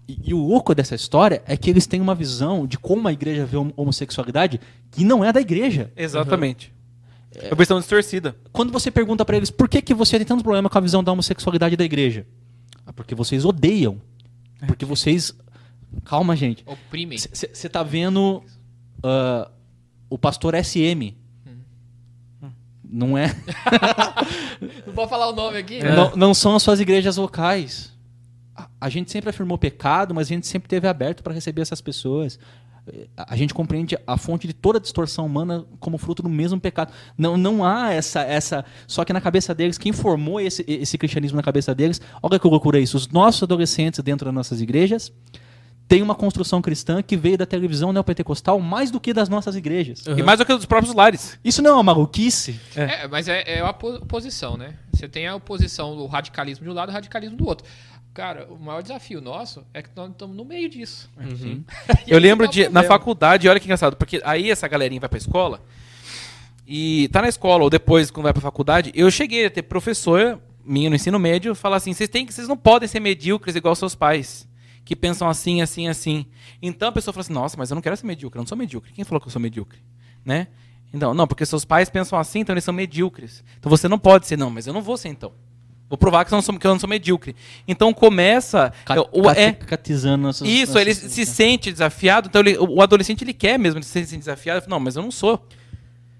E, 0.06 0.30
e 0.30 0.34
o 0.34 0.38
louco 0.38 0.74
dessa 0.74 0.94
história 0.94 1.42
é 1.46 1.56
que 1.56 1.70
eles 1.70 1.86
têm 1.86 2.00
uma 2.00 2.14
visão 2.14 2.66
de 2.66 2.76
como 2.78 3.06
a 3.06 3.12
igreja 3.12 3.46
vê 3.46 3.56
a 3.56 3.60
homossexualidade 3.76 4.60
que 4.90 5.04
não 5.04 5.24
é 5.24 5.32
da 5.32 5.40
igreja. 5.40 5.92
Exatamente. 5.96 6.72
É 7.34 7.46
uma 7.48 7.56
versão 7.56 7.78
distorcida. 7.78 8.36
Quando 8.50 8.72
você 8.72 8.90
pergunta 8.90 9.24
para 9.24 9.36
eles 9.36 9.50
por 9.50 9.68
que, 9.68 9.80
que 9.80 9.94
você 9.94 10.16
tem 10.16 10.26
tanto 10.26 10.42
problema 10.42 10.68
com 10.68 10.78
a 10.78 10.80
visão 10.80 11.02
da 11.02 11.12
homossexualidade 11.12 11.76
da 11.76 11.84
igreja, 11.84 12.26
ah, 12.84 12.92
porque 12.92 13.14
vocês 13.14 13.44
odeiam. 13.44 14.00
Porque 14.66 14.84
vocês. 14.84 15.32
Calma, 16.04 16.36
gente. 16.36 16.62
Oprimem. 16.66 17.18
Você 17.18 17.68
tá 17.68 17.82
vendo 17.82 18.42
ah, 19.02 19.50
o 20.08 20.18
pastor 20.18 20.54
SM. 20.54 21.14
Não 22.92 23.16
é? 23.16 23.28
Não 24.84 24.92
vou 24.92 25.06
falar 25.06 25.28
o 25.28 25.32
nome 25.32 25.58
aqui? 25.58 25.78
É. 25.78 25.94
Não, 25.94 26.16
não 26.16 26.34
são 26.34 26.56
as 26.56 26.62
suas 26.62 26.80
igrejas 26.80 27.16
locais. 27.16 27.92
A, 28.56 28.68
a 28.80 28.88
gente 28.88 29.12
sempre 29.12 29.30
afirmou 29.30 29.56
pecado, 29.56 30.12
mas 30.12 30.26
a 30.26 30.30
gente 30.30 30.48
sempre 30.48 30.68
teve 30.68 30.88
aberto 30.88 31.22
para 31.22 31.32
receber 31.32 31.62
essas 31.62 31.80
pessoas. 31.80 32.36
A 33.16 33.32
a 33.32 33.36
gente 33.36 33.54
compreende 33.54 33.96
a 34.04 34.16
fonte 34.16 34.48
de 34.48 34.52
toda 34.52 34.78
a 34.78 34.80
distorção 34.80 35.24
humana 35.24 35.64
como 35.78 35.98
fruto 35.98 36.20
do 36.20 36.28
mesmo 36.28 36.60
pecado. 36.60 36.92
Não, 37.16 37.36
não 37.36 37.64
há 37.64 37.92
essa, 37.92 38.22
essa. 38.22 38.64
Só 38.88 39.04
que 39.04 39.12
na 39.12 39.20
cabeça 39.20 39.54
deles, 39.54 39.78
quem 39.78 39.92
formou 39.92 40.40
esse, 40.40 40.64
esse 40.66 40.98
cristianismo 40.98 41.36
na 41.36 41.44
cabeça 41.44 41.72
deles, 41.72 42.00
olha 42.20 42.40
que 42.40 42.48
loucura 42.48 42.80
isso. 42.80 42.96
Os 42.96 43.06
nossos 43.06 43.44
adolescentes 43.44 44.02
dentro 44.02 44.24
das 44.24 44.34
nossas 44.34 44.60
igrejas 44.60 45.12
têm 45.90 46.02
uma 46.02 46.14
construção 46.14 46.62
cristã 46.62 47.02
que 47.02 47.16
veio 47.16 47.36
da 47.36 47.44
televisão 47.44 47.92
neopentecostal 47.92 48.60
mais 48.60 48.92
do 48.92 49.00
que 49.00 49.12
das 49.12 49.28
nossas 49.28 49.56
igrejas. 49.56 50.04
E 50.06 50.22
mais 50.22 50.38
do 50.38 50.46
que 50.46 50.54
dos 50.54 50.64
próprios 50.64 50.94
lares. 50.94 51.36
Isso 51.44 51.60
não 51.60 51.70
é 51.70 51.74
uma 51.74 51.82
maluquice? 51.82 52.60
É, 52.76 53.08
mas 53.08 53.26
é, 53.26 53.42
é 53.58 53.60
a 53.60 53.72
po- 53.72 53.96
oposição, 53.96 54.56
né? 54.56 54.74
Você 54.94 55.08
tem 55.08 55.26
a 55.26 55.34
oposição 55.34 55.96
do 55.96 56.06
radicalismo 56.06 56.62
de 56.64 56.70
um 56.70 56.74
lado 56.74 56.90
e 56.90 56.92
o 56.92 56.94
radicalismo 56.94 57.36
do 57.36 57.44
outro. 57.44 57.66
Cara, 58.14 58.46
o 58.48 58.56
maior 58.56 58.82
desafio 58.82 59.20
nosso 59.20 59.64
é 59.74 59.82
que 59.82 59.88
nós 59.96 60.12
estamos 60.12 60.36
no 60.36 60.44
meio 60.44 60.68
disso. 60.68 61.10
Uhum. 61.18 61.64
Eu 62.06 62.20
lembro 62.20 62.46
tá 62.46 62.52
de, 62.52 62.60
na 62.60 62.70
problema. 62.70 62.88
faculdade, 62.88 63.48
olha 63.48 63.58
que 63.58 63.66
engraçado, 63.66 63.96
porque 63.96 64.20
aí 64.24 64.48
essa 64.48 64.68
galerinha 64.68 65.00
vai 65.00 65.08
pra 65.08 65.18
escola 65.18 65.60
e 66.66 67.08
tá 67.12 67.20
na 67.20 67.28
escola 67.28 67.64
ou 67.64 67.70
depois 67.70 68.12
quando 68.12 68.24
vai 68.24 68.32
pra 68.32 68.40
faculdade, 68.42 68.92
eu 68.94 69.10
cheguei 69.10 69.46
a 69.46 69.50
ter 69.50 69.62
professor 69.62 70.38
minha 70.64 70.88
no 70.88 70.94
ensino 70.94 71.18
médio 71.18 71.52
falar 71.54 71.76
assim, 71.76 71.92
vocês 71.92 72.08
têm 72.08 72.24
que 72.24 72.32
vocês 72.32 72.46
não 72.46 72.56
podem 72.56 72.88
ser 72.88 73.00
medíocres 73.00 73.56
igual 73.56 73.74
seus 73.74 73.94
pais, 73.96 74.46
que 74.84 74.96
pensam 74.96 75.28
assim, 75.28 75.62
assim, 75.62 75.88
assim. 75.88 76.26
Então 76.60 76.88
a 76.88 76.92
pessoa 76.92 77.12
fala 77.12 77.22
assim: 77.22 77.32
"Nossa, 77.32 77.56
mas 77.56 77.70
eu 77.70 77.74
não 77.74 77.82
quero 77.82 77.96
ser 77.96 78.06
medíocre, 78.06 78.38
eu 78.38 78.42
não 78.42 78.46
sou 78.48 78.56
medíocre. 78.58 78.92
Quem 78.92 79.04
falou 79.04 79.20
que 79.20 79.26
eu 79.28 79.32
sou 79.32 79.40
medíocre?" 79.40 79.78
Né? 80.24 80.48
Então, 80.92 81.14
não, 81.14 81.26
porque 81.26 81.46
seus 81.46 81.64
pais 81.64 81.88
pensam 81.88 82.18
assim, 82.18 82.40
então 82.40 82.52
eles 82.52 82.64
são 82.64 82.74
medíocres. 82.74 83.44
Então 83.58 83.70
você 83.70 83.86
não 83.86 83.98
pode 83.98 84.26
ser, 84.26 84.36
não, 84.36 84.50
mas 84.50 84.66
eu 84.66 84.72
não 84.72 84.82
vou 84.82 84.96
ser 84.96 85.08
então. 85.08 85.32
Vou 85.88 85.96
provar 85.96 86.24
que 86.24 86.32
eu 86.32 86.36
não 86.36 86.42
sou, 86.42 86.56
que 86.58 86.66
eu 86.66 86.70
não 86.72 86.78
sou 86.80 86.88
medíocre. 86.88 87.34
Então 87.66 87.92
começa. 87.92 88.72
Ca- 88.84 88.94
o- 89.12 89.30
é, 89.30 89.52
Catizando 89.52 90.18
nossas, 90.24 90.48
isso, 90.48 90.72
nossas- 90.74 90.82
ele 90.82 90.94
se 90.94 91.26
sente 91.26 91.70
desafiado, 91.72 92.28
então 92.28 92.40
ele- 92.40 92.56
o 92.58 92.80
adolescente 92.82 93.22
ele 93.24 93.32
quer 93.32 93.58
mesmo 93.58 93.78
ele 93.78 93.84
se 93.84 93.90
sente 94.04 94.16
desafiado, 94.18 94.66
não, 94.68 94.78
mas 94.80 94.96
eu 94.96 95.02
não 95.02 95.10
sou, 95.10 95.44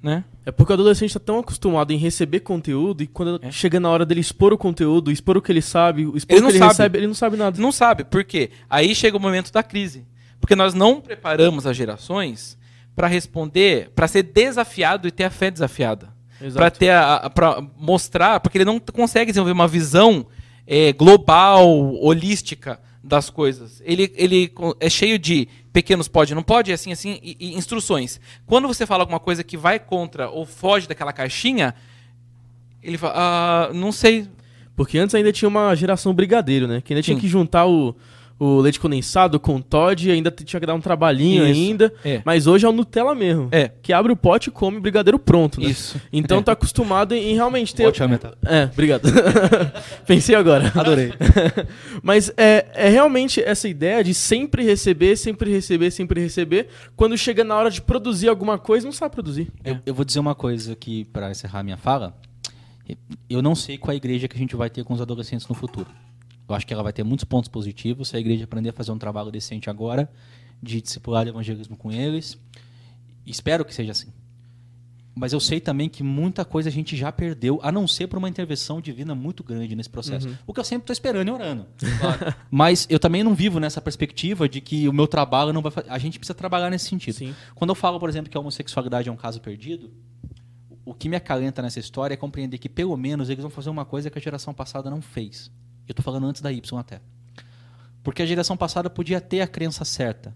né? 0.03 0.25
É 0.47 0.51
porque 0.51 0.73
o 0.73 0.75
adolescente 0.75 1.13
tá 1.15 1.21
tão 1.21 1.39
acostumado 1.39 1.93
em 1.93 1.97
receber 1.97 2.41
conteúdo 2.41 3.03
e 3.03 3.07
quando 3.07 3.39
É. 3.43 3.51
chega 3.51 3.79
na 3.79 3.91
hora 3.91 4.07
dele 4.07 4.21
expor 4.21 4.53
o 4.53 4.59
conteúdo, 4.59 5.11
expor 5.13 5.37
o 5.37 5.43
que 5.43 5.53
ele 5.53 5.61
sabe, 5.63 6.03
expor 6.15 6.37
Ele 6.37 6.41
o 6.41 6.43
não 6.43 6.51
que 6.51 6.57
ele 6.57 6.59
sabe. 6.61 6.71
recebe, 6.73 6.99
ele 6.99 7.07
não 7.07 7.15
sabe 7.15 7.37
nada. 7.37 7.61
Não 7.61 7.71
sabe, 7.73 8.05
por 8.05 8.25
quê? 8.25 8.51
Aí 8.69 8.95
chega 8.95 9.17
o 9.17 9.21
momento 9.21 9.53
da 9.53 9.63
crise. 9.63 10.07
Porque 10.41 10.57
nós 10.57 10.73
não 10.73 11.01
preparamos 11.01 11.67
as 11.67 11.77
gerações 11.77 12.57
para 12.97 13.07
responder, 13.07 13.91
para 13.95 14.09
ser 14.09 14.23
desafiado 14.23 15.07
e 15.07 15.11
ter 15.11 15.25
a 15.25 15.31
fé 15.31 15.51
desafiada. 15.51 16.09
Para 16.55 16.71
ter 16.71 16.89
a, 16.91 17.17
a- 17.17 17.31
pra 17.31 17.63
mostrar, 17.79 18.41
porque 18.41 18.57
ele 18.57 18.65
não 18.65 18.81
consegue 18.81 19.31
desenvolver 19.31 19.53
uma 19.53 19.69
visão 19.69 20.27
é, 20.67 20.93
global, 20.95 21.69
holística 22.03 22.81
das 23.05 23.29
coisas. 23.29 23.83
Ele, 23.85 24.11
ele 24.17 24.51
é 24.81 24.89
cheio 24.89 25.19
de 25.19 25.47
pequenos 25.73 26.09
pode, 26.09 26.35
não 26.35 26.43
pode, 26.43 26.73
assim, 26.73 26.93
assim, 26.93 27.19
e, 27.23 27.37
e 27.39 27.55
instruções. 27.55 28.21
Quando 28.47 28.67
você 28.69 28.87
fala 28.87 29.03
alguma 29.03 29.21
coisa 29.21 29.45
que 29.45 29.57
vai 29.57 29.79
contra 29.79 30.29
ou 30.29 30.45
foge 30.45 30.89
daquela 30.89 31.13
caixinha, 31.13 31.75
ele 32.83 32.99
fala, 32.99 33.15
ah, 33.17 33.73
não 33.73 33.93
sei. 33.93 34.29
Porque 34.75 34.99
antes 34.99 35.15
ainda 35.15 35.33
tinha 35.33 35.49
uma 35.49 35.75
geração 35.75 36.15
brigadeiro, 36.15 36.67
né? 36.67 36.81
Que 36.81 36.93
ainda 36.93 37.03
tinha 37.03 37.15
Sim. 37.17 37.21
que 37.21 37.29
juntar 37.29 37.67
o, 37.67 37.95
o 38.41 38.59
leite 38.59 38.81
condensado 38.81 39.39
com 39.39 39.61
Todd 39.61 40.11
ainda 40.11 40.31
tinha 40.31 40.59
que 40.59 40.65
dar 40.65 40.75
um 40.75 40.81
trabalhinho 40.81 41.47
Isso. 41.47 41.61
ainda. 41.61 41.93
É. 42.03 42.23
Mas 42.25 42.47
hoje 42.47 42.65
é 42.65 42.69
o 42.69 42.73
Nutella 42.73 43.15
mesmo. 43.15 43.51
É. 43.53 43.71
Que 43.83 43.93
abre 43.93 44.11
o 44.11 44.17
pote 44.17 44.49
e 44.49 44.51
come 44.53 44.81
brigadeiro 44.81 45.19
pronto, 45.19 45.61
né? 45.61 45.69
Isso. 45.69 46.01
Então 46.11 46.43
tá 46.43 46.53
acostumado 46.53 47.15
em, 47.15 47.33
em 47.33 47.35
realmente 47.35 47.75
ter. 47.75 47.85
Ótima 47.85 48.09
metáfora. 48.09 48.39
É, 48.47 48.65
obrigado. 48.65 49.03
Pensei 50.07 50.35
agora. 50.35 50.73
Adorei. 50.75 51.12
Mas 52.03 52.33
é, 52.35 52.67
é 52.73 52.89
realmente 52.89 53.43
essa 53.43 53.69
ideia 53.69 54.03
de 54.03 54.15
sempre 54.15 54.65
receber, 54.65 55.17
sempre 55.17 55.51
receber, 55.51 55.91
sempre 55.91 56.23
receber. 56.23 56.69
Quando 56.97 57.19
chega 57.19 57.45
na 57.45 57.55
hora 57.55 57.71
de 57.71 57.83
produzir 57.83 58.29
alguma 58.29 58.59
coisa, 58.59 58.87
não 58.87 58.93
sabe 58.93 59.12
produzir. 59.15 59.53
Eu, 59.62 59.77
eu 59.85 59.93
vou 59.93 60.05
dizer 60.05 60.19
uma 60.19 60.35
coisa 60.35 60.73
aqui 60.73 61.05
para 61.05 61.31
encerrar 61.31 61.62
minha 61.62 61.77
fala. 61.77 62.17
Eu 63.29 63.43
não 63.43 63.55
sei 63.55 63.77
qual 63.77 63.93
é 63.93 63.95
a 63.95 63.97
igreja 63.97 64.27
que 64.27 64.35
a 64.35 64.39
gente 64.39 64.57
vai 64.57 64.71
ter 64.71 64.83
com 64.83 64.95
os 64.95 65.01
adolescentes 65.03 65.47
no 65.47 65.55
futuro. 65.55 65.89
Eu 66.51 66.57
acho 66.57 66.67
que 66.67 66.73
ela 66.73 66.83
vai 66.83 66.93
ter 66.93 67.05
muitos 67.05 67.25
pontos 67.25 67.49
positivos 67.49 68.09
se 68.09 68.17
a 68.17 68.21
igreja 68.21 68.45
aprender 68.45 68.71
a 68.71 68.73
fazer 68.73 68.91
um 68.91 68.99
trabalho 68.99 69.31
decente 69.31 69.71
agora, 69.71 70.11
de 70.63 70.81
discipular 70.81 71.27
evangelismo 71.27 71.77
com 71.77 71.93
eles. 71.93 72.39
Espero 73.25 73.65
que 73.65 73.73
seja 73.73 73.93
assim. 73.93 74.13
Mas 75.15 75.33
eu 75.33 75.41
sei 75.41 75.61
também 75.61 75.89
que 75.89 76.03
muita 76.03 76.45
coisa 76.45 76.69
a 76.69 76.73
gente 76.73 76.97
já 76.97 77.13
perdeu, 77.13 77.61
a 77.63 77.71
não 77.71 77.87
ser 77.87 78.07
por 78.07 78.19
uma 78.19 78.29
intervenção 78.29 78.81
divina 78.81 79.15
muito 79.15 79.45
grande 79.45 79.77
nesse 79.77 79.91
processo. 79.91 80.29
O 80.47 80.55
que 80.55 80.61
eu 80.61 80.65
sempre 80.65 80.85
estou 80.85 80.93
esperando 80.93 81.29
e 81.29 81.31
orando. 81.31 81.67
Claro. 82.01 82.35
Mas 82.51 82.87
eu 82.89 82.99
também 82.99 83.23
não 83.23 83.35
vivo 83.35 83.61
nessa 83.61 83.81
perspectiva 83.81 84.49
de 84.49 84.61
que 84.61 84.89
o 84.89 84.93
meu 84.93 85.07
trabalho 85.07 85.53
não 85.53 85.61
vai 85.61 85.71
fazer. 85.71 85.91
A 85.91 85.99
gente 85.99 86.19
precisa 86.19 86.35
trabalhar 86.35 86.71
nesse 86.71 86.87
sentido. 86.87 87.15
Sim. 87.15 87.35
Quando 87.55 87.71
eu 87.71 87.75
falo, 87.75 88.01
por 88.01 88.09
exemplo, 88.09 88.31
que 88.31 88.37
a 88.37 88.41
homossexualidade 88.41 89.09
é 89.09 89.13
um 89.13 89.17
caso 89.17 89.41
perdido, 89.41 89.91
o 90.85 90.95
que 90.95 91.09
me 91.09 91.17
acalenta 91.17 91.61
nessa 91.61 91.79
história 91.79 92.15
é 92.15 92.17
compreender 92.17 92.59
que 92.59 92.69
pelo 92.69 92.97
menos 92.97 93.29
eles 93.29 93.43
vão 93.43 93.51
fazer 93.51 93.71
uma 93.71 93.85
coisa 93.85 94.11
que 94.11 94.19
a 94.19 94.23
geração 94.23 94.55
passada 94.55 94.89
não 94.89 95.03
fez. 95.03 95.51
Eu 95.91 95.93
estou 95.93 96.05
falando 96.05 96.27
antes 96.27 96.41
da 96.41 96.53
Y 96.53 96.79
até. 96.79 97.01
Porque 98.03 98.23
a 98.23 98.27
geração 98.27 98.57
passada 98.57 98.89
podia 98.89 99.21
ter 99.21 99.41
a 99.41 99.47
crença 99.47 99.85
certa, 99.85 100.35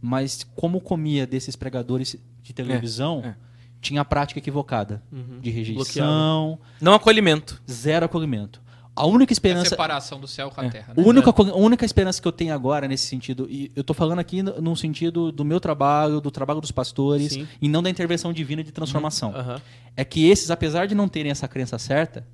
mas 0.00 0.44
como 0.54 0.80
comia 0.80 1.26
desses 1.26 1.56
pregadores 1.56 2.16
de 2.42 2.52
televisão, 2.52 3.22
é. 3.24 3.34
tinha 3.80 4.00
a 4.00 4.04
prática 4.04 4.38
equivocada 4.38 5.02
Uhum. 5.12 5.40
de 5.40 5.50
rejeição, 5.50 6.58
Não 6.80 6.94
acolhimento. 6.94 7.60
zero 7.70 8.06
acolhimento. 8.06 8.62
A 8.96 9.04
única 9.06 9.30
É 9.30 9.32
a 9.32 9.34
esperança 9.34 9.68
separação 9.68 10.18
do 10.18 10.26
céu 10.26 10.50
com 10.50 10.60
a 10.60 10.64
é. 10.64 10.70
terra. 10.70 10.92
A 10.96 11.00
Né? 11.00 11.06
única, 11.06 11.32
co- 11.32 11.42
a 11.42 11.56
única 11.56 11.84
esperança 11.84 12.20
que 12.22 12.26
eu 12.26 12.32
tenho 12.32 12.52
agora 12.54 12.88
nesse 12.88 13.06
sentido, 13.06 13.46
e 13.50 13.70
eu 13.76 13.84
tô 13.84 13.94
falando 13.94 14.18
aqui 14.18 14.42
no, 14.42 14.60
no 14.60 14.76
sentido 14.76 15.30
do 15.30 15.44
meu 15.44 15.60
trabalho, 15.60 16.20
do 16.20 16.30
trabalho 16.32 16.60
dos 16.60 16.72
pastores, 16.72 17.32
Sim. 17.34 17.46
e 17.60 17.68
não 17.68 17.80
da 17.82 17.90
intervenção 17.90 18.32
divina 18.32 18.62
de 18.64 18.72
transformação, 18.72 19.34
Aham. 19.36 19.60
é 19.96 20.04
que 20.04 20.26
esses, 20.28 20.50
apesar 20.50 20.86
de 20.86 20.94
não 20.96 21.06
terem 21.08 21.30
essa 21.30 21.46
crença 21.46 21.78
certa, 21.78 22.26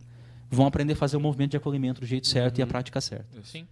vão 0.55 0.67
aprender 0.67 0.95
a 0.95 0.97
fazer 0.97 1.17
o 1.17 1.21
movimento 1.21 1.51
de 1.53 1.57
acolhimento 1.57 2.01
do 2.01 2.07
jeito 2.07 2.27
certo 2.27 2.59
e 2.59 2.63
a 2.63 2.67
prática 2.67 3.01
certa. 3.01 3.43
Sim. 3.43 3.67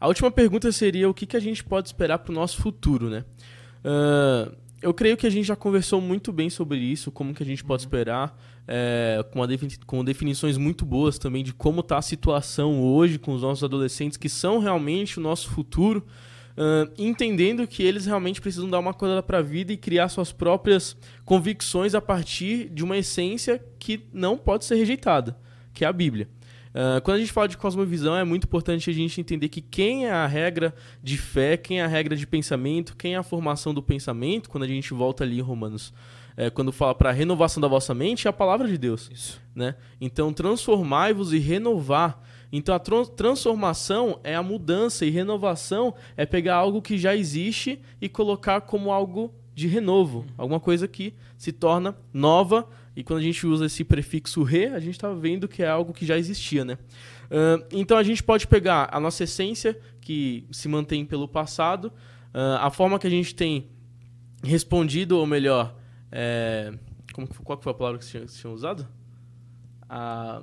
A 0.00 0.08
última 0.08 0.30
pergunta 0.32 0.72
seria 0.72 1.08
o 1.08 1.14
que, 1.14 1.26
que 1.26 1.36
a 1.36 1.40
gente 1.40 1.62
pode 1.62 1.88
esperar 1.88 2.18
para 2.18 2.32
o 2.32 2.34
nosso 2.34 2.60
futuro, 2.60 3.08
né? 3.08 3.24
Ah, 3.84 4.50
eu 4.82 4.92
creio 4.92 5.16
que 5.16 5.26
a 5.28 5.30
gente 5.30 5.44
já 5.46 5.54
conversou 5.54 6.00
muito 6.00 6.32
bem 6.32 6.50
sobre 6.50 6.78
isso, 6.78 7.12
como 7.12 7.32
que 7.32 7.42
a 7.42 7.46
gente 7.46 7.62
pode 7.62 7.82
esperar, 7.82 8.36
é, 8.66 9.24
com, 9.32 9.40
a 9.40 9.46
defini- 9.46 9.78
com 9.86 10.04
definições 10.04 10.56
muito 10.56 10.84
boas 10.84 11.18
também 11.18 11.44
de 11.44 11.52
como 11.52 11.80
está 11.80 11.98
a 11.98 12.02
situação 12.02 12.82
hoje 12.82 13.16
com 13.16 13.32
os 13.32 13.42
nossos 13.42 13.62
adolescentes, 13.62 14.16
que 14.16 14.28
são 14.28 14.58
realmente 14.58 15.20
o 15.20 15.22
nosso 15.22 15.48
futuro, 15.50 16.04
ah, 16.56 16.88
entendendo 16.98 17.66
que 17.66 17.82
eles 17.82 18.06
realmente 18.06 18.40
precisam 18.40 18.68
dar 18.68 18.78
uma 18.78 18.90
acordada 18.90 19.22
para 19.22 19.38
a 19.38 19.42
vida 19.42 19.72
e 19.72 19.76
criar 19.76 20.08
suas 20.08 20.32
próprias 20.32 20.96
convicções 21.24 21.94
a 21.94 22.00
partir 22.00 22.68
de 22.68 22.82
uma 22.84 22.96
essência 22.96 23.62
que 23.78 24.06
não 24.12 24.36
pode 24.36 24.64
ser 24.64 24.76
rejeitada, 24.76 25.36
que 25.72 25.84
é 25.84 25.88
a 25.88 25.92
Bíblia. 25.92 26.28
Ah, 26.74 27.00
quando 27.02 27.16
a 27.16 27.20
gente 27.20 27.32
fala 27.32 27.48
de 27.48 27.56
cosmovisão, 27.56 28.16
é 28.16 28.24
muito 28.24 28.44
importante 28.44 28.88
a 28.88 28.92
gente 28.92 29.20
entender 29.20 29.48
que 29.48 29.60
quem 29.60 30.06
é 30.06 30.10
a 30.10 30.26
regra 30.26 30.74
de 31.02 31.18
fé, 31.18 31.56
quem 31.56 31.80
é 31.80 31.84
a 31.84 31.88
regra 31.88 32.16
de 32.16 32.26
pensamento, 32.26 32.96
quem 32.96 33.14
é 33.14 33.18
a 33.18 33.22
formação 33.22 33.74
do 33.74 33.82
pensamento, 33.82 34.48
quando 34.48 34.64
a 34.64 34.68
gente 34.68 34.92
volta 34.94 35.24
ali 35.24 35.38
em 35.38 35.42
Romanos, 35.42 35.92
eh, 36.36 36.50
quando 36.50 36.72
fala 36.72 36.94
para 36.94 37.10
a 37.10 37.12
renovação 37.12 37.60
da 37.60 37.68
vossa 37.68 37.94
mente, 37.94 38.26
é 38.26 38.30
a 38.30 38.32
palavra 38.32 38.66
de 38.66 38.78
Deus. 38.78 39.10
Isso. 39.12 39.40
Né? 39.54 39.74
Então, 40.00 40.32
transformai-vos 40.32 41.32
e 41.32 41.38
renovar. 41.38 42.20
Então, 42.52 42.74
a 42.74 42.78
tran- 42.78 43.04
transformação 43.06 44.20
é 44.22 44.34
a 44.36 44.42
mudança 44.42 45.06
e 45.06 45.10
renovação 45.10 45.94
é 46.16 46.26
pegar 46.26 46.56
algo 46.56 46.82
que 46.82 46.98
já 46.98 47.16
existe 47.16 47.80
e 48.00 48.08
colocar 48.08 48.60
como 48.60 48.92
algo 48.92 49.32
de 49.54 49.66
renovo, 49.66 50.26
alguma 50.36 50.60
coisa 50.60 50.86
que 50.86 51.14
se 51.38 51.50
torna 51.50 51.96
nova. 52.12 52.68
E 52.94 53.02
quando 53.02 53.20
a 53.20 53.22
gente 53.22 53.46
usa 53.46 53.64
esse 53.66 53.82
prefixo 53.84 54.42
re, 54.42 54.66
a 54.66 54.78
gente 54.78 54.92
está 54.96 55.10
vendo 55.14 55.48
que 55.48 55.62
é 55.62 55.68
algo 55.68 55.94
que 55.94 56.04
já 56.04 56.18
existia, 56.18 56.62
né? 56.62 56.76
Ahn, 57.30 57.62
então 57.72 57.96
a 57.96 58.02
gente 58.02 58.22
pode 58.22 58.46
pegar 58.46 58.90
a 58.92 59.00
nossa 59.00 59.24
essência, 59.24 59.78
que 60.00 60.46
se 60.52 60.68
mantém 60.68 61.06
pelo 61.06 61.26
passado, 61.26 61.90
ahn, 62.34 62.58
a 62.60 62.70
forma 62.70 62.98
que 62.98 63.06
a 63.06 63.10
gente 63.10 63.34
tem 63.34 63.66
respondido, 64.44 65.16
ou 65.16 65.24
melhor, 65.24 65.74
é, 66.10 66.74
como, 67.14 67.26
que- 67.26 67.38
qual 67.38 67.56
que 67.56 67.64
foi 67.64 67.72
a 67.72 67.74
palavra 67.74 67.98
que 67.98 68.04
vocês 68.04 68.10
tinham, 68.12 68.26
vocês 68.28 68.40
tinham 68.40 68.52
usado? 68.54 68.86
A, 69.88 70.42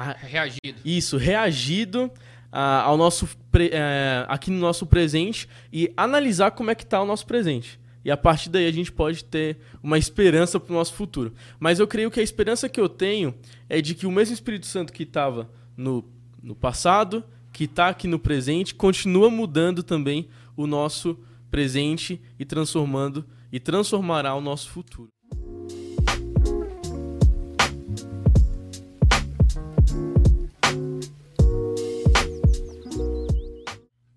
a, 0.00 0.12
Reagido. 0.12 0.80
isso, 0.84 1.16
reagido 1.16 2.10
ah, 2.52 2.82
ao 2.82 2.96
nosso 2.96 3.28
pre- 3.50 3.70
eh, 3.72 4.24
aqui 4.28 4.50
no 4.50 4.58
nosso 4.58 4.86
presente 4.86 5.48
e 5.72 5.92
analisar 5.96 6.50
como 6.52 6.70
é 6.70 6.74
que 6.74 6.82
está 6.84 7.00
o 7.00 7.06
nosso 7.06 7.26
presente. 7.26 7.78
E 8.04 8.10
a 8.10 8.16
partir 8.16 8.50
daí 8.50 8.66
a 8.66 8.72
gente 8.72 8.92
pode 8.92 9.24
ter 9.24 9.58
uma 9.82 9.98
esperança 9.98 10.60
para 10.60 10.72
o 10.72 10.76
nosso 10.76 10.94
futuro. 10.94 11.32
Mas 11.58 11.80
eu 11.80 11.88
creio 11.88 12.10
que 12.10 12.20
a 12.20 12.22
esperança 12.22 12.68
que 12.68 12.80
eu 12.80 12.88
tenho 12.88 13.34
é 13.68 13.80
de 13.80 13.94
que 13.94 14.06
o 14.06 14.12
mesmo 14.12 14.32
Espírito 14.32 14.66
Santo 14.66 14.92
que 14.92 15.02
estava 15.02 15.50
no, 15.76 16.04
no 16.42 16.54
passado, 16.54 17.24
que 17.52 17.64
está 17.64 17.88
aqui 17.88 18.06
no 18.06 18.18
presente, 18.18 18.74
continua 18.74 19.28
mudando 19.28 19.82
também 19.82 20.28
o 20.56 20.66
nosso 20.68 21.18
presente 21.50 22.20
e 22.38 22.44
transformando 22.44 23.24
e 23.50 23.58
transformará 23.58 24.34
o 24.34 24.40
nosso 24.40 24.68
futuro. 24.70 25.08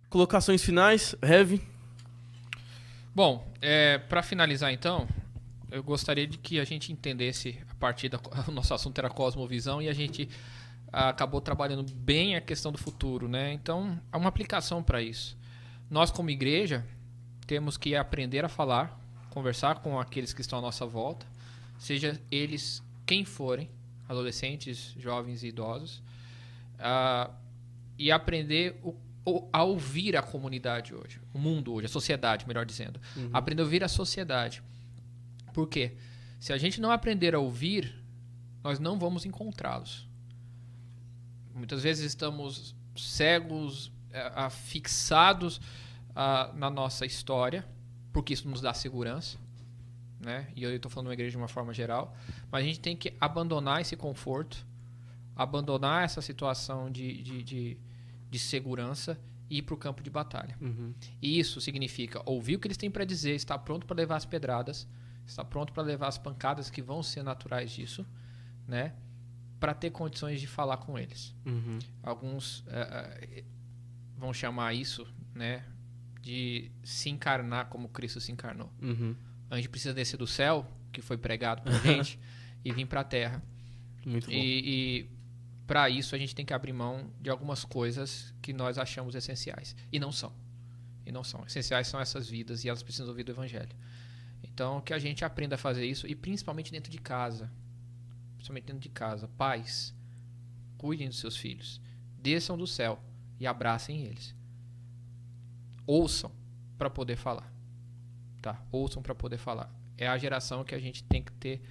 Colocações 0.10 0.64
finais, 0.64 1.16
Heavy. 1.22 1.62
Bom, 3.14 3.48
é, 3.62 3.98
para 3.98 4.24
finalizar 4.24 4.72
então, 4.72 5.08
eu 5.70 5.84
gostaria 5.84 6.26
de 6.26 6.38
que 6.38 6.60
a 6.60 6.66
gente 6.66 6.92
entendesse 6.92 7.60
a 7.70 7.76
partir 7.76 8.10
da 8.10 8.20
o 8.48 8.52
nosso 8.52 8.74
assunto 8.74 8.98
era 8.98 9.10
cosmovisão 9.10 9.82
e 9.82 9.88
a 9.88 9.94
gente 9.94 10.28
ah, 10.92 11.10
acabou 11.10 11.40
trabalhando 11.42 11.84
bem 11.94 12.36
a 12.36 12.42
questão 12.42 12.72
do 12.72 12.78
futuro, 12.78 13.28
né? 13.28 13.54
Então, 13.54 14.00
há 14.12 14.18
uma 14.18 14.30
aplicação 14.30 14.82
para 14.82 15.02
isso. 15.02 15.38
Nós 15.90 16.10
como 16.12 16.30
igreja 16.30 16.86
temos 17.46 17.78
que 17.78 17.96
aprender 17.96 18.44
a 18.44 18.50
falar, 18.50 19.00
conversar 19.30 19.76
com 19.80 20.00
aqueles 20.00 20.34
que 20.34 20.42
estão 20.42 20.58
à 20.60 20.62
nossa 20.62 20.86
volta, 20.86 21.26
seja 21.78 22.20
eles 22.32 22.82
quem 23.06 23.26
forem, 23.26 23.70
adolescentes, 24.08 24.96
jovens 24.98 25.44
e 25.44 25.48
idosos, 25.48 26.02
ah, 26.80 27.30
e 27.98 28.12
aprender 28.12 28.80
o- 28.84 28.96
a 29.52 29.64
ouvir 29.64 30.18
a 30.18 30.22
comunidade 30.22 30.94
hoje, 30.94 31.20
o 31.34 31.40
mundo 31.40 31.74
hoje, 31.74 31.86
a 31.86 31.90
sociedade, 31.90 32.48
melhor 32.48 32.66
dizendo. 32.66 33.00
Aprender 33.34 33.62
a 33.62 33.66
ouvir 33.66 33.84
a 33.84 33.88
sociedade. 33.88 34.64
Por 35.54 35.68
quê? 35.68 35.94
Se 36.40 36.54
a 36.54 36.58
gente 36.58 36.80
não 36.80 36.92
aprender 36.92 37.36
a 37.36 37.40
ouvir, 37.40 37.94
nós 38.64 38.80
não 38.80 38.98
vamos 38.98 39.26
encontrá-los. 39.26 40.08
Muitas 41.54 41.84
vezes 41.84 42.06
estamos 42.06 42.76
cegos, 42.96 43.92
ah, 44.14 44.50
fixados 44.50 45.60
na 46.56 46.70
nossa 46.70 47.06
história, 47.06 47.66
porque 48.12 48.34
isso 48.34 48.48
nos 48.48 48.62
dá 48.62 48.74
segurança. 48.74 49.38
Né? 50.20 50.48
E 50.56 50.64
eu 50.64 50.76
estou 50.76 50.92
falando 50.92 51.08
uma 51.08 51.14
igreja 51.14 51.32
de 51.32 51.38
uma 51.38 51.48
forma 51.48 51.74
geral. 51.74 52.16
Mas 52.52 52.64
a 52.64 52.68
gente 52.68 52.80
tem 52.80 52.96
que 52.96 53.14
abandonar 53.22 53.80
esse 53.80 53.96
conforto, 53.96 54.66
abandonar 55.36 56.04
essa 56.04 56.22
situação 56.22 56.92
de, 56.92 57.22
de, 57.24 57.44
de, 57.44 57.78
de 58.30 58.40
segurança 58.40 59.20
e 59.50 59.58
ir 59.58 59.62
para 59.64 59.74
o 59.74 59.78
campo 59.78 60.04
de 60.04 60.10
batalha. 60.10 60.58
E 61.22 61.40
isso 61.40 61.60
significa 61.60 62.22
ouvir 62.26 62.56
o 62.56 62.60
que 62.60 62.68
eles 62.68 62.78
têm 62.78 62.92
para 62.92 63.04
dizer, 63.04 63.36
estar 63.36 63.58
pronto 63.60 63.86
para 63.86 63.96
levar 63.96 64.18
as 64.18 64.26
pedradas, 64.26 64.88
estar 65.26 65.44
pronto 65.46 65.74
para 65.74 65.84
levar 65.84 66.08
as 66.08 66.18
pancadas 66.18 66.70
que 66.70 66.82
vão 66.82 67.02
ser 67.02 67.24
naturais 67.24 67.72
disso, 67.72 68.06
né? 68.68 68.94
Para 69.60 69.74
ter 69.74 69.90
condições 69.90 70.40
de 70.40 70.48
falar 70.48 70.78
com 70.78 70.98
eles. 70.98 71.36
Alguns 72.04 72.64
eh, 72.68 73.20
eh, 73.22 73.44
vão 74.16 74.34
chamar 74.34 74.74
isso, 74.74 75.08
né? 75.34 75.66
De 76.22 76.72
se 76.84 77.10
encarnar 77.10 77.68
como 77.70 77.90
Cristo 77.90 78.22
se 78.22 78.32
encarnou. 78.32 78.72
Uhum. 78.82 79.16
A 79.50 79.56
gente 79.56 79.70
precisa 79.70 79.94
descer 79.94 80.18
do 80.18 80.28
céu, 80.28 80.66
que 80.92 81.02
foi 81.02 81.18
pregado 81.18 81.64
pra 81.64 81.74
gente, 81.80 82.20
e 82.64 82.72
vir 82.72 82.86
para 82.86 83.02
a 83.02 83.04
terra. 83.04 83.42
Muito 84.06 84.28
bom. 84.28 84.32
E, 84.32 85.00
e 85.02 85.19
para 85.70 85.88
isso 85.88 86.16
a 86.16 86.18
gente 86.18 86.34
tem 86.34 86.44
que 86.44 86.52
abrir 86.52 86.74
mão 86.74 87.12
de 87.22 87.30
algumas 87.30 87.64
coisas 87.64 88.34
que 88.42 88.52
nós 88.52 88.80
achamos 88.80 89.14
essenciais. 89.14 89.76
E 89.92 90.00
não 90.00 90.12
são. 90.12 90.34
E 91.06 91.12
não 91.12 91.24
são. 91.24 91.46
Essenciais 91.46 91.88
são 91.88 92.00
essas 92.00 92.28
vidas 92.28 92.64
e 92.64 92.70
elas 92.70 92.82
precisam 92.82 93.10
ouvir 93.10 93.24
do 93.24 93.34
evangelho. 93.34 93.70
Então, 94.42 94.82
que 94.82 94.96
a 94.96 94.98
gente 94.98 95.24
aprenda 95.24 95.54
a 95.54 95.60
fazer 95.60 95.86
isso 95.86 96.08
e 96.08 96.16
principalmente 96.16 96.72
dentro 96.72 96.92
de 96.92 96.98
casa. 96.98 97.52
Principalmente 98.34 98.66
dentro 98.66 98.82
de 98.82 98.90
casa. 98.90 99.28
Pais, 99.38 99.94
cuidem 100.76 101.08
dos 101.08 101.20
seus 101.20 101.38
filhos. 101.38 101.80
Desçam 102.20 102.58
do 102.58 102.66
céu 102.66 103.00
e 103.40 103.46
abracem 103.46 104.02
eles. 104.02 104.34
Ouçam 105.86 106.32
para 106.80 106.90
poder 106.90 107.16
falar. 107.16 107.54
Tá? 108.42 108.60
Ouçam 108.72 109.04
para 109.04 109.14
poder 109.14 109.38
falar. 109.38 109.72
É 109.96 110.08
a 110.08 110.18
geração 110.18 110.64
que 110.64 110.74
a 110.74 110.80
gente 110.80 111.04
tem 111.04 111.22
que 111.22 111.32
ter 111.34 111.62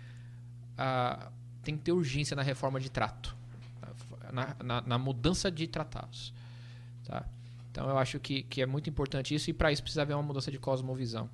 a 0.76 1.32
tem 1.64 1.76
que 1.76 1.82
ter 1.82 1.92
urgência 1.92 2.34
na 2.34 2.42
reforma 2.42 2.80
de 2.80 2.88
trato, 2.90 3.36
na, 4.32 4.56
na, 4.62 4.80
na 4.82 4.98
mudança 4.98 5.50
de 5.50 5.66
tratados. 5.66 6.32
Tá? 7.04 7.26
Então 7.70 7.88
eu 7.88 7.98
acho 7.98 8.18
que, 8.18 8.42
que 8.42 8.62
é 8.62 8.66
muito 8.66 8.88
importante 8.90 9.34
isso 9.34 9.50
e 9.50 9.52
para 9.52 9.70
isso 9.70 9.82
precisa 9.82 10.02
haver 10.02 10.14
uma 10.14 10.22
mudança 10.22 10.50
de 10.50 10.58
cosmovisão. 10.58 11.28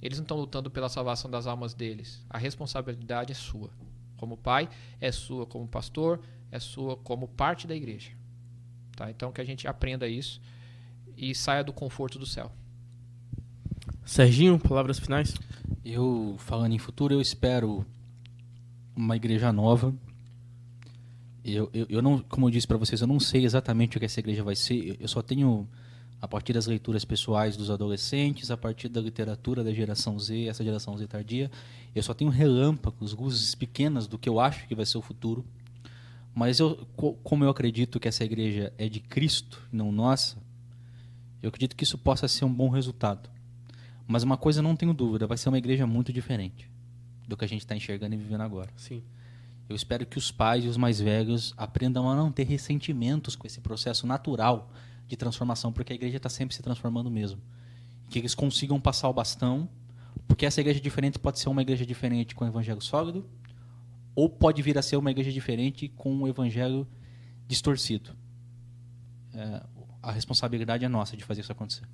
Eles 0.00 0.18
não 0.18 0.24
estão 0.24 0.36
lutando 0.36 0.70
pela 0.70 0.88
salvação 0.88 1.30
das 1.30 1.46
almas 1.46 1.74
deles. 1.74 2.24
A 2.28 2.38
responsabilidade 2.38 3.32
é 3.32 3.34
sua. 3.34 3.70
Como 4.16 4.36
pai, 4.36 4.68
é 5.00 5.10
sua 5.10 5.46
como 5.46 5.66
pastor, 5.66 6.20
é 6.50 6.58
sua 6.58 6.96
como 6.96 7.28
parte 7.28 7.66
da 7.66 7.74
igreja. 7.74 8.12
Tá? 8.96 9.10
Então 9.10 9.32
que 9.32 9.40
a 9.40 9.44
gente 9.44 9.66
aprenda 9.66 10.06
isso 10.08 10.40
e 11.16 11.34
saia 11.34 11.62
do 11.62 11.72
conforto 11.72 12.18
do 12.18 12.26
céu. 12.26 12.50
Serginho, 14.04 14.58
palavras 14.58 14.98
finais? 14.98 15.34
Eu, 15.84 16.36
falando 16.38 16.72
em 16.72 16.78
futuro, 16.78 17.14
eu 17.14 17.20
espero 17.20 17.84
uma 18.94 19.16
igreja 19.16 19.52
nova. 19.52 19.94
Eu, 21.44 21.68
eu, 21.72 21.86
eu 21.88 22.02
não, 22.02 22.20
como 22.20 22.46
eu 22.46 22.50
disse 22.50 22.66
para 22.66 22.76
vocês, 22.76 23.00
eu 23.00 23.06
não 23.06 23.18
sei 23.18 23.44
exatamente 23.44 23.96
o 23.96 24.00
que 24.00 24.06
essa 24.06 24.20
igreja 24.20 24.44
vai 24.44 24.54
ser. 24.54 24.96
Eu 25.00 25.08
só 25.08 25.20
tenho, 25.22 25.68
a 26.20 26.28
partir 26.28 26.52
das 26.52 26.66
leituras 26.66 27.04
pessoais 27.04 27.56
dos 27.56 27.70
adolescentes, 27.70 28.50
a 28.50 28.56
partir 28.56 28.88
da 28.88 29.00
literatura 29.00 29.64
da 29.64 29.72
geração 29.72 30.18
Z, 30.18 30.46
essa 30.46 30.62
geração 30.62 30.96
Z 30.96 31.06
tardia, 31.08 31.50
eu 31.94 32.02
só 32.02 32.14
tenho 32.14 32.30
relâmpagos, 32.30 33.12
luzes 33.12 33.54
pequenas 33.54 34.06
do 34.06 34.18
que 34.18 34.28
eu 34.28 34.38
acho 34.38 34.66
que 34.68 34.74
vai 34.74 34.86
ser 34.86 34.98
o 34.98 35.02
futuro. 35.02 35.44
Mas 36.34 36.60
eu, 36.60 36.86
como 37.22 37.44
eu 37.44 37.50
acredito 37.50 38.00
que 38.00 38.08
essa 38.08 38.24
igreja 38.24 38.72
é 38.78 38.88
de 38.88 39.00
Cristo, 39.00 39.60
não 39.70 39.92
nossa, 39.92 40.36
eu 41.42 41.48
acredito 41.48 41.76
que 41.76 41.84
isso 41.84 41.98
possa 41.98 42.28
ser 42.28 42.44
um 42.44 42.52
bom 42.52 42.68
resultado. 42.68 43.28
Mas 44.06 44.22
uma 44.22 44.36
coisa 44.36 44.62
não 44.62 44.76
tenho 44.76 44.94
dúvida, 44.94 45.26
vai 45.26 45.36
ser 45.36 45.48
uma 45.48 45.58
igreja 45.58 45.86
muito 45.86 46.12
diferente 46.12 46.70
do 47.26 47.36
que 47.36 47.44
a 47.44 47.48
gente 47.48 47.60
está 47.60 47.76
enxergando 47.76 48.14
e 48.14 48.18
vivendo 48.18 48.42
agora. 48.42 48.70
Sim. 48.76 49.02
Eu 49.72 49.76
espero 49.76 50.04
que 50.04 50.18
os 50.18 50.30
pais 50.30 50.64
e 50.64 50.68
os 50.68 50.76
mais 50.76 51.00
velhos 51.00 51.54
aprendam 51.56 52.06
a 52.06 52.14
não 52.14 52.30
ter 52.30 52.44
ressentimentos 52.44 53.34
com 53.34 53.46
esse 53.46 53.58
processo 53.58 54.06
natural 54.06 54.70
de 55.08 55.16
transformação, 55.16 55.72
porque 55.72 55.94
a 55.94 55.96
igreja 55.96 56.18
está 56.18 56.28
sempre 56.28 56.54
se 56.54 56.62
transformando 56.62 57.10
mesmo. 57.10 57.40
Que 58.10 58.18
eles 58.18 58.34
consigam 58.34 58.78
passar 58.78 59.08
o 59.08 59.14
bastão, 59.14 59.66
porque 60.28 60.44
essa 60.44 60.60
igreja 60.60 60.78
diferente 60.78 61.18
pode 61.18 61.38
ser 61.38 61.48
uma 61.48 61.62
igreja 61.62 61.86
diferente 61.86 62.34
com 62.34 62.44
o 62.44 62.48
evangelho 62.48 62.82
sólido, 62.82 63.26
ou 64.14 64.28
pode 64.28 64.60
vir 64.60 64.76
a 64.76 64.82
ser 64.82 64.96
uma 64.96 65.10
igreja 65.10 65.32
diferente 65.32 65.88
com 65.88 66.14
o 66.18 66.28
evangelho 66.28 66.86
distorcido. 67.48 68.10
É, 69.32 69.62
a 70.02 70.12
responsabilidade 70.12 70.84
é 70.84 70.88
nossa 70.88 71.16
de 71.16 71.24
fazer 71.24 71.40
isso 71.40 71.52
acontecer. 71.52 71.88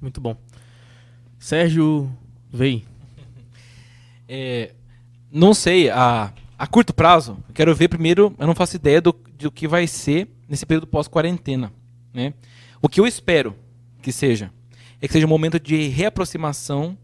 Muito 0.00 0.22
bom. 0.22 0.34
Sérgio, 1.38 2.10
vem. 2.50 2.82
É, 4.26 4.74
não 5.30 5.52
sei, 5.52 5.90
a, 5.90 6.32
a 6.62 6.66
curto 6.68 6.94
prazo, 6.94 7.42
eu 7.48 7.54
quero 7.54 7.74
ver 7.74 7.88
primeiro, 7.88 8.36
eu 8.38 8.46
não 8.46 8.54
faço 8.54 8.76
ideia 8.76 9.00
do, 9.00 9.12
do 9.36 9.50
que 9.50 9.66
vai 9.66 9.84
ser 9.88 10.28
nesse 10.48 10.64
período 10.64 10.86
pós-quarentena. 10.86 11.72
Né? 12.14 12.34
O 12.80 12.88
que 12.88 13.00
eu 13.00 13.06
espero 13.06 13.56
que 14.00 14.12
seja, 14.12 14.52
é 15.00 15.08
que 15.08 15.12
seja 15.12 15.26
um 15.26 15.28
momento 15.28 15.58
de 15.58 15.88
reaproximação 15.88 16.96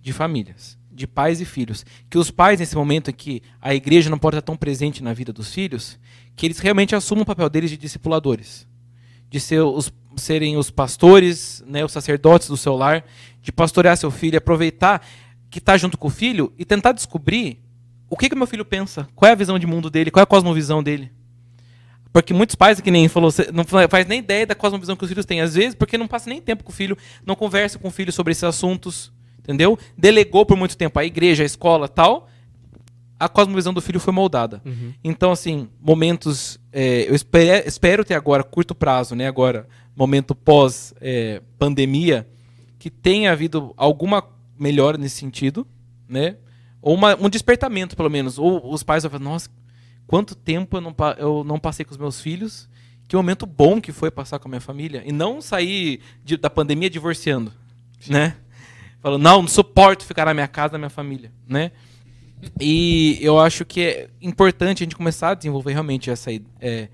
de 0.00 0.12
famílias, 0.12 0.78
de 0.88 1.04
pais 1.04 1.40
e 1.40 1.44
filhos. 1.44 1.84
Que 2.08 2.16
os 2.16 2.30
pais, 2.30 2.60
nesse 2.60 2.76
momento 2.76 3.10
em 3.10 3.12
que 3.12 3.42
a 3.60 3.74
igreja 3.74 4.08
não 4.08 4.20
pode 4.20 4.36
estar 4.36 4.46
tão 4.46 4.56
presente 4.56 5.02
na 5.02 5.12
vida 5.12 5.32
dos 5.32 5.52
filhos, 5.52 5.98
que 6.36 6.46
eles 6.46 6.60
realmente 6.60 6.94
assumam 6.94 7.22
o 7.22 7.26
papel 7.26 7.50
deles 7.50 7.70
de 7.70 7.76
discipuladores. 7.76 8.68
De 9.28 9.40
ser 9.40 9.62
os, 9.62 9.92
serem 10.14 10.56
os 10.56 10.70
pastores, 10.70 11.60
né, 11.66 11.84
os 11.84 11.90
sacerdotes 11.90 12.46
do 12.46 12.56
seu 12.56 12.76
lar, 12.76 13.04
de 13.42 13.50
pastorear 13.50 13.96
seu 13.96 14.12
filho, 14.12 14.38
aproveitar 14.38 15.04
que 15.50 15.58
está 15.58 15.76
junto 15.76 15.98
com 15.98 16.06
o 16.06 16.12
filho 16.12 16.52
e 16.56 16.64
tentar 16.64 16.92
descobrir 16.92 17.58
o 18.10 18.16
que 18.16 18.28
que 18.28 18.34
meu 18.34 18.46
filho 18.46 18.64
pensa, 18.64 19.08
qual 19.14 19.28
é 19.28 19.32
a 19.32 19.36
visão 19.36 19.56
de 19.56 19.66
mundo 19.68 19.88
dele, 19.88 20.10
qual 20.10 20.20
é 20.20 20.24
a 20.24 20.26
cosmovisão 20.26 20.82
dele. 20.82 21.12
Porque 22.12 22.34
muitos 22.34 22.56
pais, 22.56 22.80
que 22.80 22.90
nem 22.90 23.06
falou, 23.08 23.30
não 23.54 23.64
faz 23.88 24.04
nem 24.04 24.18
ideia 24.18 24.44
da 24.44 24.54
cosmovisão 24.54 24.96
que 24.96 25.04
os 25.04 25.08
filhos 25.08 25.24
têm. 25.24 25.40
Às 25.40 25.54
vezes, 25.54 25.76
porque 25.76 25.96
não 25.96 26.08
passa 26.08 26.28
nem 26.28 26.42
tempo 26.42 26.64
com 26.64 26.72
o 26.72 26.74
filho, 26.74 26.98
não 27.24 27.36
conversa 27.36 27.78
com 27.78 27.86
o 27.86 27.90
filho 27.90 28.12
sobre 28.12 28.32
esses 28.32 28.42
assuntos, 28.42 29.12
entendeu? 29.38 29.78
Delegou 29.96 30.44
por 30.44 30.56
muito 30.56 30.76
tempo 30.76 30.98
a 30.98 31.04
igreja, 31.04 31.44
a 31.44 31.46
escola 31.46 31.86
tal. 31.86 32.28
A 33.18 33.28
cosmovisão 33.28 33.72
do 33.72 33.80
filho 33.80 34.00
foi 34.00 34.12
moldada. 34.12 34.60
Uhum. 34.64 34.92
Então, 35.04 35.30
assim, 35.30 35.68
momentos. 35.80 36.58
É, 36.72 37.08
eu 37.08 37.14
espero, 37.14 37.68
espero 37.68 38.04
ter 38.04 38.14
agora, 38.14 38.42
curto 38.42 38.74
prazo, 38.74 39.14
né? 39.14 39.28
Agora, 39.28 39.68
momento 39.94 40.34
pós-pandemia, 40.34 42.26
é, 42.28 42.40
que 42.76 42.90
tenha 42.90 43.30
havido 43.30 43.72
alguma 43.76 44.24
melhor 44.58 44.98
nesse 44.98 45.16
sentido, 45.16 45.64
né? 46.08 46.36
Ou 46.82 46.94
uma, 46.94 47.14
um 47.16 47.28
despertamento, 47.28 47.96
pelo 47.96 48.10
menos. 48.10 48.38
Ou 48.38 48.72
os 48.72 48.82
pais 48.82 49.02
vão 49.02 49.10
falar, 49.10 49.24
nossa, 49.24 49.50
quanto 50.06 50.34
tempo 50.34 50.76
eu 50.76 50.80
não, 50.80 50.94
eu 51.18 51.44
não 51.44 51.58
passei 51.58 51.84
com 51.84 51.92
os 51.92 51.98
meus 51.98 52.20
filhos, 52.20 52.68
que 53.06 53.16
momento 53.16 53.44
bom 53.46 53.80
que 53.80 53.92
foi 53.92 54.10
passar 54.10 54.38
com 54.38 54.48
a 54.48 54.50
minha 54.50 54.60
família. 54.60 55.02
E 55.04 55.12
não 55.12 55.40
sair 55.40 56.00
de, 56.24 56.36
da 56.36 56.48
pandemia 56.48 56.88
divorciando, 56.88 57.52
Sim. 57.98 58.12
né? 58.12 58.36
Falando, 59.00 59.22
não, 59.22 59.42
não 59.42 59.48
suporto 59.48 60.04
ficar 60.04 60.26
na 60.26 60.34
minha 60.34 60.48
casa, 60.48 60.72
na 60.72 60.78
minha 60.78 60.90
família, 60.90 61.32
né? 61.46 61.72
E 62.58 63.18
eu 63.20 63.38
acho 63.38 63.64
que 63.64 63.80
é 63.82 64.10
importante 64.20 64.82
a 64.82 64.84
gente 64.84 64.96
começar 64.96 65.30
a 65.30 65.34
desenvolver 65.34 65.72
realmente 65.72 66.10
essa 66.10 66.30
é, 66.60 66.88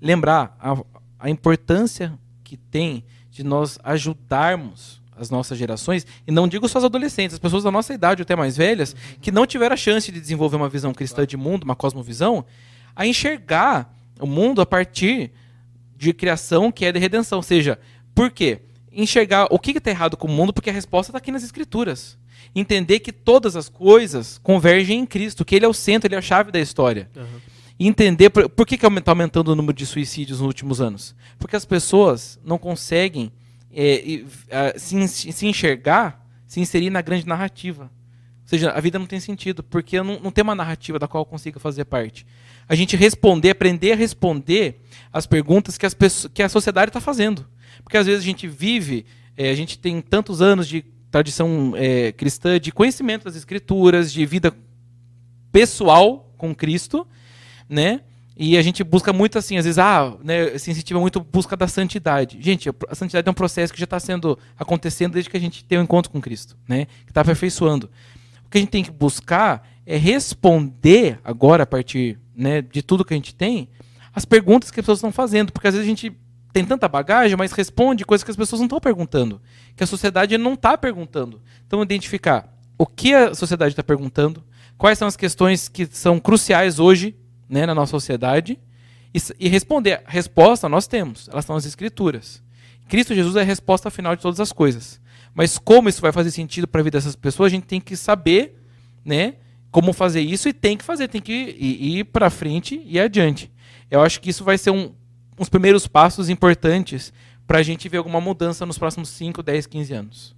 lembrar 0.00 0.56
a, 0.60 0.76
a 1.18 1.30
importância 1.30 2.16
que 2.44 2.56
tem 2.56 3.04
de 3.30 3.42
nós 3.42 3.78
ajudarmos 3.82 5.01
as 5.22 5.30
nossas 5.30 5.56
gerações, 5.56 6.06
e 6.26 6.32
não 6.32 6.46
digo 6.46 6.68
só 6.68 6.78
as 6.78 6.84
adolescentes, 6.84 7.34
as 7.34 7.40
pessoas 7.40 7.64
da 7.64 7.70
nossa 7.70 7.94
idade 7.94 8.20
ou 8.20 8.24
até 8.24 8.36
mais 8.36 8.56
velhas, 8.56 8.94
que 9.20 9.30
não 9.30 9.46
tiveram 9.46 9.74
a 9.74 9.76
chance 9.76 10.10
de 10.12 10.20
desenvolver 10.20 10.56
uma 10.56 10.68
visão 10.68 10.92
cristã 10.92 11.26
de 11.26 11.36
mundo, 11.36 11.64
uma 11.64 11.76
cosmovisão, 11.76 12.44
a 12.94 13.06
enxergar 13.06 13.94
o 14.20 14.26
mundo 14.26 14.60
a 14.60 14.66
partir 14.66 15.32
de 15.96 16.12
criação 16.12 16.70
que 16.70 16.84
é 16.84 16.92
de 16.92 16.98
redenção. 16.98 17.38
Ou 17.38 17.42
seja, 17.42 17.78
por 18.14 18.30
quê? 18.30 18.60
Enxergar 18.92 19.46
o 19.50 19.58
que 19.58 19.70
está 19.70 19.90
errado 19.90 20.16
com 20.16 20.28
o 20.28 20.30
mundo, 20.30 20.52
porque 20.52 20.68
a 20.68 20.72
resposta 20.72 21.10
está 21.10 21.18
aqui 21.18 21.32
nas 21.32 21.42
Escrituras. 21.42 22.18
Entender 22.54 23.00
que 23.00 23.12
todas 23.12 23.56
as 23.56 23.68
coisas 23.68 24.38
convergem 24.42 25.00
em 25.00 25.06
Cristo, 25.06 25.44
que 25.44 25.54
Ele 25.54 25.64
é 25.64 25.68
o 25.68 25.72
centro, 25.72 26.08
Ele 26.08 26.16
é 26.16 26.18
a 26.18 26.22
chave 26.22 26.50
da 26.50 26.60
história. 26.60 27.08
Uhum. 27.16 27.40
Entender 27.80 28.30
por, 28.30 28.48
por 28.48 28.66
que 28.66 28.74
está 28.74 28.88
aumentando 29.10 29.48
o 29.48 29.54
número 29.54 29.76
de 29.76 29.86
suicídios 29.86 30.40
nos 30.40 30.46
últimos 30.46 30.80
anos. 30.80 31.14
Porque 31.38 31.56
as 31.56 31.64
pessoas 31.64 32.38
não 32.44 32.58
conseguem 32.58 33.32
é, 33.72 34.74
se, 34.76 35.08
se, 35.08 35.46
enxergar, 35.46 36.26
se 36.46 36.60
inserir 36.60 36.90
na 36.90 37.00
grande 37.00 37.26
narrativa. 37.26 37.84
Ou 37.84 38.48
seja, 38.48 38.70
a 38.70 38.80
vida 38.80 38.98
não 38.98 39.06
tem 39.06 39.20
sentido, 39.20 39.62
porque 39.62 40.00
não, 40.02 40.20
não 40.20 40.30
tem 40.30 40.42
uma 40.42 40.54
narrativa 40.54 40.98
da 40.98 41.08
qual 41.08 41.22
eu 41.22 41.26
consiga 41.26 41.58
fazer 41.58 41.84
parte. 41.84 42.26
A 42.68 42.74
gente 42.74 42.96
responder, 42.96 43.50
aprender 43.50 43.92
a 43.92 43.96
responder 43.96 44.80
as 45.12 45.26
perguntas 45.26 45.78
que, 45.78 45.86
as 45.86 45.94
pessoas, 45.94 46.30
que 46.32 46.42
a 46.42 46.48
sociedade 46.48 46.90
está 46.90 47.00
fazendo. 47.00 47.46
Porque 47.82 47.96
às 47.96 48.06
vezes 48.06 48.22
a 48.22 48.26
gente 48.26 48.46
vive, 48.46 49.06
é, 49.36 49.50
a 49.50 49.54
gente 49.54 49.78
tem 49.78 50.00
tantos 50.00 50.42
anos 50.42 50.68
de 50.68 50.84
tradição 51.10 51.74
é, 51.76 52.12
cristã, 52.12 52.58
de 52.58 52.72
conhecimento 52.72 53.24
das 53.24 53.36
escrituras, 53.36 54.12
de 54.12 54.24
vida 54.24 54.54
pessoal 55.50 56.32
com 56.38 56.54
Cristo, 56.54 57.06
né? 57.68 58.00
E 58.36 58.56
a 58.56 58.62
gente 58.62 58.82
busca 58.82 59.12
muito 59.12 59.38
assim, 59.38 59.58
às 59.58 59.64
vezes, 59.64 59.78
ah, 59.78 60.14
né, 60.22 60.56
se 60.58 60.70
incentiva 60.70 60.98
muito 60.98 61.18
a 61.18 61.22
busca 61.22 61.56
da 61.56 61.68
santidade. 61.68 62.38
Gente, 62.40 62.70
a 62.88 62.94
santidade 62.94 63.28
é 63.28 63.30
um 63.30 63.34
processo 63.34 63.72
que 63.72 63.78
já 63.78 63.84
está 63.84 64.00
sendo 64.00 64.38
acontecendo 64.58 65.12
desde 65.12 65.30
que 65.30 65.36
a 65.36 65.40
gente 65.40 65.64
tem 65.64 65.78
o 65.78 65.80
um 65.80 65.84
encontro 65.84 66.10
com 66.10 66.20
Cristo, 66.20 66.56
né? 66.66 66.86
Que 67.04 67.10
está 67.10 67.20
aperfeiçoando. 67.20 67.90
O 68.46 68.48
que 68.48 68.58
a 68.58 68.60
gente 68.60 68.70
tem 68.70 68.82
que 68.82 68.90
buscar 68.90 69.68
é 69.84 69.96
responder 69.96 71.18
agora, 71.22 71.64
a 71.64 71.66
partir 71.66 72.18
né, 72.34 72.62
de 72.62 72.82
tudo 72.82 73.04
que 73.04 73.12
a 73.12 73.16
gente 73.16 73.34
tem, 73.34 73.68
as 74.14 74.24
perguntas 74.24 74.70
que 74.70 74.80
as 74.80 74.84
pessoas 74.84 74.98
estão 74.98 75.12
fazendo. 75.12 75.52
Porque 75.52 75.68
às 75.68 75.74
vezes 75.74 75.86
a 75.86 75.90
gente 75.90 76.16
tem 76.52 76.64
tanta 76.64 76.88
bagagem, 76.88 77.36
mas 77.36 77.52
responde 77.52 78.04
coisas 78.04 78.24
que 78.24 78.30
as 78.30 78.36
pessoas 78.36 78.60
não 78.60 78.66
estão 78.66 78.80
perguntando. 78.80 79.40
Que 79.76 79.84
a 79.84 79.86
sociedade 79.86 80.38
não 80.38 80.54
está 80.54 80.76
perguntando. 80.78 81.40
Então, 81.66 81.82
identificar 81.82 82.48
o 82.78 82.86
que 82.86 83.14
a 83.14 83.34
sociedade 83.34 83.72
está 83.72 83.82
perguntando, 83.82 84.42
quais 84.76 84.98
são 84.98 85.06
as 85.06 85.16
questões 85.16 85.68
que 85.68 85.86
são 85.86 86.18
cruciais 86.18 86.78
hoje 86.78 87.14
né, 87.52 87.66
na 87.66 87.74
nossa 87.74 87.90
sociedade 87.90 88.58
e, 89.14 89.20
e 89.38 89.46
responder. 89.46 90.02
Resposta 90.06 90.70
nós 90.70 90.86
temos, 90.86 91.28
elas 91.28 91.44
estão 91.44 91.54
nas 91.54 91.66
Escrituras. 91.66 92.42
Cristo 92.88 93.14
Jesus 93.14 93.36
é 93.36 93.42
a 93.42 93.44
resposta 93.44 93.90
final 93.90 94.16
de 94.16 94.22
todas 94.22 94.40
as 94.40 94.52
coisas. 94.52 94.98
Mas 95.34 95.58
como 95.58 95.88
isso 95.88 96.00
vai 96.00 96.12
fazer 96.12 96.30
sentido 96.30 96.66
para 96.66 96.80
a 96.80 96.84
vida 96.84 96.96
dessas 96.96 97.14
pessoas, 97.14 97.52
a 97.52 97.54
gente 97.54 97.66
tem 97.66 97.80
que 97.80 97.94
saber 97.94 98.58
né, 99.04 99.34
como 99.70 99.92
fazer 99.92 100.22
isso 100.22 100.48
e 100.48 100.52
tem 100.54 100.78
que 100.78 100.84
fazer, 100.84 101.08
tem 101.08 101.20
que 101.20 101.32
ir, 101.32 101.98
ir 101.98 102.04
para 102.04 102.30
frente 102.30 102.82
e 102.86 102.98
adiante. 102.98 103.50
Eu 103.90 104.00
acho 104.00 104.18
que 104.20 104.30
isso 104.30 104.44
vai 104.44 104.56
ser 104.56 104.70
um, 104.70 104.90
uns 105.38 105.50
primeiros 105.50 105.86
passos 105.86 106.30
importantes 106.30 107.12
para 107.46 107.58
a 107.58 107.62
gente 107.62 107.86
ver 107.86 107.98
alguma 107.98 108.20
mudança 108.20 108.64
nos 108.64 108.78
próximos 108.78 109.10
5, 109.10 109.42
10, 109.42 109.66
15 109.66 109.92
anos. 109.92 110.36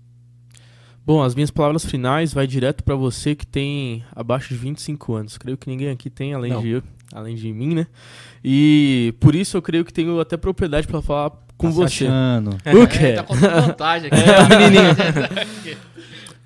Bom, 1.06 1.22
as 1.22 1.34
minhas 1.34 1.50
palavras 1.50 1.84
finais 1.84 2.32
vai 2.32 2.46
direto 2.46 2.82
pra 2.82 2.96
você 2.96 3.34
que 3.36 3.46
tem 3.46 4.02
abaixo 4.12 4.48
de 4.48 4.56
25 4.56 5.14
anos. 5.14 5.38
Creio 5.38 5.56
que 5.56 5.68
ninguém 5.68 5.90
aqui 5.90 6.08
tem, 6.08 6.34
além 6.34 6.52
Não. 6.52 6.62
de 6.62 6.68
eu, 6.70 6.82
além 7.14 7.34
de 7.36 7.50
mim, 7.52 7.74
né? 7.74 7.86
E 8.44 9.14
por 9.20 9.34
isso 9.34 9.56
eu 9.56 9.62
creio 9.62 9.84
que 9.84 9.92
tenho 9.92 10.20
até 10.20 10.36
propriedade 10.36 10.86
pra 10.86 11.00
falar 11.00 11.30
com 11.56 11.68
Tá 11.68 11.72
você. 11.74 12.04
achando. 12.06 12.50
O 12.66 12.82
É, 12.82 12.86
quê? 12.86 13.12
tá 13.14 13.22
contando 13.22 13.66
vantagem 13.68 14.10
aqui. 14.12 14.20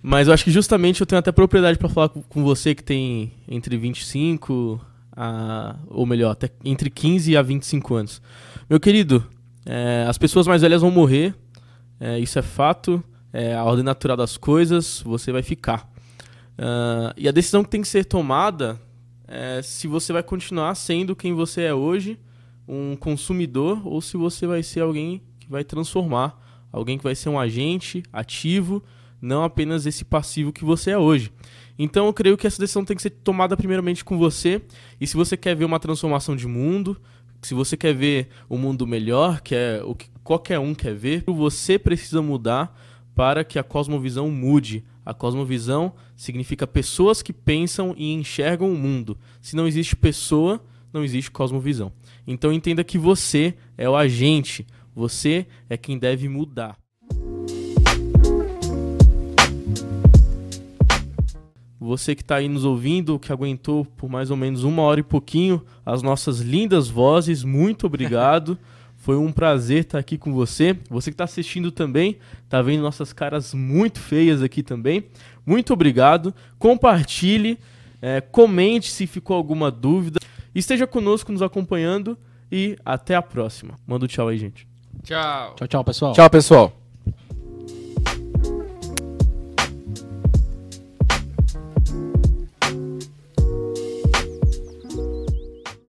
Mas 0.02 0.28
eu 0.28 0.34
acho 0.34 0.44
que 0.44 0.50
justamente 0.50 1.00
eu 1.00 1.06
tenho 1.06 1.18
até 1.18 1.32
propriedade 1.32 1.76
pra 1.78 1.88
falar 1.88 2.08
com- 2.10 2.42
você 2.44 2.74
que 2.74 2.84
tem 2.84 3.32
entre 3.48 3.76
25 3.76 4.80
a. 5.16 5.74
ou 5.88 6.06
melhor, 6.06 6.30
até 6.30 6.48
entre 6.64 6.88
15 6.88 7.36
a 7.36 7.42
25 7.42 7.94
anos. 7.94 8.22
Meu 8.70 8.78
querido, 8.78 9.26
é, 9.66 10.04
as 10.08 10.16
pessoas 10.16 10.46
mais 10.46 10.62
velhas 10.62 10.82
vão 10.82 10.90
morrer, 10.90 11.34
é, 11.98 12.18
isso 12.20 12.38
é 12.38 12.42
fato, 12.42 13.02
é 13.32 13.54
a 13.54 13.64
ordem 13.64 13.84
natural 13.84 14.16
das 14.16 14.36
coisas, 14.36 15.02
você 15.04 15.32
vai 15.32 15.42
ficar. 15.42 15.88
Ah, 16.56 17.12
e 17.16 17.28
a 17.28 17.32
decisão 17.32 17.64
que 17.64 17.70
tem 17.70 17.82
que 17.82 17.88
ser 17.88 18.04
tomada 18.04 18.80
é 19.28 19.60
se 19.62 19.86
você 19.86 20.12
vai 20.12 20.22
continuar 20.22 20.74
sendo 20.74 21.14
quem 21.14 21.34
você 21.34 21.62
é 21.62 21.74
hoje, 21.74 22.18
um 22.66 22.96
consumidor, 22.96 23.86
ou 23.86 24.00
se 24.00 24.16
você 24.16 24.46
vai 24.46 24.62
ser 24.62 24.80
alguém 24.80 25.22
que 25.38 25.48
vai 25.48 25.62
transformar, 25.62 26.68
alguém 26.72 26.98
que 26.98 27.05
vai 27.05 27.14
ser 27.14 27.28
um 27.28 27.38
agente 27.38 28.02
ativo 28.12 28.82
não 29.20 29.42
apenas 29.42 29.86
esse 29.86 30.05
passivo 30.05 30.52
que 30.52 30.64
você 30.64 30.92
é 30.92 30.98
hoje. 30.98 31.32
Então 31.78 32.06
eu 32.06 32.12
creio 32.12 32.36
que 32.36 32.46
essa 32.46 32.60
decisão 32.60 32.84
tem 32.84 32.96
que 32.96 33.02
ser 33.02 33.10
tomada 33.10 33.56
primeiramente 33.56 34.05
com 34.05 34.18
você. 34.18 34.62
E 35.00 35.06
se 35.06 35.16
você 35.16 35.36
quer 35.36 35.55
ver 35.55 35.64
uma 35.64 35.80
transformação 35.80 36.34
de 36.34 36.46
mundo, 36.46 37.00
se 37.42 37.55
você 37.55 37.76
quer 37.76 37.94
ver 37.94 38.28
o 38.48 38.56
um 38.56 38.59
mundo 38.59 38.86
melhor, 38.86 39.40
que 39.40 39.55
é 39.55 39.82
o 39.84 39.94
que 39.94 40.09
qualquer 40.24 40.59
um 40.59 40.74
quer 40.74 40.94
ver, 40.94 41.24
você 41.26 41.78
precisa 41.78 42.20
mudar 42.20 42.76
para 43.14 43.44
que 43.44 43.59
a 43.59 43.62
cosmovisão 43.62 44.30
mude. 44.30 44.84
A 45.09 45.14
cosmovisão 45.14 45.94
significa 46.14 46.66
pessoas 46.66 47.22
que 47.22 47.32
pensam 47.32 47.94
e 47.97 48.12
enxergam 48.12 48.70
o 48.70 48.76
mundo. 48.76 49.16
Se 49.40 49.56
não 49.56 49.66
existe 49.66 49.97
pessoa, 49.97 50.62
não 50.93 51.02
existe 51.02 51.30
cosmovisão. 51.30 51.90
Então 52.26 52.52
entenda 52.52 52.85
que 52.85 52.98
você 52.98 53.55
é 53.78 53.89
o 53.89 53.97
agente, 53.97 54.66
você 54.94 55.47
é 55.66 55.78
quem 55.78 55.98
deve 55.98 56.28
mudar. 56.28 56.76
Você 61.80 62.14
que 62.14 62.20
está 62.20 62.36
aí 62.36 62.47
nos 62.47 62.66
ouvindo, 62.66 63.18
que 63.18 63.32
aguentou 63.32 63.86
por 63.86 64.10
mais 64.10 64.30
ou 64.30 64.36
menos 64.36 64.62
uma 64.62 64.82
hora 64.82 65.01
e 65.01 65.02
pouquinho 65.02 65.64
as 65.86 66.02
nossas 66.02 66.40
lindas 66.40 66.86
vozes, 66.86 67.43
muito 67.43 67.86
obrigado. 67.86 68.59
Foi 68.98 69.16
um 69.16 69.32
prazer 69.32 69.82
estar 69.82 69.98
aqui 69.98 70.18
com 70.18 70.32
você. 70.34 70.76
Você 70.90 71.10
que 71.10 71.14
está 71.14 71.24
assistindo 71.24 71.70
também, 71.70 72.18
está 72.44 72.60
vendo 72.60 72.82
nossas 72.82 73.12
caras 73.12 73.54
muito 73.54 74.00
feias 74.00 74.42
aqui 74.42 74.62
também. 74.62 75.04
Muito 75.46 75.72
obrigado. 75.72 76.34
Compartilhe, 76.58 77.58
é, 78.02 78.20
comente 78.20 78.90
se 78.90 79.06
ficou 79.06 79.36
alguma 79.36 79.70
dúvida. 79.70 80.20
Esteja 80.54 80.86
conosco 80.86 81.32
nos 81.32 81.42
acompanhando 81.42 82.18
e 82.50 82.76
até 82.84 83.14
a 83.14 83.22
próxima. 83.22 83.74
Manda 83.86 84.04
um 84.04 84.08
tchau 84.08 84.28
aí, 84.28 84.36
gente. 84.36 84.66
Tchau. 85.04 85.54
Tchau, 85.54 85.68
tchau, 85.68 85.84
pessoal. 85.84 86.12
Tchau, 86.12 86.28
pessoal. 86.28 86.88